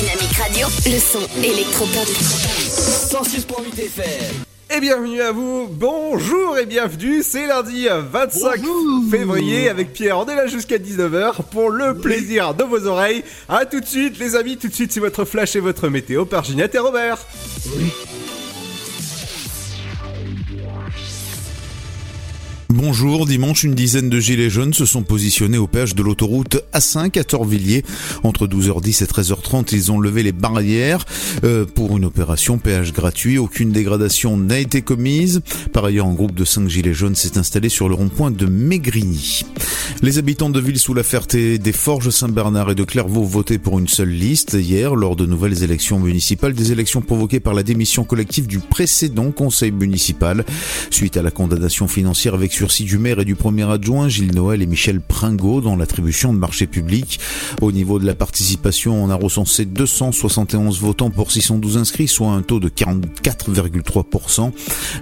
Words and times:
Dynamique 0.00 0.32
Radio. 0.32 0.66
Le 0.86 0.98
son 0.98 1.20
électropop. 1.44 2.08
106.8 2.08 3.84
FM. 3.84 4.44
Et 4.74 4.80
bienvenue 4.80 5.20
à 5.20 5.30
vous, 5.30 5.68
bonjour 5.70 6.56
et 6.56 6.64
bienvenue, 6.64 7.22
c'est 7.22 7.46
lundi 7.46 7.86
25 8.10 8.62
février 9.10 9.68
avec 9.68 9.92
Pierre, 9.92 10.18
on 10.18 10.26
est 10.26 10.36
là 10.36 10.46
jusqu'à 10.46 10.78
19h 10.78 11.42
pour 11.50 11.68
le 11.68 11.98
plaisir 11.98 12.54
de 12.54 12.64
vos 12.64 12.86
oreilles. 12.86 13.24
A 13.48 13.66
tout 13.66 13.80
de 13.80 13.84
suite 13.84 14.18
les 14.18 14.36
amis, 14.36 14.56
tout 14.56 14.68
de 14.68 14.74
suite 14.74 14.92
c'est 14.92 15.00
votre 15.00 15.26
flash 15.26 15.54
et 15.56 15.60
votre 15.60 15.88
météo 15.88 16.24
par 16.24 16.44
Ginette 16.44 16.74
et 16.76 16.78
Robert. 16.78 17.18
Bonjour, 22.72 23.26
dimanche, 23.26 23.64
une 23.64 23.74
dizaine 23.74 24.08
de 24.08 24.20
gilets 24.20 24.48
jaunes 24.48 24.72
se 24.72 24.86
sont 24.86 25.02
positionnés 25.02 25.58
au 25.58 25.66
péage 25.66 25.96
de 25.96 26.04
l'autoroute 26.04 26.62
A5 26.72 27.18
à 27.18 27.24
Torvilliers. 27.24 27.84
Entre 28.22 28.46
12h10 28.46 29.02
et 29.02 29.06
13h30, 29.06 29.70
ils 29.72 29.90
ont 29.90 29.98
levé 29.98 30.22
les 30.22 30.30
barrières 30.30 31.04
euh, 31.42 31.66
pour 31.66 31.96
une 31.96 32.04
opération 32.04 32.58
péage 32.58 32.92
gratuit. 32.92 33.38
Aucune 33.38 33.72
dégradation 33.72 34.36
n'a 34.36 34.60
été 34.60 34.82
commise. 34.82 35.40
Par 35.72 35.84
ailleurs, 35.84 36.06
un 36.06 36.14
groupe 36.14 36.36
de 36.36 36.44
5 36.44 36.68
gilets 36.68 36.94
jaunes 36.94 37.16
s'est 37.16 37.38
installé 37.38 37.68
sur 37.70 37.88
le 37.88 37.96
rond-point 37.96 38.30
de 38.30 38.46
Maigrigny. 38.46 39.42
Les 40.02 40.18
habitants 40.18 40.48
de 40.48 40.60
villes 40.60 40.78
sous 40.78 40.94
la 40.94 41.02
Ferté, 41.02 41.58
des 41.58 41.72
Forges 41.72 42.10
Saint-Bernard 42.10 42.70
et 42.70 42.74
de 42.76 42.84
Clairvaux 42.84 43.24
votaient 43.24 43.58
pour 43.58 43.80
une 43.80 43.88
seule 43.88 44.10
liste 44.10 44.54
hier 44.54 44.94
lors 44.94 45.16
de 45.16 45.26
nouvelles 45.26 45.64
élections 45.64 45.98
municipales, 45.98 46.54
des 46.54 46.70
élections 46.70 47.02
provoquées 47.02 47.40
par 47.40 47.52
la 47.52 47.64
démission 47.64 48.04
collective 48.04 48.46
du 48.46 48.60
précédent 48.60 49.32
conseil 49.32 49.72
municipal 49.72 50.44
suite 50.90 51.16
à 51.16 51.22
la 51.22 51.32
condamnation 51.32 51.88
financière 51.88 52.34
avec 52.34 52.52
sursis 52.60 52.84
du 52.84 52.98
maire 52.98 53.18
et 53.20 53.24
du 53.24 53.36
premier 53.36 53.62
adjoint 53.70 54.10
Gilles 54.10 54.34
Noël 54.34 54.60
et 54.60 54.66
Michel 54.66 55.00
Pringot 55.00 55.62
dans 55.62 55.76
l'attribution 55.76 56.34
de 56.34 56.38
marchés 56.38 56.66
publics. 56.66 57.18
Au 57.62 57.72
niveau 57.72 57.98
de 57.98 58.04
la 58.04 58.14
participation, 58.14 59.02
on 59.02 59.08
a 59.08 59.14
recensé 59.14 59.64
271 59.64 60.78
votants 60.78 61.08
pour 61.08 61.32
612 61.32 61.78
inscrits, 61.78 62.06
soit 62.06 62.32
un 62.32 62.42
taux 62.42 62.60
de 62.60 62.68
44,3%. 62.68 64.52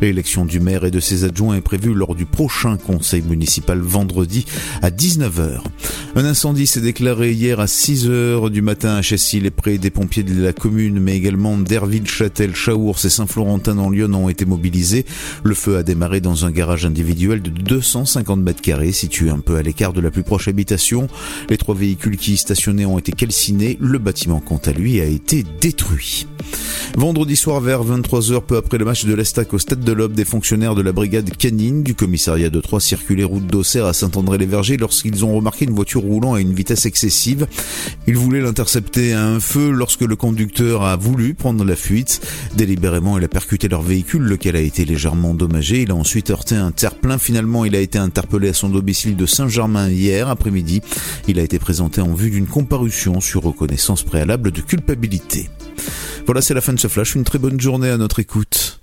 L'élection 0.01 0.45
du 0.45 0.61
maire 0.61 0.85
et 0.85 0.93
de 0.93 1.01
ses 1.01 1.25
adjoints 1.25 1.57
est 1.57 1.61
prévue 1.61 1.95
lors 1.95 2.15
du 2.15 2.27
prochain 2.27 2.77
conseil 2.77 3.23
municipal 3.23 3.81
vendredi 3.81 4.45
à 4.81 4.91
19h. 4.91 5.59
Un 6.15 6.25
incendie 6.25 6.69
s'est 6.69 6.81
déclaré 6.81 7.33
hier 7.33 7.59
à 7.59 7.67
6h 7.67 8.51
du 8.51 8.63
matin 8.63 8.95
à 8.95 9.03
Chessy. 9.03 9.41
Les 9.41 9.51
près 9.51 9.79
des 9.79 9.91
pompiers 9.91 10.23
de 10.23 10.41
la 10.41 10.53
commune, 10.53 11.01
mais 11.01 11.17
également 11.17 11.59
d'Herville, 11.59 12.07
Châtel, 12.07 12.53
Chaours 12.53 13.05
et 13.05 13.11
Saint-Florentin 13.11 13.75
dans 13.75 13.91
Lyon 13.91 14.15
ont 14.15 14.29
été 14.29 14.45
mobilisés. 14.45 15.05
Le 15.43 15.55
feu 15.55 15.77
a 15.77 15.83
démarré 15.83 16.21
dans 16.21 16.45
un 16.45 16.53
garage 16.53 16.87
individuel 16.87 17.43
de 17.43 17.48
250 17.49 18.41
mètres 18.41 18.63
carrés, 18.63 18.93
situé 18.93 19.31
un 19.31 19.41
peu 19.41 19.57
à 19.57 19.63
l'écart 19.63 19.93
de 19.93 20.01
la 20.01 20.11
plus 20.11 20.23
proche 20.23 20.49
habitation. 20.49 21.09
Les 21.49 21.57
trois 21.57 21.75
véhicules 21.75 22.17
qui 22.17 22.33
y 22.33 22.37
stationnaient 22.37 22.85
ont 22.85 22.99
été 22.99 23.13
calcinés. 23.13 23.77
Le 23.81 23.99
bâtiment, 23.99 24.41
quant 24.41 24.61
à 24.65 24.73
lui, 24.73 25.01
a 25.01 25.05
été 25.05 25.45
détruit. 25.61 26.27
Vendredi 26.97 27.37
soir 27.37 27.61
vers 27.61 27.85
23h, 27.85 28.43
peu 28.43 28.57
après 28.57 28.79
le 28.79 28.85
match 28.85 29.05
de 29.05 29.15
l'Estac 29.15 29.53
au 29.53 29.59
Stade 29.59 29.81
de 29.81 29.93
l'Aube, 29.93 30.15
des 30.15 30.25
fonctionnaires 30.25 30.75
de 30.75 30.83
la 30.83 30.93
brigade 30.93 31.37
canine 31.37 31.83
du 31.83 31.95
commissariat 31.95 32.51
de 32.51 32.61
Troyes 32.61 32.81
circulaient 32.81 33.25
route 33.25 33.47
d'Auxerre 33.47 33.87
à 33.87 33.93
Saint-André-les-Vergers 33.93 34.79
lorsqu'ils 34.79 35.25
ont 35.25 35.35
remarqué 35.35 35.65
une 35.67 35.75
voiture 35.75 36.01
roulant 36.01 36.35
à 36.35 36.41
une 36.41 36.55
vitesse 36.55 36.87
excessive. 36.87 37.47
Ils 38.07 38.17
voulaient 38.17 38.41
l'intercepter 38.41 39.13
à 39.13 39.25
un 39.25 39.41
feu 39.41 39.71
lorsque 39.71 40.01
le 40.01 40.17
conducteur 40.17 40.83
a 40.83 40.97
voulu 40.97 41.35
prendre 41.35 41.65
la 41.65 41.77
fuite. 41.77 42.21
Délibérément, 42.57 43.19
il 43.19 43.25
a 43.25 43.29
percuté 43.29 43.69
leur 43.69 43.83
véhicule, 43.83 44.23
lequel 44.23 44.57
a 44.57 44.61
été 44.61 44.85
légèrement 44.85 45.31
endommagé. 45.31 45.83
Il 45.83 45.91
a 45.91 45.95
ensuite 45.95 46.31
heurté 46.31 46.57
un 46.57 46.71
terre-plein. 46.71 47.19
Finalement, 47.39 47.65
il 47.65 47.77
a 47.77 47.81
été 47.81 47.99
interpellé 48.01 48.49
à 48.49 48.53
son 48.53 48.69
domicile 48.69 49.15
de 49.15 49.25
Saint-Germain 49.25 49.89
hier 49.89 50.29
après-midi. 50.29 50.81
Il 51.29 51.39
a 51.39 51.43
été 51.45 51.61
présenté 51.61 52.01
en 52.01 52.13
vue 52.13 52.31
d'une 52.31 52.49
comparution 52.49 53.21
sur 53.21 53.45
reconnaissance 53.45 54.03
préalable 54.03 54.51
de 54.51 54.61
culpabilité. 54.61 55.49
Voilà, 56.27 56.41
c'est 56.41 56.53
la 56.53 56.61
fin 56.61 56.73
de 56.73 56.81
ce 56.81 56.89
flash. 56.89 57.15
Une 57.15 57.23
très 57.23 57.39
bonne 57.39 57.61
journée 57.61 57.91
à 57.91 57.97
notre 57.97 58.19
écoute. 58.19 58.81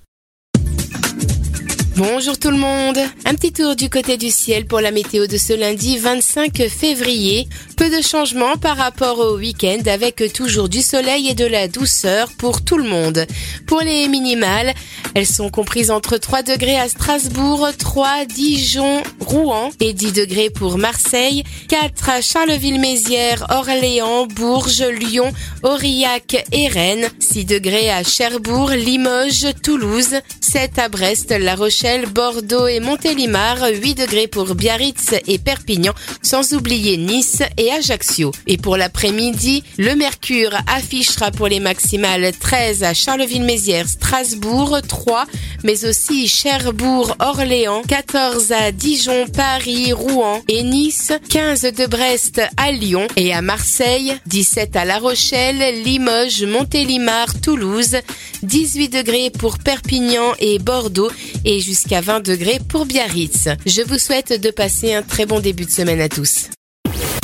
Bonjour 1.97 2.37
tout 2.37 2.51
le 2.51 2.57
monde. 2.57 2.99
Un 3.23 3.35
petit 3.35 3.53
tour 3.53 3.73
du 3.77 3.89
côté 3.89 4.17
du 4.17 4.29
ciel 4.29 4.65
pour 4.65 4.81
la 4.81 4.91
météo 4.91 5.27
de 5.27 5.37
ce 5.37 5.53
lundi 5.53 5.97
25 5.97 6.67
février. 6.67 7.47
Peu 7.77 7.89
de 7.89 8.01
changements 8.01 8.57
par 8.57 8.75
rapport 8.75 9.19
au 9.19 9.37
week-end 9.37 9.79
avec 9.85 10.21
toujours 10.33 10.67
du 10.67 10.81
soleil 10.81 11.29
et 11.29 11.35
de 11.35 11.45
la 11.45 11.69
douceur 11.69 12.33
pour 12.37 12.65
tout 12.65 12.77
le 12.77 12.83
monde. 12.83 13.25
Pour 13.65 13.79
les 13.79 14.09
minimales, 14.09 14.73
elles 15.13 15.25
sont 15.25 15.49
comprises 15.49 15.89
entre 15.89 16.17
3 16.17 16.43
degrés 16.43 16.77
à 16.77 16.89
Strasbourg, 16.89 17.69
3 17.77 18.25
Dijon, 18.25 19.01
Rouen 19.21 19.69
et 19.79 19.93
10 19.93 20.11
degrés 20.11 20.49
pour 20.49 20.77
Marseille, 20.77 21.45
4 21.69 22.09
à 22.09 22.21
Charleville-Mézières, 22.21 23.45
Orléans, 23.51 24.27
Bourges, 24.27 24.83
Lyon, 24.83 25.31
Aurillac 25.63 26.45
et 26.51 26.67
Rennes, 26.67 27.07
6 27.19 27.45
degrés 27.45 27.89
à 27.89 28.03
Cherbourg, 28.03 28.71
Limoges, 28.71 29.47
Toulouse, 29.63 30.19
7 30.41 30.77
à 30.77 30.89
Brest, 30.89 31.31
La 31.31 31.55
Rochelle, 31.55 31.84
Bordeaux 31.85 32.65
et 32.65 32.79
Montélimar, 32.79 33.57
8 33.71 33.93
degrés 33.93 34.25
pour 34.25 34.55
Biarritz 34.55 35.13
et 35.27 35.37
Perpignan, 35.37 35.93
sans 36.23 36.53
oublier 36.53 36.97
Nice 36.97 37.43
et 37.57 37.71
Ajaccio. 37.71 38.31
Et 38.47 38.57
pour 38.57 38.75
l'après-midi, 38.75 39.63
le 39.77 39.93
mercure 39.95 40.49
affichera 40.65 41.29
pour 41.29 41.47
les 41.47 41.59
maximales 41.59 42.31
13 42.39 42.81
à 42.81 42.95
Charleville-Mézières, 42.95 43.87
Strasbourg, 43.87 44.79
3, 44.87 45.25
mais 45.63 45.85
aussi 45.85 46.27
Cherbourg, 46.27 47.15
Orléans, 47.19 47.83
14 47.87 48.51
à 48.51 48.71
Dijon, 48.71 49.27
Paris, 49.27 49.93
Rouen 49.93 50.41
et 50.47 50.63
Nice, 50.63 51.11
15 51.29 51.61
de 51.61 51.85
Brest 51.85 52.41
à 52.57 52.71
Lyon 52.71 53.07
et 53.15 53.31
à 53.31 53.43
Marseille, 53.43 54.15
17 54.25 54.75
à 54.75 54.85
La 54.85 54.97
Rochelle, 54.97 55.83
Limoges, 55.83 56.45
Montélimar, 56.45 57.39
Toulouse, 57.41 57.97
18 58.41 58.89
degrés 58.89 59.29
pour 59.29 59.59
Perpignan 59.59 60.33
et 60.39 60.57
Bordeaux 60.57 61.11
et 61.43 61.59
jusqu'à 61.59 61.74
20 61.83 62.21
degrés 62.21 62.59
pour 62.69 62.85
Biarritz. 62.85 63.49
Je 63.65 63.81
vous 63.81 63.97
souhaite 63.97 64.39
de 64.39 64.49
passer 64.51 64.93
un 64.93 65.01
très 65.01 65.25
bon 65.25 65.39
début 65.39 65.65
de 65.65 65.71
semaine 65.71 66.01
à 66.01 66.09
tous. 66.09 66.49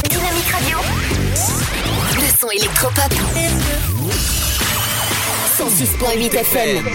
Dynamique 0.10 0.48
Radio. 0.52 0.78
Le 2.16 2.40
son 2.40 2.50
électropop. 2.50 3.14
106.8 5.58 6.36
FM. 6.36 6.86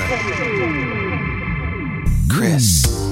Chris. 2.28 3.05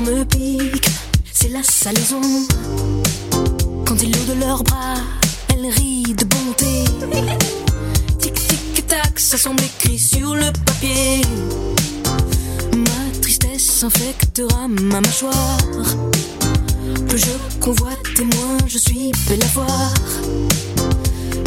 Me 0.00 0.24
pique, 0.24 0.90
c'est 1.32 1.50
la 1.50 1.62
salaison. 1.62 2.20
Quand 3.86 4.02
ils 4.02 4.10
l'eau 4.10 4.34
de 4.34 4.40
leurs 4.40 4.64
bras, 4.64 4.96
elle 5.48 5.66
rit 5.66 6.14
de 6.14 6.24
bonté. 6.24 6.84
Tic 8.18 8.34
tic 8.34 8.86
tac, 8.86 9.18
ça 9.18 9.38
semble 9.38 9.62
écrit 9.62 9.98
sur 9.98 10.34
le 10.34 10.50
papier. 10.64 11.22
Ma 12.76 13.20
tristesse 13.20 13.84
infectera 13.84 14.66
ma 14.68 15.00
mâchoire. 15.00 15.58
Plus 17.08 17.18
je 17.18 17.60
convoite 17.60 17.98
et 18.18 18.24
moins 18.24 18.58
je 18.66 18.78
suis 18.78 19.12
belle 19.28 19.42
à 19.42 19.46
voir. 19.54 19.94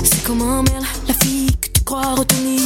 C'est 0.03 0.23
comme 0.23 0.41
un 0.41 0.63
merle, 0.63 0.85
la 1.07 1.13
fille 1.15 1.51
que 1.59 1.69
tu 1.73 1.83
crois 1.83 2.15
retenir. 2.15 2.61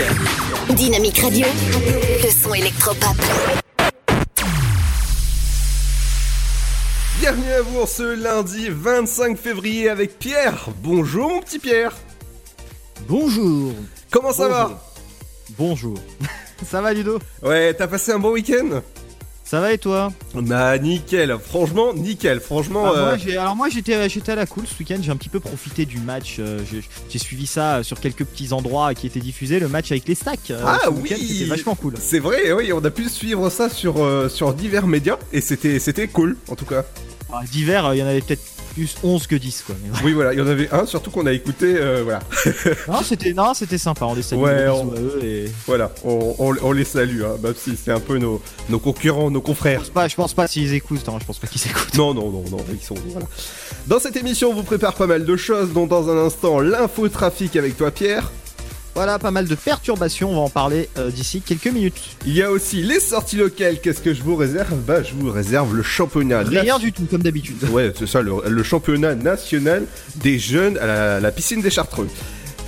Dynamique. 0.00 0.76
Dynamique 0.76 1.18
Radio. 1.18 1.46
Le 2.24 2.30
son 2.30 2.54
électropop. 2.54 3.16
Bienvenue 7.20 7.52
à 7.52 7.60
vous 7.60 7.86
ce 7.86 8.14
lundi 8.14 8.68
25 8.70 9.36
février 9.36 9.90
avec 9.90 10.18
Pierre. 10.18 10.68
Bonjour 10.82 11.28
mon 11.28 11.40
petit 11.42 11.58
Pierre. 11.58 11.94
Bonjour. 13.08 13.74
Comment 14.10 14.32
ça 14.32 14.48
va 14.48 14.82
Bonjour. 15.58 15.98
ça 16.66 16.80
va 16.80 16.94
Ludo? 16.94 17.18
Ouais, 17.42 17.74
t'as 17.74 17.86
passé 17.86 18.12
un 18.12 18.18
bon 18.18 18.30
week-end? 18.30 18.80
Ça 19.50 19.58
va 19.58 19.72
et 19.72 19.78
toi 19.78 20.12
Bah 20.32 20.78
nickel, 20.78 21.36
franchement 21.44 21.92
nickel, 21.92 22.38
franchement. 22.38 22.84
Ah, 22.86 23.16
euh, 23.16 23.16
alors 23.32 23.56
moi 23.56 23.68
j'étais 23.68 24.08
j'étais 24.08 24.30
à 24.30 24.36
la 24.36 24.46
cool 24.46 24.64
ce 24.64 24.78
week-end, 24.78 24.98
j'ai 25.02 25.10
un 25.10 25.16
petit 25.16 25.28
peu 25.28 25.40
profité 25.40 25.86
du 25.86 25.98
match, 25.98 26.36
euh, 26.38 26.60
j'ai 27.08 27.18
suivi 27.18 27.48
ça 27.48 27.82
sur 27.82 27.98
quelques 27.98 28.24
petits 28.24 28.52
endroits 28.52 28.94
qui 28.94 29.08
étaient 29.08 29.18
diffusés, 29.18 29.58
le 29.58 29.66
match 29.66 29.90
avec 29.90 30.06
les 30.06 30.14
stacks. 30.14 30.52
Euh, 30.52 30.62
ah 30.64 30.78
oui, 30.92 31.08
c'était 31.08 31.46
vachement 31.46 31.74
cool. 31.74 31.94
C'est 31.98 32.20
vrai, 32.20 32.52
oui, 32.52 32.72
on 32.72 32.84
a 32.84 32.90
pu 32.90 33.08
suivre 33.08 33.50
ça 33.50 33.68
sur 33.68 33.96
sur 34.30 34.54
divers 34.54 34.86
médias 34.86 35.18
et 35.32 35.40
c'était 35.40 35.80
c'était 35.80 36.06
cool 36.06 36.36
en 36.48 36.54
tout 36.54 36.64
cas. 36.64 36.84
Ah, 37.32 37.42
divers, 37.50 37.92
il 37.94 37.98
y 37.98 38.02
en 38.04 38.06
avait 38.06 38.20
peut-être 38.20 38.42
plus 38.74 38.96
11 39.02 39.26
que 39.26 39.36
10 39.36 39.64
quoi. 39.66 39.74
Oui 40.04 40.12
voilà, 40.12 40.32
il 40.32 40.38
y 40.38 40.42
en 40.42 40.46
avait 40.46 40.70
un 40.72 40.86
surtout 40.86 41.10
qu'on 41.10 41.26
a 41.26 41.32
écouté 41.32 41.78
voilà. 42.02 42.20
non, 42.88 43.02
c'était 43.02 43.32
non, 43.32 43.54
c'était 43.54 43.78
sympa, 43.78 44.04
on 44.06 44.14
les 44.14 44.22
salue 44.22 44.40
ouais, 44.40 44.66
et... 45.22 45.44
Voilà, 45.66 45.92
on, 46.04 46.34
on, 46.38 46.72
les 46.72 46.84
salue 46.84 47.22
hein, 47.22 47.36
même 47.42 47.54
si 47.56 47.76
c'est 47.76 47.92
un 47.92 48.00
peu 48.00 48.18
nos, 48.18 48.40
nos 48.68 48.78
concurrents, 48.78 49.30
nos 49.30 49.40
confrères. 49.40 49.80
Je 49.80 49.86
pense 49.86 49.94
pas, 49.94 50.08
je 50.08 50.16
pense 50.16 50.34
pas 50.34 50.46
s'ils 50.46 50.74
écoutent, 50.74 51.08
hein, 51.08 51.18
je 51.20 51.26
pense 51.26 51.38
pas 51.38 51.46
qu'ils 51.46 51.66
écoutent. 51.68 51.94
Non 51.96 52.14
non 52.14 52.30
non 52.30 52.44
non, 52.50 52.64
ils 52.72 52.84
sont 52.84 52.94
voilà. 53.06 53.26
Dans 53.86 53.98
cette 53.98 54.16
émission, 54.16 54.50
on 54.50 54.54
vous 54.54 54.62
prépare 54.62 54.94
pas 54.94 55.06
mal 55.06 55.24
de 55.24 55.36
choses 55.36 55.72
dont 55.72 55.86
dans 55.86 56.08
un 56.08 56.26
instant 56.26 56.60
l'infotrafic 56.60 57.56
avec 57.56 57.76
toi 57.76 57.90
Pierre. 57.90 58.30
Voilà, 58.94 59.18
pas 59.18 59.30
mal 59.30 59.46
de 59.46 59.54
perturbations, 59.54 60.30
on 60.30 60.34
va 60.34 60.40
en 60.40 60.48
parler 60.48 60.88
euh, 60.98 61.10
d'ici 61.10 61.40
quelques 61.40 61.68
minutes. 61.68 62.16
Il 62.26 62.34
y 62.34 62.42
a 62.42 62.50
aussi 62.50 62.82
les 62.82 62.98
sorties 62.98 63.36
locales, 63.36 63.80
qu'est-ce 63.80 64.00
que 64.00 64.12
je 64.12 64.22
vous 64.22 64.34
réserve? 64.34 64.74
Bah 64.86 65.02
je 65.02 65.14
vous 65.14 65.30
réserve 65.30 65.74
le 65.74 65.82
championnat. 65.82 66.40
Rien 66.40 66.78
du 66.78 66.92
tout, 66.92 67.06
comme 67.08 67.22
d'habitude. 67.22 67.56
Ouais, 67.70 67.92
c'est 67.96 68.08
ça, 68.08 68.20
le, 68.20 68.62
championnat 68.62 69.14
national 69.14 69.86
des 70.16 70.38
jeunes 70.38 70.76
à 70.78 71.20
la, 71.20 71.30
piscine 71.30 71.62
des 71.62 71.70
Chartreux. 71.70 72.08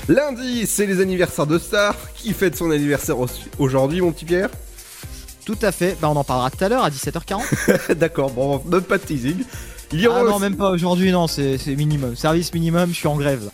Lundi, 0.08 0.66
c'est 0.66 0.86
les 0.86 1.00
anniversaires 1.00 1.46
de 1.46 1.58
Star. 1.58 1.96
Qui 2.14 2.32
fête 2.34 2.56
son 2.56 2.70
anniversaire 2.70 3.16
aujourd'hui, 3.58 4.00
mon 4.00 4.12
petit 4.12 4.24
Pierre? 4.24 4.48
Tout 5.44 5.58
à 5.60 5.72
fait, 5.72 5.96
bah 6.00 6.08
on 6.08 6.16
en 6.16 6.22
parlera 6.22 6.50
tout 6.50 6.64
à 6.64 6.68
l'heure 6.68 6.84
à 6.84 6.90
17h40. 6.90 7.94
D'accord, 7.94 8.30
bon, 8.30 8.62
même 8.70 8.82
pas 8.82 8.98
de 8.98 9.02
teasing. 9.02 9.42
Il 9.92 10.08
ah 10.08 10.22
non, 10.24 10.38
même 10.38 10.56
pas 10.56 10.70
aujourd'hui, 10.70 11.12
non, 11.12 11.26
c'est 11.26 11.58
minimum. 11.66 12.16
Service 12.16 12.54
minimum, 12.54 12.88
je 12.90 12.94
suis 12.94 13.08
en 13.08 13.16
grève. 13.16 13.50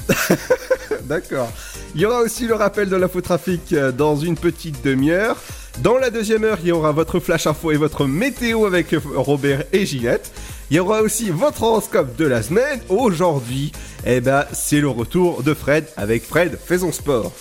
D'accord. 1.04 1.50
Il 1.95 2.00
y 2.00 2.07
aura 2.07 2.21
aussi 2.21 2.47
le 2.47 2.54
rappel 2.54 2.88
de 2.88 2.97
l'infotrafic 2.97 3.73
euh, 3.73 3.90
dans 3.90 4.16
une 4.16 4.37
petite 4.37 4.85
demi-heure. 4.85 5.37
Dans 5.83 5.97
la 5.97 6.11
deuxième 6.11 6.45
heure, 6.45 6.59
il 6.62 6.68
y 6.68 6.73
aura 6.73 6.92
votre 6.92 7.18
flash 7.18 7.47
info 7.47 7.73
et 7.73 7.76
votre 7.76 8.04
météo 8.04 8.66
avec 8.66 8.92
euh, 8.92 9.00
Robert 9.16 9.64
et 9.73 9.85
Ginette. 9.87 10.30
Il 10.71 10.76
y 10.76 10.80
aura 10.80 11.00
aussi 11.00 11.30
votre 11.30 11.62
horoscope 11.62 12.14
de 12.16 12.26
la 12.26 12.42
semaine. 12.42 12.80
Aujourd'hui, 12.88 13.73
eh 14.07 14.21
ben, 14.21 14.45
c'est 14.52 14.80
le 14.80 14.88
retour 14.88 15.42
de 15.42 15.54
Fred 15.54 15.87
avec 15.97 16.25
Fred 16.25 16.59
Faisons 16.62 16.92
Sport. 16.92 17.33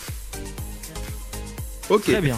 Ok. 1.89 2.03
Très 2.03 2.21
bien. 2.21 2.37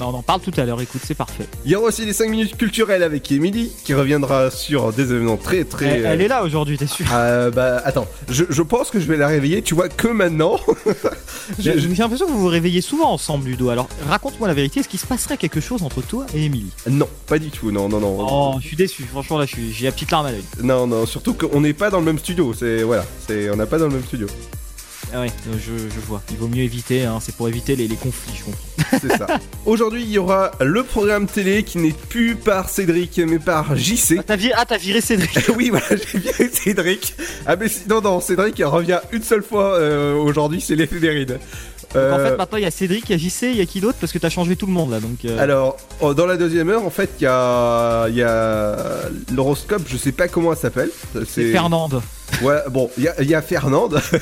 on 0.00 0.04
en 0.04 0.22
parle 0.22 0.40
tout 0.40 0.52
à 0.56 0.64
l'heure, 0.64 0.80
écoute, 0.80 1.00
c'est 1.04 1.14
parfait. 1.14 1.46
Il 1.64 1.70
y 1.70 1.76
aura 1.76 1.88
aussi 1.88 2.04
les 2.04 2.12
5 2.12 2.28
minutes 2.28 2.56
culturelles 2.56 3.02
avec 3.02 3.30
Emily, 3.30 3.70
qui 3.84 3.94
reviendra 3.94 4.50
sur 4.50 4.92
des 4.92 5.12
événements 5.12 5.36
très 5.36 5.64
très. 5.64 6.00
Elle, 6.00 6.20
est 6.20 6.28
là 6.28 6.42
aujourd'hui, 6.42 6.78
t'es 6.78 6.86
sûr? 6.86 7.06
Euh, 7.12 7.50
Bah 7.50 7.80
attends, 7.84 8.06
je, 8.28 8.62
pense 8.62 8.90
que 8.90 8.98
je 9.00 9.06
vais 9.06 9.16
la 9.16 9.28
réveiller, 9.28 9.62
tu 9.62 9.74
vois, 9.74 9.88
que 9.88 10.08
maintenant. 10.08 10.58
J'ai 11.58 11.74
l'impression 11.74 12.26
que 12.26 12.32
vous 12.32 12.40
vous 12.40 12.48
réveillez 12.48 12.80
souvent 12.80 13.12
ensemble, 13.12 13.48
Ludo. 13.48 13.68
Alors 13.70 13.88
raconte-moi 14.08 14.48
la 14.48 14.54
vérité, 14.54 14.80
est-ce 14.80 14.88
qu'il 14.88 15.00
se 15.00 15.06
passerait 15.06 15.36
quelque 15.36 15.60
chose 15.60 15.82
entre 15.82 16.02
toi 16.02 16.26
et 16.34 16.44
Emily 16.44 16.70
Non, 16.88 17.08
pas 17.26 17.38
du 17.38 17.50
tout, 17.50 17.70
non, 17.70 17.88
non, 17.88 18.00
non. 18.00 18.16
Oh, 18.18 18.54
je 18.60 18.66
suis 18.66 18.76
déçu, 18.76 19.04
franchement 19.04 19.38
là, 19.38 19.46
j'ai 19.46 19.86
la 19.86 19.92
petite 19.92 20.10
larme 20.10 20.26
à 20.26 20.32
l'œil. 20.32 20.44
Non, 20.62 20.86
non, 20.86 21.06
surtout 21.06 21.34
qu'on 21.34 21.60
n'est 21.60 21.72
pas 21.72 21.90
dans 21.90 21.98
le 21.98 22.04
même 22.04 22.18
studio, 22.18 22.52
c'est. 22.54 22.82
Voilà, 22.82 23.04
on 23.30 23.56
n'est 23.56 23.66
pas 23.66 23.78
dans 23.78 23.86
le 23.86 23.94
même 23.94 24.04
studio. 24.04 24.26
Ah 25.14 25.20
ouais, 25.20 25.28
je, 25.58 26.00
vois. 26.06 26.22
Il 26.30 26.36
vaut 26.38 26.48
mieux 26.48 26.62
éviter, 26.62 27.04
hein. 27.04 27.18
c'est 27.20 27.34
pour 27.34 27.46
éviter 27.46 27.76
les, 27.76 27.86
conflits, 27.88 28.34
je 28.34 28.44
comprends. 28.44 28.98
C'est 29.00 29.18
ça. 29.18 29.26
Aujourd'hui, 29.66 30.02
il 30.02 30.10
y 30.10 30.16
aura 30.16 30.52
le 30.60 30.82
programme 30.82 31.26
télé 31.26 31.64
qui 31.64 31.78
n'est 31.78 31.92
plus 31.92 32.34
par 32.34 32.70
Cédric, 32.70 33.18
mais 33.18 33.38
par 33.38 33.76
JC. 33.76 34.16
Ah, 34.18 34.22
t'as 34.22 34.36
viré, 34.36 34.54
ah, 34.56 34.76
viré 34.78 35.00
Cédric 35.02 35.38
Oui, 35.56 35.68
voilà, 35.68 35.86
j'ai 35.90 36.18
viré 36.18 36.48
Cédric. 36.48 37.14
Ah, 37.44 37.56
mais 37.56 37.66
non, 37.88 38.00
non, 38.00 38.20
Cédric 38.20 38.62
revient 38.64 39.00
une 39.12 39.22
seule 39.22 39.42
fois 39.42 39.74
euh, 39.74 40.14
aujourd'hui, 40.14 40.62
c'est 40.62 40.76
l'effet 40.76 40.98
rides. 41.94 42.12
en 42.12 42.16
fait, 42.16 42.32
euh, 42.32 42.36
maintenant 42.36 42.58
il 42.58 42.64
y 42.64 42.66
a 42.66 42.70
Cédric, 42.70 43.08
il 43.08 43.12
y 43.12 43.14
a 43.14 43.18
JC, 43.18 43.42
il 43.50 43.56
y 43.56 43.60
a 43.60 43.66
qui 43.66 43.80
d'autre? 43.80 43.98
Parce 44.00 44.12
que 44.12 44.18
t'as 44.18 44.30
changé 44.30 44.56
tout 44.56 44.66
le 44.66 44.72
monde 44.72 44.90
là. 44.90 45.00
Donc, 45.00 45.24
euh. 45.24 45.38
Alors, 45.38 45.76
oh, 46.00 46.14
dans 46.14 46.26
la 46.26 46.36
deuxième 46.36 46.70
heure, 46.70 46.84
en 46.84 46.90
fait, 46.90 47.10
il 47.20 47.24
y 47.24 47.26
a, 47.26 48.08
y 48.08 48.22
a 48.22 48.76
l'horoscope, 49.32 49.82
je 49.86 49.96
sais 49.96 50.12
pas 50.12 50.28
comment 50.28 50.52
elle 50.52 50.58
s'appelle. 50.58 50.90
C'est 51.26 51.52
Fernande. 51.52 52.02
Ouais, 52.40 52.56
bon, 52.70 52.90
il 52.96 53.04
y, 53.04 53.34
a 53.34 53.42
Fernande. 53.42 54.00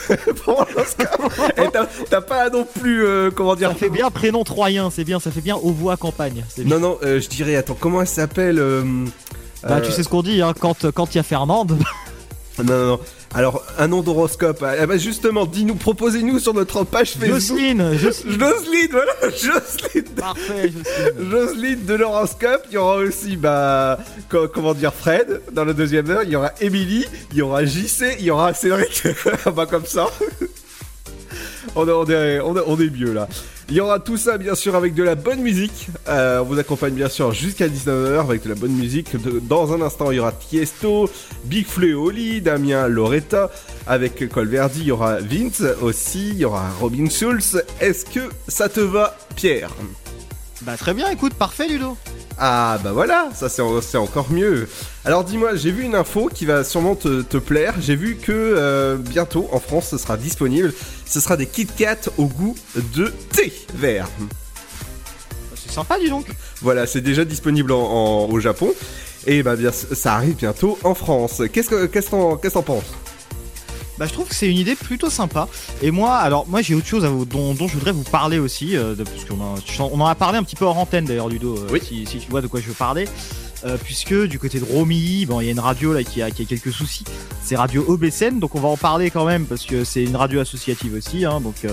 Et 1.57 1.69
t'as 2.09 2.21
pas 2.21 2.51
non 2.51 2.67
plus, 2.81 3.07
euh, 3.07 3.31
comment 3.31 3.55
dire. 3.55 3.71
Ça 3.71 3.77
fait 3.77 3.89
bien 3.89 4.11
prénom 4.11 4.43
troyen, 4.45 4.91
c'est 4.91 5.05
bien, 5.05 5.21
ça 5.21 5.31
fait 5.31 5.41
bien 5.41 5.57
au 5.57 5.71
voix 5.71 5.97
campagne. 5.97 6.45
Non, 6.65 6.81
non, 6.81 6.99
euh, 7.03 7.21
je 7.21 7.29
dirais, 7.29 7.57
attends, 7.57 7.77
comment 7.79 8.01
elle 8.03 8.09
s'appelle 8.09 8.59
euh, 8.59 8.83
Bah, 9.63 9.81
tu 9.81 9.93
sais 9.93 10.03
ce 10.03 10.09
qu'on 10.09 10.23
dit, 10.23 10.43
hein, 10.43 10.53
quand 10.59 11.15
il 11.15 11.17
y 11.17 11.21
a 11.21 11.23
Fernande. 11.23 11.79
non, 12.59 12.65
non, 12.65 12.87
non. 12.87 13.01
Alors, 13.33 13.65
un 13.79 13.87
nom 13.87 14.03
d'horoscope. 14.03 14.65
Eh 14.81 14.87
ben 14.87 14.99
justement, 14.99 15.47
dis-nous, 15.47 15.77
proposez-nous 15.77 16.41
sur 16.41 16.53
notre 16.53 16.83
page 16.83 17.13
Facebook. 17.13 17.29
Jocelyne, 17.29 17.97
Jocelyne, 17.97 18.89
voilà, 18.91 19.13
Jocelyne. 19.23 20.05
Parfait, 20.17 20.73
Jocelyne. 20.73 21.31
Jocelyne 21.31 21.85
de 21.85 21.95
l'horoscope. 21.95 22.63
Il 22.71 22.75
y 22.75 22.77
aura 22.77 22.97
aussi, 22.97 23.37
bah, 23.37 23.99
comment 24.29 24.75
dire, 24.75 24.93
Fred 24.93 25.43
dans 25.53 25.65
la 25.65 25.73
deuxième 25.73 26.11
heure. 26.11 26.25
Il 26.25 26.31
y 26.31 26.37
aura 26.37 26.51
Émilie, 26.61 27.07
il 27.31 27.39
y 27.39 27.43
aura 27.43 27.65
JC, 27.65 28.17
il 28.19 28.25
y 28.25 28.31
aura 28.31 28.53
Cédric. 28.53 29.05
bah, 29.55 29.67
comme 29.67 29.87
ça. 29.87 30.09
on, 31.77 31.87
est, 32.09 32.91
mieux 32.91 33.13
là. 33.13 33.29
Il 33.69 33.77
y 33.77 33.81
aura 33.81 34.01
tout 34.01 34.17
ça 34.17 34.37
bien 34.37 34.55
sûr 34.55 34.75
avec 34.75 34.95
de 34.95 35.03
la 35.03 35.15
bonne 35.15 35.41
musique. 35.41 35.89
Euh, 36.09 36.41
on 36.41 36.45
vous 36.45 36.59
accompagne 36.59 36.95
bien 36.95 37.09
sûr 37.09 37.33
jusqu'à 37.33 37.69
19h 37.69 38.21
avec 38.21 38.43
de 38.43 38.49
la 38.49 38.55
bonne 38.55 38.73
musique. 38.73 39.15
Dans 39.47 39.73
un 39.73 39.81
instant, 39.81 40.11
il 40.11 40.17
y 40.17 40.21
aura 40.21 40.33
Tiesto, 40.33 41.09
Big 41.45 41.67
Flo 41.67 41.87
et 41.87 41.95
Oli, 41.95 42.41
Damien 42.41 42.89
Loretta. 42.89 43.51
Avec 43.87 44.29
Colverdi, 44.29 44.81
il 44.81 44.87
y 44.87 44.93
aura 44.93 45.19
Vince 45.19 45.63
aussi, 45.81 46.31
il 46.31 46.39
y 46.39 46.45
aura 46.45 46.69
Robin 46.81 47.09
Schulz. 47.09 47.63
Est-ce 47.81 48.05
que 48.05 48.29
ça 48.49 48.69
te 48.69 48.81
va, 48.81 49.17
Pierre? 49.37 49.71
Bah 50.63 50.77
très 50.77 50.93
bien, 50.93 51.09
écoute, 51.11 51.35
parfait 51.35 51.69
Ludo. 51.69 51.97
Ah 52.39 52.79
bah 52.83 52.93
voilà, 52.93 53.29
ça 53.35 53.49
c'est 53.49 53.99
encore 53.99 54.31
mieux. 54.31 54.69
Alors 55.05 55.25
dis-moi, 55.25 55.57
j'ai 55.57 55.71
vu 55.71 55.85
une 55.85 55.95
info 55.95 56.31
qui 56.33 56.47
va 56.47 56.65
sûrement 56.65 56.95
te, 56.95 57.37
plaire. 57.39 57.75
J'ai 57.81 57.97
vu 57.97 58.17
que 58.17 58.33
euh, 58.33 58.97
bientôt 58.97 59.49
en 59.53 59.61
France 59.61 59.89
ce 59.91 59.99
sera 59.99 60.17
disponible. 60.17 60.73
Ce 61.07 61.21
sera 61.21 61.37
des 61.37 61.47
Kit 61.47 61.67
Kat 61.67 61.99
au 62.19 62.27
goût 62.27 62.57
de 62.95 63.13
thé 63.33 63.53
vert. 63.75 64.09
C'est 65.55 65.73
sympa 65.73 65.99
dis 65.99 66.09
donc. 66.09 66.27
Voilà, 66.63 66.87
c'est 66.87 67.01
déjà 67.01 67.25
disponible 67.25 67.73
au 67.73 68.41
Japon. 68.41 68.73
Et 69.27 69.43
bah 69.43 69.57
bien, 69.57 69.71
ça 69.73 70.15
arrive 70.15 70.37
bientôt 70.37 70.79
en 70.83 70.95
France. 70.95 71.43
Qu'est-ce 71.53 71.69
que 71.69 71.87
qu'est-ce 71.87 72.09
que 72.11 72.49
t'en 72.49 72.63
penses? 72.63 72.85
Bah, 74.01 74.07
je 74.07 74.15
trouve 74.15 74.27
que 74.27 74.35
c'est 74.35 74.49
une 74.49 74.57
idée 74.57 74.77
plutôt 74.77 75.11
sympa. 75.11 75.47
Et 75.83 75.91
moi, 75.91 76.17
alors 76.17 76.49
moi 76.49 76.63
j'ai 76.63 76.75
autre 76.75 76.87
chose 76.87 77.05
à 77.05 77.11
vous, 77.11 77.27
dont, 77.27 77.55
je 77.55 77.75
voudrais 77.75 77.93
vous 77.93 78.03
parler 78.03 78.39
aussi, 78.39 78.75
euh, 78.75 78.95
parce 78.97 79.27
qu'on 79.27 79.85
on 79.93 80.01
en 80.01 80.07
a 80.07 80.15
parlé 80.15 80.39
un 80.39 80.43
petit 80.43 80.57
peu 80.57 80.65
hors 80.65 80.79
antenne 80.79 81.05
d'ailleurs, 81.05 81.29
Ludo, 81.29 81.59
euh, 81.59 81.79
si, 81.83 82.07
si, 82.07 82.19
tu 82.19 82.31
vois 82.31 82.41
de 82.41 82.47
quoi 82.47 82.61
je 82.61 82.69
veux 82.69 82.75
parler. 82.75 83.07
Euh, 83.67 83.77
puisque 83.77 84.15
du 84.15 84.39
côté 84.39 84.59
de 84.59 84.65
Romilly, 84.65 85.27
bon, 85.27 85.43
il 85.43 85.45
y 85.45 85.49
a 85.49 85.53
une 85.53 85.61
radio 85.61 85.93
là 85.93 86.03
qui 86.03 86.23
a, 86.23 86.31
qui 86.31 86.41
a 86.41 86.45
quelques 86.47 86.73
soucis. 86.73 87.05
C'est 87.45 87.57
Radio 87.57 87.85
OBSN, 87.89 88.39
donc 88.39 88.55
on 88.55 88.61
va 88.61 88.69
en 88.69 88.79
parler 88.79 89.11
quand 89.11 89.27
même 89.27 89.45
parce 89.45 89.67
que 89.67 89.85
c'est 89.85 90.03
une 90.03 90.17
radio 90.17 90.41
associative 90.41 90.95
aussi. 90.95 91.27
Hein, 91.27 91.43
donc 91.43 91.67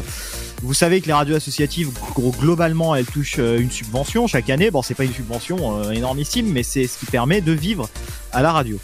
vous 0.63 0.73
savez 0.73 0.99
que 0.99 1.07
les 1.07 1.13
radios 1.13 1.37
associatives, 1.37 1.91
globalement, 2.41 2.93
elles 2.93 3.05
touchent 3.05 3.37
une 3.37 3.71
subvention 3.71 4.27
chaque 4.27 4.49
année. 4.49 4.69
Bon, 4.69 4.81
c'est 4.81 4.95
pas 4.95 5.05
une 5.05 5.13
subvention 5.13 5.89
énormissime, 5.93 6.51
mais 6.51 6.63
c'est 6.63 6.87
ce 6.87 6.99
qui 6.99 7.05
permet 7.05 7.39
de 7.39 7.53
vivre 7.53 7.87
à 8.33 8.41
la 8.41 8.51
radio. 8.51 8.77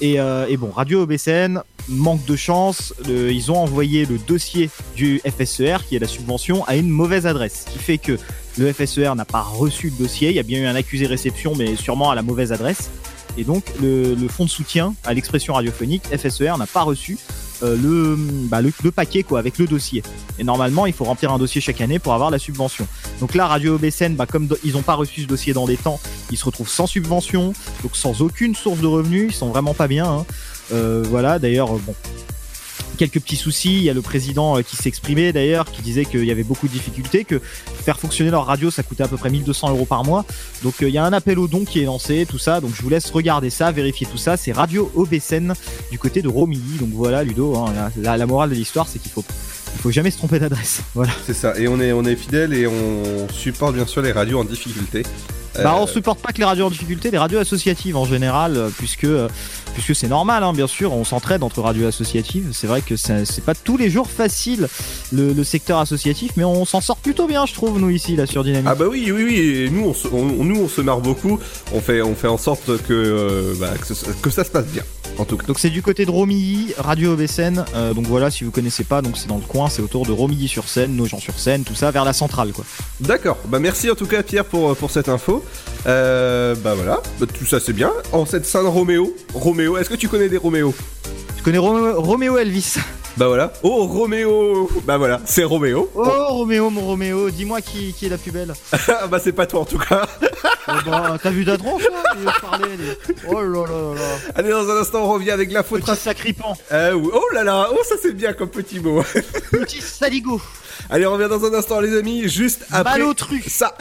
Et, 0.00 0.14
et 0.14 0.56
bon, 0.56 0.72
Radio 0.72 1.02
OBSN, 1.02 1.60
manque 1.88 2.24
de 2.24 2.36
chance, 2.36 2.94
ils 3.08 3.50
ont 3.50 3.58
envoyé 3.58 4.06
le 4.06 4.18
dossier 4.18 4.70
du 4.96 5.20
FSER, 5.20 5.78
qui 5.88 5.96
est 5.96 5.98
la 5.98 6.08
subvention, 6.08 6.64
à 6.66 6.76
une 6.76 6.88
mauvaise 6.88 7.26
adresse, 7.26 7.64
ce 7.66 7.72
qui 7.72 7.78
fait 7.78 7.98
que 7.98 8.18
le 8.58 8.72
FSER 8.72 9.14
n'a 9.16 9.24
pas 9.24 9.40
reçu 9.40 9.90
le 9.90 9.96
dossier, 9.96 10.30
il 10.30 10.36
y 10.36 10.38
a 10.38 10.42
bien 10.42 10.60
eu 10.60 10.66
un 10.66 10.74
accusé 10.74 11.06
réception, 11.06 11.54
mais 11.56 11.76
sûrement 11.76 12.10
à 12.10 12.14
la 12.14 12.22
mauvaise 12.22 12.52
adresse. 12.52 12.90
Et 13.38 13.44
donc 13.44 13.64
le, 13.80 14.14
fonds 14.28 14.44
de 14.44 14.50
soutien 14.50 14.94
à 15.04 15.14
l'expression 15.14 15.54
radiophonique, 15.54 16.02
FSER, 16.16 16.52
n'a 16.58 16.66
pas 16.66 16.82
reçu 16.82 17.16
euh, 17.62 18.16
bah, 18.48 18.60
le, 18.60 18.90
paquet 18.90 19.22
quoi 19.22 19.38
avec 19.38 19.58
le 19.58 19.66
dossier. 19.66 20.02
Et 20.38 20.44
normalement, 20.44 20.86
il 20.86 20.92
faut 20.92 21.04
remplir 21.04 21.32
un 21.32 21.38
dossier 21.38 21.60
chaque 21.60 21.80
année 21.80 21.98
pour 21.98 22.12
avoir 22.12 22.30
la 22.30 22.38
subvention. 22.38 22.86
Donc 23.20 23.34
là, 23.34 23.46
Radio 23.46 23.76
OBSN, 23.76 24.14
bah, 24.14 24.26
comme 24.26 24.48
ils 24.64 24.72
n'ont 24.72 24.82
pas 24.82 24.94
reçu 24.94 25.22
ce 25.22 25.26
dossier 25.26 25.52
dans 25.52 25.66
les 25.66 25.76
temps, 25.76 26.00
ils 26.30 26.36
se 26.36 26.44
retrouvent 26.44 26.68
sans 26.68 26.86
subvention, 26.86 27.54
donc 27.82 27.96
sans 27.96 28.20
aucune 28.20 28.54
source 28.54 28.80
de 28.80 28.86
revenus. 28.86 29.26
Ils 29.30 29.34
sont 29.34 29.48
vraiment 29.48 29.74
pas 29.74 29.88
bien. 29.88 30.06
Hein. 30.06 30.26
Euh, 30.72 31.04
voilà. 31.08 31.38
D'ailleurs, 31.38 31.68
bon, 31.74 31.94
quelques 32.96 33.20
petits 33.20 33.36
soucis. 33.36 33.78
Il 33.78 33.82
y 33.82 33.90
a 33.90 33.94
le 33.94 34.02
président 34.02 34.58
euh, 34.58 34.62
qui 34.62 34.76
s'exprimait 34.76 35.32
d'ailleurs, 35.32 35.70
qui 35.70 35.82
disait 35.82 36.04
qu'il 36.04 36.24
y 36.24 36.30
avait 36.30 36.44
beaucoup 36.44 36.68
de 36.68 36.72
difficultés, 36.72 37.24
que 37.24 37.38
faire 37.38 37.98
fonctionner 37.98 38.30
leur 38.30 38.46
radio, 38.46 38.70
ça 38.70 38.82
coûtait 38.82 39.02
à 39.02 39.08
peu 39.08 39.16
près 39.16 39.30
1200 39.30 39.70
euros 39.70 39.84
par 39.84 40.04
mois. 40.04 40.24
Donc 40.62 40.82
euh, 40.82 40.88
il 40.88 40.94
y 40.94 40.98
a 40.98 41.04
un 41.04 41.12
appel 41.12 41.38
au 41.38 41.48
don 41.48 41.64
qui 41.64 41.80
est 41.80 41.84
lancé, 41.84 42.26
tout 42.28 42.38
ça. 42.38 42.60
Donc 42.60 42.70
je 42.74 42.82
vous 42.82 42.88
laisse 42.88 43.10
regarder 43.10 43.50
ça, 43.50 43.72
vérifier 43.72 44.06
tout 44.06 44.18
ça. 44.18 44.36
C'est 44.36 44.52
Radio 44.52 44.90
Obesen 44.94 45.54
du 45.90 45.98
côté 45.98 46.22
de 46.22 46.28
Romilly. 46.28 46.78
Donc 46.78 46.90
voilà, 46.92 47.24
Ludo, 47.24 47.56
hein, 47.56 47.90
la, 47.96 48.26
morale 48.26 48.50
de 48.50 48.54
l'histoire, 48.54 48.86
c'est 48.88 48.98
qu'il 49.00 49.10
faut 49.10 49.24
il 49.74 49.80
faut 49.80 49.90
jamais 49.90 50.10
se 50.10 50.18
tromper 50.18 50.38
d'adresse. 50.38 50.82
Voilà. 50.94 51.12
C'est 51.26 51.34
ça. 51.34 51.58
Et 51.58 51.68
on 51.68 51.80
est, 51.80 51.92
on 51.92 52.04
est 52.04 52.16
fidèle 52.16 52.52
et 52.54 52.66
on 52.66 53.28
supporte 53.32 53.74
bien 53.74 53.86
sûr 53.86 54.02
les 54.02 54.12
radios 54.12 54.38
en 54.38 54.44
difficulté. 54.44 55.02
Bah, 55.54 55.76
on 55.78 55.86
supporte 55.86 56.20
pas 56.20 56.32
que 56.32 56.38
les 56.38 56.44
radios 56.44 56.66
en 56.66 56.70
difficulté, 56.70 57.10
les 57.10 57.18
radios 57.18 57.38
associatives 57.38 57.96
en 57.96 58.06
général, 58.06 58.70
puisque 58.78 59.06
puisque 59.72 59.94
c'est 59.94 60.08
normal, 60.08 60.42
hein, 60.42 60.52
bien 60.52 60.66
sûr, 60.66 60.92
on 60.92 61.04
s'entraide 61.04 61.42
entre 61.42 61.60
radios 61.60 61.86
associatives. 61.86 62.50
C'est 62.52 62.66
vrai 62.66 62.82
que 62.82 62.96
c'est 62.96 63.44
pas 63.44 63.54
tous 63.54 63.76
les 63.76 63.90
jours 63.90 64.08
facile 64.08 64.68
le, 65.12 65.42
secteur 65.44 65.78
associatif, 65.78 66.32
mais 66.36 66.44
on 66.44 66.64
s'en 66.64 66.80
sort 66.80 66.96
plutôt 66.96 67.26
bien, 67.26 67.46
je 67.46 67.54
trouve, 67.54 67.78
nous 67.78 67.90
ici, 67.90 68.16
là, 68.16 68.26
sur 68.26 68.44
Dynamique. 68.44 68.68
Ah 68.70 68.74
bah 68.74 68.86
oui, 68.88 69.10
oui, 69.10 69.24
oui. 69.24 69.38
Et 69.38 69.70
nous, 69.70 69.86
on 69.86 69.94
se, 69.94 70.08
nous, 70.08 70.60
on 70.60 70.68
se 70.68 70.80
marre 70.80 71.00
beaucoup. 71.00 71.38
On 71.72 71.80
fait, 71.80 72.00
on 72.00 72.14
fait 72.14 72.28
en 72.28 72.38
sorte 72.38 72.78
que, 72.82 72.92
euh, 72.92 73.54
bah, 73.58 73.70
que, 74.22 74.30
ça 74.30 74.44
se 74.44 74.50
passe 74.50 74.66
bien. 74.66 74.84
En 75.18 75.24
tout 75.24 75.36
cas. 75.36 75.46
Donc 75.46 75.58
c'est 75.58 75.70
du 75.70 75.82
côté 75.82 76.04
de 76.04 76.10
Romilly, 76.10 76.74
Radio 76.78 77.12
OBSN. 77.12 77.64
Euh, 77.74 77.94
donc 77.94 78.06
voilà, 78.06 78.30
si 78.30 78.44
vous 78.44 78.50
connaissez 78.50 78.84
pas, 78.84 79.02
donc 79.02 79.16
c'est 79.16 79.28
dans 79.28 79.36
le 79.36 79.42
coin, 79.42 79.68
c'est 79.68 79.82
autour 79.82 80.06
de 80.06 80.12
Romilly 80.12 80.48
sur 80.48 80.68
Seine, 80.68 80.96
nos 80.96 81.06
gens 81.06 81.20
sur 81.20 81.38
Seine, 81.38 81.64
tout 81.64 81.74
ça, 81.74 81.90
vers 81.90 82.04
la 82.04 82.12
centrale, 82.12 82.52
quoi. 82.52 82.64
D'accord. 83.00 83.38
Bah 83.46 83.58
merci 83.58 83.90
en 83.90 83.94
tout 83.94 84.06
cas 84.06 84.22
Pierre 84.22 84.44
pour 84.44 84.76
pour 84.76 84.90
cette 84.90 85.08
info. 85.08 85.44
Euh, 85.86 86.54
bah 86.62 86.74
voilà, 86.74 87.02
bah, 87.20 87.26
tout 87.26 87.46
ça 87.46 87.60
c'est 87.60 87.72
bien. 87.72 87.90
En 88.12 88.26
cette 88.26 88.46
Saint 88.46 88.66
Roméo, 88.66 89.14
Roméo 89.34 89.76
est-ce 89.76 89.90
que 89.90 89.96
tu 89.96 90.08
connais 90.08 90.28
des 90.28 90.38
Roméo 90.38 90.74
Je 91.38 91.42
connais 91.42 91.58
Roméo 91.58 92.38
Elvis? 92.38 92.76
Bah 93.16 93.26
voilà. 93.28 93.52
Oh 93.62 93.86
Roméo 93.86 94.70
Bah 94.84 94.96
voilà, 94.96 95.20
c'est 95.26 95.44
Roméo. 95.44 95.90
Oh, 95.94 96.02
Roméo 96.28 96.70
mon 96.70 96.80
Roméo, 96.80 97.30
dis-moi 97.30 97.60
qui, 97.60 97.94
est 98.02 98.08
la 98.08 98.16
plus 98.16 98.30
belle. 98.30 98.54
bah 99.10 99.18
c'est 99.22 99.32
pas 99.32 99.46
toi 99.46 99.60
en 99.60 99.64
tout 99.64 99.78
cas. 99.78 100.06
oh, 100.68 100.72
bah, 100.86 101.18
t'as 101.22 101.30
vu 101.30 101.44
Dadron 101.44 101.78
ça 101.78 101.86
Oh 103.28 103.42
là 103.42 103.66
là 103.66 103.94
là 103.94 104.00
Allez 104.34 104.50
dans 104.50 104.68
un 104.68 104.80
instant 104.80 105.04
on 105.04 105.12
revient 105.12 105.30
avec 105.30 105.52
la 105.52 105.62
faute. 105.62 105.84
Petit 105.84 105.96
sacripant. 105.96 106.56
Euh, 106.72 106.94
oh 106.94 107.24
là 107.34 107.44
là, 107.44 107.68
oh 107.70 107.80
ça 107.86 107.96
c'est 108.00 108.14
bien 108.14 108.32
comme 108.32 108.48
petit 108.48 108.80
mot. 108.80 109.02
petit 109.50 109.82
saligo. 109.82 110.40
Allez 110.88 111.06
on 111.06 111.12
revient 111.12 111.28
dans 111.28 111.44
un 111.44 111.52
instant 111.52 111.80
les 111.80 111.96
amis, 111.96 112.28
juste 112.28 112.64
après 112.70 113.02
ça. 113.46 113.76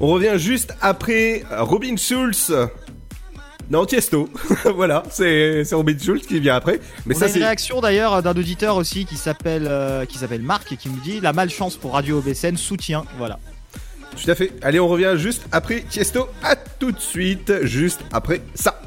On 0.00 0.08
revient 0.08 0.34
juste 0.36 0.74
après 0.80 1.44
Robin 1.56 1.96
Schulz. 1.96 2.52
Non, 3.70 3.86
Tiesto. 3.86 4.28
voilà, 4.74 5.02
c'est 5.10 5.64
Robin 5.72 5.96
Schulz 5.98 6.26
qui 6.26 6.40
vient 6.40 6.56
après. 6.56 6.80
Mais 7.06 7.14
On 7.16 7.18
ça, 7.18 7.26
a 7.26 7.28
une 7.28 7.34
réaction 7.36 7.80
d'ailleurs 7.80 8.22
d'un 8.22 8.32
auditeur 8.32 8.76
aussi 8.76 9.04
qui 9.04 9.16
s'appelle 9.16 9.66
euh, 9.68 10.04
qui 10.04 10.18
s'appelle 10.18 10.42
Marc 10.42 10.72
et 10.72 10.76
qui 10.76 10.88
me 10.88 11.00
dit 11.02 11.20
la 11.20 11.32
malchance 11.32 11.76
pour 11.76 11.94
Radio 11.94 12.18
OBSN 12.18 12.56
soutient. 12.56 13.04
Voilà. 13.18 13.38
Tout 14.22 14.30
à 14.30 14.34
fait. 14.34 14.52
Allez, 14.62 14.78
on 14.80 14.88
revient 14.88 15.14
juste 15.16 15.44
après 15.50 15.84
Tiesto. 15.88 16.28
À 16.42 16.56
tout 16.56 16.92
de 16.92 17.00
suite, 17.00 17.52
juste 17.62 18.00
après 18.12 18.42
ça. 18.54 18.80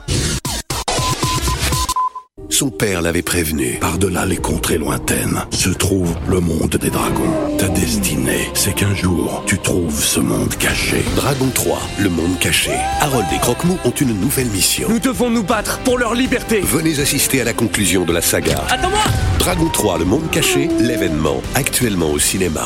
Son 2.58 2.72
père 2.72 3.04
l'avait 3.04 3.22
prévenu. 3.22 3.78
Par-delà 3.80 4.26
les 4.26 4.38
contrées 4.38 4.80
lointaines 4.80 5.44
se 5.52 5.70
trouve 5.70 6.16
le 6.28 6.40
monde 6.40 6.76
des 6.82 6.90
dragons. 6.90 7.56
Ta 7.60 7.68
destinée, 7.68 8.50
c'est 8.56 8.74
qu'un 8.74 8.96
jour, 8.96 9.44
tu 9.46 9.60
trouves 9.60 10.04
ce 10.04 10.20
monde 10.20 10.56
caché. 10.56 11.04
Dragon 11.16 11.52
3, 11.54 11.80
le 12.00 12.10
monde 12.10 12.40
caché. 12.40 12.72
Harold 13.00 13.28
et 13.32 13.38
Croque-Mou 13.38 13.78
ont 13.86 13.92
une 13.92 14.20
nouvelle 14.20 14.48
mission. 14.48 14.90
Nous 14.90 14.98
devons 14.98 15.30
nous 15.30 15.44
battre 15.44 15.78
pour 15.84 16.00
leur 16.00 16.16
liberté. 16.16 16.62
Venez 16.62 17.00
assister 17.00 17.42
à 17.42 17.44
la 17.44 17.54
conclusion 17.54 18.06
de 18.06 18.14
la 18.14 18.24
saga. 18.24 18.64
Attends-moi 18.72 19.04
Dragon 19.38 19.70
3, 19.72 20.00
le 20.00 20.06
monde 20.06 20.32
caché, 20.32 20.68
l'événement, 20.80 21.44
actuellement 21.54 22.10
au 22.10 22.18
cinéma. 22.18 22.66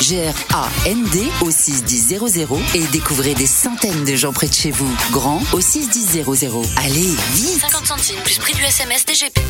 G-R-A-N-D 0.00 1.22
au 1.42 1.50
6 1.50 1.84
10 1.84 2.18
00 2.28 2.58
et 2.74 2.84
découvrez 2.92 3.34
des 3.34 3.46
centaines 3.46 4.04
de 4.04 4.16
gens 4.16 4.32
près 4.32 4.48
de 4.48 4.54
chez 4.54 4.70
vous. 4.70 4.90
Grand 5.10 5.40
au 5.52 5.60
6 5.60 5.88
10 5.90 6.24
00. 6.24 6.62
Allez, 6.76 7.14
vite 7.34 7.60
50 7.60 7.86
centimes 7.86 8.20
plus 8.24 8.38
prix 8.38 8.54
du 8.54 8.62
SMS 8.62 9.04
DGP. 9.06 9.40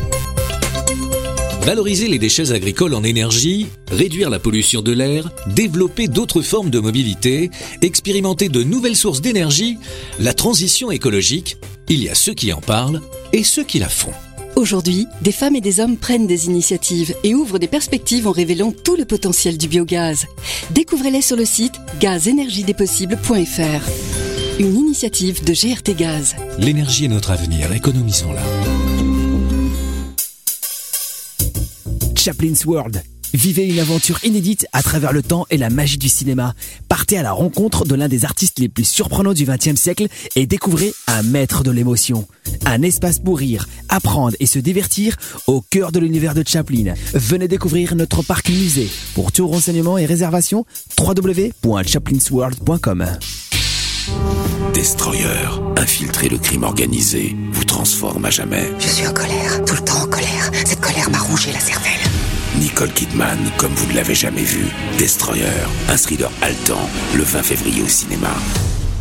Valoriser 1.67 2.07
les 2.07 2.17
déchets 2.17 2.53
agricoles 2.53 2.93
en 2.93 3.03
énergie, 3.03 3.67
réduire 3.91 4.29
la 4.29 4.39
pollution 4.39 4.81
de 4.81 4.93
l'air, 4.93 5.29
développer 5.47 6.07
d'autres 6.07 6.41
formes 6.41 6.69
de 6.69 6.79
mobilité, 6.79 7.51
expérimenter 7.81 8.47
de 8.47 8.63
nouvelles 8.63 8.95
sources 8.95 9.19
d'énergie, 9.19 9.77
la 10.17 10.33
transition 10.33 10.91
écologique, 10.91 11.57
il 11.89 12.01
y 12.01 12.07
a 12.07 12.15
ceux 12.15 12.33
qui 12.33 12.53
en 12.53 12.61
parlent 12.61 13.01
et 13.33 13.43
ceux 13.43 13.65
qui 13.65 13.79
la 13.79 13.89
font. 13.89 14.13
Aujourd'hui, 14.57 15.07
des 15.21 15.31
femmes 15.31 15.55
et 15.55 15.61
des 15.61 15.79
hommes 15.79 15.97
prennent 15.97 16.25
des 16.25 16.47
initiatives 16.47 17.13
et 17.23 17.35
ouvrent 17.35 17.59
des 17.59 17.67
perspectives 17.67 18.27
en 18.27 18.31
révélant 18.31 18.71
tout 18.71 18.95
le 18.95 19.05
potentiel 19.05 19.55
du 19.55 19.67
biogaz. 19.67 20.25
Découvrez-les 20.71 21.21
sur 21.21 21.35
le 21.35 21.45
site 21.45 21.75
gazénergiedespossibles.fr. 21.99 24.59
Une 24.59 24.75
initiative 24.75 25.43
de 25.43 25.53
GRT 25.53 25.95
Gaz. 25.95 26.35
L'énergie 26.57 27.05
est 27.05 27.09
notre 27.09 27.29
avenir, 27.29 27.71
économisons-la. 27.71 28.41
Chaplin's 32.15 32.65
World. 32.65 33.03
Vivez 33.33 33.67
une 33.67 33.79
aventure 33.79 34.23
inédite 34.23 34.67
à 34.73 34.81
travers 34.81 35.13
le 35.13 35.21
temps 35.21 35.45
et 35.49 35.57
la 35.57 35.69
magie 35.69 35.97
du 35.97 36.09
cinéma. 36.09 36.53
Partez 36.87 37.17
à 37.17 37.23
la 37.23 37.31
rencontre 37.31 37.85
de 37.85 37.95
l'un 37.95 38.07
des 38.07 38.25
artistes 38.25 38.59
les 38.59 38.69
plus 38.69 38.85
surprenants 38.85 39.33
du 39.33 39.45
XXe 39.45 39.75
siècle 39.75 40.07
et 40.35 40.45
découvrez 40.45 40.93
un 41.07 41.23
maître 41.23 41.63
de 41.63 41.71
l'émotion. 41.71 42.27
Un 42.65 42.81
espace 42.81 43.19
pour 43.19 43.37
rire, 43.37 43.67
apprendre 43.89 44.35
et 44.39 44.45
se 44.45 44.59
divertir 44.59 45.15
au 45.47 45.61
cœur 45.61 45.91
de 45.91 45.99
l'univers 45.99 46.33
de 46.33 46.43
Chaplin. 46.45 46.93
Venez 47.13 47.47
découvrir 47.47 47.95
notre 47.95 48.23
parc 48.23 48.49
musée. 48.49 48.89
Pour 49.13 49.31
tout 49.31 49.47
renseignement 49.47 49.97
et 49.97 50.05
réservation, 50.05 50.65
www.chaplinsworld.com. 50.99 53.05
Destroyer, 54.73 55.25
infiltrer 55.75 56.29
le 56.29 56.37
crime 56.37 56.63
organisé, 56.63 57.35
vous 57.51 57.63
transforme 57.63 58.25
à 58.25 58.29
jamais. 58.29 58.69
Je 58.79 58.87
suis 58.87 59.07
en 59.07 59.13
colère, 59.13 59.65
tout 59.65 59.75
le 59.75 59.81
temps 59.81 60.03
en 60.03 60.07
colère. 60.07 60.51
Cette 60.65 60.81
colère 60.81 61.09
m'a 61.09 61.19
rongé 61.19 61.51
la 61.51 61.59
cervelle. 61.59 62.06
Nicole 62.59 62.91
Kidman, 62.91 63.37
comme 63.57 63.73
vous 63.73 63.87
ne 63.91 63.95
l'avez 63.95 64.15
jamais 64.15 64.43
vu. 64.43 64.65
Destroyer, 64.97 65.45
un 65.89 65.97
thriller 65.97 66.31
haletant, 66.41 66.89
le 67.15 67.23
20 67.23 67.43
février 67.43 67.83
au 67.83 67.87
cinéma. 67.87 68.33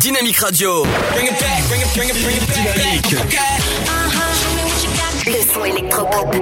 Dynamique 0.00 0.40
Radio. 0.40 0.82
Bring 1.12 1.26
it 1.26 1.38
back, 1.40 1.68
bring 1.68 1.80
it, 1.80 1.94
bring 1.94 2.08
it, 2.08 2.16
bring 2.24 2.36
it 2.36 2.46
back. 2.48 2.56
Dynamique. 2.66 3.14
Le 5.26 5.42
son 5.52 5.64
électropop. 5.64 6.32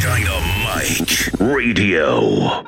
Dynamite 0.00 1.30
Radio. 1.40 2.64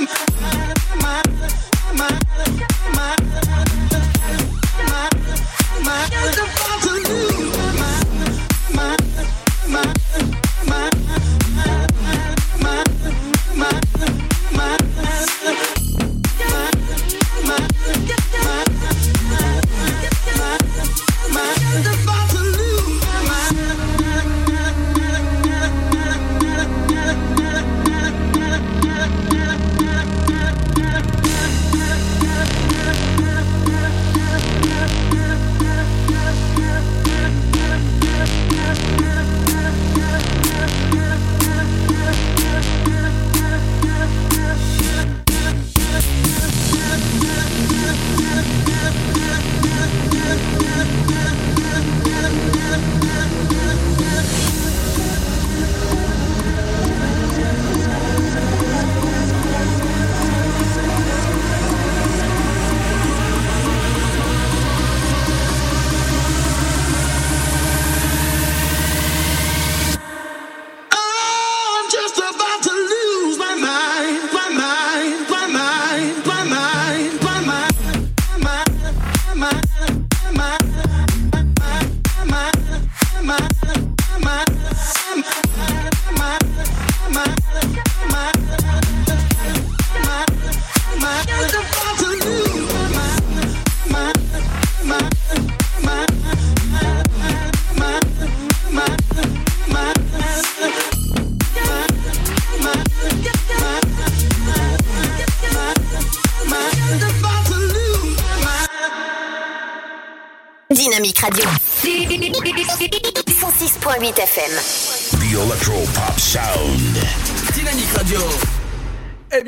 Yeah. 0.00 0.30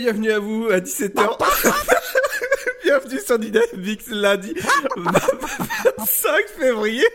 Bienvenue 0.03 0.33
à 0.33 0.41
vous 0.41 0.67
à 0.69 0.79
17h. 0.81 1.15
bienvenue 2.85 3.21
sur 3.25 3.39
Dynamique 3.39 4.03
lundi 4.11 4.53
25 4.97 6.45
février. 6.59 7.07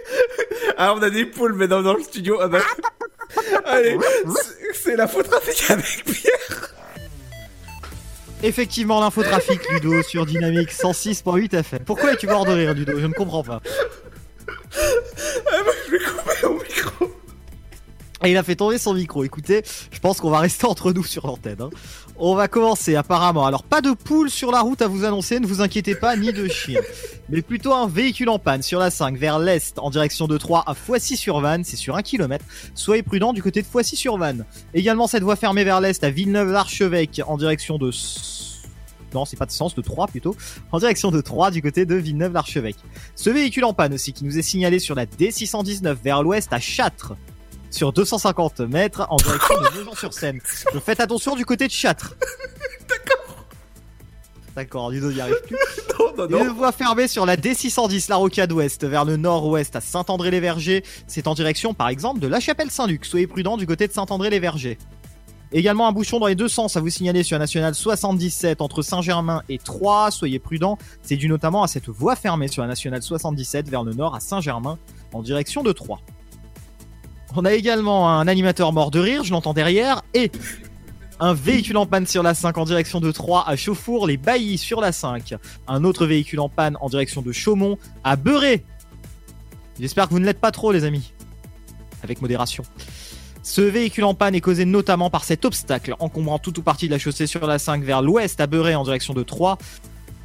Alors 0.78 0.96
on 0.98 1.02
a 1.02 1.10
des 1.10 1.26
poules 1.26 1.52
maintenant 1.52 1.82
dans 1.82 1.96
le 1.96 2.02
studio. 2.04 2.38
Ah 2.42 2.48
bah... 2.48 2.62
Allez, 3.66 3.98
c'est- 4.26 4.74
c'est 4.74 4.96
l'infotrafic 4.96 5.70
avec 5.70 6.06
Pierre. 6.06 6.74
Effectivement, 8.42 9.02
l'infotrafic, 9.02 9.70
Ludo, 9.70 10.02
sur 10.04 10.26
Dynamique 10.26 10.72
106.8 10.72 11.58
FM. 11.58 11.80
Pourquoi 11.84 12.14
es-tu 12.14 12.28
mort 12.28 12.46
de 12.46 12.54
rire, 12.54 12.74
Ludo? 12.74 12.98
Je 12.98 13.06
ne 13.06 13.14
comprends 13.14 13.44
pas. 13.44 13.62
Ah 14.48 14.80
bah, 15.52 15.72
je 15.88 15.92
vais 15.92 16.00
couper 16.00 16.48
mon 16.48 16.54
micro. 16.54 17.06
Et 18.24 18.32
il 18.32 18.38
a 18.38 18.44
fait 18.44 18.56
tomber 18.56 18.78
son 18.78 18.94
micro. 18.94 19.24
Écoutez, 19.26 19.64
je 19.92 20.00
pense 20.00 20.20
qu'on 20.22 20.30
va 20.32 20.40
rester 20.40 20.66
entre 20.66 20.92
nous 20.94 21.04
sur 21.04 21.28
l'antenne. 21.28 21.62
hein. 21.62 21.70
On 22.20 22.34
va 22.34 22.48
commencer 22.48 22.96
apparemment. 22.96 23.46
Alors 23.46 23.62
pas 23.62 23.80
de 23.80 23.92
poule 23.92 24.32
sur 24.32 24.52
la 24.52 24.62
route 24.62 24.82
à 24.82 24.88
vous 24.88 25.06
annoncer, 25.06 25.40
ne 25.40 25.46
vous 25.46 25.62
inquiétez 25.62 25.94
pas, 25.94 26.16
ni 26.16 26.34
de 26.34 26.48
chien. 26.48 26.82
Mais 27.30 27.44
plutôt 27.44 27.74
un 27.74 27.88
véhicule 27.88 28.30
en 28.30 28.40
panne 28.40 28.64
sur 28.64 28.80
la 28.80 28.90
5 28.90 29.16
vers 29.18 29.38
l'est 29.38 29.78
en 29.78 29.92
direction 29.92 30.26
de 30.26 30.36
Troyes 30.36 30.64
à 30.66 30.74
Foissy-sur-Vanne. 30.74 31.64
C'est 31.64 31.76
sur 31.76 31.96
un 31.96 32.02
kilomètre. 32.02 32.44
Soyez 32.74 33.04
prudents 33.04 33.34
du 33.34 33.44
côté 33.44 33.62
de 33.62 33.68
Foissy-sur-Vanne. 33.68 34.46
Également 34.74 35.06
cette 35.06 35.22
voie 35.22 35.36
fermée 35.36 35.64
vers 35.64 35.80
l'est 35.80 36.04
à 36.04 36.10
Villeneuve-l'Archevêque 36.10 37.22
en 37.28 37.38
direction 37.38 37.78
de... 37.78 37.92
Non, 39.14 39.26
c'est 39.26 39.38
pas 39.38 39.46
de 39.46 39.52
sens, 39.52 39.76
de 39.76 39.82
3 39.82 40.08
plutôt. 40.08 40.36
En 40.72 40.80
direction 40.80 41.12
de 41.12 41.22
3 41.22 41.52
du 41.52 41.62
côté 41.62 41.86
de 41.86 41.96
Villeneuve-l'Archevêque. 41.96 42.78
Ce 43.16 43.30
véhicule 43.30 43.64
en 43.64 43.74
panne 43.74 43.94
aussi 43.94 44.12
qui 44.12 44.26
nous 44.26 44.40
est 44.40 44.44
signalé 44.44 44.80
sur 44.80 44.96
la 44.96 45.06
D619 45.06 45.96
vers 46.04 46.24
l'ouest 46.24 46.52
à 46.52 46.60
Châtres 46.60 47.14
sur 47.70 47.94
250 47.94 48.62
mètres 48.62 49.06
en 49.10 49.18
direction 49.18 49.56
de 49.56 49.84
Nogent-sur-Seine. 49.84 50.40
Donc 50.74 50.84
faites 50.84 51.00
attention 51.00 51.36
du 51.36 51.46
côté 51.46 51.68
de 51.68 51.72
Châtres. 51.72 52.16
D'accord. 52.90 53.46
D'accord, 54.56 54.90
Ludo 54.90 55.12
n'y 55.12 55.22
arrive 55.22 55.42
plus. 55.46 55.58
Une 56.30 56.50
voie 56.50 56.72
fermée 56.72 57.08
sur 57.08 57.26
la 57.26 57.38
D610, 57.38 58.10
la 58.10 58.16
rocade 58.16 58.52
ouest, 58.52 58.86
vers 58.86 59.06
le 59.06 59.18
nord-ouest 59.18 59.76
à 59.76 59.82
Saint-André-les-Vergers. 59.82 60.84
C'est 61.06 61.28
en 61.28 61.36
direction, 61.36 61.74
par 61.74 61.90
exemple, 61.90 62.20
de 62.20 62.28
la 62.28 62.40
chapelle 62.40 62.72
Saint-Luc. 62.72 63.06
Soyez 63.06 63.28
prudents 63.28 63.58
du 63.58 63.68
côté 63.68 63.88
de 63.88 63.94
Saint-André-les-Vergers. 63.94 64.78
Également 65.54 65.88
un 65.88 65.94
bouchon 65.94 66.20
dans 66.20 66.28
les 66.28 66.36
deux 66.36 66.50
sens 66.50 66.76
à 66.76 66.82
vous 66.82 66.90
signaler 66.90 67.24
sur 67.24 67.36
la 67.36 67.40
nationale 67.40 67.74
77 67.74 68.62
entre 68.62 68.82
Saint-Germain 68.82 69.44
et 69.48 69.60
Troyes. 69.60 70.12
Soyez 70.12 70.40
prudents, 70.40 70.78
c'est 71.04 71.16
dû 71.16 71.30
notamment 71.30 71.64
à 71.64 71.68
cette 71.68 71.88
voie 71.88 72.16
fermée 72.18 72.50
sur 72.50 72.64
la 72.64 72.68
nationale 72.68 73.02
77 73.02 73.70
vers 73.70 73.84
le 73.84 73.94
nord 73.94 74.14
à 74.14 74.20
Saint-Germain 74.20 74.78
en 75.14 75.22
direction 75.22 75.64
de 75.64 75.72
Troyes. 75.72 76.02
On 77.40 77.46
a 77.46 77.54
également 77.54 78.10
un 78.10 78.28
animateur 78.28 78.74
mort 78.74 78.90
de 78.90 79.00
rire, 79.00 79.24
je 79.24 79.30
l'entends 79.30 79.54
derrière, 79.54 80.02
et 80.16 80.32
un 81.20 81.36
véhicule 81.36 81.78
en 81.78 81.86
panne 81.86 82.08
sur 82.08 82.24
la 82.24 82.34
5 82.34 82.58
en 82.58 82.66
direction 82.66 83.00
de 83.00 83.12
Troyes 83.12 83.48
à 83.48 83.56
Chauffour, 83.56 84.08
les 84.08 84.18
Baillis 84.18 84.58
sur 84.58 84.82
la 84.82 84.92
5. 84.92 85.36
Un 85.68 85.84
autre 85.84 86.08
véhicule 86.08 86.40
en 86.40 86.50
panne 86.50 86.78
en 86.82 86.90
direction 86.90 87.22
de 87.22 87.32
Chaumont 87.32 87.78
à 88.04 88.16
Beurré. 88.16 88.66
J'espère 89.80 90.08
que 90.08 90.16
vous 90.16 90.20
ne 90.20 90.26
l'êtes 90.26 90.40
pas 90.40 90.50
trop 90.50 90.72
les 90.72 90.84
amis. 90.84 91.14
Avec 92.02 92.24
modération. 92.24 92.64
Ce 93.44 93.62
véhicule 93.62 94.06
en 94.06 94.16
panne 94.16 94.34
est 94.34 94.42
causé 94.42 94.66
notamment 94.66 95.12
par 95.12 95.24
cet 95.24 95.46
obstacle 95.46 95.94
encombrant 96.00 96.40
toute 96.40 96.58
ou 96.58 96.64
partie 96.64 96.88
de 96.88 96.92
la 96.92 96.98
chaussée 96.98 97.28
sur 97.28 97.46
la 97.46 97.60
5 97.60 97.84
vers 97.84 98.02
l'ouest 98.02 98.42
à 98.42 98.48
Beurré 98.48 98.74
en 98.74 98.84
direction 98.84 99.14
de 99.14 99.22
Troyes 99.22 99.60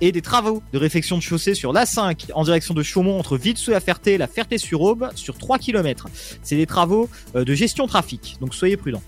et 0.02 0.10
des 0.10 0.20
travaux 0.20 0.62
de 0.72 0.78
réfection 0.78 1.16
de 1.16 1.22
chaussée 1.22 1.54
sur 1.54 1.72
l'A5 1.72 2.32
en 2.34 2.42
direction 2.42 2.74
de 2.74 2.82
Chaumont 2.82 3.18
entre 3.18 3.38
Vide-sous-la-Ferté 3.38 4.14
et 4.14 4.18
la 4.18 4.26
Ferté-sur-Aube 4.26 5.10
sur 5.14 5.38
3 5.38 5.58
km. 5.58 6.08
C'est 6.42 6.56
des 6.56 6.66
travaux 6.66 7.08
euh, 7.36 7.44
de 7.44 7.54
gestion 7.54 7.86
trafic, 7.86 8.36
donc 8.40 8.54
soyez 8.54 8.76
prudents. 8.76 9.02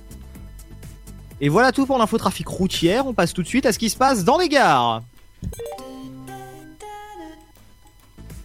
Et 1.41 1.49
voilà 1.49 1.73
tout 1.73 1.85
pour 1.85 1.99
l'infotrafic 1.99 2.47
routière, 2.47 3.09
on 3.09 3.13
passe 3.13 3.33
tout 3.33 3.43
de 3.43 3.49
suite 3.49 3.67
à 3.67 3.73
ce 3.73 3.79
qui 3.79 3.91
se 3.91 3.97
passe 3.97 4.25
dans 4.25 4.39
les 4.39 4.49
gares. 4.49 5.03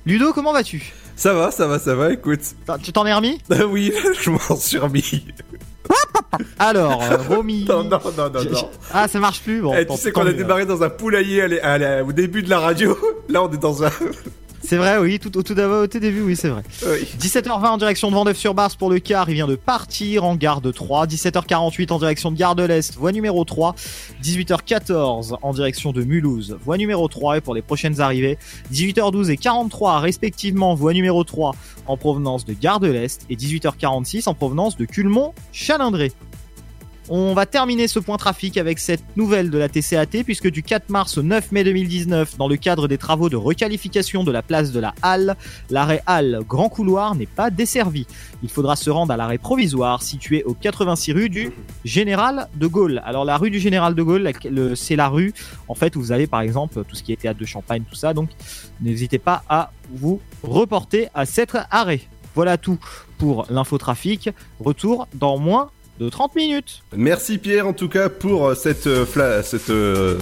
Ludo, 0.07 0.33
comment 0.33 0.51
vas-tu? 0.51 0.91
Ça 1.15 1.33
va, 1.33 1.51
ça 1.51 1.67
va, 1.67 1.77
ça 1.77 1.93
va, 1.93 2.13
écoute. 2.13 2.39
Tu 2.81 2.91
t'en 2.91 3.05
es 3.05 3.13
remis? 3.13 3.39
Oui, 3.69 3.93
je 4.21 4.31
m'en 4.31 4.55
suis 4.55 4.79
remis. 4.79 5.23
Alors, 6.60 7.02
euh, 7.04 7.17
Romy. 7.30 7.65
Non, 7.67 7.84
non, 7.84 7.99
non, 8.17 8.30
non, 8.30 8.43
non. 8.52 8.69
Ah, 8.93 9.08
ça 9.08 9.19
marche 9.19 9.41
plus. 9.41 9.62
Bon, 9.62 9.73
Eh, 9.75 9.86
tu 9.86 9.97
sais 9.97 10.12
qu'on 10.12 10.25
a 10.28 10.32
démarré 10.34 10.65
dans 10.65 10.84
un 10.84 10.89
poulailler 10.89 11.41
à 11.41 11.47
la- 11.47 11.65
à 11.73 11.78
la- 11.78 12.04
au 12.04 12.12
début 12.12 12.43
de 12.43 12.49
la 12.49 12.60
radio. 12.60 12.97
Là, 13.30 13.43
on 13.43 13.52
est 13.52 13.58
dans 13.58 13.84
un. 13.84 13.89
C'est 14.69 14.77
vrai, 14.77 14.99
oui, 14.99 15.17
tout 15.17 15.36
au 15.36 15.41
tout 15.41 15.55
d'abord, 15.55 15.86
au 15.86 15.88
tout 15.88 15.97
début, 15.97 16.21
oui, 16.21 16.36
c'est 16.36 16.49
vrai. 16.49 16.62
17h20 17.19 17.69
en 17.69 17.77
direction 17.79 18.12
de 18.12 18.13
Vendeuve-sur-Barse 18.13 18.75
pour 18.75 18.91
le 18.91 18.99
car, 18.99 19.27
il 19.27 19.34
vient 19.34 19.47
de 19.47 19.55
partir 19.55 20.25
en 20.25 20.36
gare 20.36 20.62
de 20.62 20.69
3. 20.69 21.08
17h48 21.08 21.91
en 21.91 21.97
direction 21.97 22.29
de 22.29 22.38
Gare 22.38 22.53
de 22.53 22.62
l'Est, 22.62 22.93
voie 22.95 23.12
numéro 23.12 23.43
3. 23.43 23.73
18h14 24.21 25.38
en 25.41 25.53
direction 25.53 25.91
de 25.91 26.03
Mulhouse, 26.03 26.55
voie 26.63 26.77
numéro 26.77 27.08
3 27.08 27.38
et 27.38 27.41
pour 27.41 27.55
les 27.55 27.63
prochaines 27.63 27.99
arrivées. 27.99 28.38
18h12 28.71 29.32
et 29.32 29.38
43 29.38 30.01
respectivement, 30.01 30.75
voie 30.75 30.93
numéro 30.93 31.23
3 31.23 31.55
en 31.88 31.97
provenance 31.97 32.45
de 32.45 32.53
Gare 32.53 32.79
de 32.79 32.91
l'Est 32.91 33.25
et 33.32 33.36
18h46 33.36 34.29
en 34.29 34.36
provenance 34.36 34.77
de 34.77 34.86
Culmont-Chalindré. 34.86 36.12
On 37.11 37.33
va 37.33 37.47
terminer 37.47 37.87
ce 37.87 37.97
point 37.97 38.17
trafic 38.17 38.55
avec 38.57 38.77
cette 38.77 39.03
nouvelle 39.17 39.49
de 39.49 39.57
la 39.57 39.67
TCAT 39.67 40.23
puisque 40.23 40.47
du 40.47 40.61
4 40.61 40.89
mars 40.89 41.17
au 41.17 41.23
9 41.23 41.51
mai 41.51 41.63
2019, 41.63 42.37
dans 42.37 42.47
le 42.47 42.55
cadre 42.55 42.87
des 42.87 42.99
travaux 42.99 43.29
de 43.29 43.35
requalification 43.35 44.23
de 44.23 44.31
la 44.31 44.43
place 44.43 44.71
de 44.71 44.79
la 44.79 44.93
Halle, 45.01 45.35
l'arrêt 45.71 46.03
Halle 46.05 46.41
Grand 46.47 46.69
Couloir 46.69 47.15
n'est 47.15 47.25
pas 47.25 47.49
desservi. 47.49 48.05
Il 48.43 48.49
faudra 48.49 48.75
se 48.75 48.91
rendre 48.91 49.11
à 49.11 49.17
l'arrêt 49.17 49.39
provisoire 49.39 50.03
situé 50.03 50.43
au 50.43 50.53
86 50.53 51.13
rue 51.13 51.29
du 51.29 51.51
Général 51.83 52.47
de 52.53 52.67
Gaulle. 52.67 53.01
Alors 53.03 53.25
la 53.25 53.37
rue 53.37 53.49
du 53.49 53.59
Général 53.59 53.95
de 53.95 54.03
Gaulle, 54.03 54.31
c'est 54.75 54.95
la 54.95 55.07
rue 55.07 55.33
en 55.67 55.73
fait 55.73 55.95
où 55.95 56.01
vous 56.01 56.11
avez 56.11 56.27
par 56.27 56.41
exemple 56.41 56.83
tout 56.83 56.95
ce 56.95 57.01
qui 57.01 57.11
est 57.11 57.15
théâtre 57.15 57.39
de 57.39 57.45
Champagne, 57.45 57.81
tout 57.89 57.95
ça. 57.95 58.13
Donc 58.13 58.29
n'hésitez 58.81 59.17
pas 59.17 59.41
à 59.49 59.71
vous 59.91 60.21
reporter 60.43 61.07
à 61.15 61.25
cet 61.25 61.57
arrêt. 61.71 62.01
Voilà 62.35 62.59
tout 62.59 62.77
pour 63.17 63.47
l'infotrafic. 63.49 64.29
Retour 64.59 65.07
dans 65.15 65.39
moins 65.39 65.71
de 65.99 66.09
30 66.09 66.35
minutes. 66.35 66.81
Merci 66.95 67.38
Pierre 67.38 67.67
en 67.67 67.73
tout 67.73 67.89
cas 67.89 68.07
pour 68.09 68.47
euh, 68.47 68.55
cette 68.55 68.88
euh, 68.88 69.05
fla- 69.05 69.43
cette 69.43 69.69
euh, 69.69 70.17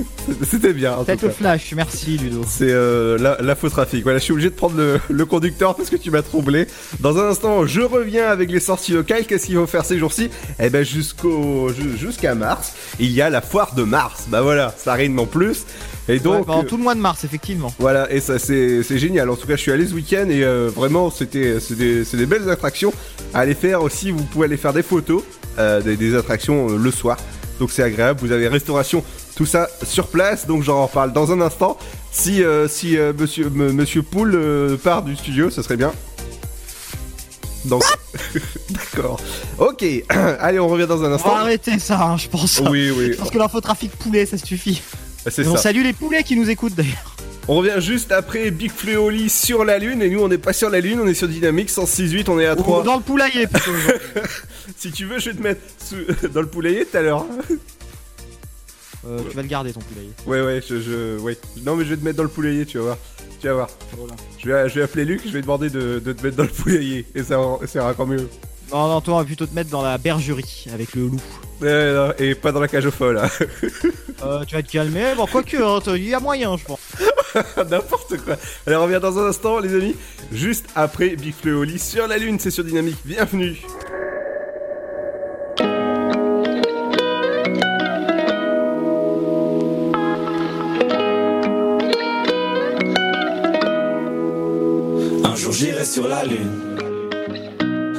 c'était 0.42 0.72
bien. 0.72 0.94
en 0.94 0.98
tout 1.00 1.06
Cette 1.06 1.20
cas. 1.20 1.30
flash, 1.30 1.72
merci 1.74 2.18
Ludo. 2.18 2.42
C'est 2.46 2.70
euh, 2.70 3.16
la- 3.18 3.36
l'infotrafic. 3.40 4.02
Voilà, 4.02 4.18
je 4.18 4.24
suis 4.24 4.32
obligé 4.32 4.50
de 4.50 4.54
prendre 4.54 4.76
le, 4.76 5.00
le 5.08 5.24
conducteur 5.26 5.76
parce 5.76 5.90
que 5.90 5.96
tu 5.96 6.10
m'as 6.10 6.22
troublé. 6.22 6.66
Dans 7.00 7.18
un 7.18 7.28
instant, 7.30 7.66
je 7.66 7.80
reviens 7.80 8.26
avec 8.28 8.50
les 8.50 8.60
sorties 8.60 8.92
locales. 8.92 9.24
Qu'est-ce 9.26 9.46
qu'il 9.46 9.54
faut 9.56 9.66
faire 9.66 9.84
ces 9.84 9.98
jours-ci? 9.98 10.28
Eh 10.58 10.70
ben 10.70 10.84
jusqu'au 10.84 11.68
ju- 11.72 11.96
jusqu'à 11.96 12.34
mars, 12.34 12.72
il 12.98 13.12
y 13.12 13.22
a 13.22 13.30
la 13.30 13.40
foire 13.40 13.74
de 13.74 13.84
mars. 13.84 14.24
Bah 14.28 14.42
voilà, 14.42 14.74
ça 14.76 14.94
rime 14.94 15.18
en 15.20 15.26
plus. 15.26 15.64
Et 16.08 16.18
donc 16.18 16.46
pendant 16.46 16.62
euh, 16.62 16.66
tout 16.66 16.76
le 16.76 16.82
mois 16.82 16.94
de 16.94 17.00
mars, 17.00 17.22
effectivement. 17.24 17.72
voilà, 17.78 18.10
et 18.12 18.20
ça 18.20 18.38
c'est 18.38 18.82
génial. 18.98 19.30
En 19.30 19.36
tout 19.36 19.46
cas, 19.46 19.54
je 19.56 19.60
suis 19.62 19.70
allé 19.72 19.86
ce 19.86 19.94
week-end 19.94 20.26
et 20.28 20.42
euh, 20.42 20.68
vraiment 20.74 21.10
c'était 21.10 21.58
des, 21.70 22.02
des 22.04 22.26
belles 22.26 22.50
attractions 22.50 22.92
à 23.32 23.40
aller 23.40 23.54
faire 23.54 23.82
aussi. 23.82 24.10
Vous 24.10 24.24
pouvez 24.24 24.46
aller 24.46 24.56
faire 24.56 24.72
des 24.72 24.82
photos 24.82 25.22
euh, 25.58 25.80
des, 25.80 25.96
des 25.96 26.14
attractions 26.16 26.68
le 26.76 26.90
soir. 26.90 27.16
Donc 27.60 27.70
c'est 27.70 27.82
agréable. 27.84 28.18
Vous 28.20 28.32
avez 28.32 28.48
restauration, 28.48 29.04
tout 29.36 29.46
ça 29.46 29.68
sur 29.84 30.08
place. 30.08 30.46
Donc 30.48 30.64
j'en 30.64 30.86
reparle 30.86 31.12
dans 31.12 31.30
un 31.30 31.40
instant. 31.40 31.78
Si 32.10 32.42
euh, 32.42 32.66
si 32.68 32.98
euh, 32.98 33.12
Monsieur 33.16 33.48
Monsieur 33.50 34.02
Poul 34.02 34.32
euh, 34.34 34.76
part 34.76 35.02
du 35.02 35.14
studio, 35.14 35.50
ce 35.50 35.62
serait 35.62 35.76
bien. 35.76 35.92
Donc 37.64 37.84
d'accord. 38.70 39.20
Ok. 39.58 39.84
Allez, 40.40 40.58
on 40.58 40.66
revient 40.66 40.86
dans 40.88 41.02
un 41.04 41.10
On 41.10 41.14
instant. 41.14 41.34
va 41.34 41.40
arrêter 41.42 41.78
ça, 41.78 42.02
hein, 42.02 42.16
je 42.16 42.28
pense. 42.28 42.60
Oui, 42.68 42.90
oui. 42.90 43.12
Je 43.12 43.18
pense 43.18 43.30
que 43.30 43.38
l'infotrafic 43.38 43.92
poulet, 43.92 44.26
ça 44.26 44.36
suffit. 44.36 44.82
C'est 45.30 45.42
Et 45.42 45.46
on 45.48 45.56
salue 45.56 45.82
les 45.82 45.92
poulets 45.92 46.22
qui 46.24 46.36
nous 46.36 46.48
écoutent 46.50 46.74
d'ailleurs. 46.74 47.16
On 47.48 47.56
revient 47.56 47.80
juste 47.80 48.12
après 48.12 48.50
Big 48.52 48.70
Fleoli 48.70 49.28
sur 49.28 49.64
la 49.64 49.78
Lune 49.78 50.00
et 50.02 50.08
nous 50.08 50.20
on 50.20 50.28
n'est 50.28 50.38
pas 50.38 50.52
sur 50.52 50.70
la 50.70 50.78
Lune, 50.80 51.00
on 51.02 51.06
est 51.08 51.14
sur 51.14 51.26
Dynamique 51.28 51.70
106.8, 51.70 52.30
on 52.30 52.38
est 52.38 52.46
à 52.46 52.54
3. 52.54 52.84
Dans 52.84 52.96
le 52.96 53.02
poulailler 53.02 53.46
plutôt. 53.48 53.72
si 54.76 54.92
tu 54.92 55.06
veux, 55.06 55.18
je 55.18 55.30
vais 55.30 55.36
te 55.36 55.42
mettre 55.42 55.60
sous- 55.84 56.28
dans 56.32 56.40
le 56.40 56.46
poulailler 56.46 56.84
tout 56.86 56.96
à 56.96 57.02
l'heure. 57.02 57.26
Euh, 59.04 59.18
tu 59.28 59.34
vas 59.36 59.42
le 59.42 59.48
garder 59.48 59.72
ton 59.72 59.80
poulailler. 59.80 60.10
Ouais, 60.26 60.40
ouais, 60.42 60.62
je, 60.68 60.80
je- 60.80 61.18
ouais. 61.18 61.36
Non, 61.66 61.74
mais 61.74 61.84
je 61.84 61.90
vais 61.90 61.96
te 61.96 62.04
mettre 62.04 62.16
dans 62.18 62.22
le 62.22 62.28
poulailler, 62.28 62.64
tu 62.64 62.78
vas 62.78 62.84
voir. 62.84 62.98
Tu 63.40 63.48
vas 63.48 63.54
voir. 63.54 63.68
Je, 64.38 64.48
vais, 64.48 64.68
je 64.68 64.74
vais 64.76 64.82
appeler 64.82 65.04
Luc, 65.04 65.22
je 65.26 65.32
vais 65.32 65.40
demander 65.42 65.68
de, 65.70 65.98
de 66.04 66.12
te 66.12 66.22
mettre 66.22 66.36
dans 66.36 66.44
le 66.44 66.48
poulailler 66.48 67.04
et 67.16 67.24
ça, 67.24 67.40
ça 67.66 67.80
ira 67.80 67.90
encore 67.90 68.06
mieux. 68.06 68.28
Non, 68.72 68.88
non, 68.88 69.00
toi 69.02 69.14
on 69.14 69.18
va 69.18 69.24
plutôt 69.24 69.46
te 69.46 69.54
mettre 69.54 69.68
dans 69.70 69.82
la 69.82 69.98
bergerie 69.98 70.66
avec 70.72 70.94
le 70.94 71.02
loup. 71.02 71.20
Ouais, 71.60 71.92
non, 71.92 72.12
et 72.18 72.34
pas 72.34 72.52
dans 72.52 72.60
la 72.60 72.68
cage 72.68 72.86
aux 72.86 72.90
folles. 72.90 73.18
hein. 73.18 73.28
Euh, 74.24 74.44
tu 74.46 74.54
vas 74.54 74.62
te 74.62 74.70
calmer, 74.72 75.14
bon 75.16 75.26
quoique, 75.26 75.56
hein, 75.56 75.80
il 75.94 76.08
y 76.08 76.14
a 76.14 76.20
moyen 76.20 76.56
je 76.56 76.64
pense. 76.64 76.80
N'importe 77.70 78.16
quoi. 78.24 78.36
Allez, 78.66 78.76
on 78.76 78.82
revient 78.84 79.00
dans 79.02 79.18
un 79.18 79.26
instant, 79.28 79.58
les 79.58 79.74
amis. 79.74 79.96
Juste 80.32 80.66
après 80.74 81.10
Big 81.16 81.34
Fleoli 81.34 81.78
sur 81.78 82.06
la 82.06 82.16
Lune, 82.18 82.38
c'est 82.38 82.50
sur 82.50 82.64
Dynamique. 82.64 82.98
Bienvenue. 83.04 83.60
Un 95.24 95.34
jour 95.36 95.52
j'irai 95.52 95.84
sur 95.84 96.08
la 96.08 96.24
lune. 96.24 96.71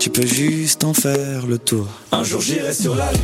tu 0.00 0.08
peux 0.08 0.26
juste 0.26 0.82
en 0.84 0.94
faire 0.94 1.46
le 1.46 1.58
tour. 1.58 1.86
Un 2.10 2.24
jour 2.24 2.40
j'irai 2.40 2.72
sur 2.72 2.94
la 2.94 3.12
lune, 3.12 3.20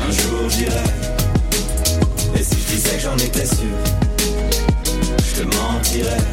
un 0.00 0.10
jour 0.10 0.48
j'irai. 0.48 0.88
Et 2.34 2.42
si 2.42 2.56
je 2.58 2.74
disais 2.74 2.96
que 2.96 3.02
j'en 3.02 3.16
étais 3.16 3.44
sûr, 3.44 3.76
je 5.18 5.42
te 5.42 5.56
mentirais. 5.56 6.24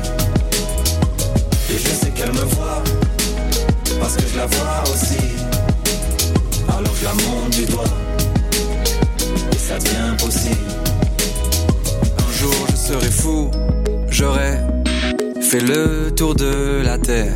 Et 1.69 1.77
je 1.77 1.89
sais 1.89 2.11
qu'elle 2.11 2.31
me 2.31 2.45
voit, 2.55 2.81
parce 3.99 4.15
que 4.15 4.23
je 4.31 4.37
la 4.37 4.45
vois 4.45 4.83
aussi. 4.83 5.19
Alors 6.69 6.95
je 6.97 7.03
la 7.03 7.13
monte 7.13 7.49
du 7.51 7.65
doigt, 7.65 7.83
et 9.51 9.57
ça 9.57 9.77
devient 9.79 10.15
possible. 10.17 10.55
Un 12.17 12.39
jour 12.39 12.55
je 12.71 12.75
serai 12.77 13.11
fou, 13.11 13.51
j'aurai 14.09 14.59
fait 15.41 15.59
le 15.59 16.09
tour 16.15 16.35
de 16.35 16.81
la 16.85 16.97
terre. 16.97 17.35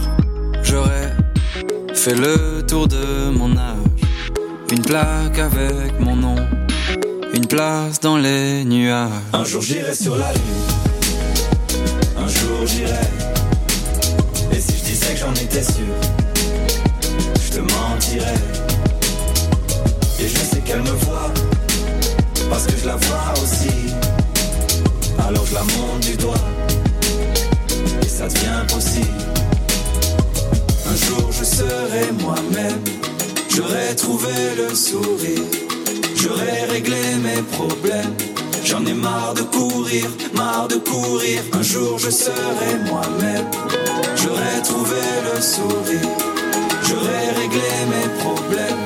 fait 2.01 2.15
le 2.15 2.63
tour 2.65 2.87
de 2.87 3.29
mon 3.29 3.55
âge. 3.55 3.77
Une 4.71 4.81
plaque 4.81 5.37
avec 5.37 5.99
mon 5.99 6.15
nom, 6.15 6.35
une 7.31 7.45
place 7.45 7.99
dans 7.99 8.17
les 8.17 8.65
nuages. 8.65 9.11
Un 9.33 9.43
jour 9.43 9.61
j'irai 9.61 9.93
sur 9.93 10.15
la 10.15 10.33
lune, 10.33 11.77
un 12.17 12.27
jour 12.27 12.65
j'irai. 12.65 13.07
Et 14.51 14.59
si 14.59 14.77
je 14.79 14.83
disais 14.83 15.13
que 15.13 15.19
j'en 15.19 15.33
étais 15.33 15.61
sûr, 15.61 15.93
je 17.45 17.51
te 17.51 17.59
mentirais. 17.59 18.41
Et 20.19 20.27
je 20.27 20.37
sais 20.37 20.61
qu'elle 20.65 20.81
me 20.81 20.95
voit, 21.05 21.31
parce 22.49 22.65
que 22.65 22.73
je 22.81 22.87
la 22.87 22.95
vois 22.95 23.33
aussi. 23.43 23.93
Alors 25.27 25.45
je 25.45 25.53
la 25.53 25.61
monte 25.61 25.99
du 25.99 26.17
doigt, 26.17 26.47
et 28.01 28.07
ça 28.07 28.27
devient 28.27 28.65
possible. 28.67 29.30
Un 30.91 30.95
jour 30.95 31.31
je 31.31 31.45
serai 31.45 32.11
moi-même, 32.19 32.83
j'aurai 33.49 33.95
trouvé 33.95 34.33
le 34.57 34.75
sourire, 34.75 35.47
j'aurai 36.17 36.65
réglé 36.69 37.15
mes 37.23 37.41
problèmes. 37.43 38.13
J'en 38.65 38.85
ai 38.85 38.93
marre 38.93 39.33
de 39.33 39.43
courir, 39.43 40.09
marre 40.35 40.67
de 40.67 40.75
courir. 40.75 41.43
Un 41.53 41.61
jour 41.61 41.97
je 41.97 42.09
serai 42.09 42.71
moi-même, 42.89 43.47
j'aurai 44.17 44.61
trouvé 44.65 45.01
le 45.33 45.41
sourire, 45.41 46.09
j'aurai 46.83 47.23
réglé 47.41 47.71
mes 47.93 48.09
problèmes. 48.21 48.83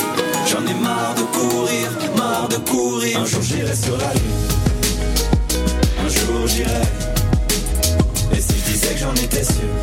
J'en 0.47 0.63
ai 0.67 0.75
marre 0.75 1.15
de 1.15 1.23
courir, 1.37 1.87
marre 2.15 2.47
de 2.49 2.57
courir. 2.69 3.19
Un 3.19 3.25
jour 3.25 3.41
j'irai 3.41 3.75
sur 3.75 3.97
la 3.97 4.13
lune, 4.13 4.43
un 6.05 6.09
jour 6.09 6.45
j'irai. 6.45 6.87
Et 8.31 8.41
si 8.41 8.53
je 8.59 8.71
disais 8.71 8.93
que 8.93 8.99
j'en 8.99 9.15
étais 9.15 9.43
sûr, 9.43 9.73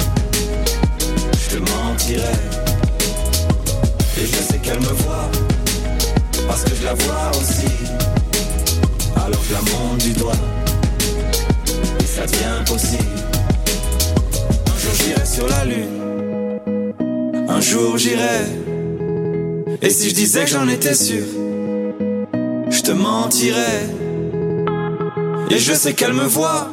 Et 4.18 4.26
je 4.26 4.36
sais 4.36 4.58
qu'elle 4.58 4.80
me 4.80 4.86
voit, 4.86 5.30
parce 6.48 6.64
que 6.64 6.74
je 6.74 6.84
la 6.84 6.94
vois 6.94 7.30
aussi. 7.38 7.66
Alors 9.14 9.40
je 9.46 9.52
la 9.52 9.60
monte 9.60 9.98
du 9.98 10.12
doigt, 10.12 10.32
et 12.00 12.04
ça 12.04 12.26
devient 12.26 12.64
possible. 12.66 13.04
Un 14.66 14.78
jour 14.78 14.94
j'irai 14.94 15.26
sur 15.26 15.46
la 15.48 15.64
lune, 15.64 16.96
un 17.48 17.60
jour 17.60 17.98
j'irai. 17.98 18.46
Et 19.82 19.90
si 19.90 20.08
je 20.08 20.14
disais 20.14 20.44
que 20.44 20.50
j'en 20.50 20.68
étais 20.68 20.94
sûr, 20.94 21.24
je 22.70 22.80
te 22.80 22.92
mentirais. 22.92 23.86
Et 25.50 25.58
je 25.58 25.74
sais 25.74 25.92
qu'elle 25.92 26.14
me 26.14 26.24
voit, 26.24 26.68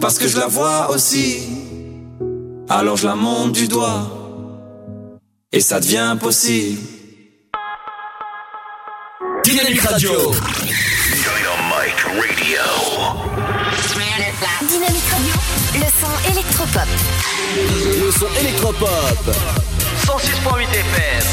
parce 0.00 0.18
que 0.18 0.28
je 0.28 0.38
la 0.38 0.48
vois 0.48 0.90
aussi. 0.90 1.51
Alors 2.74 2.96
je 2.96 3.06
la 3.06 3.14
monte 3.14 3.52
du 3.52 3.68
doigt, 3.68 4.08
et 5.52 5.60
ça 5.60 5.78
devient 5.78 6.16
possible. 6.18 6.80
Dynamique 9.44 9.82
Radio. 9.82 10.32
Dynamique 14.62 15.04
Radio, 15.10 15.34
le 15.74 15.84
son 16.00 16.12
électropop. 16.30 16.88
Le 18.06 18.10
son 18.10 18.30
électropop. 18.40 19.20
106.8 20.06 20.70
FM. 20.70 21.26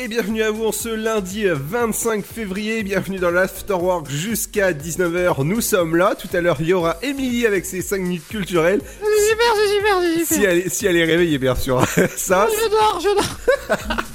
Et 0.00 0.06
bienvenue 0.06 0.42
à 0.44 0.52
vous 0.52 0.64
en 0.66 0.70
ce 0.72 0.88
lundi 0.88 1.44
25 1.50 2.24
février, 2.24 2.84
bienvenue 2.84 3.18
dans 3.18 3.30
l'Afterwork 3.32 4.08
jusqu'à 4.08 4.72
19h, 4.72 5.42
nous 5.42 5.60
sommes 5.60 5.96
là, 5.96 6.14
tout 6.14 6.28
à 6.36 6.40
l'heure 6.40 6.58
il 6.60 6.68
y 6.68 6.72
aura 6.72 6.96
Émilie 7.02 7.46
avec 7.46 7.66
ses 7.66 7.82
5 7.82 8.00
minutes 8.02 8.28
culturelles. 8.28 8.80
C'est 8.84 9.30
super, 9.30 9.46
c'est 9.56 9.74
super, 9.74 9.98
c'est 10.00 10.12
super. 10.24 10.36
Si 10.38 10.44
elle, 10.44 10.58
est- 10.58 10.68
si 10.68 10.86
elle 10.86 10.96
est 10.96 11.04
réveillée 11.04 11.38
bien 11.38 11.56
sûr, 11.56 11.84
ça... 12.16 12.46
Je 12.48 12.70
dors, 12.70 13.00
je 13.00 13.14
dors. 13.16 14.06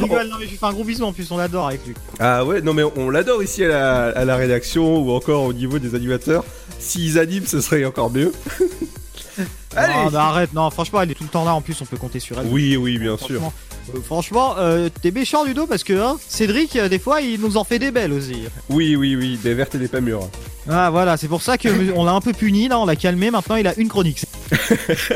Rigole, 0.00 0.26
non 0.26 0.36
mais 0.40 0.46
je 0.46 0.50
lui 0.50 0.56
fais 0.56 0.66
un 0.66 0.72
gros 0.72 0.82
bisou 0.84 1.04
en 1.04 1.12
plus, 1.12 1.30
on 1.30 1.36
l'adore 1.36 1.68
avec 1.68 1.86
lui. 1.86 1.94
Ah 2.18 2.44
ouais, 2.44 2.60
non 2.60 2.74
mais 2.74 2.82
on 2.82 3.08
l'adore 3.08 3.40
ici 3.40 3.64
à 3.64 3.68
la, 3.68 4.04
à 4.08 4.24
la 4.24 4.34
rédaction 4.34 4.98
ou 4.98 5.12
encore 5.12 5.44
au 5.44 5.52
niveau 5.52 5.78
des 5.78 5.94
animateurs. 5.94 6.44
S'ils 6.80 7.20
animent, 7.20 7.46
ce 7.46 7.60
serait 7.60 7.84
encore 7.84 8.10
mieux. 8.10 8.32
Allez. 9.76 9.92
Non, 9.94 10.10
non, 10.10 10.18
arrête, 10.18 10.52
non, 10.52 10.70
franchement, 10.70 11.02
elle 11.02 11.10
est 11.10 11.14
tout 11.14 11.24
le 11.24 11.28
temps 11.30 11.44
là 11.44 11.54
en 11.54 11.60
plus, 11.60 11.80
on 11.80 11.84
peut 11.84 11.96
compter 11.96 12.20
sur 12.20 12.38
elle. 12.38 12.46
Oui, 12.48 12.76
oui, 12.76 12.98
bien 12.98 13.16
sûr. 13.16 13.40
Franchement, 13.84 13.96
euh, 13.96 14.02
franchement, 14.04 14.54
euh, 14.58 14.88
t'es 15.02 15.10
méchant 15.10 15.44
Ludo 15.44 15.66
parce 15.66 15.84
que 15.84 15.92
hein, 15.92 16.16
Cédric, 16.26 16.76
euh, 16.76 16.88
des 16.88 16.98
fois, 16.98 17.20
il 17.20 17.40
nous 17.40 17.56
en 17.56 17.64
fait 17.64 17.78
des 17.78 17.90
belles 17.90 18.12
aussi. 18.12 18.44
Oui, 18.70 18.96
oui, 18.96 19.16
oui, 19.16 19.38
des 19.42 19.54
vertes 19.54 19.74
et 19.74 19.78
des 19.78 19.88
pas 19.88 20.00
mûres. 20.00 20.28
Ah 20.68 20.90
voilà, 20.90 21.16
c'est 21.16 21.28
pour 21.28 21.42
ça 21.42 21.58
que 21.58 21.68
on 21.96 22.04
l'a 22.04 22.12
un 22.12 22.20
peu 22.20 22.32
puni 22.32 22.68
là, 22.68 22.78
on 22.78 22.86
l'a 22.86 22.96
calmé. 22.96 23.30
Maintenant, 23.30 23.56
il 23.56 23.66
a 23.66 23.74
une 23.78 23.88
chronique. 23.88 24.24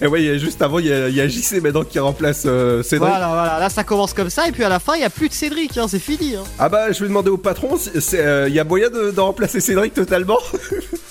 Et 0.00 0.06
ouais, 0.06 0.22
il 0.22 0.26
y 0.26 0.30
a- 0.30 0.38
juste 0.38 0.60
avant, 0.62 0.78
il 0.78 0.86
y 0.86 0.92
a, 0.92 1.08
il 1.08 1.14
y 1.14 1.20
a 1.20 1.26
JC 1.28 1.60
maintenant 1.62 1.82
qui 1.82 1.98
remplace 1.98 2.42
euh, 2.46 2.82
Cédric. 2.82 3.08
Voilà, 3.08 3.28
voilà, 3.28 3.58
là 3.58 3.68
ça 3.68 3.84
commence 3.84 4.12
comme 4.12 4.30
ça 4.30 4.46
et 4.46 4.52
puis 4.52 4.62
à 4.64 4.68
la 4.68 4.78
fin, 4.78 4.94
il 4.94 5.00
y 5.00 5.04
a 5.04 5.10
plus 5.10 5.28
de 5.28 5.34
Cédric, 5.34 5.76
hein, 5.76 5.86
c'est 5.88 5.98
fini. 5.98 6.36
Hein. 6.36 6.44
Ah 6.58 6.68
bah, 6.68 6.92
je 6.92 7.00
vais 7.00 7.08
demander 7.08 7.30
au 7.30 7.36
patron, 7.38 7.76
euh, 8.14 8.44
il 8.48 8.54
y 8.54 8.60
a 8.60 8.64
moyen 8.64 8.90
de, 8.90 9.10
de 9.10 9.20
remplacer 9.20 9.60
Cédric 9.60 9.94
totalement? 9.94 10.38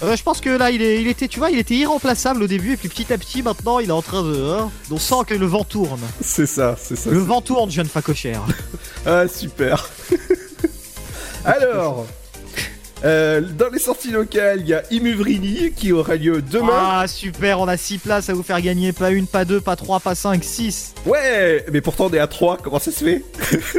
Euh, 0.04 0.16
je 0.16 0.22
pense 0.22 0.42
que 0.42 0.52
là, 0.52 0.70
il, 0.70 0.84
est, 0.84 1.02
il 1.02 1.08
était, 1.08 1.28
tu 1.28 1.40
vois, 1.40 1.50
il 1.50 1.58
était 1.58 1.74
irremplaçable 1.74 2.44
au 2.44 2.46
début 2.46 2.74
et 2.74 2.78
puis 2.78 2.88
petit 2.88 3.12
à 3.12 3.18
petit, 3.18 3.42
maintenant, 3.42 3.80
il 3.80 3.90
est 3.90 3.92
en 3.92 4.04
train 4.04 4.22
de. 4.22 4.44
hein, 4.52 4.70
on 4.92 5.00
sent 5.00 5.16
que 5.26 5.34
le 5.34 5.48
vent 5.48 5.64
tourne. 5.64 6.00
C'est 6.38 6.46
ça, 6.46 6.76
c'est 6.80 6.96
ça. 6.96 7.10
Le 7.10 7.18
vent 7.18 7.42
tourne, 7.42 7.72
jeune 7.72 7.88
facochère. 7.88 8.44
Ah, 9.08 9.28
super. 9.28 9.90
Alors, 11.46 12.06
euh, 13.04 13.42
dans 13.42 13.70
les 13.70 13.80
sorties 13.80 14.12
locales, 14.12 14.60
il 14.60 14.68
y 14.68 14.74
a 14.76 14.84
Imuvrini 14.92 15.72
qui 15.72 15.94
aura 15.94 16.16
lieu 16.16 16.44
demain. 16.44 17.00
Ah 17.02 17.08
super, 17.08 17.60
on 17.60 17.68
a 17.68 17.76
6 17.76 17.98
places 17.98 18.30
à 18.30 18.36
vous 18.36 18.44
faire 18.44 18.62
gagner, 18.62 18.92
pas 18.94 19.10
une, 19.10 19.26
pas 19.26 19.46
deux, 19.46 19.62
pas 19.62 19.76
trois, 19.76 20.00
pas 20.00 20.14
cinq, 20.14 20.44
6. 20.44 20.94
Ouais, 21.08 21.66
mais 21.72 21.82
pourtant 21.82 22.06
on 22.06 22.14
est 22.14 22.20
à 22.20 22.28
3, 22.28 22.58
comment 22.58 22.78
ça 22.78 22.92
se 22.92 23.04
fait 23.04 23.24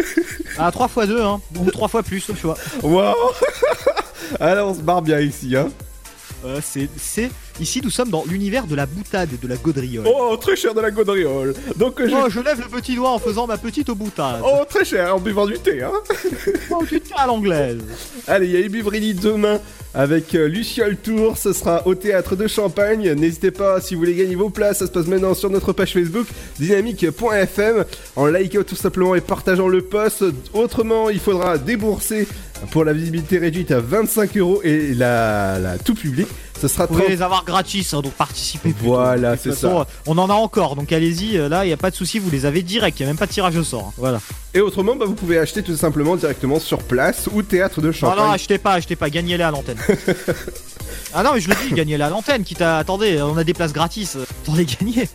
Ah 0.58 0.72
3 0.72 0.88
fois 0.88 1.06
2 1.06 1.22
hein, 1.22 1.40
ou 1.60 1.70
3 1.70 1.86
fois 1.86 2.02
plus, 2.02 2.28
au 2.28 2.34
choix. 2.34 2.56
Waouh 2.82 3.14
Alors 4.40 4.70
on 4.70 4.74
se 4.74 4.80
barre 4.80 5.02
bien 5.02 5.20
ici, 5.20 5.54
hein. 5.56 5.68
Euh, 6.44 6.60
c'est, 6.62 6.88
c'est, 6.96 7.30
Ici, 7.60 7.80
nous 7.82 7.90
sommes 7.90 8.10
dans 8.10 8.24
l'univers 8.24 8.66
de 8.66 8.76
la 8.76 8.86
boutade 8.86 9.30
et 9.34 9.36
de 9.36 9.48
la 9.48 9.56
gaudriole. 9.56 10.06
Oh, 10.06 10.36
très 10.36 10.54
cher 10.54 10.74
de 10.74 10.80
la 10.80 10.90
gaudriole. 10.92 11.54
Donc, 11.76 11.94
je... 11.98 12.14
Oh, 12.14 12.28
je 12.28 12.40
lève 12.40 12.60
le 12.60 12.68
petit 12.68 12.94
doigt 12.94 13.10
en 13.10 13.18
faisant 13.18 13.46
ma 13.48 13.58
petite 13.58 13.90
boutade. 13.90 14.40
Oh, 14.44 14.64
très 14.68 14.84
cher 14.84 15.16
en 15.16 15.18
buvant 15.18 15.46
du 15.46 15.58
thé, 15.58 15.82
hein. 15.82 15.92
Oh, 16.70 16.84
du 16.84 17.00
thé 17.00 17.14
à 17.16 17.26
l'anglaise. 17.26 17.80
Allez, 18.28 18.46
il 18.46 18.52
y 18.52 18.56
a 18.56 18.60
Ibivrini 18.60 19.14
demain 19.14 19.58
avec 19.94 20.34
euh, 20.36 20.46
Luciole 20.46 20.96
Tour. 20.96 21.36
Ce 21.36 21.52
sera 21.52 21.84
au 21.86 21.94
théâtre 21.96 22.36
de 22.36 22.46
Champagne. 22.46 23.12
N'hésitez 23.14 23.50
pas 23.50 23.80
si 23.80 23.94
vous 23.94 24.00
voulez 24.00 24.14
gagner 24.14 24.36
vos 24.36 24.50
places. 24.50 24.78
Ça 24.78 24.86
se 24.86 24.92
passe 24.92 25.06
maintenant 25.06 25.34
sur 25.34 25.50
notre 25.50 25.72
page 25.72 25.92
Facebook 25.94 26.26
dynamique.fm 26.60 27.84
en 28.14 28.26
likant 28.26 28.62
tout 28.62 28.76
simplement 28.76 29.14
et 29.16 29.20
partageant 29.20 29.66
le 29.68 29.82
post. 29.82 30.24
Autrement, 30.52 31.10
il 31.10 31.18
faudra 31.18 31.58
débourser 31.58 32.28
pour 32.70 32.84
la 32.84 32.92
visibilité 32.92 33.38
réduite 33.38 33.70
à 33.70 33.80
25 33.80 34.36
euros 34.36 34.60
et 34.62 34.94
la, 34.94 35.58
la 35.58 35.78
tout 35.78 35.94
public. 35.94 36.28
Ce 36.60 36.66
sera 36.68 36.84
Vous 36.86 36.94
pouvez 36.94 37.04
30 37.04 37.10
les 37.16 37.22
avoir 37.22 37.44
gratis, 37.44 37.94
hein, 37.94 38.00
donc 38.00 38.12
participez. 38.12 38.70
plutôt. 38.72 38.90
Voilà, 38.92 39.36
c'est 39.36 39.52
ça. 39.52 39.68
euh, 39.80 39.84
On 40.06 40.18
en 40.18 40.28
a 40.28 40.32
encore, 40.34 40.74
donc 40.76 40.90
allez-y. 40.92 41.36
euh, 41.38 41.48
Là, 41.48 41.64
il 41.64 41.68
n'y 41.68 41.72
a 41.72 41.76
pas 41.76 41.90
de 41.90 41.94
souci, 41.96 42.18
vous 42.18 42.30
les 42.30 42.46
avez 42.46 42.62
direct. 42.62 42.98
Il 42.98 43.02
n'y 43.04 43.08
a 43.08 43.10
même 43.10 43.16
pas 43.18 43.26
de 43.26 43.32
tirage 43.32 43.56
au 43.56 43.62
sort. 43.64 43.86
hein. 43.90 43.92
Voilà. 43.96 44.20
Et 44.54 44.60
autrement, 44.60 44.96
bah, 44.96 45.04
vous 45.06 45.14
pouvez 45.14 45.38
acheter 45.38 45.62
tout 45.62 45.76
simplement 45.76 46.16
directement 46.16 46.58
sur 46.58 46.78
place 46.78 47.28
ou 47.32 47.42
théâtre 47.42 47.80
de 47.80 47.86
Non, 47.88 47.92
Champagne. 47.92 48.24
non, 48.24 48.30
achetez 48.32 48.58
pas, 48.58 48.72
achetez 48.72 48.96
pas, 48.96 49.08
gagnez-les 49.10 49.44
à 49.44 49.50
l'antenne. 49.52 49.78
ah 51.14 51.22
non, 51.22 51.30
mais 51.34 51.40
je 51.40 51.48
le 51.48 51.54
dis, 51.68 51.74
gagnez-les 51.74 52.02
à 52.02 52.10
l'antenne. 52.10 52.42
Quitte 52.44 52.62
à. 52.62 52.78
Attendez, 52.78 53.20
on 53.22 53.36
a 53.36 53.44
des 53.44 53.54
places 53.54 53.72
gratis. 53.72 54.16
euh, 54.16 54.24
Attendez, 54.42 54.64
gagnez. 54.80 55.08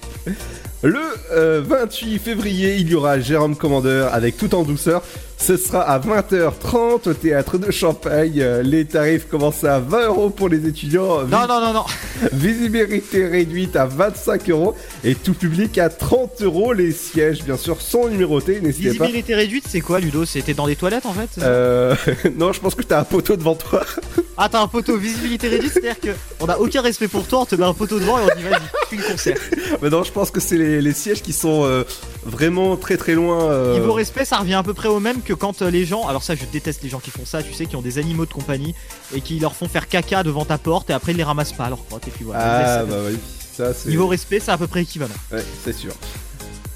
Le 0.82 1.00
euh, 1.32 1.62
28 1.66 2.20
février, 2.20 2.76
il 2.78 2.90
y 2.90 2.96
aura 2.96 3.20
Jérôme 3.20 3.56
Commandeur 3.56 4.14
avec 4.14 4.38
Tout 4.38 4.54
en 4.56 4.64
douceur. 4.64 5.02
Ce 5.44 5.58
sera 5.58 5.82
à 5.82 6.00
20h30 6.00 7.10
au 7.10 7.14
théâtre 7.14 7.58
de 7.58 7.70
Champagne. 7.70 8.40
Euh, 8.40 8.64
Les 8.64 8.86
tarifs 8.86 9.28
commencent 9.28 9.66
à 9.66 9.80
20 9.80 10.06
euros 10.06 10.30
pour 10.30 10.48
les 10.48 10.66
étudiants. 10.66 11.24
Non, 11.24 11.46
non, 11.50 11.60
non, 11.60 11.74
non. 11.74 11.84
Visibilité 12.32 13.28
réduite 13.28 13.76
à 13.76 13.86
25 13.86 14.50
euros 14.52 14.74
et 15.04 15.16
tout 15.16 15.34
public 15.34 15.78
à 15.80 15.90
30 15.90 16.44
euros. 16.44 16.72
Les 16.72 16.94
sièges, 16.94 17.44
bien 17.44 17.58
sûr, 17.58 17.82
sont 17.82 18.08
numérotés. 18.08 18.62
N'hésitez 18.62 18.94
pas. 18.98 19.04
Visibilité 19.04 19.36
réduite, 19.36 19.66
c'est 19.68 19.82
quoi, 19.82 20.00
Ludo? 20.00 20.24
C'était 20.24 20.54
dans 20.54 20.66
les 20.66 20.78
toilettes 20.78 21.06
en 21.06 21.14
fait? 21.14 21.42
Euh, 21.42 21.94
non, 22.38 22.54
je 22.54 22.62
pense 22.62 22.74
que 22.74 22.84
t'as 22.84 23.02
un 23.02 23.04
poteau 23.04 23.36
devant 23.36 23.56
toi. 23.56 23.84
Ah, 24.36 24.50
t'as 24.50 24.62
un 24.62 24.68
poteau 24.68 24.98
visibilité 24.98 25.48
réduite, 25.48 25.74
c'est-à-dire 25.74 26.00
que 26.00 26.10
on 26.40 26.48
a 26.48 26.58
aucun 26.58 26.82
respect 26.82 27.08
pour 27.08 27.28
toi, 27.28 27.42
on 27.42 27.46
te 27.46 27.54
met 27.54 27.66
un 27.66 27.76
poteau 27.76 28.00
devant 28.00 28.18
et 28.18 28.24
on 28.24 28.36
dit 28.36 28.42
vas-y, 28.42 28.62
fais 28.90 28.96
une 28.96 29.04
concert. 29.04 29.38
Mais 29.80 29.92
non, 29.92 30.02
je 30.04 30.12
pense 30.12 30.32
que 30.32 30.40
c'est 30.40 30.58
les, 30.58 30.82
les 30.82 30.94
sièges 30.94 31.22
qui 31.22 31.34
sont 31.34 31.66
euh, 31.66 31.84
vraiment 32.26 32.76
très 32.78 32.98
très 32.98 33.14
loin. 33.14 33.44
euh, 33.52 33.74
Niveau 33.74 33.94
respect, 33.94 34.26
ça 34.26 34.38
revient 34.38 34.54
à 34.56 34.64
peu 34.64 34.74
près 34.74 34.88
au 34.88 35.00
même 35.00 35.22
que 35.22 35.34
quand 35.34 35.62
euh, 35.62 35.70
les 35.70 35.86
gens, 35.86 36.08
alors 36.08 36.24
ça 36.24 36.36
je 36.36 36.46
déteste 36.52 36.84
les 36.84 36.90
gens 36.90 37.00
qui 37.00 37.12
font 37.12 37.26
ça, 37.26 37.44
tu 37.44 37.54
sais, 37.54 37.66
qui 37.66 37.76
ont 37.76 37.82
des 37.82 37.98
animaux 37.98 38.26
de 38.26 38.34
compagnie 38.34 38.74
et 39.16 39.22
qui 39.22 39.40
leur 39.40 39.56
font 39.56 39.68
faire 39.68 39.88
caca 39.88 40.24
devant 40.24 40.46
ta 40.46 40.58
porte 40.58 40.90
et 40.90 40.94
après 40.94 41.12
ils 41.14 41.18
les 41.18 41.24
ramassent 41.24 41.54
pas 41.54 41.66
à 41.66 41.70
leur 41.70 41.86
crotte 41.86 42.08
et 42.08 42.12
puis 42.12 42.26
voilà. 42.26 42.80
Ah, 42.80 42.84
bah 42.84 42.96
oui, 43.08 43.18
ça 43.56 43.74
c'est. 43.74 43.90
Niveau 43.90 44.08
respect, 44.08 44.40
c'est 44.40 44.52
à 44.52 44.58
peu 44.58 44.68
près 44.68 44.82
équivalent. 44.82 45.14
Ouais, 45.32 45.44
c'est 45.64 45.74
sûr. 45.74 45.94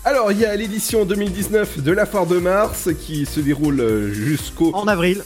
Alors, 0.05 0.31
il 0.31 0.39
y 0.39 0.45
a 0.45 0.55
l'édition 0.55 1.03
2019 1.03 1.79
de 1.79 1.91
la 1.91 2.05
Foire 2.05 2.25
de 2.25 2.37
Mars 2.39 2.87
qui 2.97 3.25
se 3.25 3.41
déroule 3.41 3.81
euh, 3.81 4.13
jusqu'au. 4.13 4.73
En 4.73 4.87
avril. 4.87 5.21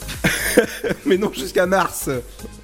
Mais 1.06 1.16
non, 1.16 1.32
jusqu'à 1.32 1.66
mars. 1.66 2.10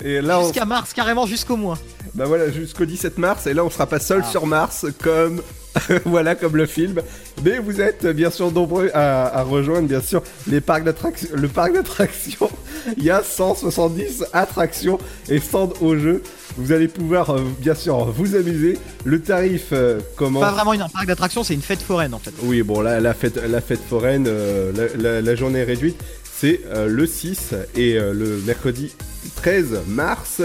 Et 0.04 0.20
là, 0.20 0.40
on... 0.40 0.42
Jusqu'à 0.42 0.64
mars, 0.64 0.92
carrément 0.92 1.26
jusqu'au 1.26 1.56
mois. 1.56 1.78
Bah 2.18 2.24
voilà, 2.26 2.50
jusqu'au 2.50 2.84
17 2.84 3.16
mars. 3.18 3.46
Et 3.46 3.54
là, 3.54 3.64
on 3.64 3.70
sera 3.70 3.86
pas 3.86 4.00
seul 4.00 4.22
Ah. 4.24 4.30
sur 4.30 4.46
Mars, 4.46 4.84
comme 5.02 5.40
voilà, 6.04 6.34
comme 6.34 6.56
le 6.56 6.66
film. 6.66 7.00
Mais 7.44 7.58
vous 7.58 7.80
êtes 7.80 8.04
bien 8.06 8.30
sûr 8.30 8.50
nombreux 8.52 8.90
à, 8.94 9.26
à 9.38 9.42
rejoindre, 9.42 9.86
bien 9.88 10.00
sûr, 10.00 10.22
les 10.50 10.60
parcs 10.60 10.82
d'attractions. 10.84 11.28
Le 11.34 11.46
parc 11.48 11.72
d'attractions. 11.74 12.50
Il 12.96 13.04
y 13.04 13.10
a 13.10 13.22
170 13.22 14.24
attractions 14.32 14.98
et 15.28 15.38
stands 15.38 15.72
au 15.80 15.96
jeu. 15.96 16.22
Vous 16.56 16.72
allez 16.72 16.88
pouvoir 16.88 17.30
euh, 17.30 17.42
bien 17.60 17.74
sûr 17.74 18.06
vous 18.06 18.34
amuser. 18.34 18.78
Le 19.04 19.20
tarif 19.20 19.66
euh, 19.72 20.00
commence. 20.16 20.42
Pas 20.42 20.50
vraiment 20.52 20.72
une- 20.72 20.82
un 20.82 20.88
parc 20.88 21.06
d'attractions, 21.06 21.44
c'est 21.44 21.54
une 21.54 21.62
fête 21.62 21.82
foraine 21.82 22.14
en 22.14 22.18
fait. 22.18 22.32
Oui, 22.42 22.62
bon, 22.62 22.80
là, 22.80 22.98
la 23.00 23.14
fête, 23.14 23.36
la 23.36 23.60
fête 23.60 23.80
foraine, 23.88 24.24
euh, 24.26 24.72
la, 24.74 25.00
la- 25.00 25.20
la 25.22 25.34
journée 25.36 25.62
réduite, 25.62 25.96
c'est 26.40 26.60
euh, 26.66 26.86
le 26.86 27.04
6 27.04 27.54
et 27.74 27.98
euh, 27.98 28.12
le 28.12 28.40
mercredi 28.46 28.94
13 29.36 29.80
mars. 29.88 30.42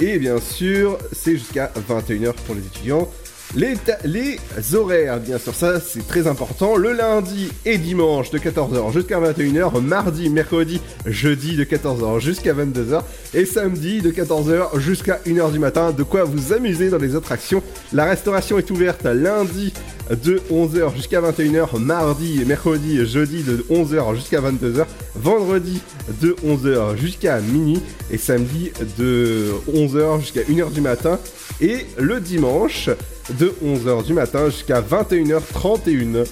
Et 0.00 0.18
bien 0.18 0.40
sûr, 0.40 0.98
c'est 1.12 1.32
jusqu'à 1.32 1.72
21h 1.88 2.32
pour 2.44 2.56
les 2.56 2.62
étudiants. 2.62 3.08
Les, 3.56 4.38
horaires, 4.74 5.20
bien 5.20 5.38
sûr, 5.38 5.54
ça 5.54 5.80
c'est 5.80 6.06
très 6.06 6.26
important. 6.26 6.76
Le 6.76 6.92
lundi 6.92 7.50
et 7.64 7.78
dimanche 7.78 8.30
de 8.30 8.38
14h 8.38 8.92
jusqu'à 8.92 9.18
21h. 9.18 9.80
Mardi, 9.80 10.28
mercredi, 10.28 10.80
jeudi 11.06 11.56
de 11.56 11.64
14h 11.64 12.20
jusqu'à 12.20 12.52
22h. 12.52 13.00
Et 13.32 13.46
samedi 13.46 14.02
de 14.02 14.10
14h 14.10 14.78
jusqu'à 14.78 15.20
1h 15.26 15.50
du 15.52 15.58
matin. 15.58 15.92
De 15.92 16.02
quoi 16.02 16.24
vous 16.24 16.52
amuser 16.52 16.90
dans 16.90 16.98
les 16.98 17.16
attractions. 17.16 17.62
La 17.94 18.04
restauration 18.04 18.58
est 18.58 18.70
ouverte 18.70 19.04
lundi 19.04 19.72
de 20.10 20.42
11h 20.52 20.94
jusqu'à 20.94 21.22
21h. 21.22 21.78
Mardi 21.78 22.44
mercredi 22.44 23.06
jeudi 23.06 23.42
de 23.42 23.64
11h 23.70 24.14
jusqu'à 24.14 24.42
22h. 24.42 24.84
Vendredi 25.16 25.80
de 26.20 26.36
11h 26.46 26.98
jusqu'à 26.98 27.40
minuit. 27.40 27.80
Et 28.10 28.18
samedi 28.18 28.72
de 28.98 29.52
11h 29.72 30.20
jusqu'à 30.20 30.42
1h 30.42 30.70
du 30.70 30.82
matin. 30.82 31.18
Et 31.62 31.86
le 31.96 32.20
dimanche 32.20 32.90
de 33.30 33.54
11h 33.64 34.04
du 34.04 34.12
matin 34.14 34.46
jusqu'à 34.50 34.80
21h31. 34.80 36.26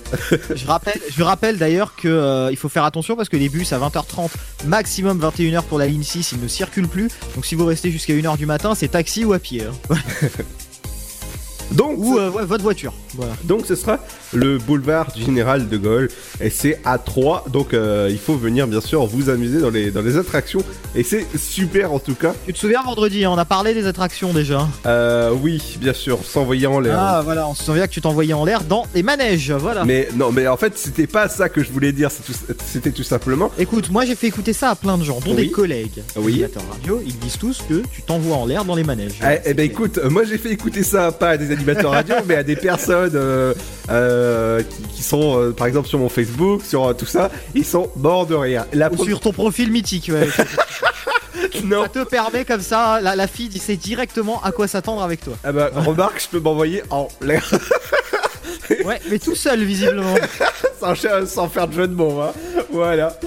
Je 0.55 0.67
rappelle, 0.67 1.01
je 1.15 1.23
rappelle 1.23 1.59
d'ailleurs 1.59 1.95
que 1.97 2.09
euh, 2.09 2.49
il 2.51 2.57
faut 2.57 2.69
faire 2.69 2.85
attention 2.85 3.17
parce 3.17 3.29
que 3.29 3.37
les 3.37 3.49
bus 3.49 3.73
à 3.73 3.79
20h30, 3.79 4.31
maximum 4.67 5.21
21h 5.21 5.63
pour 5.63 5.79
la 5.79 5.87
ligne 5.87 6.03
6, 6.03 6.33
ils 6.33 6.41
ne 6.41 6.49
circulent 6.49 6.89
plus. 6.89 7.09
Donc 7.35 7.45
si 7.47 7.55
vous 7.55 7.67
restez 7.67 7.91
jusqu'à 7.91 8.15
1h 8.15 8.37
du 8.39 8.47
matin, 8.47 8.75
c'est 8.75 8.89
taxi 8.89 9.25
ou 9.25 9.33
à 9.33 9.39
pied. 9.39 9.63
hein. 9.91 9.97
Donc, 11.73 11.95
ou 11.99 12.19
euh, 12.19 12.31
votre 12.31 12.63
voiture. 12.63 12.93
Voilà. 13.15 13.33
Donc 13.45 13.67
ce 13.67 13.75
sera 13.75 13.99
le 14.33 14.59
boulevard 14.59 15.13
du 15.13 15.23
Général 15.25 15.69
de 15.69 15.77
Gaulle 15.77 16.09
et 16.41 16.51
c'est 16.51 16.81
à 16.85 16.99
3 16.99 17.47
donc 17.51 17.73
euh, 17.75 18.09
il 18.11 18.19
faut 18.19 18.37
venir 18.37 18.67
bien 18.67 18.81
sûr 18.81 19.05
vous 19.07 19.31
amuser 19.31 19.61
dans 19.61 19.71
les, 19.71 19.91
dans 19.91 20.03
les 20.03 20.17
attractions 20.17 20.63
et 20.95 21.03
c'est 21.03 21.27
super 21.39 21.93
en 21.93 21.99
tout 21.99 22.15
cas. 22.15 22.35
Tu 22.47 22.53
te 22.53 22.59
souviens 22.59 22.83
vendredi, 22.85 23.27
on 23.27 23.39
a 23.39 23.45
parlé 23.45 23.73
des 23.75 23.87
attractions 23.87 24.33
déjà? 24.33 24.69
Euh, 24.87 25.31
oui 25.33 25.77
bien 25.81 25.93
sûr 25.95 26.19
s'envoyer 26.25 26.67
en 26.67 26.79
l'air. 26.81 26.97
Ah 26.99 27.23
voilà, 27.25 27.49
on 27.49 27.55
se 27.55 27.65
souvient 27.65 27.87
que 27.87 27.93
tu 27.93 28.01
t'envoyais 28.01 28.35
en 28.35 28.45
l'air 28.45 28.63
dans 28.65 28.85
les 28.95 29.03
manèges, 29.03 29.51
voilà. 29.53 29.85
Mais 29.85 30.09
non 30.15 30.31
mais 30.33 30.47
en 30.47 30.57
fait 30.57 30.77
c'était 30.77 31.07
pas 31.07 31.29
ça 31.29 31.49
que 31.49 31.63
je 31.63 31.71
voulais 31.73 31.93
dire 31.93 32.11
tout- 32.13 32.55
c'était 32.67 32.91
tout 32.93 33.03
simplement. 33.05 33.51
Écoute, 33.59 33.91
moi 33.91 34.05
j'ai 34.05 34.15
fait 34.15 34.27
écouter 34.27 34.53
ça 34.53 34.71
à 34.71 34.75
plein 34.77 34.99
de 34.99 35.05
gens, 35.05 35.21
dont 35.25 35.31
Oui. 35.35 35.47
des 35.47 35.51
collègues. 35.51 36.03
Oui. 36.17 36.45
radio, 36.71 37.01
ils 37.07 37.19
disent 37.19 37.39
tous 37.39 37.63
que 37.69 37.83
tu 37.93 38.03
t'envoies 38.03 38.37
en 38.37 38.47
l'air 38.47 38.65
dans 38.65 38.75
les 38.75 38.85
manèges. 38.85 39.19
Eh, 39.23 39.39
eh 39.47 39.55
ben 39.55 39.65
écoute, 39.65 39.99
moi 40.11 40.25
j'ai 40.25 40.39
fait 40.39 40.51
écouter 40.51 40.83
ça 40.83 41.11
pas 41.13 41.31
à 41.31 41.37
des 41.37 41.53
animateurs 41.57 41.91
radio, 41.91 42.15
mais 42.27 42.37
à 42.37 42.43
des 42.43 42.57
personnes 42.57 43.13
euh, 43.15 43.55
euh, 43.91 44.63
qui, 44.63 44.97
qui 44.97 45.03
sont 45.03 45.41
euh, 45.41 45.53
par 45.53 45.67
exemple 45.67 45.89
sur 45.89 45.99
mon 45.99 46.09
Facebook, 46.09 46.63
sur 46.65 46.97
tout 46.97 47.07
ça, 47.07 47.31
ils 47.55 47.65
sont 47.65 47.91
morts 47.97 48.27
de 48.27 48.35
rire. 48.35 48.65
La 48.73 48.91
Ou 48.93 49.05
sur 49.05 49.21
ton 49.21 49.33
profil 49.33 49.71
mythique, 49.71 50.11
ouais. 50.13 50.29
non. 51.65 51.83
Ça 51.83 51.89
te 51.89 52.05
permet 52.05 52.45
comme 52.45 52.61
ça, 52.61 53.01
la, 53.01 53.17
la 53.17 53.27
fille 53.27 53.59
sait 53.59 53.77
directement 53.77 54.43
à 54.43 54.53
quoi 54.53 54.69
s'attendre 54.69 55.03
avec 55.03 55.21
toi. 55.23 55.35
Ah 55.45 55.53
bah 55.53 55.71
remarque, 55.75 56.21
je 56.23 56.29
peux 56.29 56.41
m'envoyer 56.41 56.83
en 56.91 57.09
l'air. 57.21 57.49
Ouais, 58.85 59.01
mais 59.11 59.19
tout 59.19 59.35
seul 59.35 59.63
visiblement. 59.63 60.15
sans, 60.81 60.95
sans 61.27 61.49
faire 61.49 61.69
de 61.69 61.75
jeu 61.75 61.89
de 61.89 61.95
mots, 61.95 62.21
hein. 62.21 62.33
Voilà. 62.71 63.19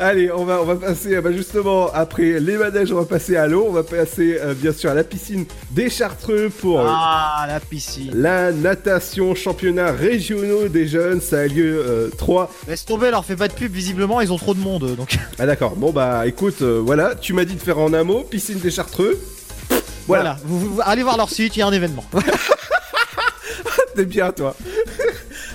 Allez, 0.00 0.30
on 0.32 0.44
va, 0.44 0.60
on 0.60 0.64
va 0.64 0.76
passer, 0.76 1.14
euh, 1.16 1.20
bah, 1.20 1.32
justement, 1.32 1.90
après 1.92 2.40
les 2.40 2.56
manèges, 2.56 2.92
on 2.92 2.96
va 2.96 3.04
passer 3.04 3.36
à 3.36 3.46
l'eau. 3.46 3.66
On 3.68 3.72
va 3.72 3.82
passer, 3.82 4.38
euh, 4.40 4.54
bien 4.54 4.72
sûr, 4.72 4.90
à 4.90 4.94
la 4.94 5.04
piscine 5.04 5.44
des 5.70 5.88
Chartreux 5.90 6.50
pour 6.50 6.80
euh, 6.80 6.86
Ah, 6.88 7.44
la 7.48 7.60
piscine. 7.60 8.10
la 8.14 8.52
natation 8.52 9.34
championnat 9.34 9.92
régionaux 9.92 10.68
des 10.68 10.86
jeunes. 10.88 11.20
Ça 11.20 11.40
a 11.40 11.46
lieu 11.46 11.82
euh, 11.86 12.08
3. 12.18 12.50
Laisse 12.68 12.84
tomber, 12.84 13.10
leur 13.10 13.24
fais 13.24 13.36
pas 13.36 13.48
de 13.48 13.52
pub, 13.54 13.72
visiblement 13.72 14.20
ils 14.20 14.32
ont 14.32 14.38
trop 14.38 14.54
de 14.54 14.60
monde 14.60 14.94
donc. 14.96 15.16
Ah 15.38 15.46
d'accord, 15.46 15.76
bon 15.76 15.90
bah 15.92 16.26
écoute, 16.26 16.62
euh, 16.62 16.80
voilà, 16.84 17.14
tu 17.14 17.32
m'as 17.32 17.44
dit 17.44 17.54
de 17.54 17.60
faire 17.60 17.78
en 17.78 17.92
un 17.92 18.04
mot, 18.04 18.20
piscine 18.22 18.58
des 18.58 18.70
Chartreux. 18.70 19.18
Voilà, 20.06 20.36
vous, 20.44 20.58
vous- 20.58 20.80
allez 20.84 21.02
voir 21.02 21.16
leur 21.16 21.30
site, 21.30 21.56
il 21.56 21.60
y 21.60 21.62
a 21.62 21.66
un 21.66 21.72
événement. 21.72 22.04
T'es 23.96 24.04
bien 24.04 24.32
toi. 24.32 24.56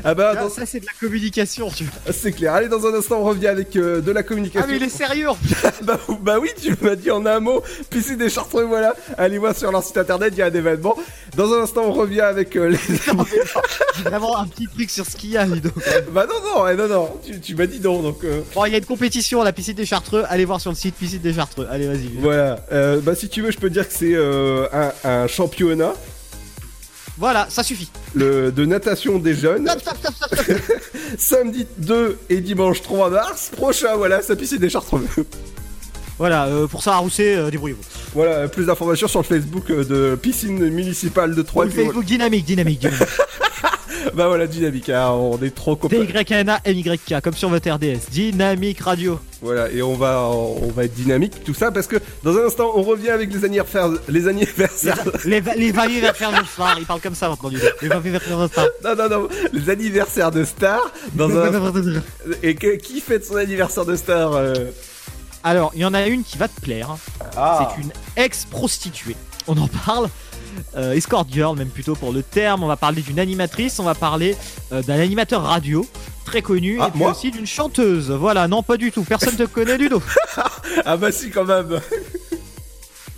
Ah 0.04 0.14
bah, 0.14 0.34
Ah, 0.38 0.44
dans- 0.44 0.50
ça 0.50 0.66
c'est 0.66 0.80
de 0.80 0.86
la 0.86 0.92
communication, 1.00 1.70
tu 1.70 1.84
vois. 1.86 2.14
c'est 2.14 2.32
clair. 2.32 2.54
Allez, 2.54 2.68
dans 2.68 2.86
un 2.86 2.94
instant, 2.94 3.20
on 3.20 3.24
revient 3.26 3.48
avec 3.48 3.76
euh, 3.76 4.02
de 4.02 4.12
la 4.12 4.24
communication. 4.24 4.62
Ah 4.64 4.68
mais 4.72 4.78
il 4.78 4.84
est 4.84 4.90
sérieux 4.90 5.28
bah, 5.84 6.00
bah 6.22 6.38
oui, 6.40 6.50
tu 6.62 6.76
m'as 6.82 6.96
dit 6.96 7.12
en 7.12 7.26
un 7.26 7.40
mot, 7.40 7.62
piscine 7.90 8.18
des 8.18 8.30
Chartreux, 8.30 8.64
voilà. 8.64 8.96
Allez 9.18 9.38
voir 9.38 9.56
sur 9.56 9.72
leur 9.72 9.84
site 9.84 9.98
internet, 9.98 10.34
il 10.36 10.40
y 10.40 10.42
a 10.42 10.46
un 10.48 10.54
événement. 10.54 10.96
Dans 11.36 11.54
un 11.54 11.62
instant, 11.64 11.84
on 11.86 11.92
revient 11.92 12.22
avec 12.22 12.56
euh, 12.56 12.70
les... 12.70 12.78
J'ai 13.98 14.04
vraiment 14.04 14.38
un 14.38 14.48
petit 14.48 14.68
truc 14.68 14.90
sur 14.90 15.06
ce 15.06 15.16
qu'il 15.16 15.32
y 15.32 15.38
a, 15.38 15.46
Ludo. 15.46 15.70
bah 16.12 16.26
non, 16.28 16.36
non, 16.62 16.68
eh, 16.68 16.76
non, 16.76 16.88
non, 16.88 17.20
tu, 17.26 17.40
tu 17.40 17.56
m'as 17.56 17.66
dit 17.66 17.80
non, 17.80 18.02
donc... 18.02 18.24
euh, 18.24 18.42
Bon, 18.56 18.66
il 18.66 18.72
y 18.72 18.76
a 18.76 18.78
une 18.78 18.86
compétition 18.86 19.42
à 19.42 19.44
la 19.46 19.54
piscine 19.54 19.74
des 19.76 19.86
Chartreux, 19.86 20.24
allez 20.30 20.46
voir 20.46 20.60
sur 20.62 20.72
le 20.72 20.76
site 20.76 20.96
piscine 20.96 21.20
des 21.20 21.34
Chartreux. 21.34 21.68
Allez, 21.70 21.88
vas-y. 21.88 22.10
Voilà, 22.20 22.60
Euh, 22.72 23.00
bah 23.02 23.16
si 23.16 23.30
tu 23.30 23.42
veux, 23.42 23.52
je 23.52 23.58
peux 23.58 23.70
dire 23.70 23.88
que 23.88 23.94
c'est 23.94 24.16
un, 24.16 24.92
un 25.04 25.28
championnat 25.28 25.94
Voilà, 27.20 27.48
ça 27.50 27.64
suffit. 27.64 27.90
le, 28.14 28.50
de 28.50 28.66
natation 28.66 29.20
des 29.20 29.34
jeunes. 29.34 29.68
Stop, 29.68 29.98
stop, 29.98 30.14
stop. 30.16 30.40
Samedi 31.18 31.68
2 31.78 32.18
et 32.30 32.40
dimanche 32.40 32.82
3 32.82 33.10
mars 33.10 33.52
prochain, 33.56 33.96
voilà, 33.98 34.22
sa 34.22 34.38
piscine 34.38 34.58
des 34.60 34.70
Chartreux. 34.70 35.06
Voilà, 36.20 36.48
euh, 36.48 36.68
pour 36.68 36.84
Sarah 36.84 36.98
Rousset, 36.98 37.38
euh, 37.38 37.50
débrouillez-vous. 37.50 37.82
Voilà, 38.14 38.48
plus 38.50 38.66
d'informations 38.66 39.08
sur 39.08 39.22
le 39.22 39.26
Facebook 39.26 39.70
euh, 39.72 39.86
de 39.86 40.16
piscine 40.18 40.70
municipale 40.70 41.34
de 41.34 41.42
Troyes. 41.42 41.66
le 41.66 41.72
Facebook 41.72 42.04
dynamique, 42.04 42.44
dynamique, 42.46 42.80
dynamique. 42.80 43.00
bah 44.14 44.28
voilà, 44.28 44.46
dynamique, 44.46 44.90
hein, 44.90 45.12
on 45.12 45.42
est 45.42 45.56
trop 45.56 45.78
copains. 45.78 45.96
Comme 47.24 47.34
sur 47.34 47.48
votre 47.48 47.70
RDS. 47.72 48.10
Dynamique 48.12 48.82
Radio. 48.82 49.18
Voilà, 49.42 49.72
et 49.72 49.82
on 49.82 49.96
va, 49.96 50.24
on 50.28 50.68
va 50.68 50.84
être 50.84 50.94
dynamique, 50.94 51.42
tout 51.46 51.54
ça, 51.54 51.72
parce 51.72 51.88
que 51.88 51.96
dans 52.24 52.36
un 52.38 52.48
instant, 52.48 52.74
on 52.76 52.82
revient 52.82 53.12
avec 53.12 53.32
les 53.32 53.46
anniversaires, 53.46 53.88
les 54.10 54.28
anniversaires. 54.28 54.98
Les, 55.24 55.40
les, 55.40 55.56
les 55.72 55.80
anniversaires 55.80 56.32
de 56.32 56.46
stars, 56.46 56.76
il 56.80 56.86
parle 56.86 57.00
comme 57.00 57.16
ça 57.16 57.30
maintenant. 57.30 57.50
Les 57.82 57.92
anniversaires 57.92 58.40
de 58.42 58.48
stars. 58.48 58.68
Non, 58.84 58.96
non, 58.98 59.10
non, 59.10 59.28
les 59.54 59.70
anniversaires 59.70 60.32
de 60.32 60.44
stars. 60.44 60.92
Dans 61.14 61.30
un... 61.38 61.50
Et 62.44 62.56
que- 62.56 62.76
qui 62.76 63.00
fête 63.00 63.24
son 63.26 63.38
anniversaire 63.38 63.86
de 63.86 63.96
star 63.96 64.34
euh? 64.34 64.54
Alors, 65.44 65.72
il 65.76 65.82
y 65.82 65.86
en 65.86 65.94
a 65.94 66.06
une 66.08 66.24
qui 66.24 66.38
va 66.38 66.48
te 66.48 66.60
plaire. 66.62 66.98
Ah. 67.38 67.74
C'est 67.76 67.82
une 67.82 67.92
ex-prostituée. 68.16 69.16
On 69.48 69.58
en 69.58 69.68
parle. 69.68 70.10
Euh, 70.76 70.94
escort 70.94 71.26
girl, 71.30 71.58
même 71.58 71.70
plutôt 71.70 71.96
pour 71.96 72.12
le 72.12 72.24
terme. 72.24 72.64
On 72.64 72.68
va 72.68 72.76
parler 72.76 73.02
d'une 73.02 73.20
animatrice. 73.20 73.80
On 73.80 73.84
va 73.84 73.96
parler 73.96 74.36
euh, 74.72 74.82
d'un 74.82 75.00
animateur 75.00 75.44
radio 75.44 75.86
très 76.26 76.42
connu. 76.42 76.78
Ah, 76.82 76.88
et 76.88 76.92
puis 76.92 77.00
moi 77.00 77.12
aussi 77.12 77.32
d'une 77.32 77.48
chanteuse. 77.48 78.12
Voilà, 78.12 78.48
non, 78.48 78.62
pas 78.62 78.78
du 78.78 78.92
tout. 78.92 79.04
Personne 79.04 79.36
te 79.36 79.44
connaît, 79.44 79.78
Ludo. 79.78 80.02
Ah 80.86 80.98
bah 80.98 81.12
si, 81.12 81.32
quand 81.32 81.46
même. 81.46 81.80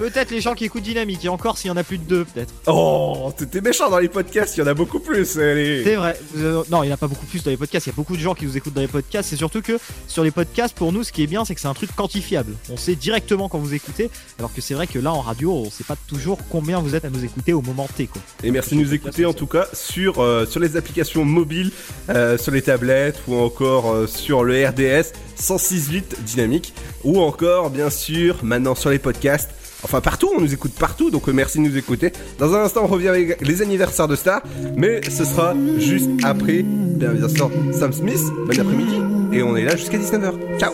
Peut-être 0.02 0.32
les 0.32 0.41
gens 0.41 0.56
qui 0.56 0.66
écoutent 0.66 0.82
Dynamique. 0.82 1.24
Et 1.26 1.30
encore 1.30 1.60
s'il 1.60 1.68
y 1.68 1.72
en 1.72 1.78
a 1.78 1.84
plus 1.84 1.99
de 1.99 2.04
deux, 2.04 2.26
peut-être. 2.26 2.52
Oh, 2.66 3.32
t'es 3.38 3.62
méchant 3.62 3.88
dans 3.88 3.99
les 3.99 4.10
podcasts, 4.10 4.58
il 4.58 4.62
y 4.62 4.64
en 4.64 4.68
a 4.68 4.74
beaucoup 4.74 4.99
plus. 4.99 5.38
allez. 5.38 5.84
C'est 5.84 5.95
vrai. 5.95 6.20
Euh, 6.38 6.64
non, 6.72 6.82
il 6.82 6.88
n'y 6.88 6.91
en 6.91 6.95
a 6.95 6.97
pas 6.97 7.08
beaucoup 7.08 7.28
plus 7.28 7.43
dans 7.43 7.52
les 7.52 7.58
podcasts. 7.58 7.86
Il 7.86 7.89
y 7.91 7.93
a 7.93 7.95
beaucoup 7.95 8.16
de 8.16 8.22
gens 8.22 8.34
qui 8.34 8.47
nous 8.47 8.58
écoutent 8.58 8.74
dans 8.74 8.82
les 8.82 8.88
podcasts. 8.88 9.30
C'est 9.30 9.36
surtout 9.36 9.62
que 9.62 9.78
sur 10.08 10.24
les 10.24 10.32
podcasts, 10.32 10.76
pour 10.76 10.91
nous, 10.91 11.04
ce 11.04 11.12
qui 11.12 11.22
est 11.22 11.28
bien, 11.28 11.45
c'est 11.45 11.54
que 11.54 11.62
c'est 11.62 11.68
un 11.68 11.76
truc 11.76 11.95
quantifiable. 11.95 12.56
On 12.72 12.78
sait 12.78 12.95
directement 12.95 13.47
quand 13.47 13.60
vous 13.60 13.76
écoutez. 13.76 14.10
Alors 14.39 14.52
que 14.52 14.60
c'est 14.60 14.74
vrai 14.74 14.88
que 14.88 14.97
là, 14.97 15.14
en 15.14 15.22
radio, 15.22 15.54
on 15.54 15.70
sait 15.70 15.84
pas 15.84 15.97
toujours 16.08 16.39
combien 16.49 16.80
vous 16.80 16.95
êtes 16.95 17.06
à 17.06 17.12
nous 17.12 17.24
écouter 17.24 17.54
au 17.54 17.62
moment 17.62 17.88
T. 17.95 18.08
Quoi. 18.08 18.24
Et 18.43 18.49
merci 18.49 18.76
de 18.76 18.82
nous 18.82 18.95
écouter 18.95 19.28
en 19.28 19.34
tout 19.34 19.45
cas 19.45 19.68
sur, 19.72 20.20
euh, 20.20 20.47
sur 20.47 20.60
les 20.60 20.78
applications 20.78 21.26
mobiles, 21.26 21.70
euh, 22.10 22.39
sur 22.39 22.52
les 22.52 22.64
tablettes 22.64 23.20
ou 23.28 23.36
encore 23.36 24.10
sur 24.10 24.43
le 24.43 24.68
RDS 24.68 25.14
106.8 25.39 26.24
dynamique 26.26 26.74
ou 27.04 27.22
encore 27.22 27.70
bien 27.70 27.91
sûr 27.91 28.39
maintenant 28.41 28.74
sur 28.74 28.89
les 28.89 28.97
podcasts. 28.97 29.52
Enfin 29.84 30.01
partout, 30.01 30.29
on 30.36 30.41
nous 30.41 30.53
écoute 30.53 30.73
partout, 30.73 31.09
donc 31.09 31.27
euh, 31.27 31.34
merci 31.34 31.57
de 31.57 31.63
nous 31.63 31.77
écouter. 31.77 32.11
Dans 32.38 32.53
un 32.53 32.63
instant, 32.63 32.82
on 32.84 32.88
revient 32.88 33.07
avec 33.07 33.41
les 33.41 33.61
anniversaires 33.61 34.07
de 34.07 34.15
stars, 34.15 34.43
mais 34.75 35.01
ce 35.09 35.25
sera 35.25 35.55
juste 35.79 36.09
après, 36.23 36.63
bien, 36.63 37.11
bien 37.13 37.27
sûr, 37.29 37.49
Sam 37.71 37.91
Smith. 37.91 38.21
Bon 38.45 38.59
après-midi, 38.59 38.95
et 39.34 39.43
on 39.43 39.55
est 39.55 39.63
là 39.63 39.75
jusqu'à 39.75 39.97
19h. 39.97 40.59
Ciao 40.59 40.71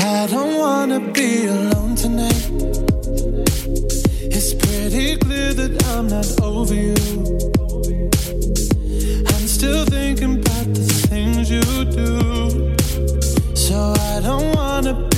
I 0.00 0.26
don't 0.30 0.58
wanna 0.58 1.00
be 1.00 1.46
alone 1.46 1.94
tonight. 1.94 2.50
It's 4.30 4.54
pretty 4.54 5.16
clear 5.18 5.54
that 5.54 5.82
I'm 5.90 6.08
not 6.08 6.26
over 6.42 6.74
you. 6.74 6.94
I'm 9.26 9.46
still 9.46 9.84
thinking 9.86 10.40
about 10.40 10.74
the 10.74 10.84
things 11.08 11.50
you 11.50 11.62
do. 11.84 12.76
So 13.54 13.94
I 13.96 14.20
don't 14.20 14.54
wanna 14.54 14.94
be 15.10 15.17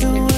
You. 0.00 0.29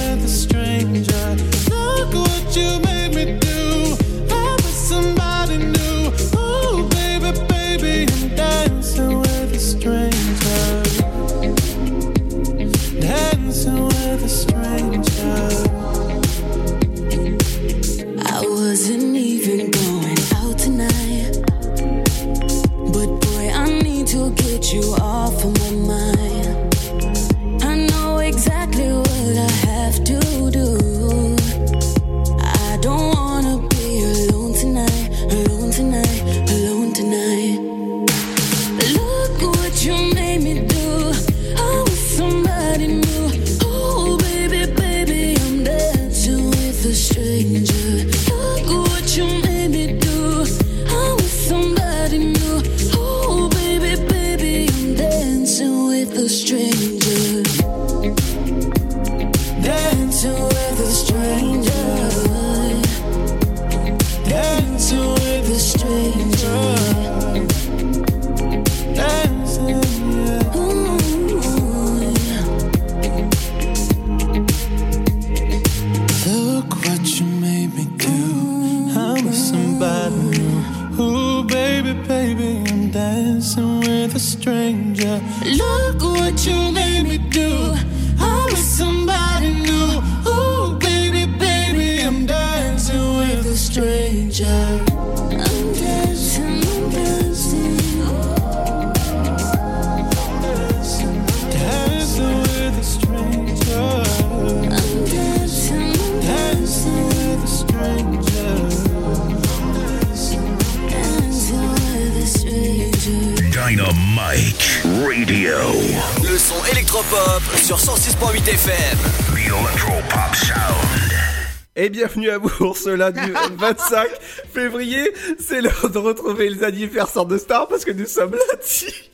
Bienvenue 122.23 122.29
à 122.29 122.37
vous 122.37 122.49
pour 122.49 122.77
ce 122.77 122.89
lundi 122.89 123.19
25 123.57 124.07
février. 124.53 125.13
C'est 125.39 125.61
l'heure 125.61 125.89
de 125.89 125.97
retrouver 125.97 126.49
les 126.49 126.63
anniversaires 126.63 127.25
de 127.25 127.37
stars 127.37 127.67
parce 127.67 127.83
que 127.83 127.91
nous 127.91 128.05
sommes 128.05 128.31
lundi. 128.31 129.09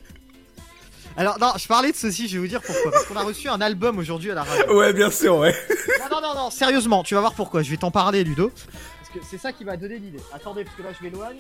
Alors, 1.18 1.40
non, 1.40 1.52
je 1.58 1.68
parlais 1.68 1.92
de 1.92 1.98
ceci, 1.98 2.28
je 2.28 2.34
vais 2.34 2.40
vous 2.40 2.48
dire 2.48 2.62
pourquoi. 2.62 2.92
Parce 2.92 3.06
qu'on 3.06 3.16
a 3.16 3.24
reçu 3.24 3.50
un 3.50 3.60
album 3.62 3.98
aujourd'hui 3.98 4.32
à 4.32 4.36
la 4.36 4.44
radio. 4.44 4.78
Ouais, 4.78 4.94
bien 4.94 5.12
sûr, 5.12 5.38
ouais. 5.38 5.54
Non, 6.00 6.22
non, 6.22 6.22
non, 6.22 6.36
non, 6.36 6.50
sérieusement, 6.50 7.04
tu 7.04 7.16
vas 7.16 7.20
voir 7.20 7.34
pourquoi. 7.34 7.62
Je 7.62 7.70
vais 7.72 7.78
t'en 7.78 7.92
parler, 7.92 8.24
Ludo. 8.24 8.52
Parce 9.00 9.10
que 9.14 9.20
c'est 9.30 9.38
ça 9.40 9.52
qui 9.52 9.66
m'a 9.66 9.76
donné 9.76 9.98
l'idée. 9.98 10.22
Attendez, 10.34 10.64
parce 10.64 10.78
que 10.78 10.84
là, 10.84 10.90
je 10.98 11.04
m'éloigne. 11.04 11.38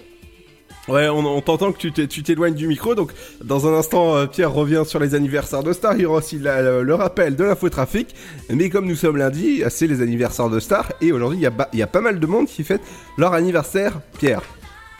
Ouais, 0.90 1.08
on, 1.10 1.20
on 1.26 1.42
t'entend 1.42 1.72
que 1.72 1.78
tu 1.78 1.92
t'é- 1.92 2.08
tu 2.08 2.24
t'éloignes 2.24 2.56
du 2.56 2.68
micro, 2.68 2.96
donc 2.96 3.12
dans 3.44 3.68
un 3.68 3.78
instant, 3.78 4.16
euh, 4.16 4.26
Pierre 4.26 4.52
revient 4.52 4.84
sur 4.86 5.00
les 5.00 5.16
anniversaires 5.16 5.64
de 5.64 5.72
stars. 5.74 5.96
Il 5.96 6.02
y 6.02 6.06
aura 6.06 6.18
aussi 6.18 6.40
la- 6.40 6.62
le, 6.62 6.84
le 6.84 6.96
rappel 6.96 7.36
de 7.36 7.44
l'infotrafic. 7.44 8.16
Mais 8.50 8.70
comme 8.70 8.86
nous 8.88 8.96
sommes 8.96 9.18
lundi, 9.18 9.62
c'est 9.70 9.88
les 9.88 10.02
anniversaires 10.02 10.50
de 10.50 10.60
stars. 10.60 10.92
Et 11.02 11.12
aujourd'hui, 11.12 11.38
il 11.40 11.42
y, 11.44 11.46
a 11.46 11.52
ba- 11.52 11.70
il 11.74 11.80
y 11.80 11.84
a 11.84 11.88
pas 11.88 12.02
mal 12.02 12.20
de 12.20 12.26
monde 12.28 12.48
qui 12.48 12.64
fête 12.64 12.82
leur 13.18 13.34
anniversaire, 13.34 14.00
Pierre. 14.18 14.42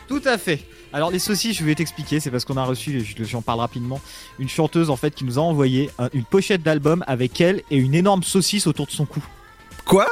Tout 0.08 0.22
à 0.24 0.38
fait. 0.38 0.60
Alors 0.92 1.12
les 1.12 1.20
saucisses, 1.20 1.56
je 1.56 1.64
vais 1.64 1.76
t'expliquer, 1.76 2.18
c'est 2.18 2.32
parce 2.32 2.44
qu'on 2.44 2.56
a 2.56 2.64
reçu, 2.64 3.00
je- 3.04 3.22
j'en 3.24 3.42
parle 3.42 3.60
rapidement, 3.60 4.00
une 4.40 4.48
chanteuse 4.48 4.90
en 4.90 4.96
fait 4.96 5.14
qui 5.14 5.24
nous 5.24 5.38
a 5.38 5.42
envoyé 5.42 5.88
un- 6.00 6.08
une 6.14 6.24
pochette 6.24 6.62
d'album 6.62 7.04
avec 7.06 7.40
elle 7.40 7.62
et 7.70 7.76
une 7.76 7.94
énorme 7.94 8.24
saucisse 8.24 8.66
autour 8.66 8.86
de 8.86 8.90
son 8.90 9.06
cou. 9.06 9.22
Quoi? 9.84 10.08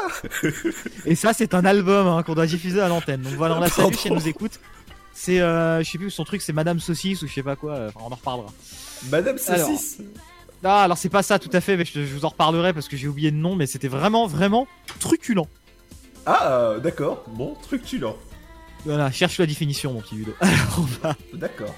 Et 1.04 1.14
ça, 1.16 1.32
c'est 1.32 1.52
un 1.54 1.64
album 1.64 2.06
hein, 2.06 2.22
qu'on 2.22 2.34
doit 2.34 2.46
diffuser 2.46 2.80
à 2.80 2.88
l'antenne. 2.88 3.22
Donc 3.22 3.32
voilà, 3.34 3.56
on 3.56 3.60
la 3.60 3.68
salue 3.68 3.94
si 3.94 4.06
elle 4.08 4.14
nous 4.14 4.28
écoute. 4.28 4.60
C'est, 5.20 5.40
euh, 5.40 5.82
je 5.82 5.90
sais 5.90 5.98
plus, 5.98 6.10
son 6.12 6.22
truc, 6.22 6.40
c'est 6.40 6.52
Madame 6.52 6.78
Saucisse 6.78 7.22
ou 7.22 7.26
je 7.26 7.34
sais 7.34 7.42
pas 7.42 7.56
quoi. 7.56 7.74
euh, 7.74 7.88
Enfin, 7.88 8.00
on 8.08 8.12
en 8.12 8.14
reparlera. 8.14 8.52
Madame 9.10 9.36
Alors, 9.48 9.66
Saucisse 9.68 9.98
Ah, 10.62 10.82
alors 10.84 10.96
c'est 10.96 11.08
pas 11.08 11.24
ça 11.24 11.40
tout 11.40 11.50
à 11.52 11.60
fait, 11.60 11.76
mais 11.76 11.84
je, 11.84 12.04
je 12.04 12.14
vous 12.14 12.24
en 12.24 12.28
reparlerai 12.28 12.72
parce 12.72 12.86
que 12.86 12.96
j'ai 12.96 13.08
oublié 13.08 13.32
le 13.32 13.36
nom, 13.36 13.56
mais 13.56 13.66
c'était 13.66 13.88
vraiment, 13.88 14.28
vraiment 14.28 14.68
truculent. 15.00 15.48
Ah, 16.24 16.74
d'accord. 16.80 17.24
Bon, 17.28 17.56
truc 17.62 17.82
tulant. 17.84 18.16
Voilà, 18.84 19.10
cherche 19.10 19.38
la 19.38 19.46
définition, 19.46 19.92
mon 19.92 20.00
petit 20.00 20.14
Ludo. 20.14 20.32
Alors, 20.40 20.78
on 20.78 20.82
va, 21.02 21.16
D'accord. 21.34 21.74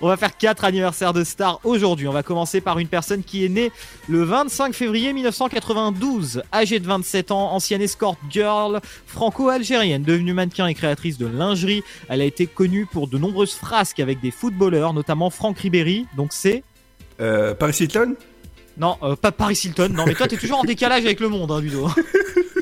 on 0.00 0.08
va 0.08 0.16
faire 0.16 0.36
quatre 0.36 0.64
anniversaires 0.64 1.12
de 1.12 1.24
stars 1.24 1.60
aujourd'hui. 1.64 2.08
On 2.08 2.12
va 2.12 2.22
commencer 2.22 2.60
par 2.60 2.78
une 2.78 2.88
personne 2.88 3.22
qui 3.22 3.44
est 3.44 3.48
née 3.48 3.70
le 4.08 4.24
25 4.24 4.74
février 4.74 5.12
1992, 5.12 6.42
âgée 6.52 6.80
de 6.80 6.86
27 6.86 7.30
ans, 7.30 7.52
ancienne 7.52 7.80
escort 7.80 8.16
girl 8.28 8.80
franco-algérienne, 9.06 10.02
devenue 10.02 10.32
mannequin 10.32 10.66
et 10.66 10.74
créatrice 10.74 11.18
de 11.18 11.26
lingerie. 11.26 11.82
Elle 12.08 12.20
a 12.20 12.24
été 12.24 12.46
connue 12.46 12.84
pour 12.86 13.06
de 13.08 13.16
nombreuses 13.16 13.54
frasques 13.54 14.00
avec 14.00 14.20
des 14.20 14.30
footballeurs, 14.32 14.92
notamment 14.92 15.30
Franck 15.30 15.58
Ribéry. 15.60 16.06
Donc 16.16 16.32
c'est 16.32 16.62
Euh, 17.20 17.54
Paris 17.54 17.76
Hilton? 17.78 18.16
Non, 18.76 18.96
euh, 19.04 19.14
pas 19.14 19.30
Paris 19.30 19.58
Hilton. 19.64 19.90
Non, 19.92 20.04
mais 20.04 20.14
toi, 20.14 20.26
t'es 20.26 20.36
toujours 20.36 20.58
en 20.58 20.64
décalage 20.64 21.04
avec 21.04 21.20
le 21.20 21.28
monde, 21.28 21.52
hein, 21.52 21.60
Ludo. 21.60 21.88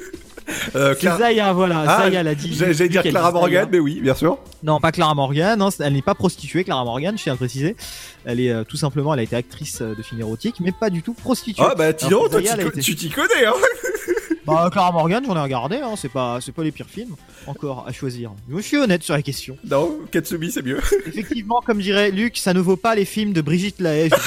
Euh, 0.75 0.95
C'est 0.95 1.01
Clara- 1.01 1.19
Zaya, 1.19 1.53
voilà. 1.53 1.85
Ah, 1.87 1.99
Zaya 2.03 2.23
l'a 2.23 2.35
dit. 2.35 2.55
J'allais 2.55 2.89
dire 2.89 3.03
Clara. 3.03 3.33
Morgan, 3.33 3.69
mais 3.71 3.79
oui, 3.79 4.01
bien 4.01 4.15
sûr. 4.15 4.39
Non, 4.63 4.81
pas 4.81 4.93
Clara 4.93 5.15
Morgan. 5.15 5.61
hein, 5.61 5.69
elle 5.81 5.93
n'est 5.95 6.03
pas 6.03 6.15
prostituée, 6.15 6.65
Clara 6.65 6.85
Morgan. 6.85 7.17
Je 7.17 7.23
tiens 7.23 7.33
à 7.33 7.35
le 7.35 7.39
préciser. 7.39 7.77
Elle 8.25 8.41
est 8.41 8.51
euh, 8.51 8.65
tout 8.65 8.77
simplement, 8.77 9.13
elle 9.15 9.21
a 9.21 9.25
été 9.25 9.35
actrice 9.37 9.81
euh, 9.83 9.95
de 9.95 10.03
film 10.03 10.21
érotique, 10.21 10.57
mais 10.61 10.73
pas 10.73 10.91
du 10.91 11.03
tout 11.03 11.15
prostituée. 11.15 11.65
Ah, 11.67 11.75
bah, 11.77 11.93
dis 11.93 12.05
Alors 12.07 12.23
donc, 12.29 12.33
que 12.41 12.47
toi, 12.47 12.57
Zaya, 12.57 12.71
tu 12.71 12.79
été- 12.81 12.95
t'y 12.95 13.11
connais, 13.11 13.47
hein 13.47 13.53
Bah, 14.45 14.69
Clara 14.73 14.91
Morgan, 14.91 15.23
j'en 15.25 15.37
ai 15.37 15.41
regardé. 15.41 15.77
Hein, 15.77 15.95
c'est 15.97 16.09
pas, 16.09 16.39
c'est 16.41 16.51
pas 16.53 16.65
les 16.65 16.73
pires 16.73 16.89
films 16.89 17.15
encore 17.47 17.85
à 17.87 17.93
choisir. 17.93 18.33
Je 18.53 18.59
suis 18.61 18.77
honnête 18.77 19.03
sur 19.05 19.15
la 19.15 19.23
question. 19.23 19.57
Non, 19.65 19.99
Katsumi, 20.11 20.51
c'est 20.51 20.63
mieux. 20.65 20.81
Effectivement, 21.07 21.61
comme 21.65 21.79
dirait 21.81 22.11
Luc, 22.11 22.37
ça 22.39 22.53
ne 22.53 22.61
vaut 22.61 22.77
pas 22.77 22.95
les 22.97 23.05
films 23.05 23.33
de 23.33 23.41
Brigitte 23.41 23.81
Lahaye. 23.81 24.11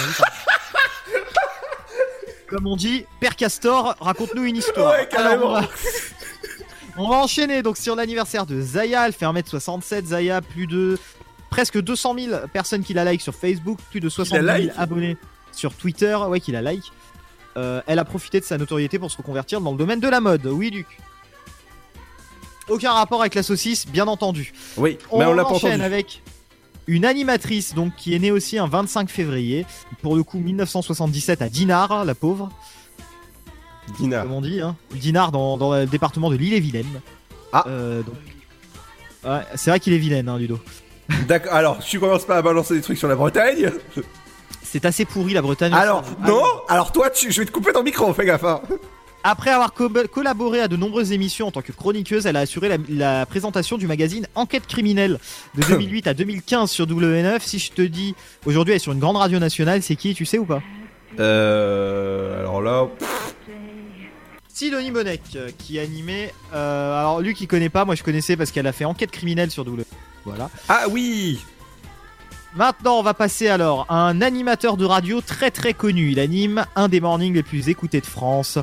Comme 2.48 2.68
on 2.68 2.76
dit, 2.76 3.06
Père 3.20 3.36
Castor, 3.36 3.96
raconte-nous 4.00 4.44
une 4.46 4.58
histoire. 4.58 4.92
Ouais, 4.94 5.08
carrément. 5.10 5.56
Alors, 5.56 5.70
on, 6.98 7.10
va... 7.10 7.18
enchaîner 7.18 7.62
donc 7.62 7.78
sur 7.78 7.96
l'anniversaire 7.96 8.46
de 8.46 8.62
Zaya. 8.62 9.08
Elle 9.08 9.14
fait 9.14 9.26
1m67. 9.26 10.06
Zaya, 10.06 10.41
plus 10.41 10.68
de 10.68 10.98
presque 11.50 11.80
200 11.80 12.16
000 12.18 12.38
personnes 12.52 12.84
qui 12.84 12.93
la 12.93 13.04
like 13.04 13.22
sur 13.22 13.34
Facebook, 13.34 13.80
plus 13.89 14.00
de 14.00 14.10
70 14.10 14.46
000 14.46 14.46
like 14.46 14.72
abonnés 14.78 15.18
sur 15.52 15.74
Twitter. 15.74 16.16
Ouais, 16.28 16.39
qui 16.39 16.52
la 16.52 16.62
like. 16.62 16.91
Euh, 17.58 17.82
elle 17.88 18.00
a 18.00 18.06
profité 18.06 18.39
de 18.39 18.46
sa 18.46 18.58
notoriété 18.58 19.00
pour 19.00 19.10
se 19.10 19.18
reconvertir 19.18 19.62
dans 19.62 19.72
le 19.72 19.78
domaine 19.78 20.00
de 20.00 20.10
la 20.10 20.20
mode. 20.20 20.46
Oui, 20.46 20.70
Luc. 20.70 20.88
Aucun 22.68 22.91
rapport 22.91 23.22
avec 23.22 23.36
la 23.36 23.43
saucisse, 23.43 23.86
bien 23.88 24.08
entendu. 24.08 24.52
Oui, 24.78 24.98
On, 25.12 25.20
mais 25.20 25.26
on 25.26 25.34
l'a 25.34 25.43
pas 25.43 25.52
entendu. 25.52 25.82
avec 25.82 26.22
une 26.88 27.06
animatrice 27.06 27.74
donc 27.74 27.96
qui 27.96 28.14
est 28.14 28.20
née 28.20 28.32
aussi 28.32 28.58
un 28.58 28.68
25 28.68 29.10
février, 29.10 29.66
pour 30.02 30.16
le 30.16 30.24
coup 30.24 30.39
1977 30.39 31.41
à 31.41 31.50
Dinard, 31.50 32.06
la 32.06 32.16
pauvre. 32.16 32.50
Dinard. 34.00 34.24
Comme 34.24 34.34
on 34.34 34.42
dit, 34.42 34.62
hein. 34.62 34.76
Dinard 34.94 35.32
dans, 35.32 35.58
dans 35.58 35.74
le 35.74 35.86
département 35.86 36.30
de 36.30 36.36
l'île-et-Vilaine. 36.36 36.86
Ah. 37.54 37.64
Euh, 37.68 38.02
donc... 38.04 38.16
Ouais, 39.24 39.42
c'est 39.56 39.70
vrai 39.72 39.80
qu'il 39.80 39.94
est 39.94 39.98
vilaine, 39.98 40.30
hein, 40.30 40.38
Ludo. 40.38 40.60
D'accord, 41.28 41.54
alors, 41.54 41.80
tu 41.80 42.00
commences 42.00 42.26
pas 42.26 42.38
à 42.38 42.42
balancer 42.42 42.76
des 42.76 42.82
trucs 42.82 42.98
sur 42.98 43.08
la 43.08 43.16
Bretagne? 43.16 43.72
C'est 44.64 44.86
assez 44.86 45.06
pourri 45.06 45.34
la 45.34 45.42
Bretagne. 45.42 45.74
Alors, 45.74 46.04
Ah, 46.24 46.28
non 46.28 46.44
Alors, 46.68 46.92
toi, 46.92 47.10
tu... 47.10 47.32
je 47.32 47.42
vais 47.42 47.46
te 47.46 47.52
couper 47.52 47.72
ton 47.74 47.82
micro, 47.84 48.14
fais 48.14 48.26
gaffe, 48.26 48.44
hein. 48.44 48.62
Après 49.24 49.50
avoir 49.50 49.74
co- 49.74 49.90
collaboré 50.12 50.60
à 50.62 50.68
de 50.68 50.76
nombreuses 50.78 51.12
émissions 51.12 51.48
en 51.48 51.52
tant 51.52 51.64
que 51.64 51.72
chroniqueuse, 51.72 52.28
elle 52.28 52.36
a 52.36 52.42
assuré 52.42 52.70
la, 52.70 52.78
la 52.90 53.26
présentation 53.26 53.78
du 53.80 53.88
magazine 53.88 54.28
Enquête 54.36 54.68
criminelle 54.68 55.18
de 55.56 55.64
2008 55.68 56.06
à 56.08 56.14
2015 56.14 56.70
sur 56.70 56.86
W9. 56.86 57.40
Si 57.40 57.58
je 57.58 57.72
te 57.72 57.82
dis 57.82 58.14
aujourd'hui 58.46 58.74
elle 58.74 58.76
est 58.76 58.80
sur 58.80 58.92
une 58.92 59.00
grande 59.00 59.18
radio 59.18 59.40
nationale, 59.40 59.82
c'est 59.82 59.96
qui, 59.96 60.14
tu 60.14 60.26
sais 60.26 60.38
ou 60.38 60.46
pas? 60.46 60.62
Euh. 61.20 62.40
Alors 62.42 62.62
là. 62.62 62.88
Sidonie 64.56 64.89
Bonek 64.89 65.22
euh, 65.36 65.49
qui 65.58 65.80
animait. 65.80 66.34
euh, 66.53 66.97
alors 66.97 67.20
lui 67.20 67.34
qui 67.34 67.45
connaît 67.45 67.68
pas, 67.68 67.84
moi 67.84 67.93
je 67.95 68.03
connaissais 68.03 68.38
parce 68.38 68.51
qu'elle 68.51 68.68
a 68.68 68.72
fait 68.72 68.86
Enquête 68.86 69.12
criminelle 69.12 69.51
sur 69.51 69.66
W. 69.66 69.84
Voilà. 70.24 70.49
Ah 70.70 70.84
oui 70.89 71.39
Maintenant, 72.56 72.99
on 72.99 73.03
va 73.03 73.14
passer 73.14 73.49
alors 73.49 73.86
à 73.89 73.95
un 74.08 74.22
animateur 74.22 74.78
de 74.78 74.86
radio 74.86 75.20
très 75.20 75.51
très 75.51 75.74
connu. 75.74 76.12
Il 76.12 76.22
anime 76.22 76.66
un 76.78 76.88
des 76.88 77.01
mornings 77.01 77.34
les 77.34 77.43
plus 77.43 77.68
écoutés 77.68 77.99
de 77.99 78.06
France. 78.06 78.58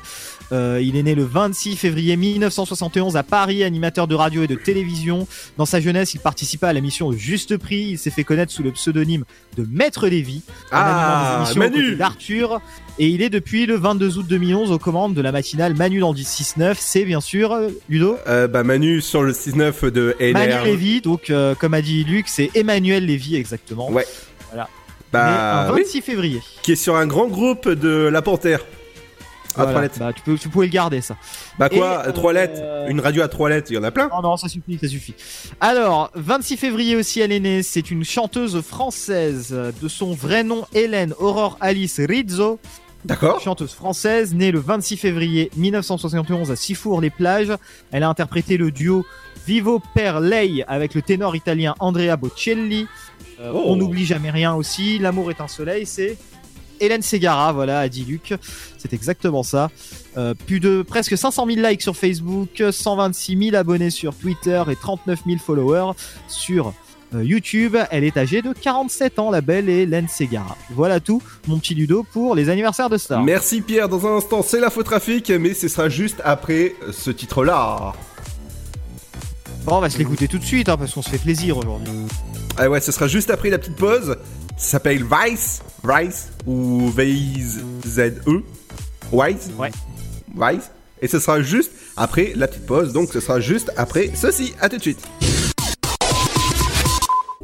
Euh, 0.51 0.80
il 0.82 0.97
est 0.97 1.03
né 1.03 1.14
le 1.14 1.24
26 1.24 1.76
février 1.76 2.16
1971 2.16 3.18
à 3.18 3.22
Paris, 3.22 3.62
animateur 3.62 4.07
de 4.07 4.14
radio 4.14 4.45
et 4.45 4.47
de 4.47 4.55
télévision. 4.55 5.28
Dans 5.59 5.66
sa 5.66 5.78
jeunesse, 5.78 6.14
il 6.14 6.20
participa 6.20 6.68
à 6.68 6.72
la 6.72 6.80
mission 6.80 7.12
Juste 7.12 7.59
Prix. 7.59 7.82
Il 7.90 7.99
s'est 7.99 8.11
fait 8.11 8.24
connaître 8.24 8.51
sous 8.51 8.62
le 8.62 8.72
pseudonyme 8.72 9.24
de 9.59 9.66
Maître 9.70 10.09
Lévy. 10.09 10.40
en 10.72 10.76
Ah, 10.76 11.45
animant 11.47 11.68
des 11.68 11.76
émissions 11.76 11.97
d'Arthur. 11.99 12.61
Et 13.03 13.09
il 13.09 13.20
est 13.20 13.30
depuis 13.30 13.66
le 13.66 13.74
22 13.74 14.18
août 14.18 14.26
2011 14.28 14.70
aux 14.70 14.78
commandes 14.78 15.12
de 15.12 15.20
la 15.20 15.32
matinale 15.32 15.74
Manu 15.74 15.98
dans 15.98 16.12
le 16.12 16.18
10-6-9. 16.20 16.76
C'est 16.78 17.05
bien 17.05 17.20
sûr 17.20 17.50
euh, 17.50 17.70
Ludo 17.88 18.16
Euh, 18.28 18.46
bah, 18.46 18.62
Manu 18.62 19.00
sur 19.00 19.24
le 19.24 19.32
6-9 19.32 19.90
de 19.90 20.14
LR. 20.20 20.34
Manu 20.34 20.64
Lévy, 20.64 21.00
donc 21.00 21.28
euh, 21.28 21.57
comme 21.57 21.74
a 21.74 21.82
dit 21.82 22.05
Luc, 22.05 22.28
c'est 22.28 22.53
Emmanuel 22.55 23.05
Lévy 23.05 23.34
exactement. 23.34 23.90
Ouais. 23.90 24.07
Voilà. 24.50 24.68
Bah, 25.12 25.66
Né 25.66 25.72
un 25.72 25.74
oui. 25.74 25.82
26 25.82 26.00
février. 26.03 26.40
Qui 26.62 26.72
est 26.72 26.76
sur 26.76 26.94
un 26.94 27.09
grand 27.09 27.26
groupe 27.26 27.68
de 27.68 27.90
La 28.07 28.22
Panthère. 28.22 28.61
À 29.57 29.64
Voilà. 29.64 29.70
trois 29.72 29.82
lettres. 29.82 29.98
Bah, 29.98 30.12
tu, 30.14 30.22
peux, 30.22 30.38
tu 30.38 30.48
pouvais 30.48 30.66
le 30.66 30.72
garder 30.72 31.00
ça. 31.00 31.16
Bah 31.59 31.68
quoi, 31.70 32.05
Et, 32.05 32.09
euh, 32.09 32.12
trois 32.12 32.32
lettres? 32.32 32.61
Une 32.88 33.00
radio 33.00 33.22
à 33.22 33.28
trois 33.28 33.48
lettres, 33.50 33.66
il 33.72 33.74
y 33.74 33.78
en 33.78 33.82
a 33.82 33.90
plein. 33.90 34.09
Non, 34.11 34.22
non, 34.22 34.36
ça 34.36 34.46
suffit, 34.46 34.78
ça 34.80 34.86
suffit. 34.86 35.14
Alors, 35.61 36.12
26 36.14 36.57
février 36.57 36.94
aussi, 36.94 37.18
elle 37.18 37.32
est 37.32 37.40
née. 37.40 37.64
C'est 37.64 37.90
une 37.90 38.05
chanteuse 38.05 38.61
française 38.62 39.53
de 39.82 39.88
son 39.88 40.12
vrai 40.14 40.44
nom, 40.44 40.64
Hélène 40.72 41.14
Aurore 41.18 41.59
Alice 41.61 41.98
Rizzo. 41.98 42.61
D'accord. 43.05 43.40
Chanteuse 43.40 43.72
française, 43.72 44.34
née 44.34 44.53
le 44.53 44.61
26 44.61 44.96
février 44.96 45.50
1971 45.57 46.50
à 46.50 46.57
Sifour-les-Plages. 46.57 47.53
Elle 47.90 48.05
a 48.05 48.09
interprété 48.09 48.57
le 48.57 48.70
duo 48.70 49.05
Vivo 49.46 49.82
per 49.94 50.20
lei 50.20 50.64
avec 50.68 50.94
le 50.94 51.03
ténor 51.03 51.34
italien 51.34 51.74
Andrea 51.80 52.16
Bocelli. 52.16 52.86
Euh, 53.40 53.50
Oh. 53.53 53.62
On 53.66 53.76
n'oublie 53.76 54.07
jamais 54.07 54.30
rien 54.30 54.55
aussi. 54.55 54.98
L'amour 54.98 55.30
est 55.30 55.40
un 55.40 55.48
soleil, 55.48 55.84
c'est 55.84 56.16
Hélène 56.80 57.03
Segara, 57.03 57.53
voilà, 57.53 57.80
a 57.80 57.88
dit 57.88 58.05
Luc. 58.05 58.34
C'est 58.78 58.92
exactement 58.92 59.42
ça. 59.42 59.70
Euh, 60.16 60.34
plus 60.34 60.61
de 60.61 60.82
presque 60.82 61.16
500 61.16 61.46
000 61.46 61.66
likes 61.66 61.82
sur 61.82 61.96
Facebook, 61.96 62.62
126 62.70 63.50
000 63.50 63.57
abonnés 63.57 63.90
sur 63.90 64.14
Twitter 64.14 64.62
et 64.70 64.76
39 64.76 65.22
000 65.26 65.38
followers 65.38 65.92
sur 66.28 66.72
YouTube. 67.20 67.76
Elle 67.90 68.04
est 68.04 68.16
âgée 68.16 68.42
de 68.42 68.52
47 68.52 69.18
ans, 69.18 69.30
la 69.30 69.40
belle 69.40 69.68
Hélène 69.68 70.08
Segara. 70.08 70.56
Voilà 70.70 71.00
tout, 71.00 71.22
mon 71.46 71.58
petit 71.58 71.74
Ludo, 71.74 72.04
pour 72.12 72.34
les 72.34 72.48
anniversaires 72.48 72.90
de 72.90 72.98
stars. 72.98 73.22
Merci 73.22 73.60
Pierre, 73.60 73.88
dans 73.88 74.06
un 74.06 74.16
instant 74.16 74.42
c'est 74.42 74.60
l'info 74.60 74.82
trafic, 74.82 75.30
mais 75.30 75.54
ce 75.54 75.68
sera 75.68 75.88
juste 75.88 76.20
après 76.24 76.74
ce 76.90 77.10
titre-là. 77.10 77.92
Bon, 79.64 79.76
on 79.76 79.80
va 79.80 79.90
se 79.90 79.98
l'écouter 79.98 80.26
tout 80.26 80.38
de 80.38 80.44
suite, 80.44 80.68
hein, 80.68 80.76
parce 80.76 80.92
qu'on 80.92 81.02
se 81.02 81.10
fait 81.10 81.18
plaisir 81.18 81.56
aujourd'hui. 81.56 81.92
Ah 82.56 82.68
ouais, 82.68 82.80
ce 82.80 82.90
sera 82.90 83.06
juste 83.06 83.30
après 83.30 83.48
la 83.48 83.58
petite 83.58 83.76
pause. 83.76 84.16
Ça 84.56 84.72
s'appelle 84.72 85.04
Vice, 85.04 85.62
Vice 85.84 86.30
ou 86.46 86.90
Vice 86.90 87.58
Z 87.86 87.98
E, 88.26 88.42
Vice. 89.12 89.50
Ouais. 89.58 89.70
Vice. 90.34 90.70
Et 91.00 91.08
ce 91.08 91.18
sera 91.18 91.42
juste 91.42 91.72
après 91.96 92.32
la 92.36 92.48
petite 92.48 92.66
pause, 92.66 92.92
donc 92.92 93.12
ce 93.12 93.20
sera 93.20 93.40
juste 93.40 93.72
après 93.76 94.10
ceci. 94.14 94.54
À 94.60 94.68
tout 94.68 94.76
de 94.76 94.82
suite. 94.82 95.51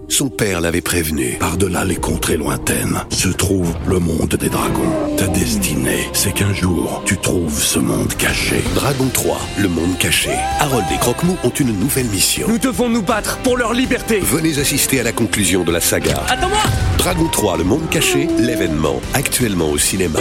Son 0.09 0.31
père 0.31 0.61
l'avait 0.63 0.81
prévenu. 0.81 1.37
Par-delà 1.39 1.85
les 1.85 1.97
contrées 1.97 2.39
lointaines 2.39 3.05
se 3.11 3.29
trouve 3.29 3.75
le 3.87 3.99
monde 3.99 4.35
des 4.41 4.49
dragons. 4.49 5.17
Ta 5.17 5.27
destinée, 5.29 6.09
c'est 6.15 6.33
qu'un 6.33 6.53
jour, 6.55 7.03
tu 7.05 7.19
trouves 7.19 7.63
ce 7.63 7.79
monde 7.79 8.15
caché. 8.15 8.63
Dragon 8.75 9.09
3, 9.13 9.39
le 9.59 9.69
monde 9.69 9.99
caché. 9.99 10.31
Harold 10.61 10.87
et 10.93 10.99
Croque-Mou 10.99 11.37
ont 11.45 11.51
une 11.51 11.79
nouvelle 11.79 12.07
mission. 12.07 12.49
Nous 12.49 12.59
devons 12.59 12.89
nous 12.89 13.03
battre 13.03 13.39
pour 13.39 13.59
leur 13.59 13.75
liberté. 13.75 14.21
Venez 14.21 14.59
assister 14.59 15.01
à 15.01 15.03
la 15.03 15.13
conclusion 15.13 15.63
de 15.63 15.73
la 15.73 15.81
saga. 15.81 16.25
Attends-moi 16.29 16.63
Dragon 16.97 17.29
3, 17.31 17.59
le 17.59 17.65
monde 17.65 17.89
caché, 17.91 18.29
l'événement, 18.39 19.01
actuellement 19.13 19.71
au 19.71 19.79
cinéma. 19.79 20.21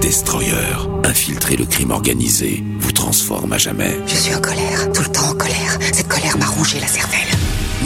Destroyer, 0.00 0.54
infiltrer 1.04 1.56
le 1.56 1.64
crime 1.64 1.90
organisé, 1.90 2.62
vous 2.78 2.92
transforme 2.92 3.52
à 3.52 3.58
jamais. 3.58 3.98
Je 4.06 4.14
suis 4.14 4.34
en 4.34 4.40
colère, 4.40 4.92
tout 4.92 5.02
le 5.02 5.08
temps 5.08 5.30
en 5.30 5.34
colère. 5.34 5.78
Cette 5.92 6.08
colère 6.08 6.38
m'a 6.38 6.46
rongé 6.46 6.78
la 6.80 6.86
cervelle. 6.86 7.28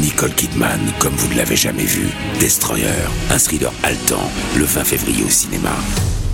Nicole 0.00 0.34
Kidman, 0.34 0.80
comme 0.98 1.14
vous 1.14 1.28
ne 1.28 1.36
l'avez 1.36 1.56
jamais 1.56 1.84
vu. 1.84 2.08
Destroyer, 2.38 2.86
un 3.30 3.38
thriller 3.38 3.72
haletant, 3.82 4.30
le 4.56 4.64
20 4.64 4.84
février 4.84 5.24
au 5.24 5.30
cinéma. 5.30 5.74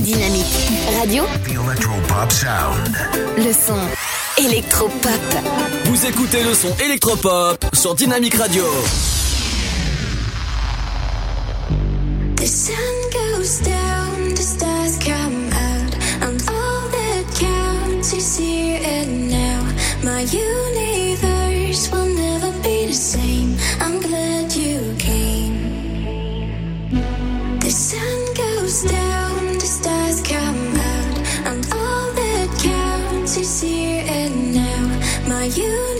Dynamique 0.00 0.46
Radio. 0.98 1.24
Le 3.36 3.52
son 3.52 3.78
électropop. 4.38 5.20
Vous 5.84 6.06
écoutez 6.06 6.42
le 6.42 6.54
son 6.54 6.74
électropop 6.82 7.64
sur 7.74 7.94
Dynamique 7.94 8.34
Radio. 8.34 8.64
The 12.36 12.46
sun 12.46 12.74
goes 13.12 13.60
down, 13.62 14.34
the 14.34 14.42
stars 14.42 14.98
come 14.98 15.50
out, 15.52 15.94
and 16.22 16.40
all 16.48 16.88
that 16.90 17.24
counts 17.38 18.14
is 18.14 18.38
here 18.38 18.80
and 18.82 19.28
now. 19.30 19.62
My 20.02 20.22
universe 20.22 21.90
will 21.92 22.06
never 22.14 22.50
be 22.62 22.86
the 22.86 22.94
same. 22.94 23.56
I'm 23.80 24.00
glad 24.00 24.39
My 35.50 35.99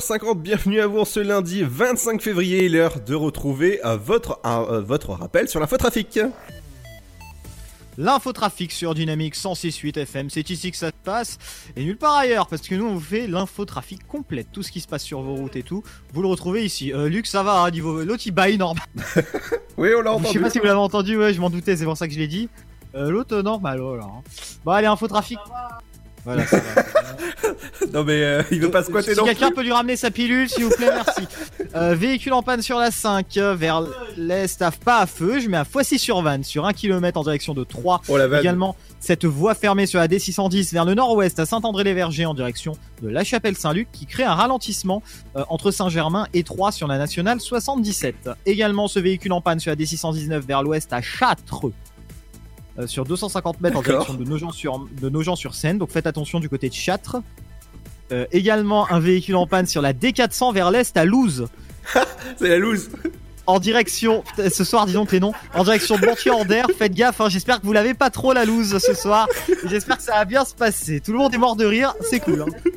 17h50, 0.00 0.40
bienvenue 0.40 0.80
à 0.80 0.86
vous 0.86 1.00
en 1.00 1.04
ce 1.04 1.20
lundi 1.20 1.62
25 1.62 2.22
février, 2.22 2.70
l'heure 2.70 3.00
de 3.00 3.14
retrouver 3.14 3.84
euh, 3.84 3.98
votre, 3.98 4.40
euh, 4.46 4.80
votre 4.80 5.10
rappel 5.10 5.46
sur 5.46 5.60
l'infotrafic. 5.60 6.18
L'infotrafic 7.98 8.72
sur 8.72 8.94
Dynamique 8.94 9.36
106.8 9.36 9.98
FM, 9.98 10.30
c'est 10.30 10.48
ici 10.48 10.70
que 10.70 10.78
ça 10.78 10.86
se 10.88 10.92
passe 11.04 11.36
et 11.76 11.84
nulle 11.84 11.98
part 11.98 12.16
ailleurs 12.16 12.46
parce 12.46 12.62
que 12.62 12.74
nous 12.74 12.86
on 12.86 12.94
vous 12.94 13.00
fait 13.00 13.26
l'infotrafic 13.26 14.06
complète, 14.06 14.46
tout 14.50 14.62
ce 14.62 14.72
qui 14.72 14.80
se 14.80 14.88
passe 14.88 15.02
sur 15.02 15.20
vos 15.20 15.34
routes 15.34 15.56
et 15.56 15.62
tout, 15.62 15.82
vous 16.14 16.22
le 16.22 16.28
retrouvez 16.28 16.64
ici. 16.64 16.94
Euh, 16.94 17.10
Luc, 17.10 17.26
ça 17.26 17.42
va, 17.42 17.60
hein, 17.60 17.70
niveau 17.70 18.02
l'autre 18.02 18.22
il 18.24 18.32
baille 18.32 18.56
normal. 18.56 18.84
Oui, 19.76 19.90
on 19.96 20.00
l'a 20.00 20.12
Je 20.12 20.16
entendu. 20.16 20.32
sais 20.32 20.40
pas 20.40 20.50
si 20.50 20.58
vous 20.60 20.64
l'avez 20.64 20.78
entendu, 20.78 21.18
ouais, 21.18 21.34
je 21.34 21.40
m'en 21.42 21.50
doutais, 21.50 21.76
c'est 21.76 21.84
pour 21.84 21.96
ça 21.98 22.06
que 22.08 22.14
je 22.14 22.18
l'ai 22.18 22.28
dit. 22.28 22.48
Euh, 22.94 23.10
l'autre 23.10 23.36
euh, 23.36 23.42
normal, 23.42 23.80
voilà. 23.80 24.04
hein. 24.04 24.22
Bon, 24.64 24.72
allez, 24.72 24.86
infotrafic. 24.86 25.38
Voilà, 26.32 26.46
ça 26.46 26.58
va. 26.58 26.82
Non 27.92 28.04
mais 28.04 28.22
euh, 28.22 28.42
il 28.52 28.60
veut 28.60 28.70
pas 28.70 28.84
squatter 28.84 29.14
Si 29.14 29.18
non 29.18 29.24
quelqu'un 29.24 29.50
peut 29.50 29.62
lui 29.62 29.72
ramener 29.72 29.96
sa 29.96 30.10
pilule, 30.10 30.48
s'il 30.48 30.64
vous 30.64 30.70
plaît, 30.70 30.90
merci. 30.94 31.22
Euh, 31.76 31.94
véhicule 31.94 32.32
en 32.32 32.42
panne 32.42 32.62
sur 32.62 32.78
la 32.80 32.90
5 32.90 33.36
euh, 33.36 33.54
vers 33.54 33.84
l'est, 34.16 34.60
à- 34.60 34.72
pas 34.72 34.98
à 34.98 35.06
feu. 35.06 35.38
Je 35.38 35.48
mets 35.48 35.56
à 35.56 35.64
Foissy 35.64 36.00
sur 36.00 36.20
Vannes 36.20 36.42
sur 36.42 36.66
1 36.66 36.72
km 36.72 37.16
en 37.20 37.22
direction 37.22 37.54
de 37.54 37.62
3. 37.62 38.02
Oh 38.08 38.16
la 38.16 38.26
vanne. 38.26 38.40
Également, 38.40 38.74
cette 38.98 39.24
voie 39.24 39.54
fermée 39.54 39.86
sur 39.86 40.00
la 40.00 40.08
D610 40.08 40.72
vers 40.72 40.84
le 40.84 40.94
nord-ouest 40.94 41.38
à 41.38 41.46
Saint-André-les-Vergers 41.46 42.26
en 42.26 42.34
direction 42.34 42.72
de 43.02 43.08
La 43.08 43.22
Chapelle-Saint-Luc 43.22 43.86
qui 43.92 44.06
crée 44.06 44.24
un 44.24 44.34
ralentissement 44.34 45.00
euh, 45.36 45.44
entre 45.48 45.70
Saint-Germain 45.70 46.26
et 46.34 46.42
Troyes 46.42 46.72
sur 46.72 46.88
la 46.88 46.98
nationale 46.98 47.40
77. 47.40 48.30
Également, 48.46 48.88
ce 48.88 48.98
véhicule 48.98 49.32
en 49.32 49.40
panne 49.40 49.60
sur 49.60 49.70
la 49.70 49.76
D619 49.76 50.40
vers 50.40 50.64
l'ouest 50.64 50.92
à 50.92 51.00
Châtres. 51.00 51.66
Euh, 52.78 52.86
sur 52.86 53.04
250 53.04 53.60
mètres 53.60 53.76
en 53.76 53.82
direction 53.82 54.14
de 54.14 54.24
Nogent 54.24 54.52
sur 54.52 54.86
de 55.00 55.08
Nogent 55.08 55.34
Seine, 55.52 55.78
donc 55.78 55.90
faites 55.90 56.06
attention 56.06 56.40
du 56.40 56.48
côté 56.48 56.68
de 56.68 56.74
Châtres. 56.74 57.16
Euh, 58.12 58.26
également 58.32 58.90
un 58.90 58.98
véhicule 58.98 59.36
en 59.36 59.46
panne 59.46 59.66
sur 59.66 59.82
la 59.82 59.92
D400 59.92 60.52
vers 60.52 60.70
l'est 60.70 60.96
à 60.96 61.04
Louz. 61.04 61.46
C'est 62.38 62.48
la 62.48 62.58
loose. 62.58 62.90
En 63.46 63.58
direction, 63.58 64.22
putain, 64.22 64.50
ce 64.50 64.64
soir 64.64 64.86
disons 64.86 65.06
que 65.06 65.12
les 65.12 65.20
noms, 65.20 65.32
en 65.54 65.64
direction 65.64 65.96
de 65.98 66.06
Montier-en-Der, 66.06 66.66
faites 66.76 66.94
gaffe, 66.94 67.20
hein, 67.20 67.28
j'espère 67.28 67.60
que 67.60 67.66
vous 67.66 67.72
l'avez 67.72 67.94
pas 67.94 68.10
trop 68.10 68.32
la 68.32 68.44
loose 68.44 68.78
ce 68.78 68.94
soir. 68.94 69.26
J'espère 69.64 69.96
que 69.96 70.02
ça 70.02 70.12
va 70.12 70.24
bien 70.24 70.44
se 70.44 70.54
passer. 70.54 71.00
Tout 71.00 71.12
le 71.12 71.18
monde 71.18 71.34
est 71.34 71.38
mort 71.38 71.56
de 71.56 71.64
rire, 71.64 71.94
c'est 72.00 72.20
cool. 72.20 72.42
hein. 72.42 72.70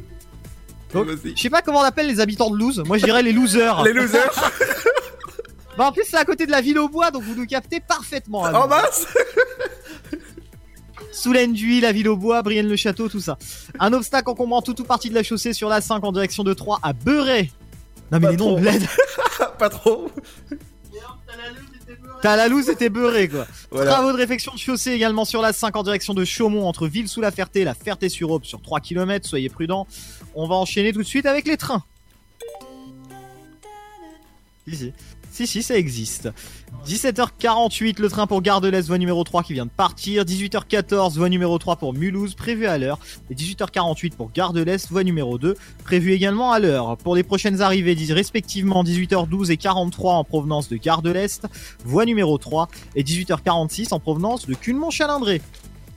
Donc, 0.94 1.08
je 1.24 1.42
sais 1.42 1.50
pas 1.50 1.62
comment 1.62 1.80
on 1.80 1.84
appelle 1.84 2.08
les 2.08 2.20
habitants 2.20 2.52
de 2.52 2.58
Louz, 2.58 2.84
moi 2.86 2.98
je 3.00 3.04
dirais 3.06 3.24
les 3.24 3.34
losers. 3.34 3.84
Les 3.84 3.94
losers. 3.94 4.32
Bah 5.76 5.88
en 5.88 5.92
plus 5.92 6.04
c'est 6.08 6.18
à 6.18 6.24
côté 6.26 6.46
de 6.46 6.52
la 6.52 6.62
ville 6.62 6.78
au 6.78 6.88
bois, 6.88 7.10
donc 7.10 7.24
vous 7.24 7.34
nous 7.34 7.48
captez 7.48 7.80
parfaitement. 7.80 8.42
En 8.44 8.68
masse 8.68 9.08
Soulaine 11.14 11.54
d'Huy, 11.54 11.80
la 11.80 11.92
ville 11.92 12.10
au 12.10 12.18
bois, 12.18 12.42
Brienne-le-Château, 12.42 13.08
tout 13.08 13.20
ça. 13.20 13.38
Un 13.80 13.94
obstacle 13.94 14.30
encombrant 14.30 14.62
toute 14.62 14.80
ou 14.80 14.84
partie 14.84 15.10
de 15.10 15.16
la 15.16 15.24
chaussée 15.24 15.54
sur 15.54 15.70
la 15.70 15.80
5 15.80 16.04
en 16.04 16.12
direction 16.12 16.44
de 16.44 16.54
3 16.54 16.80
à 16.82 16.94
Beuret. 16.94 17.50
Non 18.12 18.20
mais 18.20 18.32
les 18.32 18.38
noms 18.38 18.56
de 18.56 18.62
bled. 18.62 18.84
pas 19.60 19.70
trop. 19.70 20.10
T'as 22.22 22.36
la 22.36 22.48
loose 22.48 22.70
et 22.70 22.76
t'es 22.76 22.90
beurré 22.90 23.28
quoi. 23.28 23.46
Voilà. 23.72 23.92
Travaux 23.92 24.12
de 24.12 24.18
réfection 24.18 24.54
de 24.54 24.60
chaussée 24.60 24.92
également 24.92 25.26
sur 25.26 25.42
la 25.42 25.52
5 25.52 25.76
en 25.76 25.84
direction 25.84 26.14
de 26.14 26.24
Chaumont 26.24 26.68
entre 26.68 26.88
Ville-sous-la-Ferté 26.88 27.62
et 27.62 27.64
la 27.64 27.74
Ferté-sur-Aube 27.74 28.46
sur 28.46 28.62
3 28.62 28.80
km, 28.80 29.28
soyez 29.28 29.50
prudents. 29.50 29.88
On 30.36 30.48
va 30.48 30.56
enchaîner 30.56 30.94
tout 30.94 31.02
de 31.02 31.08
suite 31.08 31.26
avec 31.26 31.48
les 31.48 31.58
trains. 31.58 31.84
Si, 34.68 34.94
si. 35.34 35.48
Si, 35.48 35.64
ça 35.64 35.78
existe. 35.78 36.30
17h48, 36.88 38.02
le 38.02 38.10
train 38.10 38.28
pour 38.28 38.42
Gare 38.42 38.62
de 38.62 38.68
l'Est, 38.68 38.88
voie 38.88 38.98
numéro 38.98 39.24
3 39.24 39.44
qui 39.44 39.54
vient 39.54 39.66
de 39.66 39.72
partir. 39.72 40.24
18h14, 40.26 41.16
voie 41.16 41.30
numéro 41.30 41.58
3 41.58 41.78
pour 41.78 41.94
Mulhouse, 41.94 42.36
prévu 42.36 42.66
à 42.66 42.78
l'heure. 42.78 43.00
Et 43.30 43.36
18h48 43.36 44.16
pour 44.16 44.32
Gare 44.32 44.54
de 44.54 44.62
l'Est, 44.62 44.90
voie 44.90 45.04
numéro 45.04 45.38
2, 45.38 45.56
prévu 45.84 46.12
également 46.12 46.52
à 46.52 46.60
l'heure. 46.60 46.98
Pour 46.98 47.16
les 47.16 47.24
prochaines 47.24 47.62
arrivées, 47.62 47.96
respectivement 48.10 48.84
18h12 48.84 49.52
et 49.52 49.58
43 49.58 50.16
en 50.16 50.24
provenance 50.24 50.70
de 50.70 50.78
Gare 50.78 51.02
de 51.02 51.12
l'Est, 51.12 51.46
voie 51.86 52.06
numéro 52.06 52.38
3, 52.38 52.68
et 52.96 53.04
18h46 53.04 53.94
en 53.94 54.00
provenance 54.00 54.46
de 54.46 54.54
Culmont-Chalindré. 54.54 55.42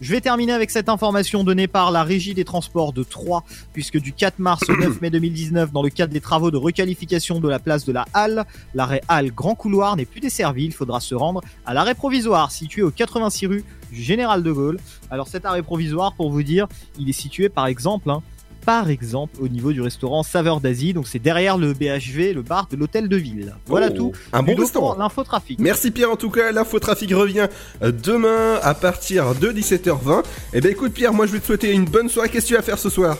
Je 0.02 0.12
vais 0.12 0.20
terminer 0.20 0.52
avec 0.52 0.70
cette 0.70 0.90
information 0.90 1.42
donnée 1.42 1.68
par 1.68 1.90
la 1.90 2.02
Régie 2.02 2.34
des 2.34 2.44
Transports 2.44 2.92
de 2.92 3.02
Troyes, 3.02 3.42
puisque 3.72 3.98
du 3.98 4.12
4 4.12 4.38
mars 4.40 4.68
au 4.68 4.76
9 4.76 5.00
mai 5.00 5.08
2019, 5.08 5.72
dans 5.72 5.82
le 5.82 5.88
cadre 5.88 6.12
des 6.12 6.20
travaux 6.20 6.50
de 6.50 6.58
requalification 6.58 7.40
de 7.40 7.48
la 7.48 7.58
place 7.58 7.86
de 7.86 7.92
la 7.92 8.04
Halle, 8.12 8.44
l'arrêt 8.74 9.00
Halle 9.08 9.30
Grand 9.30 9.54
Couloir 9.54 9.96
n'est 9.96 10.04
plus 10.04 10.20
desservi. 10.20 10.66
Il 10.66 10.74
faudra 10.74 11.00
se 11.00 11.14
rendre 11.14 11.40
à 11.64 11.72
l'arrêt 11.72 11.94
provisoire 11.94 12.50
situé 12.50 12.82
au 12.82 12.90
86 12.90 13.46
rue 13.46 13.64
du 13.90 14.02
Général 14.02 14.42
de 14.42 14.52
Gaulle. 14.52 14.78
Alors 15.10 15.28
cet 15.28 15.46
arrêt 15.46 15.62
provisoire, 15.62 16.12
pour 16.12 16.30
vous 16.30 16.42
dire, 16.42 16.66
il 16.98 17.08
est 17.08 17.12
situé 17.12 17.48
par 17.48 17.66
exemple, 17.66 18.10
hein, 18.10 18.22
par 18.66 18.90
exemple, 18.90 19.36
au 19.40 19.48
niveau 19.48 19.72
du 19.72 19.80
restaurant 19.80 20.22
Saveur 20.24 20.60
d'Asie. 20.60 20.92
Donc 20.92 21.06
c'est 21.06 21.20
derrière 21.20 21.56
le 21.56 21.72
BHV, 21.72 22.34
le 22.34 22.42
bar 22.42 22.66
de 22.70 22.76
l'hôtel 22.76 23.08
de 23.08 23.16
ville. 23.16 23.54
Voilà 23.66 23.88
Oh, 23.92 23.96
tout. 23.96 24.12
Un 24.32 24.42
bon 24.42 24.56
restaurant. 24.56 24.90
pour 24.92 24.98
L'infotrafic. 24.98 25.58
Merci 25.60 25.92
Pierre 25.92 26.10
en 26.10 26.16
tout 26.16 26.30
cas, 26.30 26.50
l'infotrafic 26.52 27.12
revient 27.14 27.46
euh, 27.82 27.92
demain 27.92 28.58
à 28.62 28.74
partir 28.74 29.34
de 29.36 29.52
17h20. 29.52 30.24
Et 30.52 30.60
ben 30.60 30.72
écoute 30.72 30.92
Pierre, 30.92 31.12
moi 31.14 31.26
je 31.26 31.32
vais 31.32 31.38
te 31.38 31.46
souhaiter 31.46 31.72
une 31.72 31.84
bonne 31.84 32.08
soirée. 32.08 32.28
Qu'est-ce 32.28 32.46
que 32.46 32.48
tu 32.48 32.54
vas 32.56 32.62
faire 32.62 32.78
ce 32.78 32.90
soir? 32.90 33.16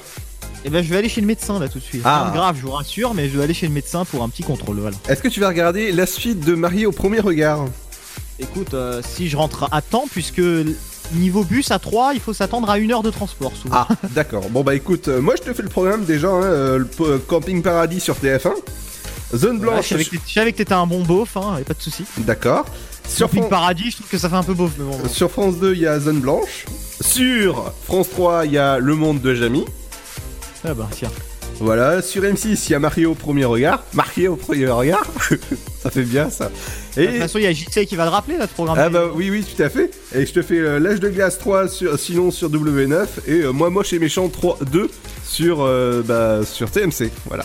Et 0.65 0.71
ben 0.71 0.83
je 0.83 0.91
vais 0.91 0.97
aller 0.97 1.09
chez 1.09 1.21
le 1.21 1.29
médecin 1.29 1.61
là 1.61 1.69
tout 1.69 1.79
de 1.79 1.85
suite. 1.85 2.03
Ah. 2.05 2.23
Rien 2.25 2.31
de 2.33 2.37
grave, 2.37 2.57
je 2.59 2.63
vous 2.67 2.73
rassure, 2.73 3.15
mais 3.15 3.29
je 3.29 3.39
vais 3.39 3.45
aller 3.45 3.55
chez 3.55 3.69
le 3.69 3.73
médecin 3.73 4.05
pour 4.05 4.25
un 4.25 4.29
petit 4.29 4.43
contrôle. 4.43 4.79
Voilà. 4.81 4.97
Est-ce 5.09 5.23
que 5.23 5.29
tu 5.29 5.39
vas 5.39 5.49
regarder 5.49 5.93
la 5.93 6.07
suite 6.07 6.41
de 6.45 6.55
Marié 6.57 6.87
au 6.87 6.93
premier 6.93 7.21
regard? 7.21 7.65
Écoute, 8.41 8.75
euh, 8.75 9.01
si 9.07 9.29
je 9.29 9.37
rentre 9.37 9.69
à 9.71 9.81
temps, 9.81 10.07
puisque 10.11 10.43
niveau 11.15 11.45
bus 11.45 11.71
à 11.71 11.79
3, 11.79 12.13
il 12.15 12.21
faut 12.21 12.33
s'attendre 12.33 12.69
à 12.71 12.79
une 12.79 12.93
heure 12.93 13.03
de 13.03 13.11
transport 13.11 13.53
souvent. 13.61 13.77
Ah 13.77 13.89
d'accord, 14.15 14.49
bon 14.51 14.63
bah 14.65 14.75
écoute, 14.75 15.09
euh, 15.09 15.21
moi 15.21 15.35
je 15.37 15.43
te 15.43 15.53
fais 15.55 15.63
le 15.63 15.69
programme 15.69 16.05
déjà, 16.05 16.29
hein, 16.29 16.43
euh, 16.43 16.79
le 16.79 16.89
euh, 17.01 17.19
Camping 17.27 17.63
Paradis 17.63 18.01
sur 18.01 18.17
TF1. 18.17 18.53
Zone 19.35 19.59
Blanche, 19.59 19.85
je 19.85 19.89
savais 19.91 20.05
que 20.05 20.11
t'étais- 20.11 20.23
je 20.27 20.33
savais 20.33 20.53
que 20.53 20.57
t'étais 20.59 20.73
un 20.73 20.87
bon 20.87 21.03
beauf, 21.03 21.37
hein, 21.37 21.55
y 21.59 21.63
a 21.63 21.65
pas 21.65 21.75
de 21.75 21.83
souci. 21.83 22.05
d'accord. 22.19 22.65
Sur, 23.09 23.29
Camping 23.29 23.43
Fran- 23.43 23.49
Paradis, 23.51 23.91
je 23.91 23.97
trouve 23.97 24.09
que 24.09 24.19
ça 24.19 24.29
fait 24.29 24.35
un 24.37 24.43
peu 24.43 24.55
beauf, 24.55 24.73
mais 24.79 24.85
bon. 24.85 24.97
bon. 24.99 25.09
sur 25.09 25.31
France 25.31 25.57
2 25.59 25.75
il 25.75 25.81
y 25.81 25.87
a 25.87 25.99
Zone 26.01 26.21
Blanche. 26.21 26.65
Sur 27.01 27.73
France 27.85 28.09
3 28.11 28.47
il 28.47 28.53
y 28.53 28.59
a 28.59 28.79
Le 28.79 28.95
Monde 28.97 29.21
de 29.21 29.35
Jamie. 29.35 29.65
Ah 30.65 30.75
bah 30.75 30.89
tiens. 30.93 31.11
Voilà, 31.59 32.03
sur 32.03 32.23
M6 32.23 32.67
il 32.69 32.73
y 32.73 32.75
a 32.75 32.79
Marié 32.79 33.07
au 33.07 33.15
premier 33.15 33.45
regard. 33.47 33.83
Marié 33.95 34.29
au 34.29 34.37
premier 34.37 34.69
regard 34.69 35.05
Ça 35.83 35.91
fait 35.91 36.03
bien 36.03 36.29
ça. 36.29 36.51
De 36.97 37.03
Et... 37.03 37.07
toute 37.07 37.17
façon, 37.19 37.39
il 37.39 37.45
y 37.45 37.47
a 37.47 37.53
JC 37.53 37.87
qui 37.87 37.97
va 37.97 38.05
le 38.05 38.11
rappeler 38.11 38.37
là, 38.37 38.47
ce 38.47 38.53
programme. 38.53 38.77
Ah 38.79 38.89
bah 38.91 39.05
oui 39.15 39.31
oui 39.31 39.45
tout 39.45 39.63
à 39.63 39.69
fait 39.71 39.91
et 40.15 40.27
je 40.27 40.33
te 40.33 40.43
fais 40.43 40.59
euh, 40.59 40.79
l'âge 40.79 41.01
de 41.01 41.09
glace 41.09 41.39
3 41.39 41.69
sur, 41.69 41.99
sinon 41.99 42.31
sur 42.31 42.51
W9 42.51 43.07
et 43.27 43.33
euh, 43.43 43.53
moi 43.53 43.71
moche 43.71 43.93
et 43.93 43.99
méchant 43.99 44.29
3 44.29 44.59
2 44.71 44.91
sur 45.25 45.63
euh, 45.63 46.03
bah 46.05 46.41
sur 46.45 46.71
TMC 46.71 47.11
voilà. 47.27 47.45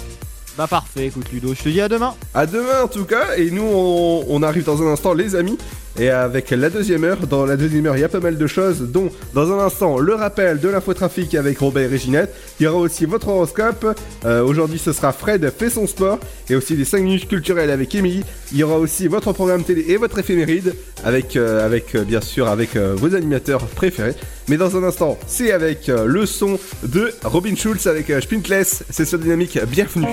Bah 0.58 0.68
parfait, 0.68 1.08
écoute 1.08 1.32
Ludo, 1.32 1.54
je 1.54 1.64
te 1.64 1.70
dis 1.70 1.80
à 1.80 1.88
demain. 1.88 2.14
À 2.34 2.46
demain 2.46 2.82
en 2.84 2.88
tout 2.88 3.06
cas 3.06 3.36
et 3.38 3.50
nous 3.52 3.64
on, 3.64 4.26
on 4.28 4.44
arrive 4.44 4.66
dans 4.66 4.82
un 4.82 4.88
instant 4.88 5.14
les 5.14 5.36
amis 5.36 5.58
et 6.00 6.10
avec 6.10 6.50
la 6.52 6.70
deuxième 6.70 7.04
heure 7.04 7.28
dans 7.28 7.46
la 7.46 7.58
deuxième 7.58 7.86
heure 7.86 7.98
il 7.98 8.02
y 8.02 8.04
a 8.04 8.10
pas 8.10 8.20
mal 8.20 8.38
de 8.38 8.48
choses 8.48 8.82
dont 8.82 9.10
dans 9.34 9.52
un 9.52 9.66
instant 9.66 9.98
le 10.00 10.16
rappel 10.16 10.60
de 10.60 10.70
l'infotrafic 10.70 11.36
avec 11.36 11.60
Robert 11.60 11.92
et 11.92 11.98
Ginette. 11.98 12.34
Il 12.60 12.64
y 12.64 12.68
aura 12.68 12.80
aussi 12.80 13.06
votre 13.06 13.28
horoscope. 13.28 13.86
Euh, 14.26 14.44
aujourd'hui 14.44 14.80
ce 14.80 14.94
sera 14.94 15.12
Fred 15.12 15.52
fait 15.58 15.70
son 15.70 15.88
sport. 15.88 16.20
Et 16.50 16.56
aussi 16.56 16.76
des 16.76 16.86
5 16.86 17.04
minutes 17.04 17.28
culturelles 17.28 17.72
avec 17.72 17.94
Émilie. 17.96 18.24
Il 18.52 18.58
y 18.58 18.64
aura 18.64 18.78
aussi 18.78 19.08
votre 19.08 19.32
programme 19.34 19.64
télé 19.64 19.86
et 19.90 19.98
votre 19.98 20.20
éphéméride 20.20 20.76
avec 21.04 21.36
euh, 21.36 21.66
avec 21.66 21.96
euh, 21.96 22.04
bien 22.04 22.22
sûr 22.22 22.48
avec 22.48 22.76
vos 22.76 23.16
animateurs 23.16 23.66
préférés. 23.68 24.16
Mais 24.48 24.58
dans 24.58 24.76
un 24.78 24.84
instant 24.84 25.18
c'est 25.28 25.52
avec 25.52 25.88
le 25.88 26.26
son 26.26 26.60
de 26.84 27.12
Robin 27.24 27.56
Schulz 27.56 27.88
avec 27.88 28.12
Spintless 28.22 28.84
c'est 28.90 29.06
sur 29.06 29.20
Dynamique. 29.20 29.60
Bienvenue 29.68 30.08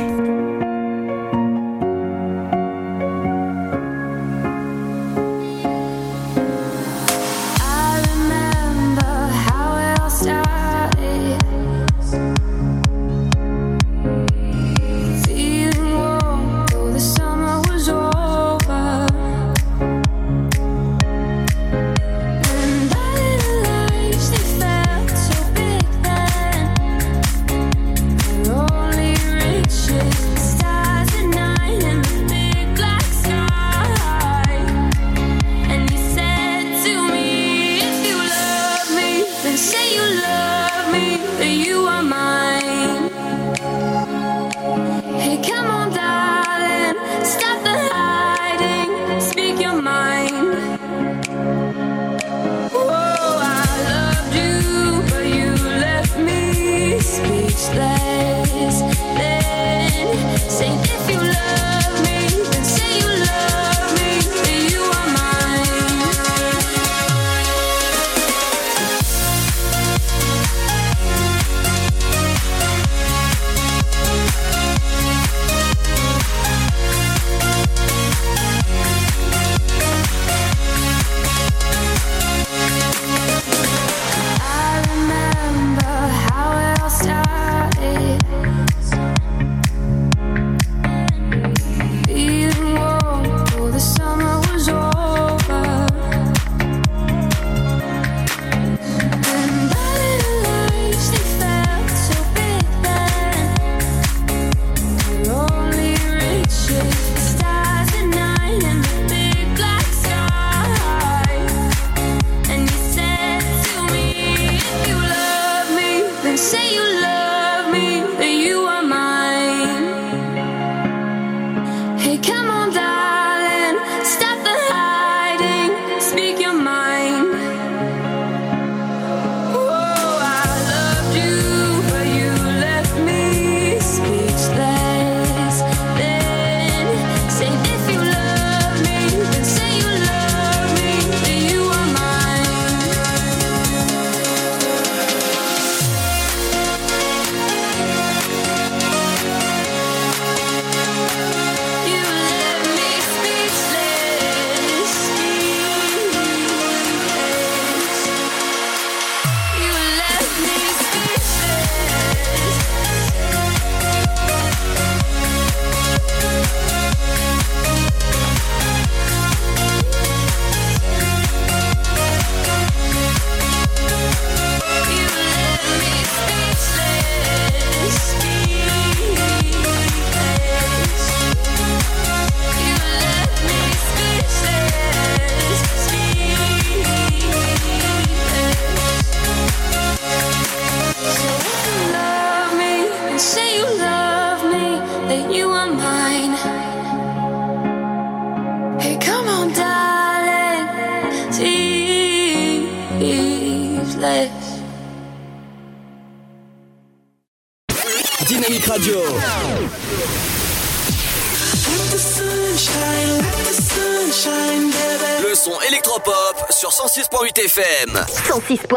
ashes 106.71 107.08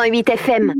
106.8 0.01 0.25
FM. 0.25 0.73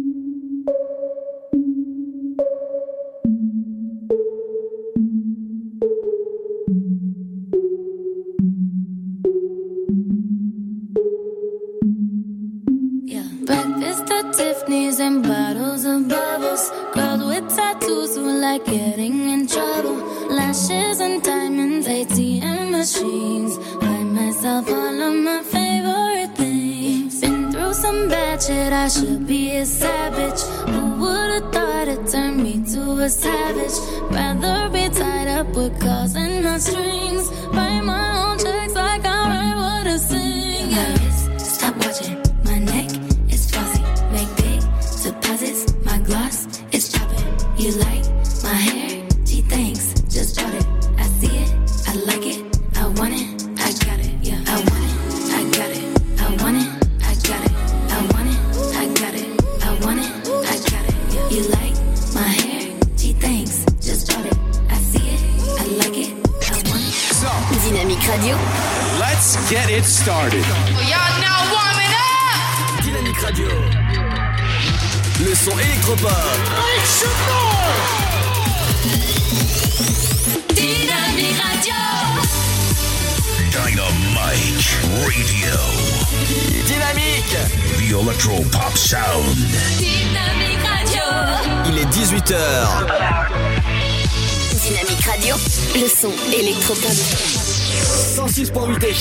Breakfast 13.46 14.12
at 14.12 14.34
Tiffany's 14.34 15.00
and 15.00 15.22
bottles 15.22 15.86
of 15.86 16.08
bubbles. 16.08 16.72
Girls 16.94 17.24
with 17.24 17.56
tattoos 17.56 18.16
who 18.16 18.42
like 18.42 18.66
getting 18.66 19.30
in 19.30 19.46
trouble. 19.46 20.01
Bad 28.72 28.86
I 28.86 28.88
should 28.88 29.28
be 29.28 29.58
a 29.58 29.66
savage. 29.66 30.42
Who 30.72 30.82
would've 31.02 31.52
thought 31.52 31.88
it 31.88 32.08
turned 32.08 32.42
me 32.42 32.64
to 32.74 32.82
a 33.06 33.10
savage? 33.10 33.78
Rather 34.12 34.70
be 34.70 34.88
tied 34.90 35.28
up 35.28 35.48
with 35.56 35.80
calls 35.82 36.16
and 36.16 36.44
not 36.44 36.62
strings. 36.62 37.30
Write 37.54 37.82
my 37.82 38.08
own 38.24 38.38
checks 38.40 38.74
like 38.74 39.06
I 39.06 39.20
write 39.30 39.56
what 39.64 39.88
I 39.88 39.98
sing. 39.98 40.70
Yeah. 40.72 41.38
Stop 41.38 41.76
watching 41.86 42.21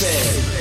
106.8 0.00 0.06
FM. 0.06 0.59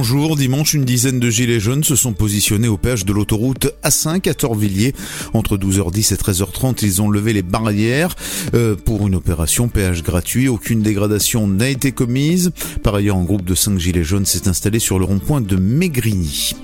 Bonjour, 0.00 0.36
dimanche, 0.36 0.74
une 0.74 0.84
dizaine 0.84 1.18
de 1.18 1.28
gilets 1.28 1.58
jaunes 1.58 1.82
se 1.82 1.96
sont 1.96 2.12
positionnés 2.12 2.68
au 2.68 2.76
péage 2.76 3.04
de 3.04 3.12
l'autoroute 3.12 3.74
A5 3.82 4.30
à 4.30 4.34
Torvilliers. 4.34 4.94
Entre 5.34 5.56
12h10 5.56 6.14
et 6.14 6.16
13h30, 6.16 6.84
ils 6.84 7.02
ont 7.02 7.10
levé 7.10 7.32
les 7.32 7.42
barrières 7.42 8.14
euh, 8.54 8.76
pour 8.76 9.08
une 9.08 9.16
opération 9.16 9.66
péage 9.66 10.04
gratuit. 10.04 10.46
Aucune 10.46 10.82
dégradation 10.82 11.48
n'a 11.48 11.68
été 11.68 11.90
commise. 11.90 12.52
Par 12.84 12.94
ailleurs, 12.94 13.16
un 13.16 13.24
groupe 13.24 13.44
de 13.44 13.56
5 13.56 13.76
gilets 13.76 14.04
jaunes 14.04 14.24
s'est 14.24 14.46
installé 14.46 14.78
sur 14.78 15.00
le 15.00 15.04
rond-point 15.04 15.40
de 15.40 15.56
Maigrigny. 15.56 16.54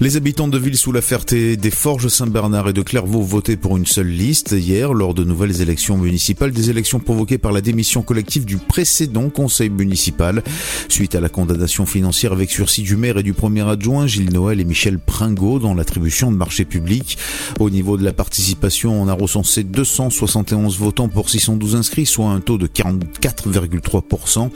Les 0.00 0.16
habitants 0.16 0.48
de 0.48 0.58
Ville 0.58 0.76
sous 0.76 0.92
la 0.92 1.00
Ferté, 1.00 1.56
des 1.56 1.70
Forges 1.70 2.08
Saint-Bernard 2.08 2.68
et 2.68 2.72
de 2.72 2.82
Clairvaux 2.82 3.22
votaient 3.22 3.56
pour 3.56 3.76
une 3.76 3.86
seule 3.86 4.08
liste 4.08 4.52
hier 4.52 4.92
lors 4.92 5.14
de 5.14 5.24
nouvelles 5.24 5.60
élections 5.60 5.96
municipales, 5.96 6.52
des 6.52 6.70
élections 6.70 7.00
provoquées 7.00 7.38
par 7.38 7.50
la 7.50 7.62
démission 7.62 8.02
collective 8.02 8.44
du 8.44 8.58
précédent 8.58 9.30
conseil 9.30 9.70
municipal 9.70 10.42
suite 10.88 11.14
à 11.14 11.20
la 11.20 11.28
condamnation 11.28 11.86
financière 11.86 12.32
avec 12.32 12.50
sursis 12.50 12.75
du 12.82 12.96
maire 12.96 13.18
et 13.18 13.22
du 13.22 13.32
premier 13.32 13.68
adjoint 13.68 14.06
Gilles 14.06 14.32
Noël 14.32 14.60
et 14.60 14.64
Michel 14.64 14.98
Pringot 14.98 15.58
dans 15.58 15.74
l'attribution 15.74 16.30
de 16.30 16.36
marchés 16.36 16.64
publics. 16.64 17.18
Au 17.60 17.70
niveau 17.70 17.96
de 17.96 18.04
la 18.04 18.12
participation, 18.12 19.00
on 19.00 19.08
a 19.08 19.12
recensé 19.12 19.62
271 19.62 20.78
votants 20.78 21.08
pour 21.08 21.30
612 21.30 21.76
inscrits, 21.76 22.06
soit 22.06 22.28
un 22.28 22.40
taux 22.40 22.58
de 22.58 22.66
44,3%. 22.66 24.50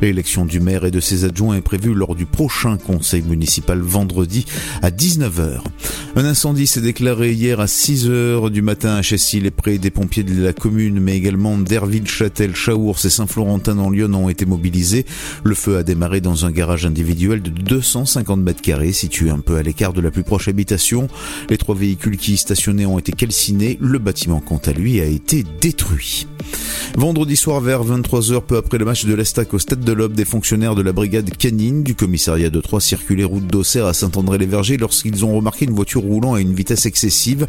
L'élection 0.00 0.46
du 0.46 0.60
maire 0.60 0.84
et 0.84 0.90
de 0.90 1.00
ses 1.00 1.24
adjoints 1.24 1.56
est 1.56 1.62
prévue 1.62 1.94
lors 1.94 2.14
du 2.14 2.26
prochain 2.26 2.76
conseil 2.76 3.22
municipal 3.22 3.80
vendredi 3.80 4.46
à 4.82 4.90
19h. 4.90 5.60
Un 6.16 6.24
incendie 6.24 6.66
s'est 6.66 6.80
déclaré 6.80 7.32
hier 7.32 7.60
à 7.60 7.66
6h 7.66 8.50
du 8.50 8.62
matin 8.62 8.94
à 8.94 9.02
Chessy. 9.02 9.40
Les 9.40 9.50
près 9.50 9.78
des 9.78 9.90
pompiers 9.90 10.22
de 10.22 10.42
la 10.42 10.52
commune, 10.52 10.98
mais 11.00 11.16
également 11.16 11.58
d'Herville, 11.58 12.08
Châtel, 12.08 12.52
Chaours 12.52 13.04
et 13.04 13.10
Saint-Florentin 13.10 13.74
dans 13.74 13.90
Lyon 13.90 14.14
ont 14.14 14.28
été 14.28 14.46
mobilisés. 14.46 15.04
Le 15.44 15.54
feu 15.54 15.76
a 15.76 15.82
démarré 15.82 16.20
dans 16.20 16.46
un 16.46 16.50
garage 16.50 16.86
individuel 16.86 17.42
de 17.42 17.50
250 17.66 18.40
mètres 18.40 18.62
carrés 18.62 18.92
situé 18.92 19.30
un 19.30 19.40
peu 19.40 19.56
à 19.56 19.62
l'écart 19.62 19.92
de 19.92 20.00
la 20.00 20.10
plus 20.10 20.22
proche 20.22 20.48
habitation. 20.48 21.08
Les 21.50 21.58
trois 21.58 21.74
véhicules 21.74 22.16
qui 22.16 22.34
y 22.34 22.36
stationnaient 22.36 22.86
ont 22.86 22.98
été 22.98 23.12
calcinés. 23.12 23.76
Le 23.80 23.98
bâtiment, 23.98 24.40
quant 24.40 24.60
à 24.64 24.72
lui, 24.72 25.00
a 25.00 25.04
été 25.04 25.44
détruit. 25.60 26.26
Vendredi 26.96 27.36
soir 27.36 27.60
vers 27.60 27.84
23h, 27.84 28.42
peu 28.42 28.56
après 28.56 28.78
le 28.78 28.84
match 28.84 29.04
de 29.04 29.14
l'Estac 29.14 29.52
au 29.52 29.58
Stade 29.58 29.80
de 29.80 29.92
l'Aube, 29.92 30.14
des 30.14 30.24
fonctionnaires 30.24 30.74
de 30.74 30.82
la 30.82 30.92
brigade 30.92 31.36
canine 31.36 31.82
du 31.82 31.94
commissariat 31.94 32.48
de 32.48 32.60
Troyes 32.60 32.80
circulaient 32.80 33.24
route 33.24 33.46
d'Auxerre 33.46 33.86
à 33.86 33.92
Saint-André-les-Vergers 33.92 34.78
lorsqu'ils 34.78 35.24
ont 35.24 35.36
remarqué 35.36 35.66
une 35.66 35.74
voiture 35.74 36.02
roulant 36.02 36.34
à 36.34 36.40
une 36.40 36.54
vitesse 36.54 36.86
excessive. 36.86 37.46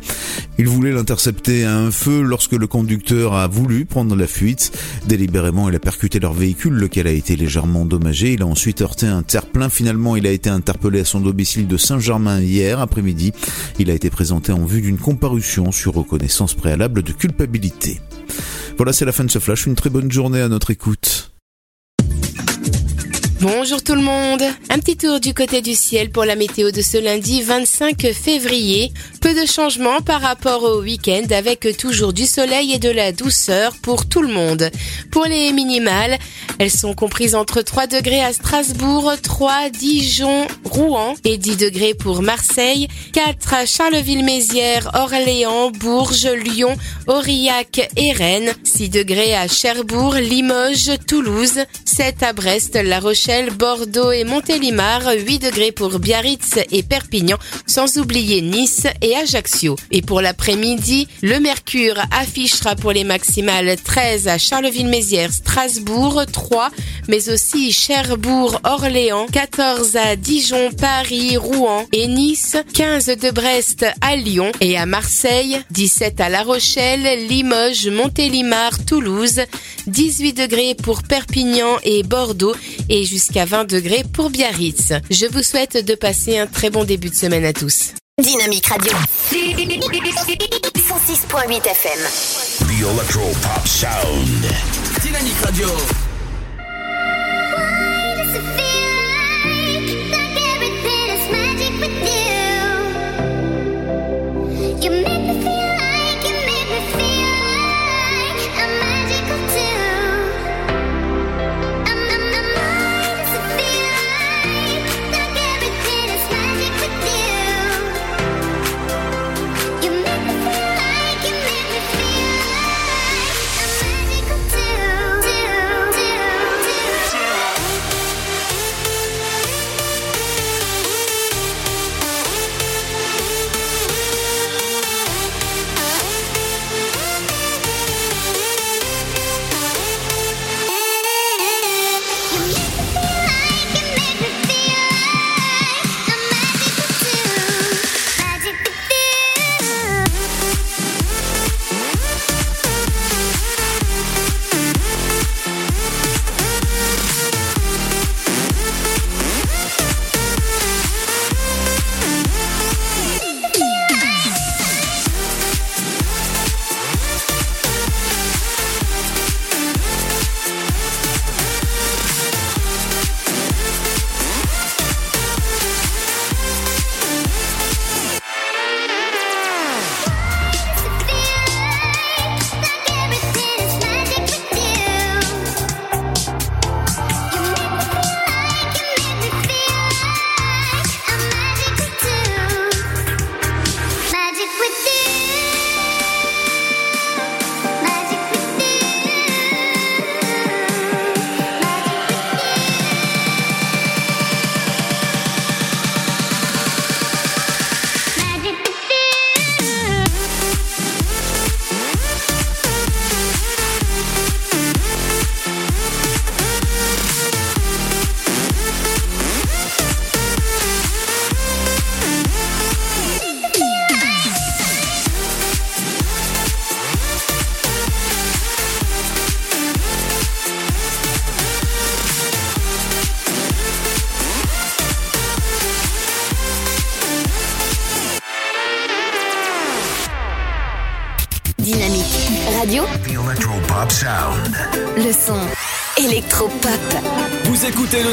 Ils 0.57 0.67
voulaient 0.67 0.91
l'intercepter 0.91 1.63
à 1.63 1.77
un 1.77 1.91
feu 1.91 2.21
lorsque 2.21 2.53
le 2.53 2.67
conducteur 2.67 3.35
a 3.35 3.47
voulu 3.47 3.85
prendre 3.85 4.15
la 4.15 4.27
fuite. 4.27 4.71
Délibérément, 5.07 5.69
il 5.69 5.75
a 5.75 5.79
percuté 5.79 6.19
leur 6.19 6.33
véhicule, 6.33 6.73
lequel 6.73 7.07
a 7.07 7.11
été 7.11 7.35
légèrement 7.35 7.81
endommagé. 7.81 8.33
Il 8.33 8.41
a 8.41 8.47
ensuite 8.47 8.81
heurté 8.81 9.05
un 9.05 9.23
terre-plein. 9.23 9.69
Finalement, 9.69 9.96
il 10.15 10.27
a 10.27 10.31
été 10.31 10.49
interpellé 10.49 10.99
à 10.99 11.05
son 11.05 11.19
domicile 11.19 11.67
de 11.67 11.77
Saint-Germain 11.77 12.39
hier 12.39 12.79
après-midi. 12.79 13.33
Il 13.79 13.89
a 13.89 13.93
été 13.93 14.09
présenté 14.09 14.51
en 14.51 14.65
vue 14.65 14.81
d'une 14.81 14.97
comparution 14.97 15.71
sur 15.71 15.93
reconnaissance 15.93 16.53
préalable 16.53 17.03
de 17.03 17.11
culpabilité. 17.11 17.99
Voilà, 18.77 18.93
c'est 18.93 19.05
la 19.05 19.11
fin 19.11 19.23
de 19.23 19.31
ce 19.31 19.39
flash. 19.39 19.65
Une 19.65 19.75
très 19.75 19.89
bonne 19.89 20.11
journée 20.11 20.41
à 20.41 20.49
notre 20.49 20.71
écoute. 20.71 21.26
Bonjour 23.39 23.83
tout 23.83 23.93
le 23.93 24.01
monde. 24.01 24.41
Un 24.71 24.79
petit 24.79 24.97
tour 24.97 25.19
du 25.19 25.35
côté 25.35 25.61
du 25.61 25.75
ciel 25.75 26.09
pour 26.09 26.25
la 26.25 26.35
météo 26.35 26.71
de 26.71 26.81
ce 26.81 26.97
lundi 26.97 27.43
25 27.43 28.11
février. 28.11 28.91
Peu 29.21 29.35
de 29.35 29.45
changements 29.45 30.01
par 30.01 30.21
rapport 30.21 30.63
au 30.63 30.81
week-end 30.81 31.21
avec 31.29 31.77
toujours 31.77 32.13
du 32.13 32.25
soleil 32.25 32.73
et 32.73 32.79
de 32.79 32.89
la 32.89 33.11
douceur 33.11 33.75
pour 33.83 34.09
tout 34.09 34.23
le 34.23 34.33
monde. 34.33 34.71
Pour 35.11 35.25
les 35.25 35.51
minimales, 35.51 36.17
elles 36.57 36.71
sont 36.71 36.95
comprises 36.95 37.35
entre 37.35 37.61
3 37.61 37.85
degrés 37.85 38.23
à 38.23 38.33
Strasbourg, 38.33 39.13
3 39.21 39.69
Dijon, 39.69 40.47
Rouen 40.63 41.13
et 41.23 41.37
10 41.37 41.57
degrés 41.57 41.93
pour 41.93 42.23
Marseille, 42.23 42.87
4 43.13 43.53
à 43.53 43.65
Charleville-Mézières, 43.67 44.89
Orléans, 44.95 45.69
Bourges, 45.69 46.27
Lyon, 46.27 46.75
Aurillac 47.05 47.87
et 47.97 48.13
Rennes, 48.13 48.51
6 48.63 48.89
degrés 48.89 49.35
à 49.35 49.47
Cherbourg, 49.47 50.15
Limoges, 50.15 50.97
Toulouse, 51.07 51.59
7 51.85 52.23
à 52.23 52.33
Brest, 52.33 52.75
La 52.75 52.99
Rochelle, 52.99 53.26
Bordeaux 53.27 54.13
et 54.13 54.23
Montélimar, 54.23 55.01
8 55.11 55.39
degrés 55.39 55.73
pour 55.73 55.99
Biarritz 55.99 56.59
et 56.71 56.81
Perpignan, 56.81 57.37
sans 57.65 57.97
oublier 57.97 58.41
Nice 58.41 58.87
et 59.01 59.17
Ajaccio. 59.17 59.75
Et 59.91 60.01
pour 60.01 60.21
l'après-midi, 60.21 61.09
le 61.21 61.41
mercure 61.41 61.97
affichera 62.11 62.75
pour 62.75 62.93
les 62.93 63.03
maximales 63.03 63.75
13 63.83 64.29
à 64.29 64.37
Charleville-Mézières, 64.37 65.33
Strasbourg, 65.33 66.23
3, 66.31 66.69
mais 67.09 67.29
aussi 67.29 67.73
Cherbourg, 67.73 68.61
Orléans, 68.63 69.25
14 69.29 69.97
à 69.97 70.15
Dijon, 70.15 70.71
Paris, 70.71 71.35
Rouen 71.35 71.85
et 71.91 72.07
Nice, 72.07 72.55
15 72.73 73.07
de 73.07 73.31
Brest 73.31 73.85
à 73.99 74.15
Lyon 74.15 74.53
et 74.61 74.77
à 74.77 74.85
Marseille, 74.85 75.59
17 75.71 76.21
à 76.21 76.29
La 76.29 76.43
Rochelle, 76.43 77.27
Limoges, 77.27 77.89
Montélimar, 77.89 78.71
Toulouse, 78.85 79.41
18 79.87 80.31
degrés 80.31 80.75
pour 80.75 81.03
Perpignan 81.03 81.77
et 81.83 82.03
Bordeaux 82.03 82.55
et 82.87 83.03
20 83.45 83.65
degrés 83.65 84.03
pour 84.13 84.29
Biarritz. 84.29 84.93
Je 85.09 85.25
vous 85.25 85.41
souhaite 85.43 85.83
de 85.83 85.95
passer 85.95 86.37
un 86.37 86.45
très 86.47 86.69
bon 86.69 86.83
début 86.83 87.09
de 87.09 87.15
semaine 87.15 87.45
à 87.45 87.53
tous. 87.53 87.93
Dynamique 88.21 88.65
Radio. 88.67 88.91
106.8 89.31 91.67
FM. 91.67 91.99
The 92.67 92.81
Electro 92.81 93.21
Pop 93.41 93.67
Sound. 93.67 94.45
Dynamique 95.01 95.39
Radio. 95.43 95.67
You 104.79 104.91
make 104.91 105.21
me 105.21 105.41
feel 105.43 105.56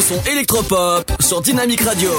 son 0.05 0.21
électropop 0.31 1.11
sur 1.19 1.41
Dynamic 1.41 1.81
Radio. 1.81 2.11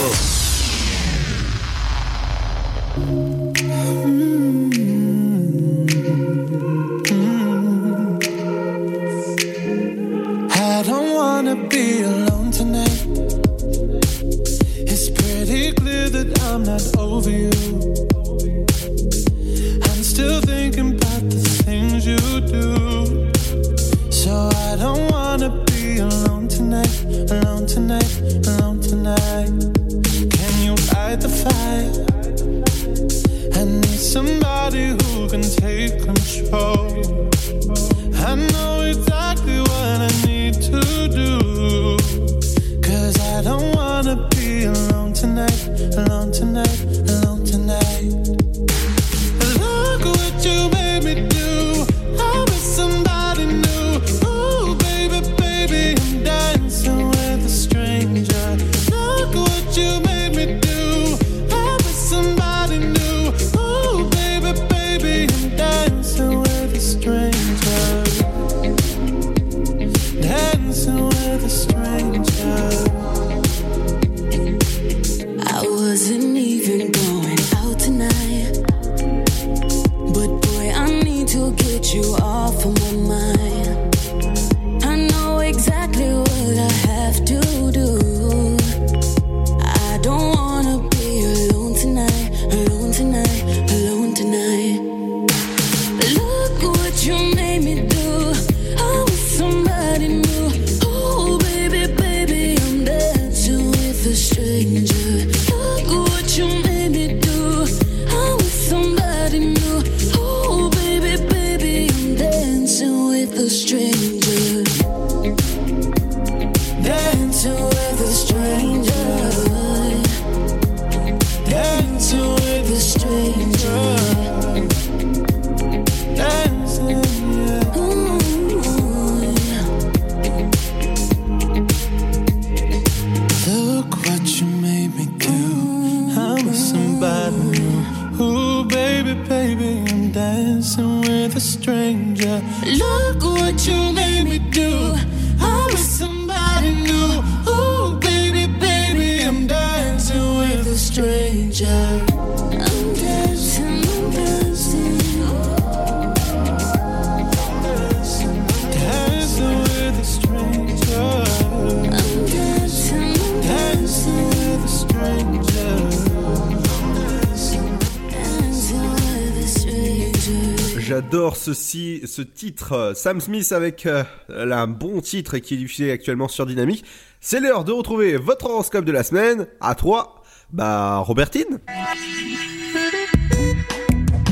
Ce 172.16 172.22
titre, 172.22 172.72
euh, 172.72 172.94
Sam 172.94 173.20
Smith 173.20 173.52
avec 173.52 173.86
euh, 173.86 174.04
un 174.30 174.68
bon 174.68 175.02
titre 175.02 175.38
qui 175.38 175.56
est 175.56 175.58
diffusé 175.58 175.92
actuellement 175.92 176.30
sur 176.30 176.46
Dynamique. 176.46 176.86
C'est 177.20 177.42
l'heure 177.42 177.66
de 177.66 177.74
retrouver 177.74 178.16
votre 178.16 178.46
horoscope 178.50 178.86
de 178.86 178.94
la 178.94 179.04
semaine. 179.04 179.48
À 179.60 179.76
toi, 179.76 180.24
bah 180.54 181.00
Robertine. 181.00 181.60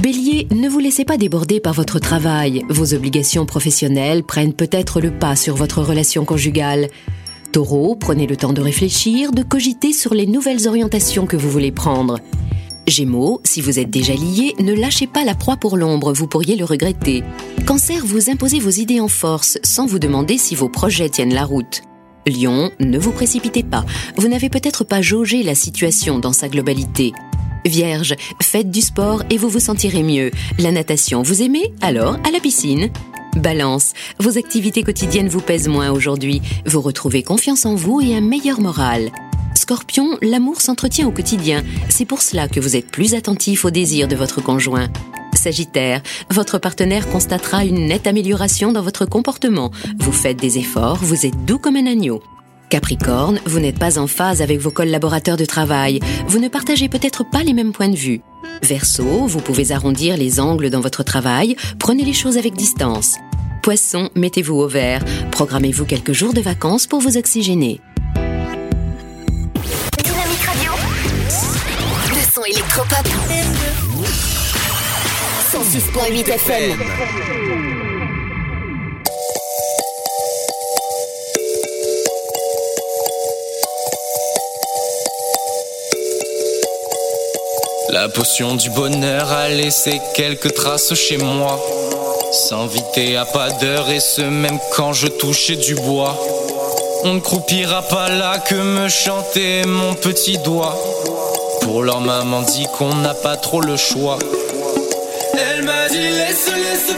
Bélier, 0.01 0.47
ne 0.51 0.69
vous 0.69 0.79
laissez 0.79 1.03
pas 1.03 1.17
déborder 1.17 1.59
par 1.59 1.73
votre 1.73 1.99
travail. 1.99 2.63
Vos 2.69 2.93
obligations 2.93 3.45
professionnelles 3.45 4.23
prennent 4.23 4.53
peut-être 4.53 5.01
le 5.01 5.11
pas 5.11 5.35
sur 5.35 5.55
votre 5.55 5.81
relation 5.81 6.23
conjugale. 6.23 6.87
Taureau, 7.51 7.97
prenez 7.97 8.27
le 8.27 8.37
temps 8.37 8.53
de 8.53 8.61
réfléchir, 8.61 9.33
de 9.33 9.43
cogiter 9.43 9.91
sur 9.91 10.13
les 10.13 10.25
nouvelles 10.25 10.69
orientations 10.69 11.25
que 11.25 11.35
vous 11.35 11.49
voulez 11.49 11.73
prendre. 11.73 12.19
Gémeaux, 12.87 13.39
si 13.45 13.61
vous 13.61 13.79
êtes 13.79 13.89
déjà 13.89 14.13
lié, 14.13 14.53
ne 14.59 14.73
lâchez 14.73 15.07
pas 15.07 15.23
la 15.23 15.35
proie 15.35 15.55
pour 15.55 15.77
l'ombre, 15.77 16.11
vous 16.11 16.27
pourriez 16.27 16.57
le 16.57 16.65
regretter. 16.65 17.23
Cancer, 17.65 18.05
vous 18.05 18.29
imposez 18.29 18.59
vos 18.59 18.69
idées 18.69 18.99
en 18.99 19.07
force, 19.07 19.57
sans 19.63 19.85
vous 19.85 19.99
demander 19.99 20.37
si 20.37 20.53
vos 20.53 20.67
projets 20.67 21.09
tiennent 21.09 21.33
la 21.33 21.45
route. 21.45 21.81
Lion, 22.27 22.71
ne 22.81 22.99
vous 22.99 23.11
précipitez 23.11 23.63
pas, 23.63 23.85
vous 24.17 24.27
n'avez 24.27 24.49
peut-être 24.49 24.83
pas 24.83 25.01
jaugé 25.01 25.43
la 25.43 25.55
situation 25.55 26.19
dans 26.19 26.33
sa 26.33 26.49
globalité. 26.49 27.13
Vierge, 27.65 28.15
faites 28.41 28.69
du 28.69 28.81
sport 28.81 29.23
et 29.29 29.37
vous 29.37 29.49
vous 29.49 29.61
sentirez 29.61 30.03
mieux. 30.03 30.31
La 30.59 30.73
natation, 30.73 31.21
vous 31.21 31.41
aimez? 31.41 31.73
Alors, 31.79 32.17
à 32.27 32.31
la 32.31 32.41
piscine. 32.41 32.89
Balance, 33.37 33.93
vos 34.19 34.37
activités 34.37 34.83
quotidiennes 34.83 35.29
vous 35.29 35.41
pèsent 35.41 35.69
moins 35.69 35.89
aujourd'hui. 35.89 36.41
Vous 36.65 36.81
retrouvez 36.81 37.23
confiance 37.23 37.65
en 37.65 37.75
vous 37.75 38.01
et 38.01 38.15
un 38.15 38.21
meilleur 38.21 38.59
moral. 38.59 39.09
Scorpion, 39.63 40.17
l'amour 40.21 40.59
s'entretient 40.59 41.07
au 41.07 41.11
quotidien. 41.11 41.63
C'est 41.87 42.03
pour 42.03 42.21
cela 42.21 42.49
que 42.49 42.59
vous 42.59 42.75
êtes 42.75 42.91
plus 42.91 43.13
attentif 43.13 43.63
aux 43.63 43.71
désirs 43.71 44.09
de 44.09 44.15
votre 44.17 44.41
conjoint. 44.43 44.89
Sagittaire, 45.35 46.01
votre 46.29 46.57
partenaire 46.57 47.07
constatera 47.07 47.63
une 47.63 47.87
nette 47.87 48.05
amélioration 48.05 48.73
dans 48.73 48.81
votre 48.81 49.05
comportement. 49.05 49.71
Vous 49.99 50.11
faites 50.11 50.35
des 50.35 50.57
efforts, 50.57 50.97
vous 50.97 51.25
êtes 51.25 51.45
doux 51.45 51.59
comme 51.59 51.77
un 51.77 51.87
agneau. 51.87 52.21
Capricorne, 52.67 53.39
vous 53.45 53.61
n'êtes 53.61 53.79
pas 53.79 53.99
en 53.99 54.07
phase 54.07 54.41
avec 54.41 54.59
vos 54.59 54.69
collaborateurs 54.69 55.37
de 55.37 55.45
travail. 55.45 56.01
Vous 56.27 56.39
ne 56.39 56.49
partagez 56.49 56.89
peut-être 56.89 57.23
pas 57.23 57.43
les 57.43 57.53
mêmes 57.53 57.71
points 57.71 57.87
de 57.87 57.95
vue. 57.95 58.19
Verseau, 58.63 59.27
vous 59.27 59.39
pouvez 59.39 59.71
arrondir 59.71 60.17
les 60.17 60.41
angles 60.41 60.71
dans 60.71 60.81
votre 60.81 61.03
travail. 61.03 61.55
Prenez 61.79 62.03
les 62.03 62.11
choses 62.11 62.37
avec 62.37 62.53
distance. 62.53 63.15
Poisson, 63.61 64.09
mettez-vous 64.15 64.55
au 64.55 64.67
vert. 64.67 65.05
Programmez-vous 65.31 65.85
quelques 65.85 66.11
jours 66.11 66.33
de 66.33 66.41
vacances 66.41 66.85
pour 66.85 66.99
vous 66.99 67.15
oxygéner. 67.15 67.79
Le 72.53 72.59
son 72.59 72.61
électropop. 72.61 73.07
106.8 75.51 76.29
FM. 76.29 76.79
La 87.89 88.09
potion 88.09 88.55
du 88.55 88.69
bonheur 88.71 89.31
a 89.31 89.49
laissé 89.49 89.99
quelques 90.15 90.53
traces 90.53 90.93
chez 90.93 91.17
moi. 91.17 91.59
S'inviter 92.31 93.17
à 93.17 93.25
pas 93.25 93.49
d'heure 93.51 93.89
et 93.89 93.99
ce 93.99 94.21
même 94.21 94.59
quand 94.75 94.93
je 94.93 95.07
touchais 95.07 95.55
du 95.55 95.75
bois. 95.75 96.19
On 97.03 97.15
ne 97.15 97.19
croupira 97.19 97.81
pas 97.83 98.09
là 98.09 98.37
que 98.37 98.55
me 98.55 98.89
chanter 98.89 99.65
mon 99.65 99.93
petit 99.95 100.37
doigt. 100.39 100.77
Pour 101.63 101.83
leur 101.83 102.01
maman 102.01 102.41
dit 102.41 102.67
qu'on 102.77 102.93
n'a 102.95 103.13
pas 103.13 103.37
trop 103.37 103.61
le 103.61 103.77
choix. 103.77 104.19
Elle 105.33 105.63
m'a 105.63 105.87
dit 105.89 105.97
laisse, 105.97 106.51
laisse 106.53 106.95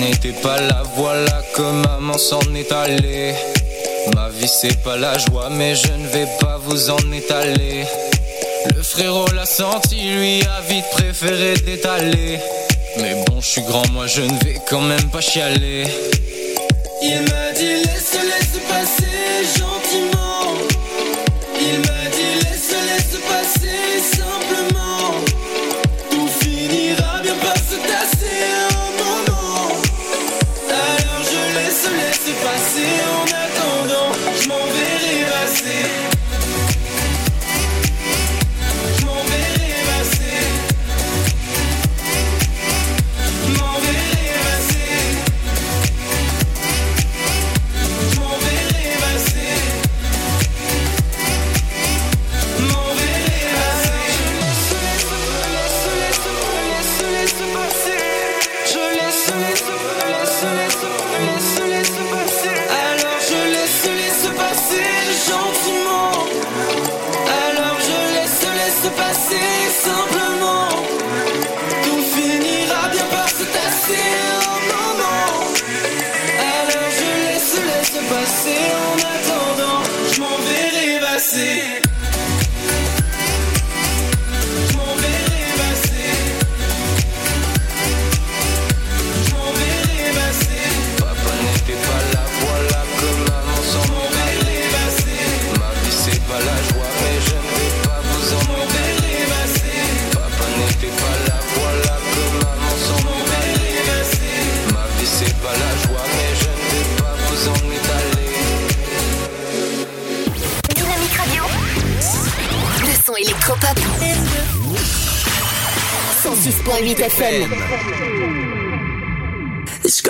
n'était 0.00 0.32
pas 0.42 0.60
là, 0.60 0.82
voilà 0.96 1.42
que 1.54 1.62
maman 1.62 2.18
s'en 2.18 2.40
est 2.54 2.72
allée. 2.72 3.34
Ma 4.14 4.28
vie 4.28 4.48
c'est 4.48 4.82
pas 4.82 4.96
la 4.96 5.16
joie, 5.18 5.48
mais 5.50 5.74
je 5.74 5.92
ne 5.92 6.06
vais 6.08 6.28
pas 6.40 6.58
vous 6.64 6.90
en 6.90 7.12
étaler. 7.12 7.84
Le 8.74 8.82
frérot 8.82 9.26
l'a 9.34 9.46
senti, 9.46 9.96
lui 9.96 10.42
a 10.42 10.60
vite 10.68 10.84
préféré 10.92 11.54
d'étaler. 11.54 12.38
Mais 12.98 13.14
bon, 13.26 13.40
je 13.40 13.46
suis 13.46 13.62
grand, 13.62 13.88
moi 13.92 14.06
je 14.06 14.22
ne 14.22 14.44
vais 14.44 14.58
quand 14.68 14.80
même 14.80 15.08
pas 15.10 15.20
chialer. 15.20 15.86
Il 17.02 17.20
m'a 17.22 17.52
dit 17.52 17.76
laisse, 17.84 18.16
laisse 18.30 18.58
passer 18.68 19.58
gentiment. 19.58 20.54
Il 21.60 21.78
m'a 21.78 22.04
dit 22.14 22.34
laisse, 22.44 22.74
laisse 22.88 23.20
passer 23.28 24.16
simplement. 24.16 24.51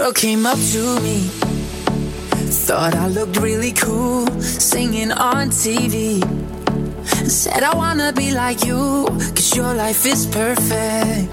Girl 0.03 0.13
came 0.13 0.47
up 0.47 0.59
to 0.73 1.01
me. 1.01 1.19
Thought 2.67 2.95
I 2.97 3.07
looked 3.07 3.37
really 3.37 3.73
cool 3.73 4.27
singing 4.41 5.13
on 5.13 5.51
TV. 5.51 6.19
Said 7.29 7.63
I 7.63 7.73
wanna 7.77 8.13
be 8.13 8.33
like 8.33 8.65
you, 8.65 9.07
cause 9.37 9.55
your 9.55 9.73
life 9.75 10.05
is 10.05 10.27
perfect. 10.27 11.31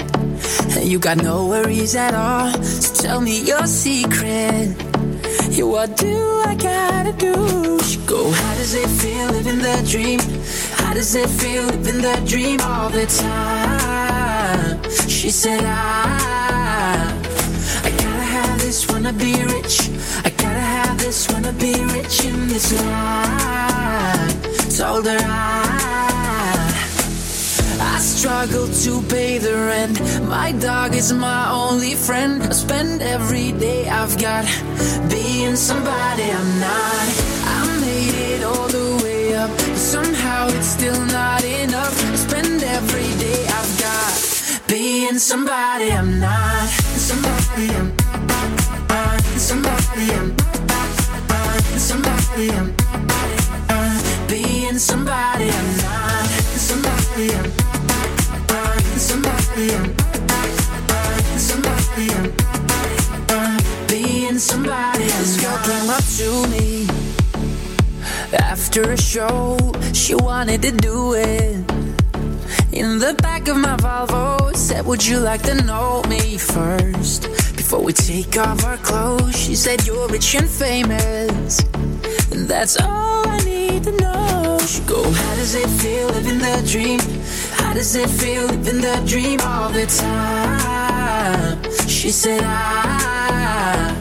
And 0.78 0.86
you 0.86 1.00
got 1.00 1.18
no 1.18 1.48
worries 1.48 1.96
at 1.96 2.14
all. 2.14 2.52
So 2.64 2.90
tell 3.04 3.22
me 3.22 3.42
your 3.42 3.66
secret. 3.66 4.68
Yeah, 5.50 5.70
what 5.74 5.98
do 5.98 6.16
I 6.52 6.54
gotta 6.54 7.14
do? 7.14 7.80
She 7.80 7.98
go, 8.06 8.30
How 8.30 8.54
does 8.60 8.76
it 8.76 8.90
feel 9.02 9.28
living 9.38 9.62
the 9.68 9.78
dream? 9.94 10.20
How 10.82 10.94
does 10.94 11.16
it 11.16 11.30
feel 11.42 11.64
living 11.64 12.02
the 12.08 12.18
dream 12.32 12.60
all 12.62 12.90
the 12.90 13.08
time? 13.08 14.78
She 15.08 15.32
said, 15.32 15.64
I, 15.64 16.09
wanna 19.10 19.24
be 19.26 19.44
rich. 19.44 19.90
I 20.24 20.30
gotta 20.30 20.60
have 20.60 20.98
this, 21.00 21.28
wanna 21.32 21.54
be 21.54 21.74
rich 21.96 22.26
in 22.26 22.48
this 22.48 22.72
life. 22.86 24.78
Told 24.78 25.06
her 25.06 25.18
I, 25.20 26.70
I 27.82 28.00
struggle 28.00 28.68
to 28.68 29.02
pay 29.08 29.40
the 29.40 29.54
rent. 29.54 30.00
My 30.28 30.52
dog 30.52 30.94
is 30.94 31.12
my 31.12 31.50
only 31.52 31.96
friend. 31.96 32.44
I 32.44 32.52
spend 32.52 33.02
every 33.02 33.52
day 33.54 33.90
I've 33.90 34.16
got 34.20 34.46
being 35.10 35.56
somebody 35.56 36.30
I'm 36.40 36.60
not. 36.60 37.08
I 37.56 37.78
made 37.82 38.16
it 38.34 38.44
all 38.44 38.68
the 38.68 39.02
way 39.04 39.36
up, 39.36 39.50
but 39.50 39.78
somehow 39.78 40.50
it's 40.50 40.68
still 40.68 41.06
not 41.06 41.44
enough. 41.44 41.96
I 42.12 42.16
spend 42.16 42.64
every 42.64 43.12
day 43.26 43.42
I've 43.58 43.74
got 43.80 44.68
being 44.68 45.18
somebody 45.18 45.92
I'm 45.92 46.20
not. 46.20 46.49
After 68.80 68.92
a 68.92 68.98
show. 68.98 69.58
She 69.94 70.16
wanted 70.16 70.62
to 70.62 70.72
do 70.72 71.14
it. 71.14 71.56
In 72.72 73.00
the 73.00 73.16
back 73.22 73.48
of 73.48 73.58
my 73.58 73.76
Volvo, 73.78 74.56
said, 74.56 74.86
Would 74.86 75.06
you 75.06 75.20
like 75.20 75.42
to 75.44 75.56
know 75.64 76.02
me 76.08 76.38
first? 76.38 77.24
Before 77.56 77.84
we 77.84 77.94
take 77.94 78.38
off 78.38 78.64
our 78.64 78.78
clothes, 78.78 79.36
she 79.36 79.56
said, 79.56 79.86
You're 79.86 80.08
rich 80.08 80.36
and 80.36 80.48
famous. 80.48 81.62
And 82.32 82.48
that's 82.48 82.80
all 82.80 83.28
I 83.28 83.38
need 83.44 83.84
to 83.84 83.92
know. 83.92 84.60
She 84.66 84.82
go, 84.84 85.04
How 85.04 85.36
does 85.36 85.56
it 85.56 85.70
feel 85.82 86.08
living 86.08 86.40
the 86.40 86.64
dream? 86.72 87.00
How 87.52 87.74
does 87.74 87.96
it 87.96 88.10
feel 88.10 88.46
living 88.48 88.82
the 88.82 89.02
dream 89.06 89.40
all 89.42 89.70
the 89.70 89.86
time? 89.88 91.58
She 91.88 92.12
said, 92.12 92.42
I, 92.44 93.96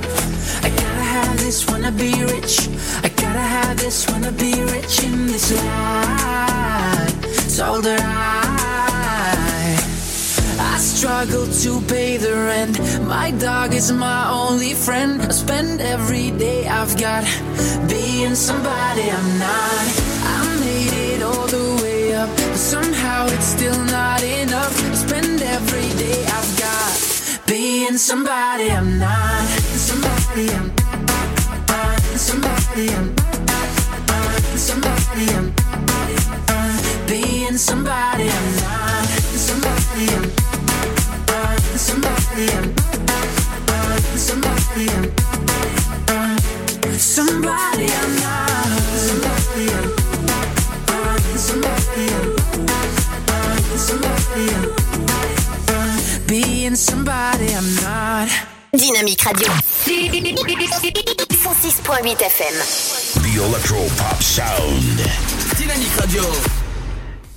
I 0.63 0.69
gotta 0.69 1.05
have 1.15 1.39
this, 1.39 1.67
wanna 1.69 1.93
be 1.93 2.13
rich. 2.25 2.69
I 3.69 3.75
this, 3.75 4.09
wanna 4.11 4.33
be 4.33 4.55
rich 4.73 5.05
in 5.05 5.27
this 5.27 5.53
life. 5.53 7.15
Told 7.55 7.85
her 7.85 7.99
I, 8.01 9.77
I 10.59 10.79
struggle 10.79 11.47
to 11.47 11.81
pay 11.83 12.17
the 12.17 12.33
rent. 12.33 12.81
My 13.07 13.31
dog 13.33 13.75
is 13.75 13.93
my 13.93 14.31
only 14.31 14.73
friend. 14.73 15.21
I 15.21 15.29
spend 15.33 15.83
every 15.83 16.31
day 16.31 16.67
I've 16.67 16.97
got 16.97 17.25
being 17.91 18.35
somebody 18.35 19.11
I'm 19.11 19.39
not. 19.39 19.87
I 20.35 20.57
made 20.61 20.95
it 21.13 21.23
all 21.23 21.47
the 21.47 21.83
way 21.83 22.15
up, 22.15 22.31
but 22.31 22.57
somehow 22.57 23.27
it's 23.27 23.45
still 23.45 23.85
not 23.85 24.23
enough. 24.23 24.75
I 24.91 24.95
spend 24.95 25.43
every 25.43 25.91
day 26.03 26.25
I've 26.25 26.53
got 26.59 27.47
being 27.47 27.99
somebody 27.99 28.71
I'm 28.71 28.99
not. 28.99 29.47
Somebody 29.77 30.49
I'm 30.57 30.73
somebody 32.17 32.89
I'm 32.95 33.18
somebody 33.18 33.18
Dynamique 58.91 59.21
Radio. 59.21 59.47
106.8 59.85 62.23
FM. 62.23 62.55
The 63.23 63.37
Electro 63.37 63.85
Pop 63.99 64.23
Sound. 64.23 65.03
Dynamique 65.59 65.93
Radio. 65.99 66.23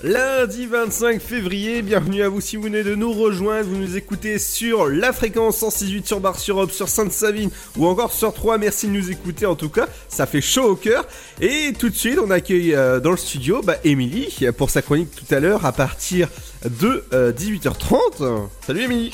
Lundi 0.01 0.65
25 0.65 1.21
février, 1.21 1.81
bienvenue 1.81 2.23
à 2.23 2.29
vous 2.29 2.39
si 2.39 2.55
vous 2.55 2.63
venez 2.63 2.83
de 2.83 2.95
nous 2.95 3.11
rejoindre, 3.11 3.67
vous 3.67 3.75
nous 3.75 3.97
écoutez 3.97 4.39
sur 4.39 4.87
la 4.87 5.11
fréquence 5.11 5.57
168 5.57 6.07
sur 6.07 6.21
Bar 6.21 6.39
sur 6.39 6.55
Aube, 6.55 6.71
sur 6.71 6.87
Sainte-Savine 6.87 7.49
ou 7.77 7.85
encore 7.85 8.13
sur 8.13 8.33
3, 8.33 8.57
merci 8.57 8.87
de 8.87 8.93
nous 8.93 9.11
écouter 9.11 9.45
en 9.45 9.55
tout 9.55 9.67
cas, 9.67 9.89
ça 10.07 10.25
fait 10.25 10.39
chaud 10.39 10.69
au 10.69 10.77
cœur. 10.77 11.05
Et 11.41 11.73
tout 11.77 11.89
de 11.89 11.95
suite 11.95 12.17
on 12.23 12.31
accueille 12.31 12.75
euh, 12.75 13.01
dans 13.01 13.11
le 13.11 13.17
studio 13.17 13.61
bah, 13.61 13.75
Émilie 13.83 14.47
pour 14.57 14.69
sa 14.69 14.81
chronique 14.81 15.13
tout 15.13 15.35
à 15.35 15.41
l'heure 15.41 15.65
à 15.65 15.73
partir 15.73 16.29
de 16.63 17.03
euh, 17.11 17.33
18h30. 17.33 18.47
Salut 18.65 18.83
Émilie 18.83 19.11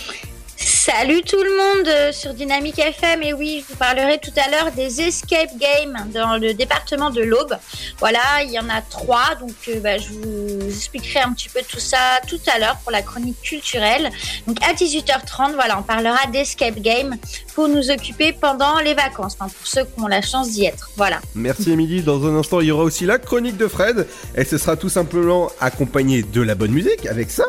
Salut 0.60 1.22
tout 1.22 1.38
le 1.38 1.52
monde 1.52 1.88
euh, 1.88 2.12
sur 2.12 2.34
Dynamique 2.34 2.80
FM 2.80 3.22
et 3.22 3.32
oui, 3.32 3.62
je 3.62 3.72
vous 3.72 3.78
parlerai 3.78 4.18
tout 4.18 4.32
à 4.36 4.50
l'heure 4.50 4.72
des 4.72 5.02
escape 5.02 5.52
games 5.60 6.10
dans 6.12 6.38
le 6.38 6.56
département 6.56 7.12
de 7.12 7.22
l'Aube. 7.22 7.56
Voilà, 8.00 8.20
il 8.44 8.52
y 8.52 8.60
en 8.60 8.68
a 8.68 8.82
trois, 8.82 9.36
donc 9.40 9.54
euh, 9.68 9.80
bah, 9.80 10.00
je 10.00 10.10
vous 10.10 10.68
expliquerai 10.68 11.20
un 11.20 11.34
petit 11.34 11.50
peu 11.50 11.60
tout 11.68 11.80
ça 11.80 11.98
tout 12.28 12.40
à 12.52 12.58
l'heure 12.58 12.78
pour 12.82 12.92
la 12.92 13.04
chronique 13.04 13.40
culturelle. 13.42 14.10
Donc 14.48 14.58
à 14.64 14.74
18h30, 14.74 15.54
voilà, 15.54 15.78
on 15.78 15.84
parlera 15.84 16.26
d'escape 16.32 16.80
game 16.80 17.16
pour 17.54 17.68
nous 17.68 17.92
occuper 17.92 18.34
pendant 18.34 18.80
les 18.80 18.96
vacances, 18.96 19.38
enfin, 19.40 19.50
pour 19.56 19.68
ceux 19.68 19.84
qui 19.84 20.02
ont 20.02 20.08
la 20.08 20.24
chance 20.24 20.50
d'y 20.50 20.66
être. 20.66 20.90
Voilà. 20.98 21.20
Merci 21.36 21.72
Émilie, 21.72 22.02
dans 22.02 22.26
un 22.26 22.36
instant 22.36 22.62
il 22.62 22.68
y 22.68 22.72
aura 22.72 22.84
aussi 22.84 23.06
la 23.06 23.20
chronique 23.20 23.58
de 23.58 23.68
Fred 23.68 24.08
et 24.36 24.44
ce 24.44 24.58
sera 24.58 24.76
tout 24.76 24.90
simplement 24.90 25.52
accompagné 25.60 26.24
de 26.24 26.42
la 26.42 26.56
bonne 26.56 26.72
musique 26.72 27.06
avec 27.06 27.30
ça. 27.30 27.46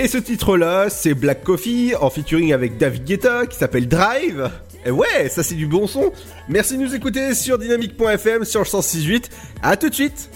Et 0.00 0.06
ce 0.06 0.16
titre-là, 0.16 0.90
c'est 0.90 1.12
Black 1.12 1.42
Coffee 1.42 1.92
en 2.00 2.08
featuring 2.08 2.52
avec 2.52 2.78
David 2.78 3.02
Guetta 3.02 3.46
qui 3.46 3.58
s'appelle 3.58 3.88
Drive. 3.88 4.48
Et 4.86 4.92
ouais, 4.92 5.28
ça 5.28 5.42
c'est 5.42 5.56
du 5.56 5.66
bon 5.66 5.88
son. 5.88 6.12
Merci 6.48 6.78
de 6.78 6.84
nous 6.84 6.94
écouter 6.94 7.34
sur 7.34 7.58
dynamique.fm 7.58 8.44
sur 8.44 8.60
le 8.60 8.64
1068. 8.64 9.28
À 9.60 9.76
tout 9.76 9.88
de 9.88 9.94
suite. 9.96 10.30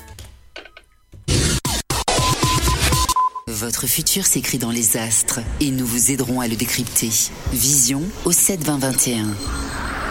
Votre 3.46 3.86
futur 3.86 4.26
s'écrit 4.26 4.58
dans 4.58 4.72
les 4.72 4.96
astres 4.96 5.38
et 5.60 5.70
nous 5.70 5.86
vous 5.86 6.10
aiderons 6.10 6.40
à 6.40 6.48
le 6.48 6.56
décrypter. 6.56 7.10
Vision 7.52 8.02
au 8.24 8.32
72021. 8.32 9.28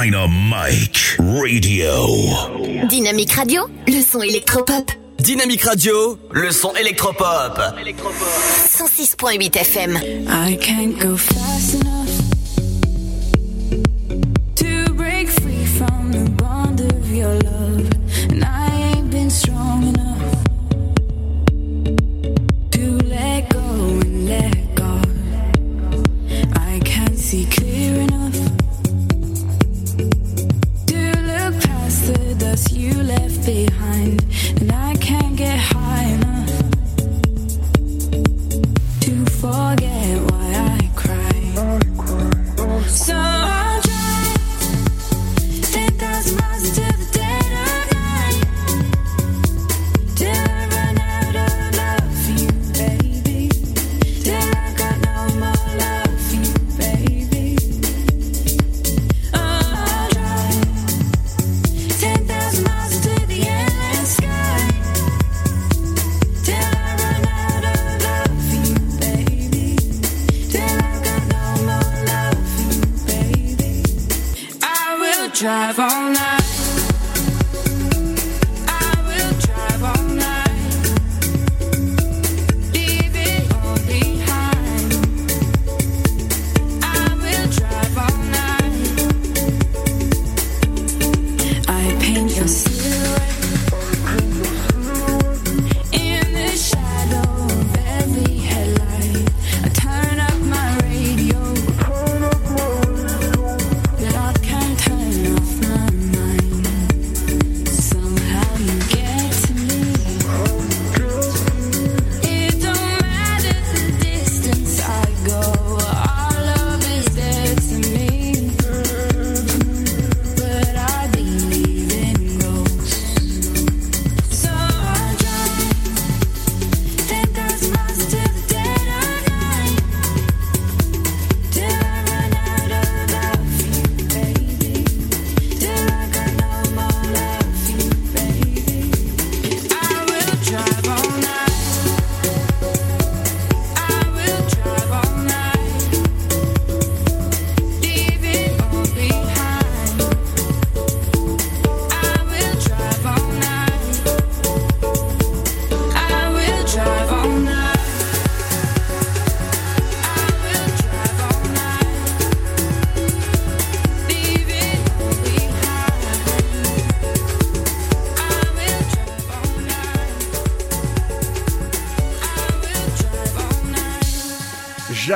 Dynamite 0.00 1.16
Radio. 1.18 2.86
Dynamique 2.88 3.32
Radio, 3.32 3.62
le 3.88 4.00
son 4.00 4.22
électropop. 4.22 4.92
Dynamique 5.18 5.64
Radio, 5.64 6.16
le 6.30 6.52
son 6.52 6.72
électropop. 6.76 7.58
106.8 7.58 9.56
FM. 9.56 9.96
I 10.28 10.56
can't 10.56 10.96
go 11.00 11.16
fast 11.16 11.57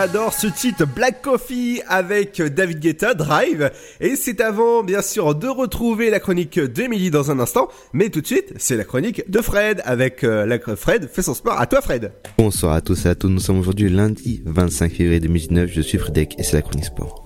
J'adore 0.03 0.35
ce 0.35 0.49
titre 0.49 0.85
Black 0.85 1.23
Coffee 1.23 1.81
avec 1.87 2.43
David 2.43 2.81
Guetta, 2.81 3.15
Drive. 3.15 3.71
Et 4.01 4.17
c'est 4.17 4.41
avant, 4.41 4.83
bien 4.83 5.01
sûr, 5.01 5.37
de 5.37 5.47
retrouver 5.47 6.11
la 6.11 6.19
chronique 6.19 6.59
d'Emily 6.59 7.13
dans 7.13 7.31
un 7.31 7.39
instant. 7.39 7.69
Mais 7.93 8.09
tout 8.09 8.21
de 8.21 8.27
suite, 8.27 8.53
c'est 8.57 8.77
la 8.77 8.83
chronique 8.83 9.31
de 9.31 9.41
Fred 9.41 9.81
avec 9.85 10.25
euh, 10.25 10.45
la 10.45 10.59
Fred 10.59 11.09
fait 11.09 11.23
son 11.23 11.35
sport. 11.35 11.61
À 11.61 11.69
toi, 11.69 11.81
Fred. 11.83 12.11
Bonsoir 12.37 12.73
à 12.73 12.81
tous 12.81 13.07
et 13.07 13.11
à 13.11 13.15
toutes. 13.15 13.31
Nous 13.31 13.39
sommes 13.39 13.61
aujourd'hui 13.61 13.91
lundi 13.91 14.43
25 14.45 14.91
février 14.91 15.21
2019. 15.21 15.71
Je 15.73 15.81
suis 15.81 15.99
Frédéric 15.99 16.35
et 16.37 16.43
c'est 16.43 16.57
la 16.57 16.63
chronique 16.63 16.87
sport. 16.87 17.22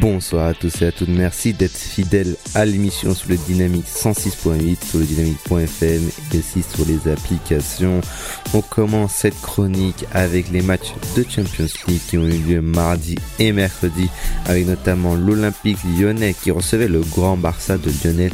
Bonsoir 0.00 0.46
à 0.46 0.54
tous 0.54 0.82
et 0.82 0.86
à 0.86 0.92
toutes. 0.92 1.08
Merci 1.08 1.52
d'être 1.52 1.76
fidèles 1.76 2.36
à 2.54 2.64
l'émission 2.64 3.14
sur 3.14 3.30
le 3.30 3.36
Dynamique 3.36 3.86
106.8, 3.86 4.84
sur 4.84 4.98
le 5.00 5.04
dynamique.fm 5.04 6.02
et 6.32 6.38
aussi 6.38 6.62
sur 6.62 6.86
les 6.86 7.10
applications. 7.10 8.00
On 8.54 8.60
commence 8.60 9.12
cette 9.12 9.40
chronique 9.40 10.04
avec 10.12 10.50
les 10.52 10.62
matchs 10.62 10.92
de 11.16 11.24
Champions 11.28 11.66
League 11.88 12.00
qui 12.08 12.16
ont 12.16 12.26
eu 12.26 12.38
lieu 12.38 12.60
mardi 12.60 13.16
et 13.40 13.50
mercredi 13.50 14.08
avec 14.46 14.66
notamment 14.68 15.16
l'Olympique 15.16 15.78
lyonnais 15.98 16.34
qui 16.34 16.52
recevait 16.52 16.88
le 16.88 17.00
grand 17.00 17.36
Barça 17.36 17.76
de 17.76 17.90
Lionel 18.04 18.32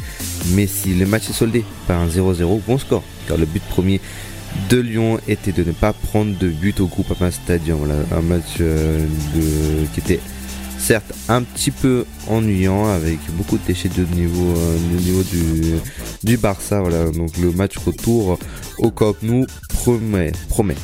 Messi. 0.53 0.93
Le 0.93 1.07
match 1.07 1.29
est 1.29 1.33
soldé 1.33 1.65
par 1.87 1.99
un 1.99 2.07
0-0, 2.07 2.61
bon 2.67 2.77
score 2.77 3.03
car 3.27 3.37
le 3.37 3.45
but 3.47 3.63
premier 3.63 4.01
de 4.69 4.79
Lyon 4.79 5.19
était 5.27 5.51
de 5.51 5.63
ne 5.63 5.71
pas 5.71 5.93
prendre 5.93 6.37
de 6.37 6.47
but 6.47 6.79
au 6.79 6.85
groupe 6.85 7.07
Groupama 7.07 7.31
Stadium. 7.31 7.79
Voilà, 7.79 7.95
un 8.11 8.21
match 8.21 8.57
euh, 8.61 9.05
qui 9.93 9.99
était 9.99 10.19
certes 10.85 11.13
un 11.29 11.41
petit 11.41 11.71
peu 11.71 12.05
ennuyant 12.27 12.87
avec 12.87 13.17
beaucoup 13.31 13.57
de 13.57 13.63
déchets 13.65 13.89
de 13.89 14.05
niveau, 14.15 14.55
euh, 14.55 14.77
au 14.77 15.01
niveau 15.01 15.23
du, 15.23 15.79
du 16.23 16.37
Barça. 16.37 16.79
Voilà, 16.79 17.09
donc 17.09 17.37
le 17.37 17.51
match 17.51 17.77
retour 17.77 18.37
au 18.77 18.91
Camp 18.91 19.15
Nou 19.23 19.47
promet. 19.69 20.31
promet. 20.47 20.75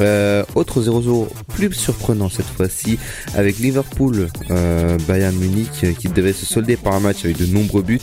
Euh, 0.00 0.44
autre 0.54 0.80
0-0 0.80 1.28
plus 1.54 1.72
surprenant 1.72 2.30
cette 2.30 2.46
fois-ci 2.46 2.98
avec 3.34 3.58
Liverpool 3.58 4.28
euh, 4.50 4.96
Bayern 5.06 5.36
Munich 5.36 5.68
euh, 5.84 5.92
qui 5.92 6.08
devait 6.08 6.32
se 6.32 6.46
solder 6.46 6.76
par 6.76 6.94
un 6.94 7.00
match 7.00 7.24
avec 7.24 7.36
de 7.36 7.46
nombreux 7.46 7.82
buts. 7.82 8.00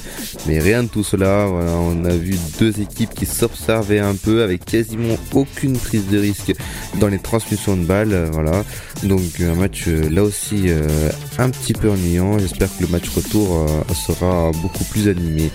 Mais 0.47 0.59
rien 0.59 0.83
de 0.83 0.87
tout 0.87 1.03
cela 1.03 1.47
on 1.47 2.05
a 2.05 2.15
vu 2.15 2.35
deux 2.59 2.79
équipes 2.81 3.13
qui 3.13 3.25
s'observaient 3.25 3.99
un 3.99 4.15
peu 4.15 4.43
avec 4.43 4.65
quasiment 4.65 5.17
aucune 5.33 5.77
prise 5.77 6.07
de 6.07 6.19
risque 6.19 6.53
dans 6.99 7.07
les 7.07 7.19
transmissions 7.19 7.75
de 7.75 7.83
balles 7.83 8.29
voilà. 8.31 8.63
Donc 9.03 9.21
un 9.41 9.55
match 9.55 9.87
là 9.87 10.23
aussi 10.23 10.67
un 11.37 11.49
petit 11.49 11.73
peu 11.73 11.89
ennuyant. 11.89 12.39
J'espère 12.39 12.69
que 12.77 12.83
le 12.83 12.89
match 12.89 13.09
retour 13.09 13.67
sera 13.93 14.51
beaucoup 14.61 14.83
plus 14.85 15.07
animé. 15.07 15.51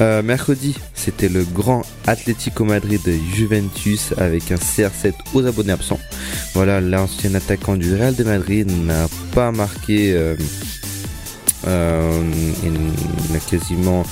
Mercredi 0.00 0.76
c'était 0.94 1.28
le 1.28 1.44
grand 1.44 1.82
Atlético 2.06 2.64
Madrid 2.64 3.02
Juventus 3.34 4.14
avec 4.16 4.50
un 4.52 4.56
CR7 4.56 5.12
aux 5.34 5.44
abonnés 5.44 5.73
absents. 5.74 6.00
Voilà, 6.54 6.80
l'ancien 6.80 7.34
attaquant 7.34 7.76
du 7.76 7.94
Real 7.94 8.14
de 8.14 8.24
Madrid 8.24 8.70
n'a 8.86 9.06
pas 9.34 9.52
marqué. 9.52 10.14
Euh, 10.14 10.36
euh, 11.66 12.22
il 12.62 12.72
n'a 13.32 13.40
quasiment 13.40 14.04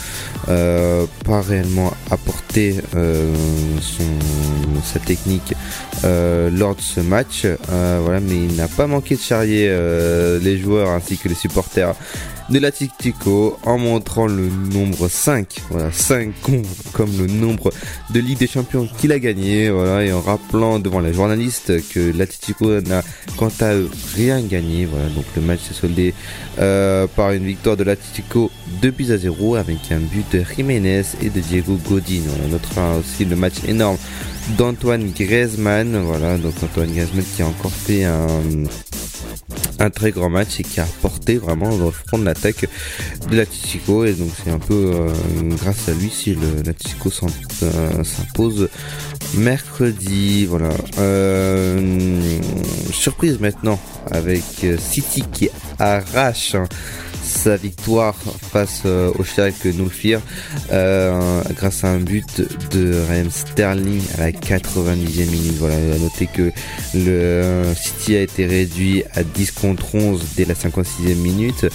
euh, 0.48 1.04
pas 1.24 1.42
réellement 1.42 1.92
apporté 2.10 2.76
euh, 2.96 3.34
son, 3.80 4.04
sa 4.82 4.98
technique 4.98 5.54
euh, 6.04 6.50
lors 6.50 6.74
de 6.74 6.80
ce 6.80 7.00
match. 7.00 7.42
Euh, 7.44 8.00
voilà, 8.02 8.20
mais 8.20 8.36
il 8.36 8.56
n'a 8.56 8.68
pas 8.68 8.86
manqué 8.86 9.16
de 9.16 9.20
charrier 9.20 9.68
euh, 9.68 10.38
les 10.40 10.58
joueurs 10.58 10.90
ainsi 10.90 11.18
que 11.18 11.28
les 11.28 11.34
supporters 11.34 11.94
de 12.50 12.58
l'Atletico 12.58 13.58
en 13.64 13.78
montrant 13.78 14.26
le 14.26 14.48
nombre 14.48 15.08
5, 15.08 15.46
voilà, 15.70 15.90
5 15.92 16.32
comme, 16.92 17.10
le 17.18 17.26
nombre 17.26 17.72
de 18.10 18.20
Ligue 18.20 18.38
des 18.38 18.46
Champions 18.46 18.88
qu'il 18.98 19.12
a 19.12 19.18
gagné, 19.18 19.70
voilà, 19.70 20.04
et 20.04 20.12
en 20.12 20.20
rappelant 20.20 20.78
devant 20.78 21.00
les 21.00 21.12
journalistes 21.12 21.72
que 21.92 22.12
l'Atletico 22.16 22.80
n'a 22.80 23.02
quant 23.36 23.52
à 23.60 23.74
eux 23.74 23.90
rien 24.14 24.40
gagné, 24.40 24.86
voilà, 24.86 25.08
donc 25.10 25.24
le 25.36 25.42
match 25.42 25.60
s'est 25.60 25.74
soldé 25.74 26.14
euh, 26.58 27.06
par 27.06 27.32
une 27.32 27.44
victoire 27.44 27.76
de 27.76 27.84
l'Atletico 27.84 28.50
2 28.80 28.90
buts 28.90 29.12
à 29.12 29.18
0 29.18 29.56
avec 29.56 29.78
un 29.90 29.98
but 29.98 30.26
de 30.32 30.44
Jiménez 30.56 31.02
et 31.20 31.30
de 31.30 31.40
Diego 31.40 31.78
Godin. 31.88 32.22
On 32.44 32.48
notera 32.48 32.96
aussi 32.96 33.24
le 33.24 33.36
match 33.36 33.54
énorme 33.66 33.96
d'Antoine 34.56 35.10
Griezmann, 35.10 35.96
voilà, 36.02 36.38
donc 36.38 36.54
Antoine 36.62 36.90
Griezmann 36.90 37.24
qui 37.36 37.42
a 37.42 37.46
encore 37.46 37.72
fait 37.72 38.04
un 39.82 39.90
très 39.90 40.12
grand 40.12 40.30
match 40.30 40.60
et 40.60 40.62
qui 40.62 40.80
a 40.80 40.86
porté 41.00 41.36
vraiment 41.36 41.76
le 41.76 41.90
front 41.90 42.18
de 42.18 42.24
l'attaque 42.24 42.66
de 43.28 43.36
l'Atletico 43.36 44.04
et 44.04 44.12
donc 44.12 44.30
c'est 44.42 44.50
un 44.50 44.58
peu 44.58 44.92
euh, 44.94 45.08
grâce 45.60 45.88
à 45.88 45.92
lui 45.92 46.08
si 46.08 46.36
l'Atletico 46.64 47.10
euh, 47.62 48.04
s'impose 48.04 48.68
mercredi. 49.34 50.46
Voilà 50.46 50.70
euh, 50.98 52.38
surprise 52.92 53.40
maintenant 53.40 53.78
avec 54.10 54.44
City 54.78 55.24
qui 55.32 55.48
arrache 55.78 56.56
sa 57.22 57.56
victoire 57.56 58.14
face 58.52 58.82
euh, 58.84 59.12
au 59.18 59.24
Schalke 59.24 59.64
Nulfir 59.64 60.20
euh, 60.70 61.42
grâce 61.56 61.84
à 61.84 61.88
un 61.88 61.98
but 61.98 62.42
de 62.70 62.94
Raheem 63.08 63.30
Sterling 63.30 64.02
à 64.18 64.22
la 64.22 64.32
90e 64.32 65.30
minute. 65.30 65.54
Voilà, 65.58 65.76
à 65.76 65.98
noter 65.98 66.26
que 66.26 66.50
le 66.94 67.62
City 67.76 68.16
a 68.16 68.22
été 68.22 68.46
réduit 68.46 69.04
à 69.14 69.22
10 69.22 69.52
contre 69.52 69.94
11 69.94 70.22
dès 70.36 70.44
la 70.44 70.54
56e 70.54 71.14
minute 71.16 71.66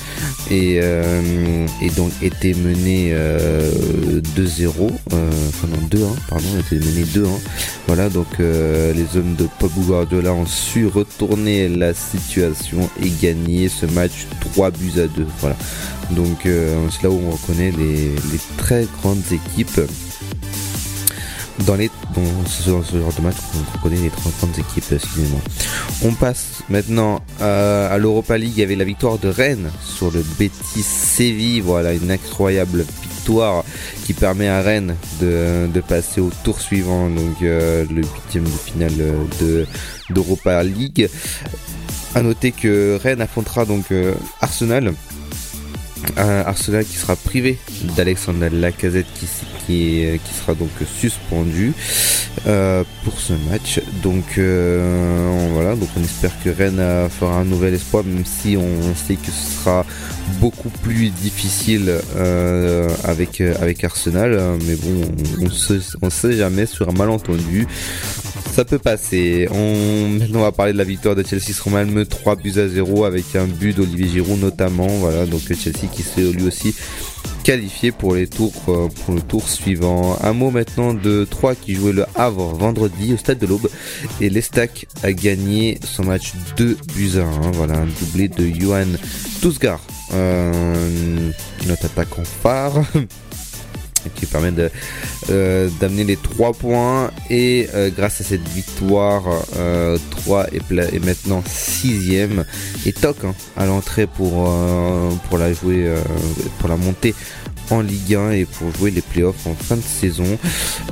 et, 0.51 0.79
euh, 0.81 1.65
donc 1.95 2.11
était 2.21 2.53
mené 2.53 3.13
2-0, 3.15 4.91
enfin 5.09 5.67
non 5.67 5.87
2-1, 5.89 6.15
pardon, 6.29 6.47
était 6.59 6.85
mené 6.85 7.03
2-1. 7.03 7.27
Voilà, 7.87 8.09
donc 8.09 8.27
les 8.39 9.17
hommes 9.17 9.35
de 9.35 9.47
Pop 9.59 9.71
Guardiola 9.75 10.33
ont 10.33 10.45
su 10.45 10.87
retourner 10.87 11.69
la 11.69 11.93
situation 11.93 12.89
et 13.01 13.09
gagner 13.09 13.69
ce 13.69 13.85
match 13.85 14.27
3 14.53 14.71
buts 14.71 14.91
à 14.97 15.07
2. 15.07 15.25
Voilà. 15.39 15.55
Donc 16.11 16.45
euh, 16.45 16.87
c'est 16.91 17.03
là 17.03 17.09
où 17.09 17.19
on 17.27 17.31
reconnaît 17.31 17.71
les, 17.71 18.15
très 18.57 18.87
grandes 19.01 19.23
équipes. 19.31 19.81
Dans, 21.65 21.75
les, 21.75 21.89
dans 22.15 22.45
ce, 22.47 22.69
genre 22.69 22.83
de 23.17 23.21
match, 23.21 23.35
on 23.55 23.77
reconnaît 23.77 24.01
les 24.01 24.09
très 24.11 24.29
grandes 24.39 24.57
équipes, 24.59 24.91
excusez-moi. 24.91 25.39
On 26.03 26.13
passe 26.13 26.61
maintenant 26.69 27.21
à, 27.41 27.87
à 27.87 27.97
l'Europa 27.97 28.37
League 28.37 28.61
avec 28.61 28.77
la 28.77 28.83
victoire 28.83 29.17
de 29.17 29.27
Rennes 29.27 29.71
sur 29.83 30.11
le 30.11 30.23
Betis 30.37 30.83
Séville. 30.83 31.61
Voilà, 31.61 31.93
une 31.93 32.11
incroyable 32.11 32.85
victoire 33.01 33.63
qui 34.05 34.13
permet 34.13 34.47
à 34.47 34.61
Rennes 34.61 34.95
de, 35.19 35.67
de 35.73 35.81
passer 35.81 36.21
au 36.21 36.29
tour 36.43 36.61
suivant, 36.61 37.09
donc 37.09 37.41
euh, 37.41 37.85
le 37.89 38.03
huitième 38.03 38.45
de 38.45 38.49
finale 38.49 38.93
de 39.41 39.65
d'Europa 40.09 40.63
League. 40.63 41.09
À 42.15 42.21
noter 42.21 42.51
que 42.51 42.97
Rennes 43.01 43.21
affrontera 43.21 43.65
donc 43.65 43.91
euh, 43.91 44.13
Arsenal 44.41 44.93
Arsenal 46.17 46.85
qui 46.85 46.97
sera 46.97 47.15
privé 47.15 47.57
d'Alexandre 47.95 48.47
Lacazette 48.51 49.07
qui, 49.15 49.27
qui, 49.65 50.19
qui 50.23 50.33
sera 50.33 50.53
donc 50.53 50.69
suspendu 50.99 51.73
euh, 52.45 52.83
pour 53.03 53.19
ce 53.19 53.33
match. 53.49 53.81
Donc 54.03 54.37
euh, 54.37 55.49
voilà, 55.53 55.75
donc 55.75 55.89
on 55.97 56.03
espère 56.03 56.31
que 56.43 56.49
Rennes 56.49 57.09
fera 57.09 57.39
un 57.39 57.45
nouvel 57.45 57.73
espoir, 57.73 58.03
même 58.03 58.25
si 58.25 58.57
on 58.57 58.95
sait 58.95 59.15
que 59.15 59.31
ce 59.31 59.59
sera 59.59 59.85
beaucoup 60.39 60.69
plus 60.69 61.09
difficile 61.09 61.91
euh, 62.15 62.87
avec 63.03 63.41
avec 63.41 63.83
Arsenal. 63.83 64.39
Mais 64.65 64.75
bon, 64.75 65.01
on, 65.41 65.49
sait, 65.49 65.79
on 66.01 66.09
sait 66.09 66.33
jamais 66.33 66.65
sur 66.65 66.87
un 66.89 66.93
malentendu 66.93 67.67
ça 68.57 68.65
peut 68.65 68.79
passer. 68.79 69.47
On, 69.51 70.09
maintenant, 70.17 70.39
on 70.39 70.41
va 70.41 70.51
parler 70.51 70.73
de 70.73 70.79
la 70.79 70.83
victoire 70.83 71.15
de 71.15 71.23
Chelsea 71.23 71.53
sur 71.53 71.69
Malmö, 71.69 72.05
3 72.05 72.37
buts 72.37 72.57
à 72.57 72.67
0 72.67 73.05
avec 73.05 73.35
un 73.35 73.45
but 73.45 73.77
d'Olivier 73.77 74.07
Giroud 74.07 74.41
notamment. 74.41 74.87
Voilà, 74.87 75.27
donc 75.27 75.41
Chelsea 75.41 75.86
qui 75.87 76.03
s'est 76.03 76.21
lui 76.21 76.45
aussi 76.47 76.75
qualifié 77.43 77.91
pour 77.91 78.15
les 78.15 78.27
tours 78.27 78.51
pour 78.53 79.15
le 79.15 79.21
tour 79.21 79.47
suivant. 79.47 80.17
Un 80.21 80.33
mot 80.33 80.51
maintenant 80.51 80.93
de 80.93 81.25
3 81.29 81.55
qui 81.55 81.75
jouait 81.75 81.93
le 81.93 82.05
Havre 82.15 82.53
vendredi 82.55 83.13
au 83.13 83.17
stade 83.17 83.39
de 83.39 83.45
l'Aube 83.45 83.69
et 84.19 84.29
l'Estac 84.29 84.87
a 85.01 85.13
gagné 85.13 85.79
son 85.81 86.03
match 86.03 86.33
2 86.57 86.77
buts 86.93 87.11
à 87.15 87.23
1. 87.23 87.51
Voilà 87.51 87.77
un 87.77 87.85
doublé 87.85 88.27
de 88.27 88.47
Johan 88.47 88.87
Tousgar, 89.41 89.79
euh, 90.13 91.31
notre 91.67 91.85
attaquant 91.85 92.23
phare. 92.25 92.83
qui 94.13 94.25
permet 94.25 94.51
de 94.51 94.69
euh, 95.29 95.69
d'amener 95.79 96.03
les 96.03 96.17
3 96.17 96.53
points. 96.53 97.11
Et 97.29 97.67
euh, 97.73 97.89
grâce 97.95 98.21
à 98.21 98.23
cette 98.23 98.47
victoire 98.49 99.23
euh, 99.57 99.97
3 100.11 100.47
est, 100.53 100.71
est 100.71 101.05
maintenant 101.05 101.43
6ème 101.47 102.45
et 102.85 102.93
toc 102.93 103.17
hein, 103.23 103.33
à 103.55 103.65
l'entrée 103.65 104.07
pour 104.07 104.45
euh, 104.47 105.09
pour 105.29 105.37
la 105.37 105.53
jouer 105.53 105.93
pour 106.59 106.69
la 106.69 106.77
montée 106.77 107.13
en 107.69 107.81
Ligue 107.81 108.15
1 108.15 108.31
et 108.31 108.45
pour 108.45 108.73
jouer 108.75 108.91
les 108.91 109.01
playoffs 109.01 109.45
en 109.45 109.55
fin 109.55 109.75
de 109.75 109.81
saison. 109.81 110.37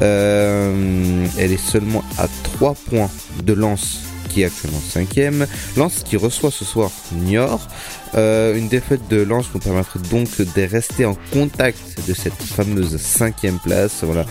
Elle 0.01 1.51
est 1.51 1.57
seulement 1.57 2.03
à 2.17 2.27
3 2.57 2.75
points 2.89 3.09
de 3.43 3.53
lance 3.53 4.04
qui 4.35 4.43
actuellement 4.43 4.81
cinquième. 4.81 5.47
Lens 5.77 6.03
qui 6.03 6.17
reçoit 6.17 6.51
ce 6.51 6.65
soir 6.65 6.91
Niort. 7.13 7.67
Euh, 8.15 8.57
une 8.57 8.67
défaite 8.67 9.07
de 9.09 9.21
Lens 9.21 9.45
nous 9.53 9.61
permettrait 9.61 9.99
donc 10.11 10.27
de 10.41 10.61
rester 10.61 11.05
en 11.05 11.15
contact 11.31 11.79
de 12.05 12.13
cette 12.13 12.33
fameuse 12.33 12.97
cinquième 12.97 13.59
place. 13.59 14.03
Voilà. 14.03 14.25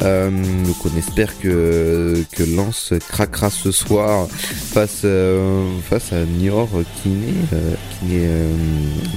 Euh, 0.00 0.30
donc 0.64 0.76
on 0.86 0.96
espère 0.96 1.38
que 1.38 2.24
que 2.32 2.42
Lens 2.42 2.94
craquera 3.08 3.50
ce 3.50 3.70
soir 3.70 4.28
face 4.30 5.02
euh, 5.04 5.66
face 5.90 6.14
à 6.14 6.24
Niort 6.24 6.70
qui 7.02 7.10
n'est 7.10 7.68
qui 7.90 8.14
n'est 8.14 8.28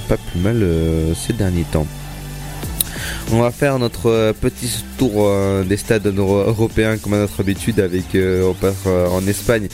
pas 0.08 0.18
plus 0.18 0.40
mal 0.40 0.62
ces 1.16 1.32
derniers 1.32 1.66
temps. 1.72 1.86
On 3.32 3.40
va 3.40 3.50
faire 3.50 3.78
notre 3.78 4.10
euh, 4.10 4.32
petit 4.32 4.68
tour 4.98 5.12
euh, 5.26 5.64
des 5.64 5.76
stades 5.76 6.06
euro- 6.06 6.40
européens 6.40 6.96
comme 6.98 7.14
à 7.14 7.18
notre 7.18 7.40
habitude 7.40 7.80
avec 7.80 8.14
euh, 8.14 8.52
en 9.10 9.26
Espagne 9.26 9.68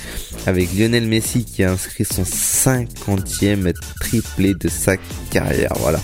avec 0.47 0.73
Lionel 0.77 1.07
Messi 1.07 1.45
qui 1.45 1.63
a 1.65 1.73
inscrit 1.73 2.05
son 2.05 2.23
50e 2.23 3.73
triplé 4.01 4.55
de 4.55 4.69
sa 4.69 4.97
carrière. 5.31 5.73
Voilà. 5.81 6.01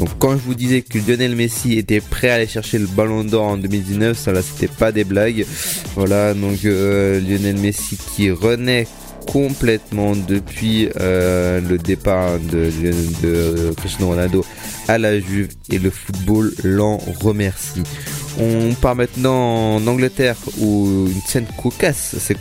Donc 0.00 0.08
quand 0.18 0.32
je 0.32 0.42
vous 0.42 0.54
disais 0.54 0.82
que 0.82 0.98
Lionel 0.98 1.36
Messi 1.36 1.78
était 1.78 2.00
prêt 2.00 2.30
à 2.30 2.34
aller 2.34 2.46
chercher 2.46 2.78
le 2.78 2.86
Ballon 2.86 3.24
d'Or 3.24 3.44
en 3.44 3.56
2019, 3.56 4.18
ça 4.18 4.32
là 4.32 4.40
c'était 4.42 4.72
pas 4.72 4.92
des 4.92 5.04
blagues. 5.04 5.46
Voilà, 5.94 6.34
donc 6.34 6.62
Lionel 6.62 7.56
Messi 7.58 7.96
qui 8.14 8.30
renaît 8.30 8.86
complètement 9.26 10.14
depuis 10.14 10.88
euh, 11.00 11.60
le 11.60 11.78
départ 11.78 12.38
de, 12.38 13.72
Cristiano 13.76 14.08
Ronaldo 14.10 14.44
à 14.88 14.98
la 14.98 15.18
Juve 15.18 15.48
et 15.70 15.78
le 15.78 15.90
football 15.90 16.52
l'en 16.62 16.96
remercie. 16.96 17.82
On 18.38 18.74
part 18.74 18.94
maintenant 18.94 19.76
en 19.76 19.86
Angleterre 19.86 20.36
où 20.58 21.08
une 21.08 21.22
scène 21.22 21.46
cocasse 21.60 22.16
s'est 22.18 22.36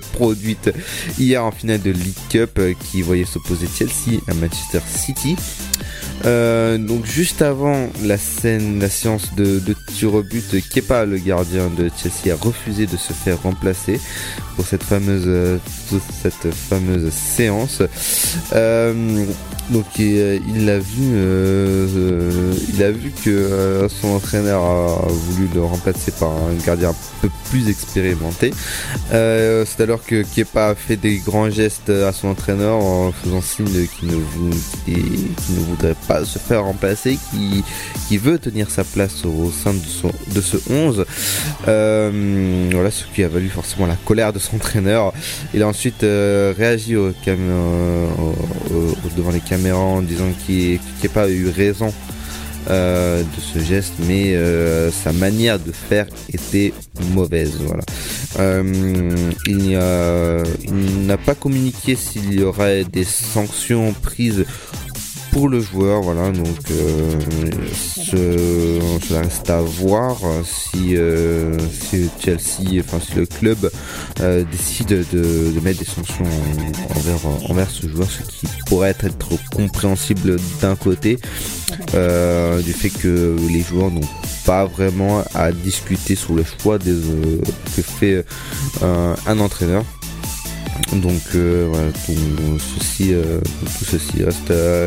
produite 0.12 0.70
hier 1.18 1.44
en 1.44 1.50
finale 1.50 1.82
de 1.82 1.90
League 1.90 2.14
Cup 2.30 2.58
euh, 2.58 2.72
qui 2.78 3.02
voyait 3.02 3.26
s'opposer 3.26 3.66
Chelsea 3.66 4.20
à 4.28 4.34
Manchester 4.34 4.80
City. 4.86 5.36
Euh, 6.24 6.78
donc 6.78 7.04
juste 7.04 7.42
avant 7.42 7.88
la 8.02 8.18
scène, 8.18 8.80
la 8.80 8.88
séance 8.88 9.34
de, 9.34 9.58
de 9.60 9.74
tir 9.86 10.14
au 10.14 10.22
but, 10.22 10.56
Kepa, 10.68 11.04
le 11.04 11.18
gardien 11.18 11.68
de 11.68 11.90
Chelsea, 11.96 12.34
a 12.34 12.36
refusé 12.36 12.86
de 12.86 12.96
se 12.96 13.12
faire 13.12 13.42
remplacer 13.42 14.00
pour 14.56 14.66
cette 14.66 14.82
fameuse, 14.82 15.60
cette 16.22 16.52
fameuse 16.54 17.12
séance. 17.12 17.82
Euh, 18.54 19.26
donc 19.70 19.84
il 19.98 20.64
l'a 20.64 20.78
vu, 20.78 21.10
euh, 21.12 22.54
il 22.72 22.82
a 22.82 22.90
vu 22.92 23.12
que 23.24 23.86
son 23.88 24.08
entraîneur 24.08 24.62
a 24.62 25.08
voulu 25.08 25.48
le 25.52 25.62
remplacer 25.62 26.12
par 26.12 26.30
un 26.30 26.54
gardien 26.64 26.90
un 26.90 26.94
peu 27.20 27.28
plus 27.50 27.68
expérimenté. 27.68 28.52
C'est 29.10 29.80
alors 29.80 30.04
que 30.04 30.22
Kepa 30.22 30.68
a 30.68 30.74
fait 30.74 30.96
des 30.96 31.18
grands 31.18 31.50
gestes 31.50 31.90
à 31.90 32.12
son 32.12 32.28
entraîneur 32.28 32.76
en 32.76 33.12
faisant 33.12 33.42
signe 33.42 33.86
qu'il 33.98 34.08
ne, 34.08 34.14
ne 34.14 35.64
voudrait 35.66 35.96
pas 36.05 36.05
se 36.24 36.38
faire 36.38 36.64
remplacer, 36.64 37.18
qui 37.30 37.64
qui 38.08 38.18
veut 38.18 38.38
tenir 38.38 38.70
sa 38.70 38.84
place 38.84 39.24
au 39.24 39.50
sein 39.50 39.74
de, 39.74 39.80
son, 39.84 40.12
de 40.34 40.40
ce 40.40 40.56
11. 40.70 41.04
Euh, 41.66 42.68
voilà, 42.72 42.90
ce 42.90 43.04
qui 43.14 43.22
a 43.24 43.28
valu 43.28 43.48
forcément 43.48 43.86
la 43.86 43.96
colère 44.04 44.32
de 44.32 44.38
son 44.38 44.56
entraîneur. 44.60 45.12
Il 45.54 45.62
a 45.62 45.68
ensuite 45.68 46.02
euh, 46.04 46.54
réagi 46.56 46.96
au 46.96 47.12
cam- 47.24 47.36
euh, 47.40 48.06
devant 49.16 49.30
les 49.32 49.40
caméras 49.40 49.78
en 49.80 50.02
disant 50.02 50.28
qu'il 50.46 50.78
n'a 51.02 51.08
pas 51.08 51.28
eu 51.28 51.48
raison 51.48 51.92
de 52.68 53.40
ce 53.40 53.60
geste, 53.60 53.92
mais 54.08 54.36
sa 54.90 55.12
manière 55.12 55.58
de 55.60 55.70
faire 55.70 56.06
était 56.32 56.72
mauvaise. 57.12 57.58
Voilà. 57.60 57.84
Euh, 58.40 59.14
il 59.46 61.06
n'a 61.06 61.16
pas 61.16 61.34
communiqué 61.36 61.94
s'il 61.96 62.34
y 62.34 62.42
aurait 62.42 62.82
des 62.84 63.04
sanctions 63.04 63.92
prises 64.02 64.44
pour 65.32 65.48
le 65.48 65.60
joueur, 65.60 66.02
voilà, 66.02 66.30
donc 66.30 66.56
ce, 67.74 68.80
cela 69.06 69.20
reste 69.20 69.50
à 69.50 69.60
voir 69.60 70.16
euh, 70.24 70.42
si, 70.44 70.96
euh, 70.96 71.56
si 71.70 72.08
Chelsea, 72.18 72.80
enfin 72.80 72.98
si 73.00 73.14
le 73.14 73.26
club 73.26 73.70
euh, 74.20 74.44
décide 74.50 75.04
de, 75.12 75.60
mettre 75.62 75.80
des 75.80 75.84
sanctions 75.84 76.24
envers, 76.94 77.50
envers 77.50 77.70
ce 77.70 77.88
joueur, 77.88 78.08
ce 78.10 78.22
qui 78.22 78.46
pourrait 78.66 78.90
être, 78.90 79.06
compréhensible 79.54 80.36
d'un 80.60 80.76
côté, 80.76 81.18
du 81.92 82.72
fait 82.72 82.90
que 82.90 83.36
les 83.50 83.60
joueurs 83.60 83.90
n'ont 83.90 84.00
pas 84.44 84.64
vraiment 84.66 85.24
à 85.34 85.52
discuter 85.52 86.14
sur 86.14 86.34
le 86.34 86.44
choix 86.44 86.78
que 86.78 87.82
fait 87.82 88.24
un 88.82 89.38
entraîneur. 89.40 89.84
Donc 90.92 91.22
euh, 91.34 91.90
tout 92.06 92.14
ceci, 92.80 93.12
euh, 93.12 93.40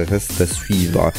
reste, 0.09 0.41
à- 0.41 0.45
suivre. 0.45 1.11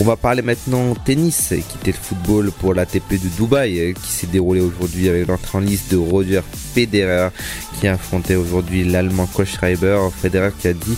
On 0.00 0.04
va 0.04 0.16
parler 0.16 0.42
maintenant 0.42 0.94
tennis, 0.94 1.52
quitter 1.68 1.92
le 1.92 1.96
football 2.00 2.50
pour 2.52 2.74
l'ATP 2.74 3.12
de 3.12 3.28
Dubaï 3.36 3.78
euh, 3.80 3.92
qui 3.92 4.12
s'est 4.12 4.26
déroulé 4.26 4.60
aujourd'hui 4.60 5.08
avec 5.08 5.26
l'entrée 5.26 5.58
en 5.58 5.60
liste 5.60 5.90
de 5.92 5.96
Roger 5.96 6.40
Federer 6.74 7.28
qui 7.78 7.88
affrontait 7.88 8.36
aujourd'hui 8.36 8.84
l'Allemand 8.84 9.26
Kohlschreiber. 9.26 9.98
Federer 10.22 10.50
qui 10.58 10.68
a 10.68 10.72
dit, 10.72 10.96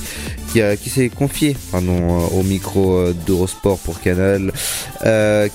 qui, 0.53 0.91
s'est 0.91 1.09
confié 1.09 1.57
au 1.73 2.43
micro 2.43 3.13
d'Eurosport 3.27 3.79
pour 3.79 4.01
Canal, 4.01 4.53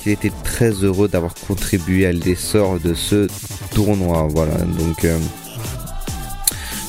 qu'il 0.01 0.11
était 0.11 0.31
très 0.43 0.71
heureux 0.71 1.07
d'avoir 1.07 1.33
contribué 1.35 2.05
à 2.05 2.13
l'essor 2.13 2.79
de 2.79 2.93
ce 2.93 3.27
tournoi. 3.73 4.27
Voilà, 4.31 4.55
donc. 4.57 5.05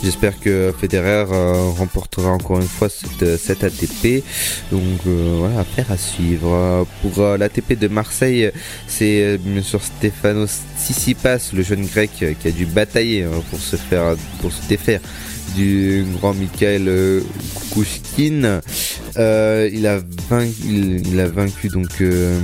J'espère 0.03 0.39
que 0.39 0.73
Federer 0.79 1.27
euh, 1.33 1.71
remportera 1.77 2.31
encore 2.31 2.61
une 2.61 2.69
fois 2.69 2.89
cette, 2.89 3.37
cette 3.37 3.65
ATP. 3.65 4.23
Donc 4.71 4.83
euh, 5.07 5.37
voilà, 5.39 5.61
affaire 5.61 5.91
à 5.91 5.97
suivre. 5.97 6.87
Pour 7.03 7.19
euh, 7.19 7.37
l'ATP 7.37 7.79
de 7.79 7.89
Marseille, 7.89 8.51
c'est 8.87 9.39
bien 9.39 9.63
sûr 9.63 9.83
Stefanos 9.83 10.61
Tsitsipas, 10.79 11.51
le 11.53 11.63
jeune 11.63 11.85
grec 11.85 12.11
qui 12.41 12.49
a 12.49 12.51
dû 12.51 12.67
batailler 12.67 13.25
hein, 13.25 13.43
pour 13.51 13.59
se 13.59 13.77
faire, 13.77 14.15
pour 14.41 14.53
se 14.53 14.67
défaire 14.69 15.01
du 15.57 16.05
grand 16.21 16.35
Mikhail 16.35 16.89
Kukushkin. 17.55 18.61
Euh, 19.17 19.69
il 19.73 19.87
a 19.87 19.99
vaincu, 20.29 20.55
il, 20.65 21.19
a 21.19 21.27
vaincu 21.27 21.69
donc 21.69 21.89
euh, 22.01 22.39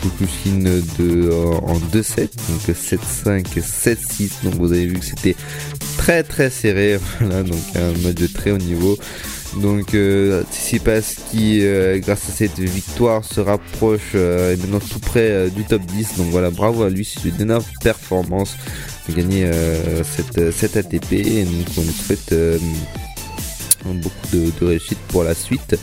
Kukushkin 0.00 0.64
de 0.98 1.30
euh, 1.30 1.52
en 1.62 1.78
2-7, 1.78 2.28
donc 2.48 2.76
7-5, 2.76 3.44
7-6. 3.60 4.44
Donc 4.44 4.54
vous 4.54 4.72
avez 4.72 4.86
vu 4.86 4.98
que 4.98 5.04
c'était 5.04 5.36
très 6.02 6.24
très 6.24 6.50
serré, 6.50 6.98
voilà, 7.20 7.44
donc 7.44 7.60
un 7.76 7.92
match 8.02 8.16
de 8.16 8.26
très 8.26 8.50
haut 8.50 8.58
niveau. 8.58 8.98
Donc 9.60 9.94
euh, 9.94 10.42
Tsitsipas 10.50 11.14
qui, 11.30 11.60
euh, 11.62 12.00
grâce 12.00 12.28
à 12.28 12.32
cette 12.32 12.58
victoire, 12.58 13.24
se 13.24 13.40
rapproche 13.40 14.12
euh, 14.16 14.54
est 14.54 14.56
maintenant 14.56 14.80
tout 14.80 14.98
près 14.98 15.30
euh, 15.30 15.48
du 15.48 15.62
top 15.64 15.82
10. 15.82 16.16
Donc 16.16 16.26
voilà, 16.30 16.50
bravo 16.50 16.82
à 16.82 16.90
lui, 16.90 17.04
c'est 17.04 17.28
une 17.28 17.40
énorme 17.40 17.64
performance 17.84 18.56
de 19.08 19.14
gagner 19.14 19.48
cette, 20.04 20.50
cette 20.52 20.76
ATP. 20.76 21.12
Et 21.12 21.44
donc 21.44 21.66
on 21.76 21.82
lui 21.82 21.92
souhaite 21.92 22.34
beaucoup 23.84 24.26
de 24.32 24.64
réussite 24.64 24.98
pour 25.08 25.22
la 25.22 25.34
suite 25.34 25.76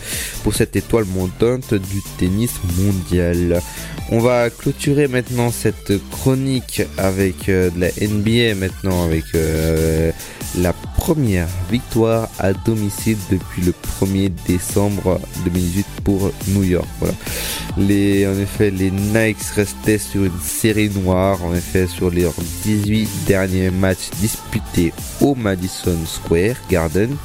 pour 0.43 0.53
cette 0.53 0.75
étoile 0.75 1.05
montante 1.05 1.73
du 1.73 2.01
tennis 2.17 2.51
mondial. 2.77 3.61
On 4.11 4.19
va 4.19 4.49
clôturer 4.49 5.07
maintenant 5.07 5.51
cette 5.51 5.93
chronique 6.09 6.81
avec 6.97 7.47
euh, 7.47 7.69
de 7.69 7.79
la 7.79 7.89
NBA 7.89 8.55
maintenant 8.55 9.05
avec 9.05 9.23
euh, 9.35 10.11
la 10.57 10.73
première 10.73 11.47
victoire 11.69 12.27
à 12.39 12.53
domicile 12.53 13.17
depuis 13.29 13.61
le 13.61 13.71
1er 13.71 14.31
décembre 14.47 15.21
2018 15.45 15.85
pour 16.03 16.31
New 16.47 16.63
York. 16.63 16.87
Les, 17.77 18.27
en 18.27 18.37
effet, 18.39 18.71
les 18.71 18.89
Knights 18.89 19.53
restaient 19.55 19.99
sur 19.99 20.25
une 20.25 20.39
série 20.41 20.89
noire, 20.89 21.43
en 21.43 21.53
effet, 21.53 21.85
sur 21.85 22.09
leurs 22.09 22.33
18 22.63 23.07
derniers 23.27 23.69
matchs 23.69 24.09
disputés 24.19 24.91
au 25.21 25.35
Madison 25.35 25.97
Square 26.07 26.55
Garden. 26.69 27.15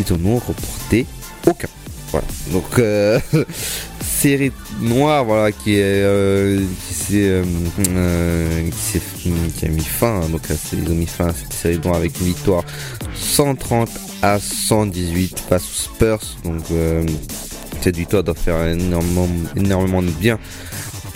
Ils 0.00 0.12
en 0.12 0.24
ont 0.26 0.38
reporté 0.38 1.06
aucun. 1.46 1.68
Voilà. 2.10 2.26
Donc, 2.52 2.78
euh, 2.78 3.20
série 4.16 4.50
noire, 4.80 5.24
voilà, 5.24 5.52
qui 5.52 5.74
est, 5.74 5.82
euh, 5.82 6.64
qui 6.88 6.94
s'est, 6.94 7.28
euh, 7.28 7.44
euh, 7.90 8.70
qui 9.56 9.66
a 9.66 9.68
mis 9.68 9.82
fin. 9.82 10.22
hein. 10.22 10.28
donc, 10.30 10.42
ils 10.72 10.90
ont 10.90 10.94
mis 10.94 11.06
fin 11.06 11.28
à 11.28 11.34
cette 11.34 11.52
série 11.52 11.78
noire 11.78 11.96
avec 11.96 12.18
une 12.20 12.26
victoire 12.26 12.64
130 13.14 13.90
à 14.22 14.38
118 14.40 15.38
face 15.38 15.64
aux 15.64 15.94
Spurs. 15.94 16.20
Donc, 16.44 16.62
cette 17.82 17.96
victoire 17.96 18.24
doit 18.24 18.34
faire 18.34 18.66
énormément, 18.66 19.28
énormément 19.54 20.02
de 20.02 20.10
bien 20.10 20.38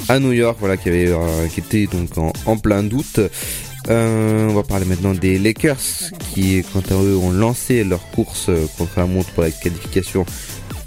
à 0.09 0.19
New 0.19 0.33
York, 0.33 0.59
voilà, 0.61 0.77
qui 0.77 0.89
avait, 0.91 1.13
qui 1.55 1.61
était 1.61 1.87
donc 1.87 2.11
en, 2.47 2.57
plein 2.59 2.83
doute. 2.83 3.21
On 3.89 4.53
va 4.55 4.63
parler 4.63 4.85
maintenant 4.85 5.15
des 5.15 5.39
Lakers 5.39 5.81
qui, 6.35 6.63
quant 6.73 6.83
à 6.91 7.03
eux, 7.03 7.17
ont 7.17 7.31
lancé 7.31 7.83
leur 7.83 8.11
course 8.11 8.51
contre 8.77 8.93
la 8.99 9.07
montre 9.07 9.31
pour 9.31 9.43
la 9.43 9.51
qualification 9.51 10.27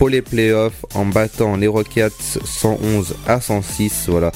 pour 0.04 0.10
les 0.10 0.22
playoffs 0.22 0.86
en 0.96 1.06
battant 1.06 1.56
les 1.56 1.68
Rockets 1.68 2.12
111 2.44 3.16
à 3.26 3.40
106. 3.40 4.08
Voilà, 4.10 4.34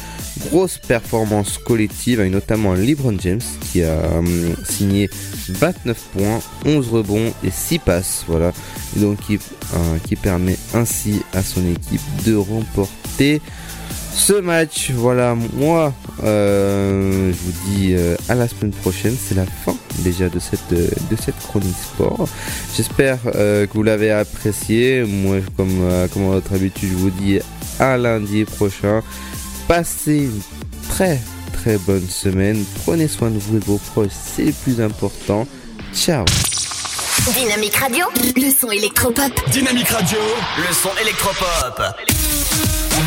grosse 0.49 0.77
performance 0.77 1.57
collective 1.57 2.21
avec 2.21 2.31
notamment 2.31 2.73
LeBron 2.73 3.17
James 3.19 3.41
qui 3.59 3.83
a 3.83 4.13
hum, 4.15 4.55
signé 4.63 5.09
29 5.49 5.97
points, 6.13 6.39
11 6.65 6.89
rebonds 6.89 7.33
et 7.43 7.51
6 7.51 7.79
passes. 7.79 8.23
Voilà, 8.29 8.53
donc 8.95 9.17
euh, 9.29 9.37
qui 10.07 10.15
permet 10.15 10.55
ainsi 10.73 11.21
à 11.33 11.43
son 11.43 11.69
équipe 11.69 11.99
de 12.25 12.37
remporter 12.37 13.41
ce 14.17 14.33
match. 14.33 14.91
Voilà, 14.91 15.35
moi, 15.53 15.93
euh, 16.23 17.31
je 17.31 17.37
vous 17.37 17.69
dis 17.69 17.93
euh, 17.93 18.15
à 18.27 18.35
la 18.35 18.47
semaine 18.47 18.71
prochaine. 18.71 19.15
C'est 19.15 19.35
la 19.35 19.45
fin 19.45 19.75
déjà 19.99 20.27
de 20.29 20.39
cette, 20.39 20.69
de 20.69 21.15
cette 21.23 21.37
chronique 21.39 21.75
sport. 21.93 22.27
J'espère 22.75 23.19
euh, 23.35 23.65
que 23.67 23.73
vous 23.73 23.83
l'avez 23.83 24.11
apprécié. 24.11 25.03
Moi, 25.03 25.37
comme, 25.55 25.79
euh, 25.81 26.07
comme 26.07 26.23
à 26.23 26.29
votre 26.31 26.53
habitude, 26.53 26.89
je 26.89 26.95
vous 26.97 27.11
dis 27.11 27.39
à 27.79 27.97
lundi 27.97 28.43
prochain. 28.45 29.03
Passez 29.67 30.23
une 30.23 30.41
très 30.89 31.19
très 31.53 31.77
bonne 31.77 32.07
semaine. 32.07 32.63
Prenez 32.83 33.07
soin 33.07 33.29
de 33.29 33.37
vous 33.37 33.57
et 33.57 33.59
de 33.59 33.65
vos 33.65 33.77
proches, 33.77 34.11
c'est 34.35 34.45
le 34.45 34.51
plus 34.51 34.81
important. 34.81 35.47
Ciao 35.93 36.25
Dynamique 37.33 37.75
Radio, 37.75 38.05
le 38.35 38.51
son 38.51 38.71
électropop. 38.71 39.31
Dynamique 39.51 39.89
Radio, 39.89 40.19
le 40.57 40.73
son 40.73 40.91
électropop. 41.01 41.81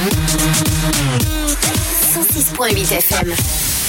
106.8 0.00 2.96
FM. 2.96 3.79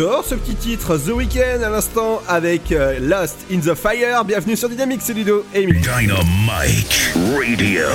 J'adore 0.00 0.24
ce 0.24 0.34
petit 0.34 0.54
titre, 0.54 0.96
The 0.96 1.10
Weeknd 1.10 1.62
à 1.62 1.68
l'instant 1.68 2.22
avec 2.26 2.72
euh, 2.72 2.98
Lost 3.00 3.36
in 3.52 3.58
the 3.58 3.74
Fire. 3.74 4.24
Bienvenue 4.24 4.56
sur 4.56 4.70
Dynamique, 4.70 5.02
c'est 5.02 5.12
Ludo 5.12 5.44
et 5.54 5.64
Emily. 5.64 5.78
Dynamite 5.80 7.12
Radio. 7.36 7.86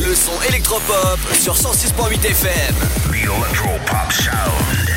Le 0.00 0.12
son 0.12 0.42
électropop 0.48 1.20
sur 1.34 1.54
106.8 1.54 2.26
FM. 2.26 2.74
The 3.12 3.14
Electropop 3.14 4.12
Sound. 4.12 4.90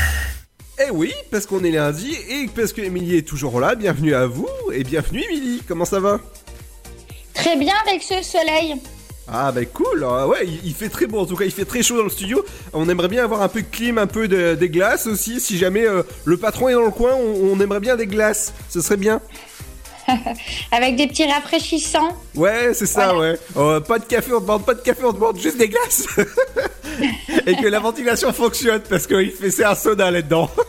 Eh 0.87 0.89
oui, 0.89 1.13
parce 1.29 1.45
qu'on 1.45 1.63
est 1.63 1.69
lundi 1.69 2.17
et 2.27 2.47
parce 2.55 2.73
que 2.73 2.81
Emily 2.81 3.17
est 3.17 3.27
toujours 3.27 3.59
là. 3.59 3.75
Bienvenue 3.75 4.15
à 4.15 4.25
vous 4.25 4.49
et 4.73 4.83
bienvenue 4.83 5.21
Emily. 5.29 5.61
Comment 5.67 5.85
ça 5.85 5.99
va? 5.99 6.19
Très 7.35 7.57
bien 7.57 7.75
avec 7.87 8.01
ce 8.01 8.23
soleil. 8.23 8.73
Ah 9.31 9.51
bah 9.51 9.65
cool, 9.65 9.88
Ah 10.07 10.27
ouais, 10.27 10.45
il, 10.45 10.59
il 10.65 10.73
fait 10.73 10.89
très 10.89 11.07
beau 11.07 11.19
en 11.19 11.25
tout 11.25 11.35
cas, 11.35 11.45
il 11.45 11.51
fait 11.51 11.65
très 11.65 11.83
chaud 11.83 11.97
dans 11.97 12.03
le 12.03 12.09
studio. 12.09 12.43
On 12.73 12.87
aimerait 12.89 13.07
bien 13.07 13.23
avoir 13.23 13.41
un 13.41 13.49
peu 13.49 13.61
de 13.61 13.67
clim, 13.67 13.97
un 13.97 14.07
peu 14.07 14.27
de, 14.27 14.55
des 14.55 14.69
glaces 14.69 15.07
aussi. 15.07 15.39
Si 15.39 15.57
jamais 15.57 15.85
euh, 15.85 16.03
le 16.25 16.37
patron 16.37 16.69
est 16.69 16.73
dans 16.73 16.85
le 16.85 16.91
coin, 16.91 17.13
on, 17.13 17.53
on 17.53 17.59
aimerait 17.59 17.79
bien 17.79 17.95
des 17.95 18.07
glaces. 18.07 18.53
Ce 18.69 18.81
serait 18.81 18.97
bien. 18.97 19.21
avec 20.71 20.95
des 20.95 21.07
petits 21.07 21.25
rafraîchissants. 21.25 22.15
Ouais, 22.35 22.73
c'est 22.73 22.85
ça, 22.85 23.15
ouais. 23.17 23.37
Euh, 23.57 23.79
pas 23.79 23.99
de 23.99 24.05
café, 24.05 24.33
on 24.33 24.39
demande 24.39 24.65
pas 24.65 24.73
de 24.73 24.81
café, 24.81 25.03
on 25.03 25.13
demande 25.13 25.39
juste 25.39 25.57
des 25.57 25.69
glaces. 25.69 26.05
et 27.45 27.55
que 27.55 27.67
la 27.67 27.79
ventilation 27.79 28.33
fonctionne 28.33 28.81
parce 28.89 29.07
qu'il 29.07 29.31
fait 29.31 29.51
c'est 29.51 29.65
un 29.65 29.75
soda 29.75 30.09
là-dedans. 30.11 30.49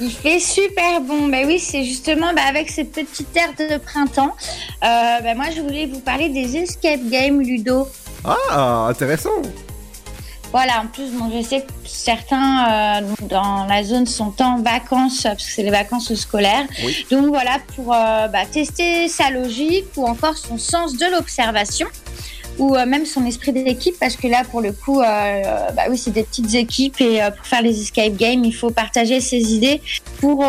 Il 0.00 0.10
fait 0.10 0.38
super 0.38 1.00
bon. 1.00 1.28
Bah 1.28 1.38
oui, 1.46 1.58
c'est 1.58 1.84
justement 1.84 2.32
bah, 2.34 2.42
avec 2.48 2.70
cette 2.70 2.92
petite 2.92 3.36
air 3.36 3.52
de 3.58 3.78
printemps. 3.78 4.34
Euh, 4.84 5.20
bah, 5.20 5.34
moi, 5.34 5.46
je 5.54 5.60
voulais 5.60 5.86
vous 5.86 6.00
parler 6.00 6.28
des 6.28 6.56
escape 6.56 7.00
games 7.08 7.40
Ludo. 7.40 7.88
ah, 8.24 8.86
intéressant. 8.88 9.42
Voilà, 10.50 10.80
en 10.80 10.86
plus, 10.86 11.10
bon, 11.10 11.30
je 11.30 11.46
sais 11.46 11.60
que 11.60 11.72
certains 11.84 13.02
euh, 13.02 13.06
dans 13.28 13.66
la 13.66 13.84
zone 13.84 14.06
sont 14.06 14.32
en 14.40 14.62
vacances, 14.62 15.24
parce 15.24 15.44
que 15.44 15.52
c'est 15.52 15.62
les 15.62 15.70
vacances 15.70 16.14
scolaires. 16.14 16.64
Oui. 16.84 17.06
Donc 17.10 17.26
voilà, 17.26 17.58
pour 17.76 17.92
euh, 17.92 18.28
bah, 18.28 18.46
tester 18.50 19.08
sa 19.08 19.30
logique 19.30 19.86
ou 19.96 20.06
encore 20.06 20.38
son 20.38 20.56
sens 20.56 20.96
de 20.96 21.04
l'observation 21.06 21.86
ou 22.58 22.74
euh, 22.74 22.86
même 22.86 23.06
son 23.06 23.24
esprit 23.24 23.52
d'équipe, 23.52 23.94
parce 23.98 24.16
que 24.16 24.26
là, 24.26 24.42
pour 24.50 24.60
le 24.60 24.72
coup, 24.72 25.00
euh, 25.00 25.42
bah 25.74 25.82
oui, 25.88 25.96
c'est 25.96 26.10
des 26.10 26.24
petites 26.24 26.54
équipes 26.54 27.00
et 27.00 27.22
euh, 27.22 27.30
pour 27.30 27.46
faire 27.46 27.62
les 27.62 27.80
escape 27.80 28.14
games, 28.14 28.44
il 28.44 28.52
faut 28.52 28.70
partager 28.70 29.20
ses 29.20 29.54
idées 29.54 29.80
pour 30.20 30.44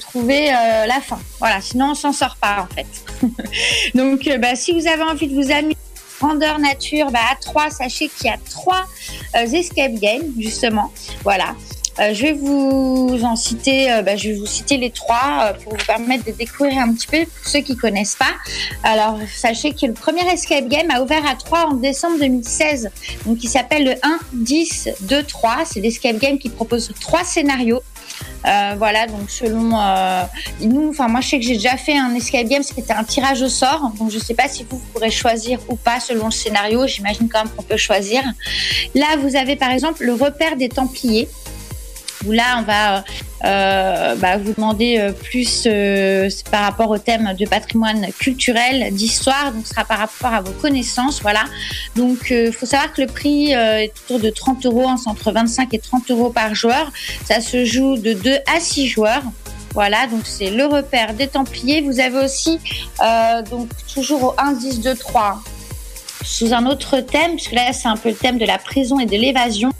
trouver 0.00 0.46
la 0.46 1.00
fin. 1.02 1.18
Voilà, 1.38 1.60
sinon 1.60 1.90
on 1.90 1.94
s'en 1.94 2.12
sort 2.12 2.36
pas 2.40 2.66
en 2.70 2.74
fait. 2.74 2.86
Donc, 3.94 4.28
bah, 4.40 4.54
si 4.54 4.72
vous 4.72 4.86
avez 4.86 5.02
envie 5.02 5.28
de 5.28 5.34
vous 5.34 5.50
amuser 5.50 5.76
grandeur 6.18 6.58
nature, 6.58 7.10
bah, 7.10 7.20
à 7.32 7.36
3, 7.36 7.70
sachez 7.70 8.08
qu'il 8.08 8.26
y 8.26 8.30
a 8.30 8.38
trois 8.50 8.86
escape 9.34 9.94
games, 9.94 10.32
justement. 10.38 10.90
Voilà. 11.22 11.54
Euh, 12.00 12.14
je 12.14 12.22
vais 12.22 12.32
vous 12.32 13.20
en 13.24 13.36
citer, 13.36 13.92
euh, 13.92 14.02
bah, 14.02 14.16
je 14.16 14.30
vais 14.30 14.34
vous 14.34 14.46
citer 14.46 14.78
les 14.78 14.90
trois 14.90 15.42
euh, 15.42 15.52
pour 15.52 15.72
vous 15.76 15.84
permettre 15.84 16.24
de 16.24 16.30
découvrir 16.30 16.78
un 16.78 16.94
petit 16.94 17.06
peu 17.06 17.26
pour 17.26 17.46
ceux 17.46 17.60
qui 17.60 17.76
connaissent 17.76 18.16
pas. 18.16 18.32
Alors, 18.82 19.18
sachez 19.34 19.72
que 19.72 19.84
le 19.84 19.92
premier 19.92 20.26
escape 20.32 20.68
game 20.68 20.90
a 20.90 21.02
ouvert 21.02 21.26
à 21.26 21.34
3 21.34 21.66
en 21.66 21.74
décembre 21.74 22.18
2016. 22.18 22.90
Donc, 23.26 23.44
il 23.44 23.48
s'appelle 23.48 23.84
le 23.84 23.94
1, 24.02 24.18
10, 24.32 24.88
2, 25.02 25.22
3. 25.24 25.58
C'est 25.66 25.80
l'escape 25.80 26.16
game 26.16 26.38
qui 26.38 26.48
propose 26.48 26.90
trois 27.00 27.24
scénarios. 27.24 27.82
Voilà, 28.44 29.06
donc 29.06 29.30
selon 29.30 29.78
nous, 30.60 30.88
enfin 30.88 31.08
moi 31.08 31.20
je 31.20 31.28
sais 31.28 31.38
que 31.38 31.44
j'ai 31.44 31.54
déjà 31.54 31.76
fait 31.76 31.96
un 31.96 32.14
escape 32.14 32.46
game, 32.46 32.62
c'était 32.62 32.92
un 32.92 33.04
tirage 33.04 33.42
au 33.42 33.48
sort, 33.48 33.92
donc 33.98 34.10
je 34.10 34.18
sais 34.18 34.34
pas 34.34 34.48
si 34.48 34.66
vous 34.68 34.80
pourrez 34.92 35.10
choisir 35.10 35.58
ou 35.68 35.76
pas 35.76 36.00
selon 36.00 36.26
le 36.26 36.30
scénario. 36.30 36.86
J'imagine 36.86 37.28
quand 37.28 37.44
même 37.44 37.52
qu'on 37.54 37.62
peut 37.62 37.76
choisir. 37.76 38.22
Là, 38.94 39.16
vous 39.20 39.36
avez 39.36 39.56
par 39.56 39.70
exemple 39.70 40.04
le 40.04 40.14
repère 40.14 40.56
des 40.56 40.70
Templiers 40.70 41.28
où 42.26 42.32
là 42.32 42.58
on 42.58 42.62
va 42.62 43.04
euh, 43.44 44.14
bah, 44.16 44.36
vous 44.36 44.52
demander 44.52 44.98
euh, 44.98 45.12
plus 45.12 45.64
euh, 45.66 46.28
par 46.50 46.62
rapport 46.62 46.90
au 46.90 46.98
thème 46.98 47.34
de 47.38 47.46
patrimoine 47.46 48.08
culturel, 48.18 48.92
d'histoire, 48.92 49.52
donc 49.52 49.66
ce 49.66 49.70
sera 49.70 49.84
par 49.84 49.98
rapport 49.98 50.34
à 50.34 50.40
vos 50.42 50.52
connaissances, 50.52 51.22
voilà. 51.22 51.44
Donc 51.96 52.30
il 52.30 52.52
faut 52.52 52.66
savoir 52.66 52.92
que 52.92 53.00
le 53.00 53.06
prix 53.06 53.52
est 53.52 53.92
autour 54.04 54.20
de 54.20 54.30
30 54.30 54.66
euros, 54.66 54.86
entre 55.06 55.32
25 55.32 55.72
et 55.72 55.78
30 55.78 56.10
euros 56.10 56.30
par 56.30 56.54
joueur. 56.54 56.92
Ça 57.24 57.40
se 57.40 57.64
joue 57.64 57.96
de 57.96 58.12
2 58.12 58.38
à 58.54 58.60
6 58.60 58.88
joueurs. 58.88 59.22
Voilà, 59.72 60.06
donc 60.08 60.22
c'est 60.24 60.50
le 60.50 60.66
repère 60.66 61.14
des 61.14 61.28
Templiers. 61.28 61.80
Vous 61.80 62.00
avez 62.00 62.24
aussi, 62.24 62.58
donc 63.50 63.68
toujours 63.92 64.22
au 64.24 64.34
1, 64.38 64.52
10, 64.52 64.80
2, 64.80 64.94
3, 64.94 65.42
sous 66.24 66.52
un 66.52 66.66
autre 66.66 67.00
thème, 67.00 67.36
puisque 67.36 67.52
là 67.52 67.72
c'est 67.72 67.88
un 67.88 67.96
peu 67.96 68.10
le 68.10 68.16
thème 68.16 68.38
de 68.38 68.46
la 68.46 68.58
prison 68.58 68.98
et 68.98 69.06
de 69.06 69.16
l'évasion. 69.16 69.70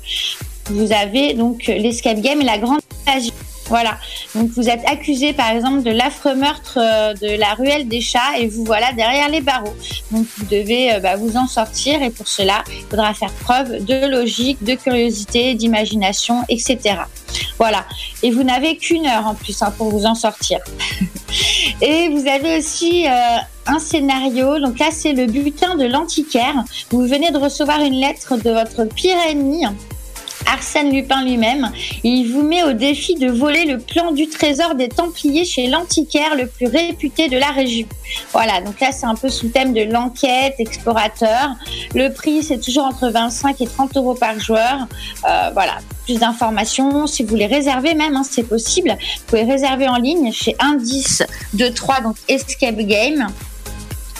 Vous 0.70 0.92
avez 0.92 1.34
donc 1.34 1.66
l'escape 1.66 2.20
game 2.20 2.40
et 2.40 2.44
la 2.44 2.58
grande 2.58 2.80
évasion. 3.06 3.34
Voilà. 3.70 3.98
Donc 4.34 4.50
vous 4.50 4.68
êtes 4.68 4.84
accusé 4.84 5.32
par 5.32 5.50
exemple 5.50 5.82
de 5.84 5.92
l'affreux 5.92 6.34
meurtre 6.34 6.78
euh, 6.82 7.14
de 7.14 7.38
la 7.38 7.54
ruelle 7.54 7.86
des 7.86 8.00
chats 8.00 8.36
et 8.36 8.48
vous 8.48 8.64
voilà 8.64 8.92
derrière 8.92 9.28
les 9.28 9.40
barreaux. 9.40 9.74
Donc 10.10 10.26
vous 10.36 10.44
devez 10.46 10.92
euh, 10.92 10.98
bah, 10.98 11.14
vous 11.14 11.36
en 11.36 11.46
sortir 11.46 12.02
et 12.02 12.10
pour 12.10 12.26
cela 12.26 12.64
il 12.68 12.84
faudra 12.90 13.14
faire 13.14 13.30
preuve 13.30 13.84
de 13.84 14.08
logique, 14.08 14.62
de 14.64 14.74
curiosité, 14.74 15.54
d'imagination, 15.54 16.42
etc. 16.48 16.96
Voilà. 17.58 17.84
Et 18.24 18.32
vous 18.32 18.42
n'avez 18.42 18.76
qu'une 18.76 19.06
heure 19.06 19.28
en 19.28 19.34
plus 19.34 19.62
hein, 19.62 19.72
pour 19.78 19.90
vous 19.90 20.04
en 20.04 20.16
sortir. 20.16 20.58
et 21.80 22.08
vous 22.08 22.26
avez 22.26 22.58
aussi 22.58 23.06
euh, 23.06 23.36
un 23.66 23.78
scénario. 23.78 24.58
Donc 24.58 24.80
là 24.80 24.88
c'est 24.90 25.12
le 25.12 25.26
butin 25.26 25.76
de 25.76 25.84
l'antiquaire. 25.84 26.64
Vous 26.90 27.06
venez 27.06 27.30
de 27.30 27.38
recevoir 27.38 27.80
une 27.82 28.00
lettre 28.00 28.36
de 28.36 28.50
votre 28.50 28.84
pire 28.92 29.16
ennemi. 29.28 29.64
Arsène 30.46 30.92
Lupin 30.92 31.24
lui-même. 31.24 31.70
Il 32.04 32.32
vous 32.32 32.42
met 32.42 32.62
au 32.62 32.72
défi 32.72 33.14
de 33.14 33.30
voler 33.30 33.64
le 33.64 33.78
plan 33.78 34.12
du 34.12 34.28
trésor 34.28 34.74
des 34.74 34.88
Templiers 34.88 35.44
chez 35.44 35.66
l'antiquaire 35.66 36.34
le 36.36 36.46
plus 36.46 36.66
réputé 36.66 37.28
de 37.28 37.38
la 37.38 37.50
région. 37.50 37.86
Voilà, 38.32 38.60
donc 38.60 38.80
là 38.80 38.92
c'est 38.92 39.06
un 39.06 39.14
peu 39.14 39.28
sous 39.28 39.48
thème 39.48 39.72
de 39.72 39.82
l'enquête, 39.82 40.54
explorateur. 40.58 41.54
Le 41.94 42.08
prix 42.12 42.42
c'est 42.42 42.58
toujours 42.58 42.84
entre 42.84 43.08
25 43.08 43.60
et 43.60 43.66
30 43.66 43.96
euros 43.96 44.14
par 44.14 44.38
joueur. 44.38 44.86
Euh, 45.28 45.50
voilà, 45.52 45.78
plus 46.04 46.18
d'informations, 46.18 47.06
si 47.06 47.22
vous 47.22 47.30
voulez 47.30 47.46
réserver 47.46 47.94
même, 47.94 48.16
hein, 48.16 48.24
c'est 48.28 48.42
possible. 48.42 48.90
Vous 48.90 49.24
pouvez 49.26 49.44
réserver 49.44 49.88
en 49.88 49.96
ligne 49.96 50.32
chez 50.32 50.56
Indice 50.58 51.22
23, 51.54 52.00
donc 52.00 52.16
Escape 52.28 52.78
Game. 52.78 53.28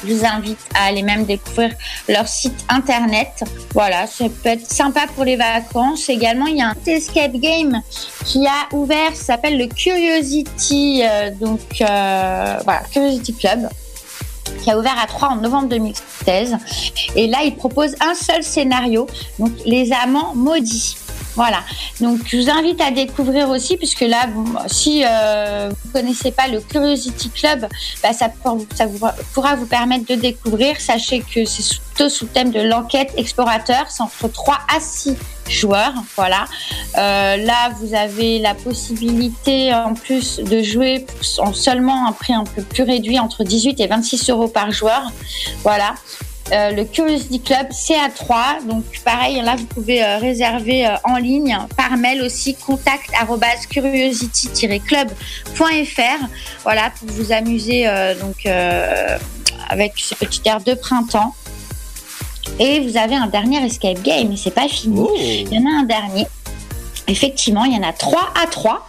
Je 0.04 0.14
vous 0.14 0.24
invite 0.24 0.58
à 0.74 0.86
aller 0.86 1.02
même 1.02 1.24
découvrir 1.24 1.74
leur 2.08 2.26
site 2.26 2.64
internet. 2.68 3.44
Voilà, 3.74 4.06
ça 4.06 4.24
peut 4.42 4.50
être 4.50 4.70
sympa 4.70 5.02
pour 5.14 5.24
les 5.24 5.36
vacances. 5.36 6.08
Également, 6.08 6.46
il 6.46 6.56
y 6.56 6.62
a 6.62 6.68
un 6.68 6.74
escape 6.86 7.36
game 7.36 7.80
qui 8.24 8.46
a 8.46 8.74
ouvert, 8.74 9.14
ça 9.14 9.24
s'appelle 9.24 9.58
le 9.58 9.66
Curiosity, 9.66 11.02
euh, 11.04 11.30
donc 11.40 11.60
euh, 11.80 12.56
voilà, 12.64 12.82
Curiosity 12.90 13.34
Club 13.34 13.68
qui 14.62 14.70
a 14.70 14.78
ouvert 14.78 14.98
à 15.00 15.06
3 15.06 15.28
en 15.28 15.36
novembre 15.36 15.68
2016. 15.68 16.56
Et 17.16 17.26
là, 17.26 17.38
il 17.44 17.54
propose 17.54 17.94
un 18.00 18.14
seul 18.14 18.42
scénario, 18.42 19.06
donc 19.38 19.52
les 19.64 19.92
amants 19.92 20.34
maudits. 20.34 20.96
Voilà. 21.36 21.60
Donc, 22.00 22.20
je 22.26 22.36
vous 22.36 22.50
invite 22.50 22.80
à 22.80 22.90
découvrir 22.90 23.48
aussi, 23.48 23.76
puisque 23.76 24.00
là, 24.00 24.26
si 24.66 25.02
euh, 25.06 25.70
vous 25.70 25.88
ne 25.88 25.92
connaissez 25.92 26.30
pas 26.30 26.48
le 26.48 26.60
Curiosity 26.60 27.30
Club, 27.30 27.66
bah, 28.02 28.12
ça, 28.12 28.28
pourra 29.34 29.54
vous 29.54 29.66
permettre 29.66 30.06
de 30.06 30.14
découvrir. 30.14 30.80
Sachez 30.80 31.20
que 31.20 31.44
c'est 31.44 31.78
plutôt 31.78 32.08
sous 32.08 32.24
le 32.24 32.30
thème 32.30 32.50
de 32.50 32.60
l'enquête 32.60 33.12
explorateur. 33.16 33.86
C'est 33.88 34.02
entre 34.02 34.28
3 34.28 34.58
à 34.76 34.80
6 34.80 35.16
joueurs. 35.48 35.94
Voilà. 36.16 36.46
Euh, 36.96 37.36
là, 37.36 37.70
vous 37.80 37.94
avez 37.94 38.38
la 38.38 38.54
possibilité, 38.54 39.72
en 39.72 39.94
plus, 39.94 40.38
de 40.38 40.62
jouer 40.62 41.06
en 41.38 41.52
seulement 41.52 42.06
un 42.08 42.12
prix 42.12 42.34
un 42.34 42.44
peu 42.44 42.62
plus 42.62 42.82
réduit, 42.82 43.18
entre 43.18 43.44
18 43.44 43.80
et 43.80 43.86
26 43.86 44.30
euros 44.30 44.48
par 44.48 44.72
joueur. 44.72 45.10
Voilà. 45.62 45.94
Euh, 46.52 46.72
le 46.72 46.84
Curiosity 46.84 47.40
Club, 47.40 47.68
c'est 47.70 47.98
à 47.98 48.08
3. 48.08 48.58
Donc, 48.68 48.84
pareil, 49.04 49.40
là, 49.42 49.54
vous 49.56 49.66
pouvez 49.66 50.02
euh, 50.02 50.18
réserver 50.18 50.86
euh, 50.86 50.96
en 51.04 51.16
ligne, 51.16 51.56
par 51.76 51.96
mail 51.96 52.22
aussi, 52.22 52.54
contact 52.54 53.10
curiosity-club.fr. 53.70 56.26
Voilà, 56.64 56.90
pour 56.98 57.08
vous 57.10 57.32
amuser 57.32 57.86
donc, 58.20 58.46
avec 59.68 59.92
ce 59.96 60.14
petit 60.14 60.42
air 60.44 60.60
de 60.60 60.74
printemps. 60.74 61.34
Et 62.58 62.80
vous 62.80 62.96
avez 62.96 63.14
un 63.14 63.28
dernier 63.28 63.64
escape 63.64 64.02
game, 64.02 64.32
et 64.32 64.36
c'est 64.36 64.50
pas 64.50 64.68
fini. 64.68 65.06
Il 65.18 65.52
y 65.52 65.58
en 65.58 65.66
a 65.66 65.80
un 65.80 65.84
dernier. 65.84 66.26
Effectivement, 67.06 67.64
il 67.64 67.74
y 67.74 67.78
en 67.78 67.88
a 67.88 67.92
3 67.92 68.32
à 68.42 68.46
3. 68.46 68.88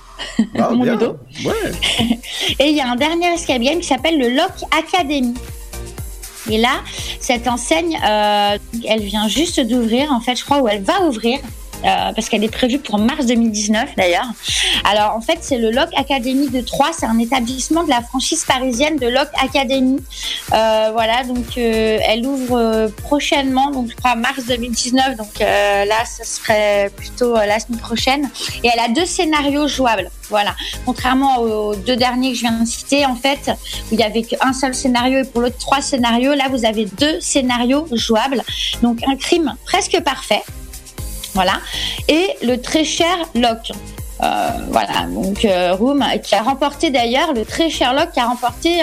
Ah, 0.58 0.70
Mon. 0.72 0.84
Ouais. 0.84 1.54
Et 2.60 2.70
il 2.70 2.76
y 2.76 2.82
a 2.82 2.88
un 2.88 2.96
dernier 2.96 3.34
escape 3.34 3.62
game 3.62 3.80
qui 3.80 3.88
s'appelle 3.88 4.20
le 4.20 4.30
Lock 4.30 4.52
Academy. 4.72 5.34
Et 6.50 6.58
là, 6.58 6.82
cette 7.20 7.48
enseigne, 7.48 8.00
euh, 8.04 8.58
elle 8.88 9.02
vient 9.02 9.28
juste 9.28 9.60
d'ouvrir, 9.60 10.12
en 10.12 10.22
fait, 10.22 10.36
je 10.36 10.44
crois, 10.44 10.62
ou 10.62 10.68
elle 10.68 10.84
va 10.84 11.02
ouvrir. 11.04 11.40
Euh, 11.84 12.14
parce 12.14 12.30
qu'elle 12.30 12.44
est 12.44 12.52
prévue 12.52 12.80
pour 12.80 12.98
mars 12.98 13.26
2019 13.26 13.95
d'ailleurs. 13.98 14.28
Alors 14.84 15.16
en 15.16 15.22
fait 15.22 15.40
c'est 15.41 15.58
le 15.58 15.72
Lock 15.72 15.90
Academy 15.95 16.49
de 16.49 16.62
Troyes, 16.62 16.91
c'est 16.98 17.06
un 17.06 17.20
établissement 17.20 17.84
de 17.84 17.90
la 17.90 18.02
franchise 18.02 18.44
parisienne 18.45 18.98
de 18.98 19.08
Lock 19.08 19.30
Academy. 19.41 19.98
Euh, 20.53 20.90
voilà 20.94 21.24
donc 21.24 21.58
euh, 21.58 21.98
elle 22.03 22.26
ouvre 22.26 22.91
prochainement, 23.03 23.72
donc 23.72 23.90
je 23.90 23.95
crois 23.95 24.16
mars 24.16 24.45
2019, 24.45 25.18
donc 25.18 25.40
là 25.40 26.06
ce 26.06 26.26
serait 26.26 26.91
plutôt 26.95 27.34
la 27.36 27.60
semaine 27.60 27.80
prochaine. 27.80 28.30
Et 28.64 28.70
elle 28.74 28.80
a 28.80 28.88
deux 28.90 29.06
scénarios 29.06 29.68
jouables. 29.68 30.10
Voilà, 30.30 30.56
contrairement 30.86 31.40
aux 31.40 31.76
deux 31.76 31.98
derniers 31.98 32.32
que 32.32 32.38
je 32.38 32.41
viens 32.41 32.58
de 32.58 32.66
citer, 32.66 33.06
en 33.06 33.16
fait, 33.16 33.52
où 33.91 33.95
il 33.95 33.99
y 33.99 34.03
avait 34.03 34.24
qu'un 34.24 34.53
seul 34.53 34.74
scénario 34.74 35.20
et 35.20 35.24
pour 35.26 35.41
l'autre 35.41 35.58
trois 35.58 35.82
scénarios, 35.82 36.34
là 36.36 36.45
vous 36.49 36.64
avez 36.66 36.86
deux 36.86 37.20
scénarios 37.20 37.86
jouables. 37.91 38.41
Donc 38.82 38.99
un 39.06 39.18
crime 39.18 39.56
presque 39.66 39.99
parfait. 40.02 40.41
Voilà. 41.34 41.60
Et 42.08 42.30
le 42.41 42.58
très 42.58 42.84
cher 42.84 43.16
Locke. 43.36 43.72
Euh, 44.23 44.49
voilà, 44.69 45.07
donc 45.07 45.45
euh, 45.45 45.73
Room 45.73 46.06
qui 46.22 46.35
a 46.35 46.43
remporté 46.43 46.91
d'ailleurs 46.91 47.34
le 47.34 47.43
très 47.43 47.72
cher 47.72 47.93
Locke 47.93 48.11
qui 48.11 48.19
a 48.19 48.27
remporté 48.27 48.81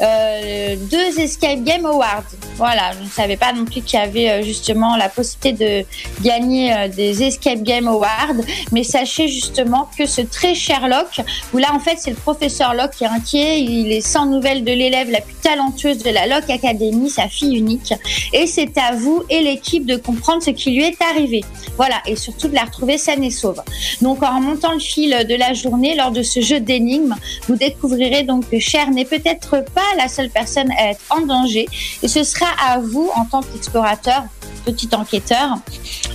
euh, 0.00 0.76
deux 0.90 1.20
Escape 1.20 1.62
Game 1.62 1.86
Awards. 1.86 2.24
Voilà, 2.56 2.90
je 2.98 3.04
ne 3.04 3.08
savais 3.08 3.36
pas 3.36 3.52
non 3.52 3.64
plus 3.64 3.82
qu'il 3.82 3.98
y 4.00 4.02
avait 4.02 4.42
justement 4.42 4.96
la 4.96 5.08
possibilité 5.08 5.52
de 5.52 6.24
gagner 6.24 6.88
des 6.88 7.22
Escape 7.22 7.62
Game 7.62 7.86
Awards, 7.86 8.34
mais 8.72 8.82
sachez 8.82 9.28
justement 9.28 9.88
que 9.96 10.06
ce 10.06 10.22
très 10.22 10.54
cher 10.54 10.88
Locke, 10.88 11.24
où 11.54 11.58
là 11.58 11.68
en 11.72 11.78
fait 11.78 11.96
c'est 11.98 12.10
le 12.10 12.16
professeur 12.16 12.74
Locke 12.74 12.90
qui 12.96 13.04
est 13.04 13.08
inquiet, 13.08 13.62
il 13.62 13.92
est 13.92 14.00
sans 14.00 14.26
nouvelles 14.26 14.64
de 14.64 14.72
l'élève 14.72 15.10
la 15.10 15.20
plus 15.20 15.34
talentueuse 15.36 15.98
de 15.98 16.10
la 16.10 16.26
Locke 16.26 16.50
Academy, 16.50 17.08
sa 17.08 17.28
fille 17.28 17.56
unique, 17.56 17.94
et 18.32 18.46
c'est 18.46 18.76
à 18.76 18.94
vous 18.94 19.22
et 19.30 19.40
l'équipe 19.40 19.86
de 19.86 19.96
comprendre 19.96 20.42
ce 20.42 20.50
qui 20.50 20.72
lui 20.72 20.82
est 20.82 21.00
arrivé. 21.00 21.44
Voilà, 21.76 21.96
et 22.06 22.16
surtout 22.16 22.48
de 22.48 22.54
la 22.54 22.64
retrouver 22.64 22.98
saine 22.98 23.24
et 23.24 23.30
sauve. 23.30 23.62
Donc 24.02 24.22
en 24.22 24.36
remontant 24.36 24.72
le 24.72 24.79
fil 24.80 25.26
de 25.28 25.34
la 25.34 25.52
journée, 25.54 25.94
lors 25.94 26.10
de 26.10 26.22
ce 26.22 26.40
jeu 26.40 26.60
d'énigmes, 26.60 27.14
vous 27.46 27.56
découvrirez 27.56 28.22
donc 28.22 28.48
que 28.50 28.58
Cher 28.58 28.90
n'est 28.90 29.04
peut-être 29.04 29.64
pas 29.74 29.82
la 29.96 30.08
seule 30.08 30.30
personne 30.30 30.70
à 30.72 30.90
être 30.90 31.00
en 31.10 31.20
danger, 31.20 31.68
et 32.02 32.08
ce 32.08 32.24
sera 32.24 32.46
à 32.66 32.80
vous, 32.80 33.10
en 33.14 33.24
tant 33.24 33.42
qu'explorateur, 33.42 34.24
petit 34.64 34.88
enquêteur, 34.94 35.56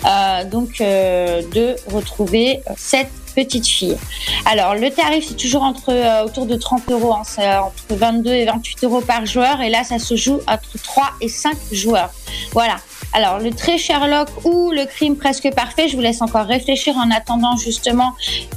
euh, 0.06 0.44
donc 0.46 0.82
euh, 0.82 1.42
de 1.54 1.76
retrouver 1.92 2.62
cette 2.78 3.12
petite 3.36 3.68
fille. 3.68 3.98
Alors 4.46 4.76
le 4.76 4.90
tarif 4.90 5.26
c'est 5.28 5.36
toujours 5.36 5.64
entre 5.64 5.90
euh, 5.90 6.24
autour 6.24 6.46
de 6.46 6.56
30 6.56 6.90
euros, 6.90 7.14
hein, 7.14 7.24
entre 7.60 7.96
22 7.96 8.32
et 8.32 8.46
28 8.46 8.84
euros 8.86 9.02
par 9.02 9.26
joueur, 9.26 9.62
et 9.62 9.70
là 9.70 9.84
ça 9.84 10.00
se 10.00 10.16
joue 10.16 10.40
entre 10.48 10.82
3 10.82 11.04
et 11.22 11.28
5 11.28 11.56
joueurs. 11.72 12.12
Voilà. 12.54 12.78
Alors 13.16 13.40
le 13.40 13.52
très 13.52 13.78
Sherlock 13.78 14.28
ou 14.44 14.72
le 14.72 14.86
crime 14.86 15.16
presque 15.16 15.50
parfait, 15.56 15.88
je 15.88 15.96
vous 15.96 16.02
laisse 16.02 16.22
encore 16.22 16.46
réfléchir 16.46 16.98
en 16.98 17.10
attendant 17.12 17.56
justement 17.56 18.12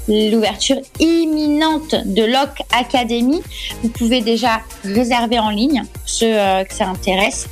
l'ouverture 0.09 0.79
imminente 0.99 1.95
de 2.05 2.25
Lock 2.25 2.61
Academy. 2.77 3.41
Vous 3.85 3.89
pouvez 3.89 4.21
déjà 4.21 4.63
réserver 4.83 5.39
en 5.39 5.51
ligne 5.51 5.85
ceux 6.07 6.37
euh, 6.37 6.65
que 6.65 6.75
ça 6.75 6.89
intéresse. 6.89 7.47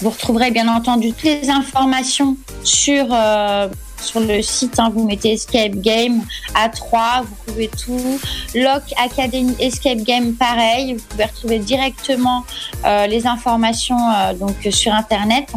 Vous 0.00 0.10
retrouverez 0.10 0.50
bien 0.50 0.68
entendu 0.68 1.14
toutes 1.14 1.22
les 1.22 1.48
informations 1.48 2.36
sur, 2.62 3.06
euh, 3.12 3.68
le 4.16 4.42
site. 4.42 4.78
hein. 4.78 4.90
Vous 4.94 5.06
mettez 5.06 5.32
Escape 5.32 5.76
Game 5.76 6.20
à 6.54 6.68
3, 6.68 7.22
vous 7.26 7.34
pouvez 7.46 7.68
tout. 7.68 8.20
Lock 8.54 8.82
Academy 9.02 9.56
Escape 9.58 10.02
Game, 10.02 10.34
pareil. 10.34 10.96
Vous 10.96 11.02
pouvez 11.08 11.24
retrouver 11.24 11.58
directement 11.60 12.44
euh, 12.84 13.06
les 13.06 13.26
informations 13.26 13.96
donc, 14.38 14.68
sur 14.70 14.92
Internet. 14.92 15.48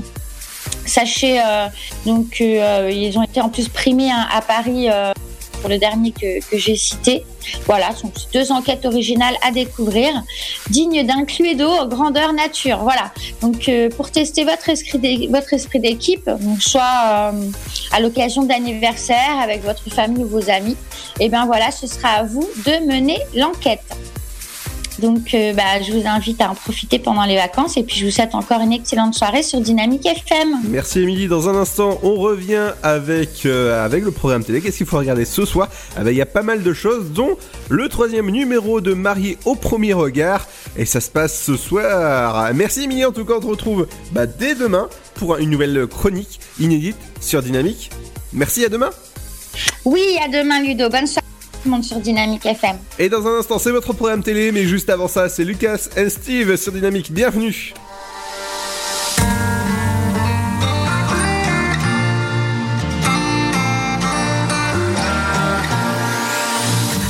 Sachez 0.89 1.39
euh, 1.39 1.67
donc 2.05 2.29
qu'ils 2.31 3.17
ont 3.17 3.23
été 3.23 3.41
en 3.41 3.49
plus 3.49 3.69
primés 3.69 4.11
hein, 4.11 4.27
à 4.31 4.41
Paris 4.41 4.89
euh, 4.89 5.13
pour 5.59 5.69
le 5.69 5.77
dernier 5.77 6.11
que, 6.11 6.57
j'ai 6.57 6.75
cité. 6.75 7.23
Voilà, 7.65 7.93
sont 7.95 8.11
deux 8.33 8.51
enquêtes 8.51 8.85
originales 8.85 9.35
à 9.43 9.51
découvrir, 9.51 10.09
dignes 10.69 11.05
d'un 11.05 11.25
Cluedo 11.25 11.87
grandeur 11.87 12.33
nature. 12.33 12.79
Voilà, 12.79 13.11
donc 13.41 13.67
euh, 13.69 13.89
pour 13.89 14.11
tester 14.11 14.43
votre 14.43 14.69
esprit 14.69 14.99
d'équipe, 15.79 16.29
soit 16.59 17.31
euh, 17.33 17.49
à 17.91 17.99
l'occasion 17.99 18.43
d'anniversaire 18.43 19.39
avec 19.41 19.63
votre 19.63 19.89
famille 19.93 20.23
ou 20.23 20.27
vos 20.27 20.49
amis, 20.49 20.77
et 21.19 21.29
bien 21.29 21.45
voilà, 21.45 21.71
ce 21.71 21.87
sera 21.87 22.09
à 22.09 22.23
vous 22.23 22.47
de 22.65 22.85
mener 22.91 23.17
l'enquête. 23.35 23.83
Donc, 24.99 25.33
euh, 25.33 25.53
bah, 25.53 25.81
je 25.81 25.91
vous 25.91 26.05
invite 26.07 26.41
à 26.41 26.51
en 26.51 26.55
profiter 26.55 26.99
pendant 26.99 27.25
les 27.25 27.35
vacances 27.35 27.77
et 27.77 27.83
puis 27.83 27.95
je 27.97 28.05
vous 28.05 28.11
souhaite 28.11 28.35
encore 28.35 28.61
une 28.61 28.73
excellente 28.73 29.13
soirée 29.13 29.43
sur 29.43 29.61
Dynamique 29.61 30.05
FM. 30.05 30.49
Merci 30.67 30.99
Émilie, 30.99 31.27
dans 31.27 31.49
un 31.49 31.55
instant 31.55 31.99
on 32.03 32.15
revient 32.15 32.73
avec, 32.83 33.45
euh, 33.45 33.85
avec 33.85 34.03
le 34.03 34.11
programme 34.11 34.43
télé. 34.43 34.61
Qu'est-ce 34.61 34.77
qu'il 34.77 34.85
faut 34.85 34.97
regarder 34.97 35.25
ce 35.25 35.45
soir? 35.45 35.69
Ah 35.97 36.03
bah, 36.03 36.11
Il 36.11 36.17
y 36.17 36.21
a 36.21 36.25
pas 36.25 36.43
mal 36.43 36.63
de 36.63 36.73
choses, 36.73 37.11
dont 37.11 37.37
le 37.69 37.89
troisième 37.89 38.29
numéro 38.29 38.81
de 38.81 38.93
Marié 38.93 39.37
au 39.45 39.55
premier 39.55 39.93
regard. 39.93 40.47
Et 40.77 40.85
ça 40.85 40.99
se 40.99 41.09
passe 41.09 41.41
ce 41.41 41.55
soir. 41.55 42.53
Merci 42.53 42.83
Émilie, 42.83 43.05
en 43.05 43.11
tout 43.11 43.25
cas 43.25 43.33
on 43.37 43.39
te 43.39 43.47
retrouve 43.47 43.87
bah, 44.11 44.25
dès 44.25 44.55
demain 44.55 44.89
pour 45.15 45.37
une 45.37 45.49
nouvelle 45.49 45.87
chronique 45.87 46.39
inédite 46.59 46.97
sur 47.21 47.41
Dynamique. 47.41 47.89
Merci, 48.33 48.65
à 48.65 48.69
demain 48.69 48.91
Oui, 49.85 50.03
à 50.23 50.27
demain 50.27 50.61
Ludo. 50.61 50.89
Bonne 50.89 51.07
soirée 51.07 51.28
monde 51.65 51.83
sur 51.83 51.97
Dynamique 51.99 52.45
FM. 52.45 52.77
Et 52.97 53.09
dans 53.09 53.25
un 53.27 53.39
instant 53.39 53.59
c'est 53.59 53.71
votre 53.71 53.93
programme 53.93 54.23
télé, 54.23 54.51
mais 54.51 54.65
juste 54.65 54.89
avant 54.89 55.07
ça 55.07 55.29
c'est 55.29 55.43
Lucas 55.43 55.89
et 55.95 56.09
Steve 56.09 56.55
sur 56.55 56.71
Dynamique. 56.71 57.11
Bienvenue 57.11 57.73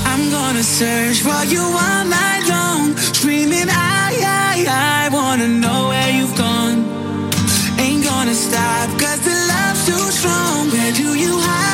I'm 0.05 0.29
gonna 0.31 0.63
search 0.63 1.21
for 1.21 1.43
you 1.45 1.61
all 1.61 2.05
night 2.05 2.43
long, 2.49 2.95
screaming, 2.97 3.69
I, 3.69 4.11
I, 4.25 4.65
I 4.67 5.09
wanna 5.13 5.47
know 5.47 5.89
where 5.89 6.09
you've 6.09 6.35
gone. 6.35 6.85
Ain't 7.79 8.03
gonna 8.03 8.33
stop, 8.33 8.89
cause 8.99 9.19
the 9.21 9.35
love's 9.51 9.85
too 9.85 10.11
strong. 10.11 10.69
Where 10.71 10.91
do 10.93 11.15
you 11.15 11.37
hide, 11.39 11.47
hide, 11.47 11.68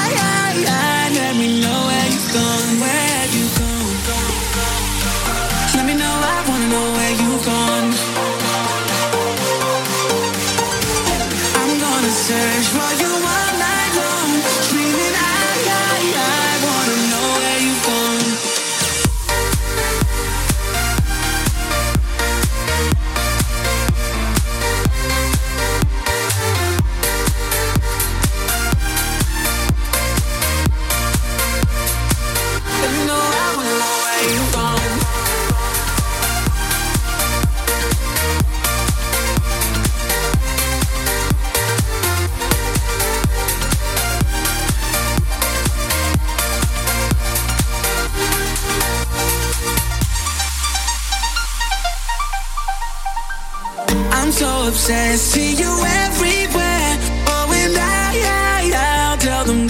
obsessed, 54.68 55.32
see 55.32 55.54
you 55.56 55.72
everywhere. 56.06 56.98
Oh, 57.28 57.54
and 57.54 57.78
I, 57.78 58.12
I, 58.26 59.12
I'll 59.12 59.18
tell 59.18 59.46
them 59.46 59.68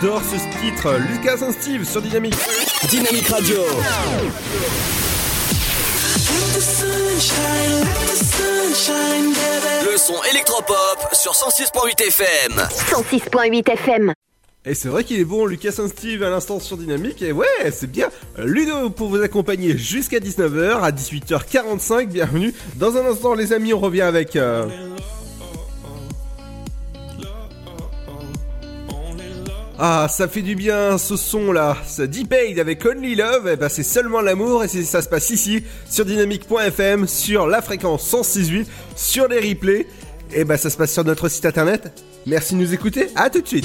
J'adore 0.00 0.22
ce 0.22 0.60
titre, 0.60 0.94
Lucas 1.10 1.46
et 1.46 1.52
Steve 1.52 1.84
sur 1.84 2.00
Dynamique. 2.00 2.34
Dynamique 2.88 3.28
Radio. 3.28 3.56
Le 9.82 9.96
son 9.96 10.14
électropop 10.30 11.08
sur 11.12 11.32
106.8 11.32 12.06
FM. 12.08 12.52
106.8 12.58 13.70
FM. 13.72 14.12
Et 14.66 14.74
c'est 14.74 14.88
vrai 14.88 15.04
qu'il 15.04 15.18
est 15.18 15.24
bon, 15.24 15.46
Lucas 15.46 15.70
et 15.82 15.88
Steve 15.88 16.22
à 16.22 16.28
l'instant 16.30 16.60
sur 16.60 16.76
Dynamique. 16.76 17.22
Et 17.22 17.32
ouais, 17.32 17.46
c'est 17.72 17.90
bien. 17.90 18.08
Ludo 18.38 18.90
pour 18.90 19.08
vous 19.08 19.22
accompagner 19.22 19.76
jusqu'à 19.78 20.18
19h, 20.18 20.80
à 20.82 20.90
18h45. 20.90 22.06
Bienvenue. 22.08 22.52
Dans 22.76 22.96
un 22.96 23.06
instant, 23.06 23.34
les 23.34 23.52
amis, 23.52 23.72
on 23.72 23.80
revient 23.80 24.02
avec. 24.02 24.36
euh, 24.36 24.66
Ah, 29.82 30.08
ça 30.10 30.28
fait 30.28 30.42
du 30.42 30.56
bien 30.56 30.98
ce 30.98 31.16
son 31.16 31.52
là, 31.52 31.74
ce 31.88 32.02
Deep 32.02 32.34
Aid 32.34 32.58
avec 32.58 32.84
Only 32.84 33.14
Love, 33.14 33.48
et 33.48 33.56
ben 33.56 33.70
c'est 33.70 33.82
seulement 33.82 34.20
l'amour 34.20 34.62
et 34.62 34.68
ça 34.68 35.00
se 35.00 35.08
passe 35.08 35.30
ici 35.30 35.64
sur 35.88 36.04
dynamique.fm, 36.04 37.08
sur 37.08 37.46
la 37.46 37.62
fréquence 37.62 38.12
106.8, 38.12 38.66
sur 38.94 39.26
les 39.26 39.40
replays, 39.40 39.86
et 40.34 40.44
ben 40.44 40.58
ça 40.58 40.68
se 40.68 40.76
passe 40.76 40.92
sur 40.92 41.02
notre 41.02 41.30
site 41.30 41.46
internet. 41.46 41.98
Merci 42.26 42.56
de 42.56 42.58
nous 42.60 42.74
écouter, 42.74 43.08
à 43.16 43.30
tout 43.30 43.40
de 43.40 43.48
suite. 43.48 43.64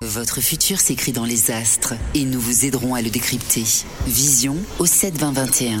Votre 0.00 0.40
futur 0.40 0.80
s'écrit 0.80 1.12
dans 1.12 1.26
les 1.26 1.50
astres 1.50 1.92
et 2.14 2.24
nous 2.24 2.40
vous 2.40 2.64
aiderons 2.64 2.94
à 2.94 3.02
le 3.02 3.10
décrypter. 3.10 3.64
Vision 4.06 4.56
au 4.78 4.86
7 4.86 5.18
20 5.18 5.32
21. 5.32 5.80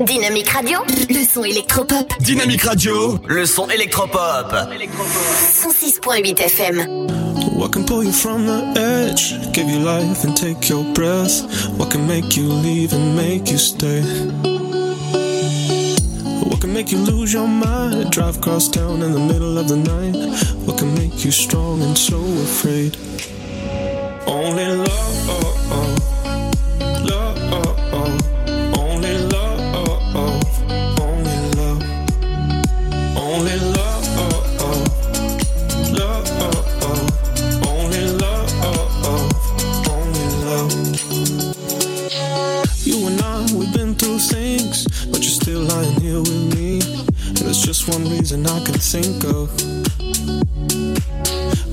Dynamique 0.00 0.48
Radio, 0.50 0.78
le 1.10 1.24
son 1.24 1.42
électropop. 1.44 2.06
Dynamique 2.20 2.62
Radio, 2.62 3.18
le 3.26 3.46
son 3.46 3.68
électropop. 3.68 4.52
106.8 4.52 6.40
FM. 6.40 7.06
What 7.56 7.72
can 7.72 7.84
pull 7.84 8.04
you 8.04 8.12
from 8.12 8.46
the 8.46 8.78
edge? 8.78 9.34
Give 9.52 9.68
you 9.68 9.80
life 9.80 10.24
and 10.24 10.36
take 10.36 10.68
your 10.68 10.84
breath. 10.94 11.42
What 11.76 11.90
can 11.90 12.06
make 12.06 12.36
you 12.36 12.48
leave 12.48 12.92
and 12.92 13.16
make 13.16 13.50
you 13.50 13.58
stay? 13.58 14.02
What 16.44 16.60
can 16.60 16.72
make 16.72 16.92
you 16.92 16.98
lose 16.98 17.32
your 17.32 17.48
mind? 17.48 18.10
Drive 18.12 18.36
across 18.38 18.68
town 18.68 19.02
in 19.02 19.12
the 19.12 19.20
middle 19.20 19.58
of 19.58 19.66
the 19.66 19.76
night. 19.76 20.14
What 20.64 20.78
can 20.78 20.94
make 20.94 21.24
you 21.24 21.32
strong 21.32 21.82
and 21.82 21.98
so 21.98 22.18
afraid? 22.42 22.96
Only 24.26 24.64
love, 24.64 25.28
love, 25.28 25.47
through 43.98 44.18
things, 44.18 45.06
but 45.06 45.20
you're 45.22 45.38
still 45.42 45.60
lying 45.62 46.00
here 46.00 46.20
with 46.20 46.54
me. 46.54 46.80
And 47.28 47.36
there's 47.38 47.62
just 47.62 47.88
one 47.88 48.08
reason 48.08 48.46
I 48.46 48.64
can 48.64 48.78
think 48.78 49.24
of. 49.24 49.50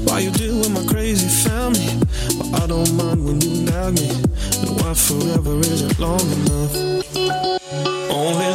Why 0.05 0.19
you 0.19 0.31
deal 0.31 0.57
with 0.57 0.71
my 0.71 0.85
crazy 0.91 1.27
family, 1.47 1.99
but 2.37 2.63
I 2.63 2.67
don't 2.67 2.93
mind 2.95 3.25
when 3.25 3.41
you 3.41 3.61
nag 3.63 3.93
me. 3.95 4.09
And 4.09 4.81
why 4.81 4.93
forever 4.93 5.59
isn't 5.59 5.99
long 5.99 6.25
enough. 6.39 6.75
Only 8.09 8.54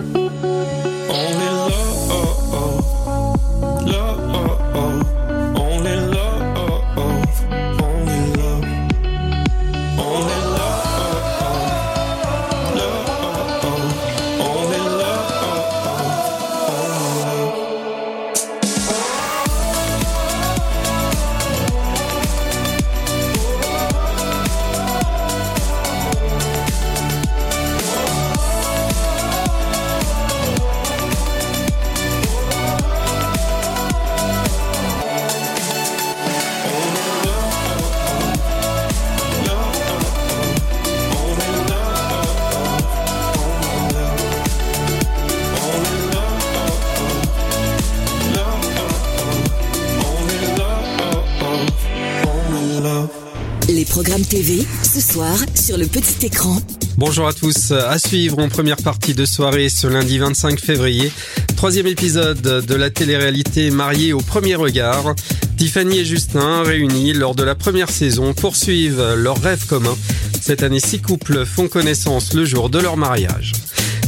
Petit 55.87 56.25
écran. 56.25 56.57
Bonjour 56.97 57.27
à 57.27 57.33
tous. 57.33 57.71
À 57.71 57.97
suivre 57.97 58.39
en 58.39 58.49
première 58.49 58.77
partie 58.77 59.13
de 59.13 59.25
soirée 59.25 59.69
ce 59.69 59.87
lundi 59.87 60.17
25 60.19 60.59
février. 60.59 61.11
Troisième 61.55 61.87
épisode 61.87 62.41
de 62.41 62.75
la 62.75 62.89
télé-réalité 62.89 63.71
Mariée 63.71 64.13
au 64.13 64.19
premier 64.19 64.55
regard. 64.55 65.15
Tiffany 65.57 65.99
et 65.99 66.05
Justin, 66.05 66.63
réunis 66.63 67.13
lors 67.13 67.35
de 67.35 67.43
la 67.43 67.55
première 67.55 67.89
saison, 67.89 68.33
poursuivent 68.33 69.13
leur 69.15 69.41
rêve 69.41 69.65
commun. 69.65 69.95
Cette 70.41 70.63
année, 70.63 70.79
six 70.79 70.99
couples 70.99 71.45
font 71.45 71.67
connaissance 71.67 72.33
le 72.33 72.45
jour 72.45 72.69
de 72.69 72.79
leur 72.79 72.97
mariage. 72.97 73.53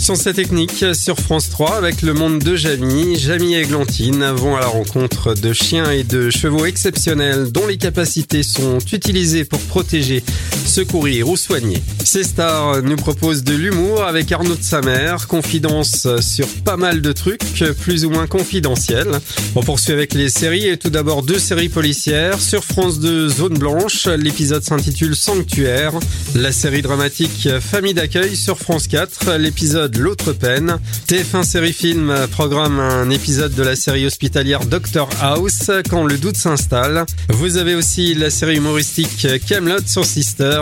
Sciences 0.04 0.28
et 0.28 0.34
techniques 0.34 0.84
sur 0.94 1.18
France 1.18 1.50
3 1.50 1.78
avec 1.78 2.02
le 2.02 2.14
monde 2.14 2.40
de 2.40 2.58
Jamie. 2.58 3.18
Jamie 3.18 3.56
et 3.56 3.64
Glantine 3.64 4.32
vont 4.32 4.58
à 4.58 4.60
la 4.60 4.68
rencontre 4.68 5.34
de 5.34 5.54
chiens 5.54 5.90
et 5.92 6.04
de 6.04 6.30
chevaux 6.30 6.66
exceptionnels 6.66 7.54
dont 7.54 7.66
les 7.68 7.78
capacités 7.78 8.44
sont 8.44 8.80
utilisées 8.92 9.46
pour 9.46 9.62
protéger, 9.62 10.22
secourir 10.66 11.30
ou 11.30 11.38
soigner. 11.38 11.82
Ces 12.04 12.24
stars 12.24 12.82
nous 12.84 12.98
proposent 12.98 13.44
de 13.44 13.54
l'humour 13.54 14.04
avec 14.04 14.32
Arnaud 14.32 14.56
de 14.56 14.64
sa 14.64 14.82
mère, 14.82 15.28
confidence 15.28 16.08
sur 16.20 16.48
pas 16.66 16.76
mal 16.76 17.02
de 17.02 17.12
trucs 17.12 17.64
plus 17.80 18.04
ou 18.06 18.10
moins 18.10 18.28
confidentiels. 18.28 19.20
On 19.56 19.62
poursuit 19.62 19.94
avec 19.94 20.14
les 20.14 20.30
séries 20.30 20.68
et 20.68 20.78
tout 20.78 20.90
d'abord 20.90 21.24
deux 21.24 21.40
séries 21.40 21.70
policières. 21.70 22.42
Sur 22.42 22.66
France 22.66 23.00
2, 23.00 23.30
Zone 23.30 23.58
Blanche, 23.58 24.08
l'épisode 24.08 24.64
s'intitule 24.64 25.16
Sanctuaire. 25.16 25.94
La 26.36 26.52
série 26.52 26.82
dramatique 26.82 27.48
Famille 27.62 27.94
d'accueil 27.94 28.36
sur 28.36 28.58
France 28.58 28.88
4, 28.88 29.38
l'épisode 29.38 29.96
L'autre 29.98 30.34
peine. 30.34 30.80
TF1 31.08 31.44
série 31.44 31.74
film 31.74 32.14
programme 32.32 32.80
un 32.80 33.10
épisode 33.10 33.56
de 33.56 33.64
la 33.64 33.76
série 33.76 34.06
hospitalière 34.06 34.66
Doctor 34.66 35.10
House 35.22 35.72
quand 35.90 36.04
le 36.04 36.18
doute 36.18 36.38
s'installe. 36.38 37.06
Vous 37.30 37.58
avez 37.58 37.76
aussi 37.76 38.14
la 38.14 38.30
série 38.30 38.58
humoristique 38.58 39.28
Camelot 39.48 39.86
sur 39.86 40.06
Sister 40.06 40.62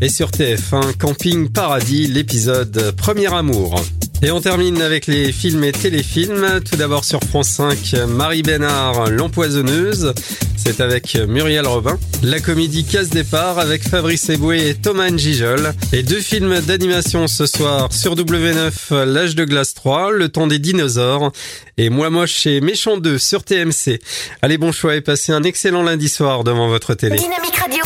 et 0.00 0.08
sur 0.08 0.30
TF1 0.30 0.75
Camping 0.98 1.48
Paradis, 1.50 2.06
l'épisode 2.06 2.94
Premier 2.96 3.32
Amour. 3.32 3.80
Et 4.22 4.30
on 4.30 4.40
termine 4.40 4.80
avec 4.80 5.06
les 5.06 5.30
films 5.30 5.62
et 5.64 5.72
téléfilms. 5.72 6.60
Tout 6.68 6.76
d'abord 6.76 7.04
sur 7.04 7.20
France 7.20 7.48
5, 7.50 7.94
Marie 8.08 8.42
Bénard, 8.42 9.10
L'Empoisonneuse. 9.10 10.14
C'est 10.56 10.80
avec 10.80 11.16
Muriel 11.28 11.66
Robin. 11.66 11.98
La 12.22 12.40
comédie 12.40 12.84
Casse 12.84 13.10
Départ 13.10 13.58
avec 13.58 13.86
Fabrice 13.86 14.28
Eboué 14.30 14.70
et 14.70 14.74
Thomas 14.74 15.10
Njijol. 15.10 15.74
Et 15.92 16.02
deux 16.02 16.20
films 16.20 16.60
d'animation 16.60 17.26
ce 17.26 17.46
soir 17.46 17.92
sur 17.92 18.16
W9, 18.16 19.04
L'âge 19.04 19.36
de 19.36 19.44
glace 19.44 19.74
3, 19.74 20.12
Le 20.12 20.28
temps 20.30 20.46
des 20.46 20.58
dinosaures. 20.58 21.30
Et 21.76 21.90
Moi 21.90 22.08
moche 22.08 22.46
et 22.46 22.60
Méchant 22.62 22.96
2 22.96 23.18
sur 23.18 23.44
TMC. 23.44 24.00
Allez, 24.40 24.56
bon 24.56 24.72
choix 24.72 24.96
et 24.96 25.02
passez 25.02 25.32
un 25.32 25.42
excellent 25.42 25.82
lundi 25.82 26.08
soir 26.08 26.42
devant 26.42 26.68
votre 26.68 26.94
télé. 26.94 27.16
Dynamique 27.16 27.56
Radio. 27.56 27.82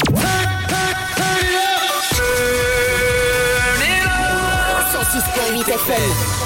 106.8 6.01 6.40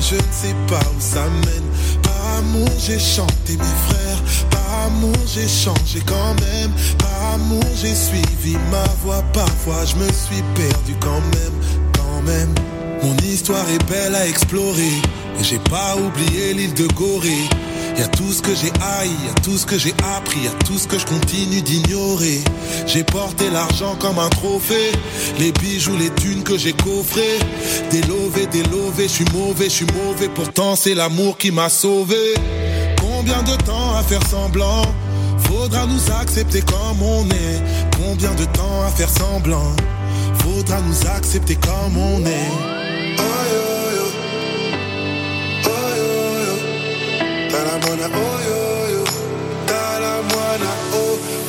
je 0.00 0.14
ne 0.16 0.32
sais 0.32 0.54
pas 0.68 0.80
où 0.96 1.00
ça 1.00 1.24
mène, 1.24 2.00
par 2.02 2.38
amour 2.38 2.68
j'ai 2.78 2.98
chanté 2.98 3.56
mes 3.56 3.76
frères, 3.88 4.22
par 4.50 4.86
amour 4.86 5.16
j'ai 5.26 5.48
changé 5.48 6.00
quand 6.06 6.34
même, 6.40 6.70
par 6.98 7.34
amour 7.34 7.64
j'ai 7.76 7.94
suivi 7.94 8.56
ma 8.70 8.84
voix, 9.02 9.22
parfois 9.32 9.84
je 9.84 9.96
me 9.96 10.10
suis 10.10 10.42
perdu 10.54 10.94
quand 11.00 11.20
même, 11.36 11.56
quand 11.96 12.22
même. 12.22 12.54
Mon 13.02 13.16
histoire 13.18 13.68
est 13.68 13.84
belle 13.90 14.14
à 14.14 14.26
explorer, 14.26 14.94
et 15.38 15.44
j'ai 15.44 15.58
pas 15.58 15.96
oublié 15.96 16.54
l'île 16.54 16.74
de 16.74 16.86
Gorée. 16.94 17.48
Y 17.96 18.02
a 18.02 18.08
tout 18.08 18.32
ce 18.32 18.40
que 18.40 18.54
j'ai 18.54 18.72
haï, 18.80 19.10
y 19.10 19.40
tout 19.42 19.58
ce 19.58 19.66
que 19.66 19.78
j'ai 19.78 19.94
appris, 20.16 20.40
y 20.40 20.64
tout 20.64 20.78
ce 20.78 20.86
que 20.88 20.98
je 20.98 21.06
continue 21.06 21.60
d'ignorer. 21.62 22.42
J'ai 22.86 23.04
porté 23.04 23.50
l'argent 23.50 23.96
comme 24.00 24.18
un 24.18 24.28
trophée, 24.30 24.92
les 25.38 25.52
bijoux, 25.52 25.96
les 25.96 26.10
thunes 26.10 26.42
que 26.42 26.56
j'ai 26.56 26.72
coffrés. 26.72 27.38
Délové, 27.90 28.46
délové, 28.46 29.04
je 29.04 29.12
suis 29.12 29.24
mauvais, 29.32 29.66
je 29.66 29.74
suis 29.74 29.86
mauvais, 29.86 30.28
pourtant 30.28 30.74
c'est 30.74 30.94
l'amour 30.94 31.36
qui 31.36 31.50
m'a 31.50 31.68
sauvé. 31.68 32.34
Combien 32.98 33.42
de 33.42 33.56
temps 33.62 33.94
à 33.96 34.02
faire 34.02 34.26
semblant? 34.26 34.82
Faudra 35.38 35.86
nous 35.86 36.10
accepter 36.20 36.62
comme 36.62 37.02
on 37.02 37.28
est. 37.28 37.62
Combien 38.02 38.34
de 38.34 38.44
temps 38.46 38.82
à 38.86 38.90
faire 38.90 39.10
semblant? 39.10 39.76
Faudra 40.38 40.80
nous 40.80 41.06
accepter 41.08 41.56
comme 41.56 41.96
on 41.98 42.24
est. 42.24 42.71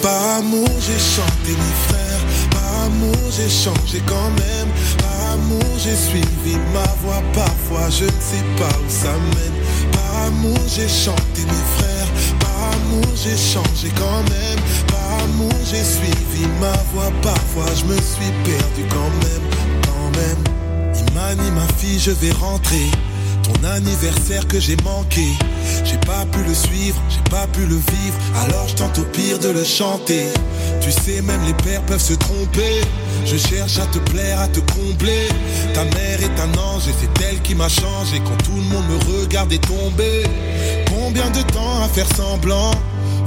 Par 0.03 0.39
amour 0.39 0.67
j'ai 0.81 0.99
chanté 0.99 1.51
mes 1.51 1.75
frères, 1.88 2.19
par 2.51 2.84
amour 2.88 3.15
j'ai 3.31 3.49
changé 3.49 4.03
quand 4.05 4.31
même, 4.31 4.67
par 4.97 5.31
amour 5.31 5.63
j'ai 5.77 5.95
suivi 5.95 6.57
ma 6.73 6.84
voix, 7.01 7.23
parfois 7.34 7.89
je 7.89 8.03
ne 8.03 8.09
sais 8.09 8.43
pas 8.57 8.77
où 8.85 8.89
ça 8.89 9.13
mène, 9.13 9.91
par 9.93 10.25
amour 10.25 10.59
j'ai 10.67 10.89
chanté 10.89 11.45
mes 11.45 11.65
frères, 11.77 12.09
par 12.38 12.73
amour 12.73 13.15
j'ai 13.15 13.38
changé 13.38 13.93
quand 13.95 14.23
même, 14.30 14.59
par 14.88 15.23
amour 15.23 15.53
j'ai 15.71 15.85
suivi 15.85 16.49
ma 16.59 16.73
voix, 16.91 17.09
parfois 17.21 17.73
je 17.73 17.85
me 17.85 17.95
suis 17.95 18.34
perdu 18.43 18.84
quand 18.89 19.13
même, 19.23 19.45
quand 19.88 20.11
même. 20.19 21.07
Imani 21.07 21.49
ma 21.51 21.67
fille 21.77 21.99
je 21.99 22.11
vais 22.11 22.34
rentrer. 22.34 22.91
Ton 23.43 23.67
anniversaire 23.67 24.47
que 24.47 24.57
j'ai 24.57 24.77
manqué, 24.85 25.27
j'ai 25.84 25.97
pas 25.97 26.25
pu 26.31 26.41
le 26.47 26.53
suivre, 26.53 27.01
pas 27.34 27.47
pu 27.47 27.61
le 27.65 27.77
vivre, 27.93 28.19
alors 28.43 28.68
je 28.68 28.76
tente 28.76 28.99
au 28.99 29.05
pire 29.05 29.39
de 29.39 29.49
le 29.49 29.64
chanter. 29.64 30.27
Tu 30.81 30.91
sais, 30.91 31.19
même 31.23 31.43
les 31.47 31.57
pères 31.65 31.81
peuvent 31.81 32.07
se 32.11 32.14
tromper. 32.14 32.76
Je 33.26 33.38
cherche 33.38 33.80
à 33.80 33.88
te 33.88 33.97
plaire, 34.11 34.39
à 34.39 34.47
te 34.47 34.60
combler. 34.76 35.27
Ta 35.73 35.84
mère 35.95 36.19
est 36.27 36.38
un 36.45 36.51
ange 36.69 36.88
et 36.88 36.95
c'est 36.99 37.26
elle 37.26 37.41
qui 37.41 37.55
m'a 37.55 37.69
changé 37.69 38.22
quand 38.26 38.38
tout 38.45 38.57
le 38.64 38.68
monde 38.72 38.88
me 38.93 38.99
regardait 39.14 39.64
tomber. 39.73 40.23
Combien 40.95 41.27
de 41.31 41.41
temps 41.55 41.77
à 41.84 41.88
faire 41.88 42.10
semblant? 42.15 42.72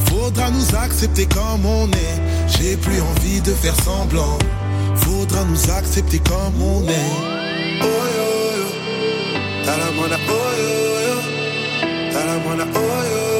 Faudra 0.09 0.51
nous 0.51 0.69
accepter 0.85 1.27
comme 1.27 1.67
on 1.67 1.89
est. 1.91 2.19
J'ai 2.55 2.77
plus 2.77 3.01
envie 3.01 3.41
de 3.41 3.53
faire 3.53 3.77
semblant. 3.85 4.39
Faudra 4.95 5.43
nous 5.51 5.71
accepter 5.79 6.21
comme 6.21 6.57
on 6.63 6.83
est. 6.89 7.13
Oh 7.83 8.03
yo 8.17 8.29
yo. 8.59 8.69
Talamona 9.65 10.19
oh 10.37 10.51
yo 10.63 10.75
yo. 11.07 11.17
Talamona 12.13 12.67
oh 12.73 13.03
yo 13.11 13.36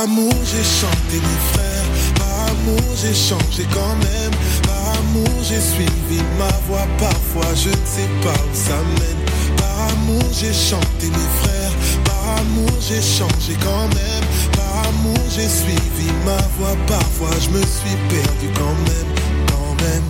Par 0.00 0.08
amour 0.08 0.32
j'ai 0.46 0.64
chanté 0.64 1.16
mes 1.16 1.40
frères, 1.52 1.84
par 2.14 2.48
amour 2.48 2.96
j'ai 2.96 3.12
changé 3.12 3.66
quand 3.70 3.96
même, 3.96 4.32
par 4.62 4.94
amour 4.98 5.28
j'ai 5.42 5.60
suivi 5.60 6.22
ma 6.38 6.48
voix, 6.66 6.86
parfois 6.98 7.54
je 7.54 7.68
ne 7.68 7.84
sais 7.84 8.08
pas 8.22 8.32
où 8.32 8.54
ça 8.54 8.78
mène, 8.98 9.22
par 9.58 9.92
amour 9.92 10.24
j'ai 10.32 10.54
chanté 10.54 11.06
mes 11.08 11.30
frères, 11.42 11.74
par 12.04 12.38
amour 12.38 12.70
j'ai 12.80 13.02
changé 13.02 13.54
quand 13.62 13.88
même, 13.88 14.24
par 14.56 14.88
amour 14.88 15.20
j'ai 15.28 15.50
suivi 15.50 16.10
ma 16.24 16.38
voix, 16.56 16.74
parfois 16.86 17.36
je 17.38 17.50
me 17.50 17.60
suis 17.60 17.96
perdu 18.08 18.48
quand 18.56 18.78
même, 18.88 19.10
quand 19.48 19.74
même. 19.84 20.06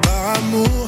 Par 0.00 0.36
amour, 0.36 0.87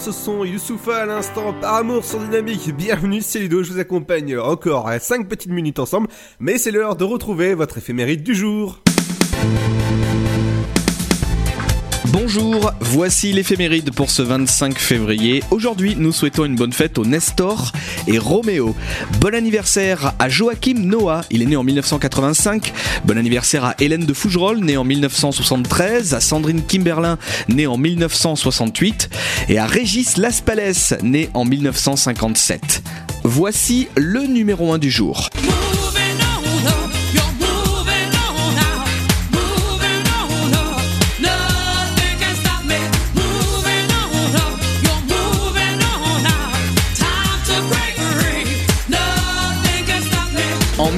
ce 0.00 0.12
son, 0.12 0.44
Youssoufa 0.44 1.02
à 1.02 1.06
l'instant, 1.06 1.52
par 1.60 1.74
amour 1.74 2.04
sur 2.04 2.18
Dynamique. 2.20 2.74
Bienvenue, 2.74 3.20
c'est 3.20 3.38
Ludo, 3.38 3.62
je 3.62 3.72
vous 3.72 3.78
accompagne 3.78 4.38
encore 4.38 4.88
à 4.88 4.98
5 4.98 5.28
petites 5.28 5.50
minutes 5.50 5.78
ensemble, 5.78 6.08
mais 6.38 6.56
c'est 6.56 6.70
l'heure 6.70 6.96
de 6.96 7.04
retrouver 7.04 7.52
votre 7.52 7.76
éphémérite 7.76 8.22
du 8.22 8.34
jour. 8.34 8.80
Bonjour, 12.12 12.72
voici 12.80 13.32
l'éphéméride 13.32 13.92
pour 13.92 14.10
ce 14.10 14.22
25 14.22 14.78
février. 14.78 15.44
Aujourd'hui, 15.52 15.94
nous 15.96 16.10
souhaitons 16.10 16.44
une 16.44 16.56
bonne 16.56 16.72
fête 16.72 16.98
aux 16.98 17.04
Nestor 17.04 17.70
et 18.08 18.18
Roméo. 18.18 18.74
Bon 19.20 19.32
anniversaire 19.32 20.14
à 20.18 20.28
Joachim 20.28 20.74
Noah, 20.78 21.20
il 21.30 21.40
est 21.40 21.46
né 21.46 21.54
en 21.54 21.62
1985. 21.62 22.72
Bon 23.04 23.16
anniversaire 23.16 23.64
à 23.64 23.74
Hélène 23.78 24.06
de 24.06 24.12
Fougerolles, 24.12 24.58
née 24.58 24.76
en 24.76 24.82
1973. 24.82 26.14
À 26.14 26.20
Sandrine 26.20 26.62
Kimberlin, 26.66 27.16
née 27.48 27.68
en 27.68 27.76
1968. 27.76 29.08
Et 29.48 29.58
à 29.58 29.66
Régis 29.66 30.16
Laspalès, 30.16 30.94
né 31.02 31.30
en 31.32 31.44
1957. 31.44 32.82
Voici 33.22 33.86
le 33.96 34.22
numéro 34.22 34.72
1 34.72 34.78
du 34.78 34.90
jour. 34.90 35.30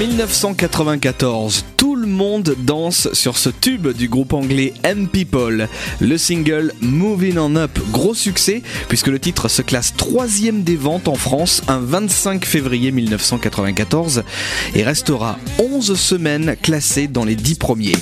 1994, 0.02 1.64
tout 1.76 1.94
le 1.94 2.08
monde 2.08 2.56
danse 2.58 3.08
sur 3.12 3.38
ce 3.38 3.50
tube 3.50 3.86
du 3.86 4.08
groupe 4.08 4.32
anglais 4.32 4.74
M 4.82 5.06
People. 5.06 5.68
Le 6.00 6.18
single 6.18 6.72
Moving 6.80 7.38
On 7.38 7.54
Up, 7.54 7.78
gros 7.92 8.12
succès 8.12 8.62
puisque 8.88 9.06
le 9.06 9.20
titre 9.20 9.46
se 9.46 9.62
classe 9.62 9.94
troisième 9.96 10.64
des 10.64 10.74
ventes 10.74 11.06
en 11.06 11.14
France 11.14 11.62
un 11.68 11.78
25 11.78 12.44
février 12.44 12.90
1994 12.90 14.24
et 14.74 14.82
restera 14.82 15.38
11 15.60 15.94
semaines 15.94 16.56
classé 16.60 17.06
dans 17.06 17.24
les 17.24 17.36
10 17.36 17.54
premiers. 17.54 17.94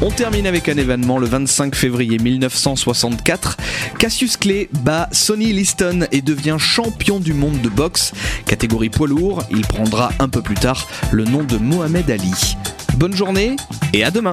On 0.00 0.10
termine 0.10 0.46
avec 0.46 0.68
un 0.68 0.76
événement 0.76 1.18
le 1.18 1.26
25 1.26 1.74
février 1.74 2.18
1964. 2.18 3.56
Cassius 3.98 4.36
Clay 4.36 4.68
bat 4.84 5.08
Sonny 5.10 5.52
Liston 5.52 6.06
et 6.12 6.22
devient 6.22 6.56
champion 6.58 7.18
du 7.18 7.34
monde 7.34 7.60
de 7.60 7.68
boxe. 7.68 8.12
Catégorie 8.46 8.90
poids 8.90 9.08
lourd, 9.08 9.42
il 9.50 9.62
prendra 9.62 10.12
un 10.20 10.28
peu 10.28 10.40
plus 10.40 10.54
tard 10.54 10.86
le 11.10 11.24
nom 11.24 11.42
de 11.42 11.56
Mohamed 11.56 12.08
Ali. 12.12 12.56
Bonne 12.96 13.16
journée 13.16 13.56
et 13.92 14.04
à 14.04 14.12
demain 14.12 14.32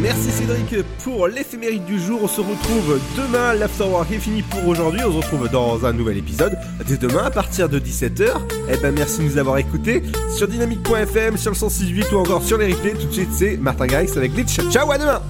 Merci 0.00 0.30
Cédric 0.30 0.82
pour 1.02 1.28
l'éphéméride 1.28 1.84
du 1.84 1.98
jour. 1.98 2.20
On 2.22 2.28
se 2.28 2.40
retrouve 2.40 3.00
demain. 3.16 3.54
L'Afterwork 3.54 4.10
est 4.10 4.18
fini 4.18 4.42
pour 4.42 4.66
aujourd'hui. 4.66 5.00
On 5.04 5.12
se 5.12 5.16
retrouve 5.16 5.48
dans 5.48 5.84
un 5.86 5.92
nouvel 5.92 6.18
épisode 6.18 6.56
dès 6.86 6.96
demain 6.96 7.24
à 7.24 7.30
partir 7.30 7.68
de 7.68 7.78
17h. 7.78 8.28
Eh 8.70 8.76
ben 8.76 8.94
merci 8.94 9.20
de 9.20 9.24
nous 9.24 9.38
avoir 9.38 9.58
écoutés 9.58 10.02
sur 10.36 10.48
dynamique.fm, 10.48 11.36
sur 11.36 11.50
le 11.50 11.56
168 11.56 12.12
ou 12.12 12.16
encore 12.18 12.42
sur 12.42 12.58
les 12.58 12.72
replays. 12.72 12.94
Tout 12.94 13.06
de 13.06 13.12
suite, 13.12 13.30
c'est 13.32 13.56
Martin 13.56 13.86
Garrix 13.86 14.10
avec 14.16 14.34
Glitch. 14.34 14.60
Ciao, 14.70 14.90
à 14.90 14.98
demain! 14.98 15.22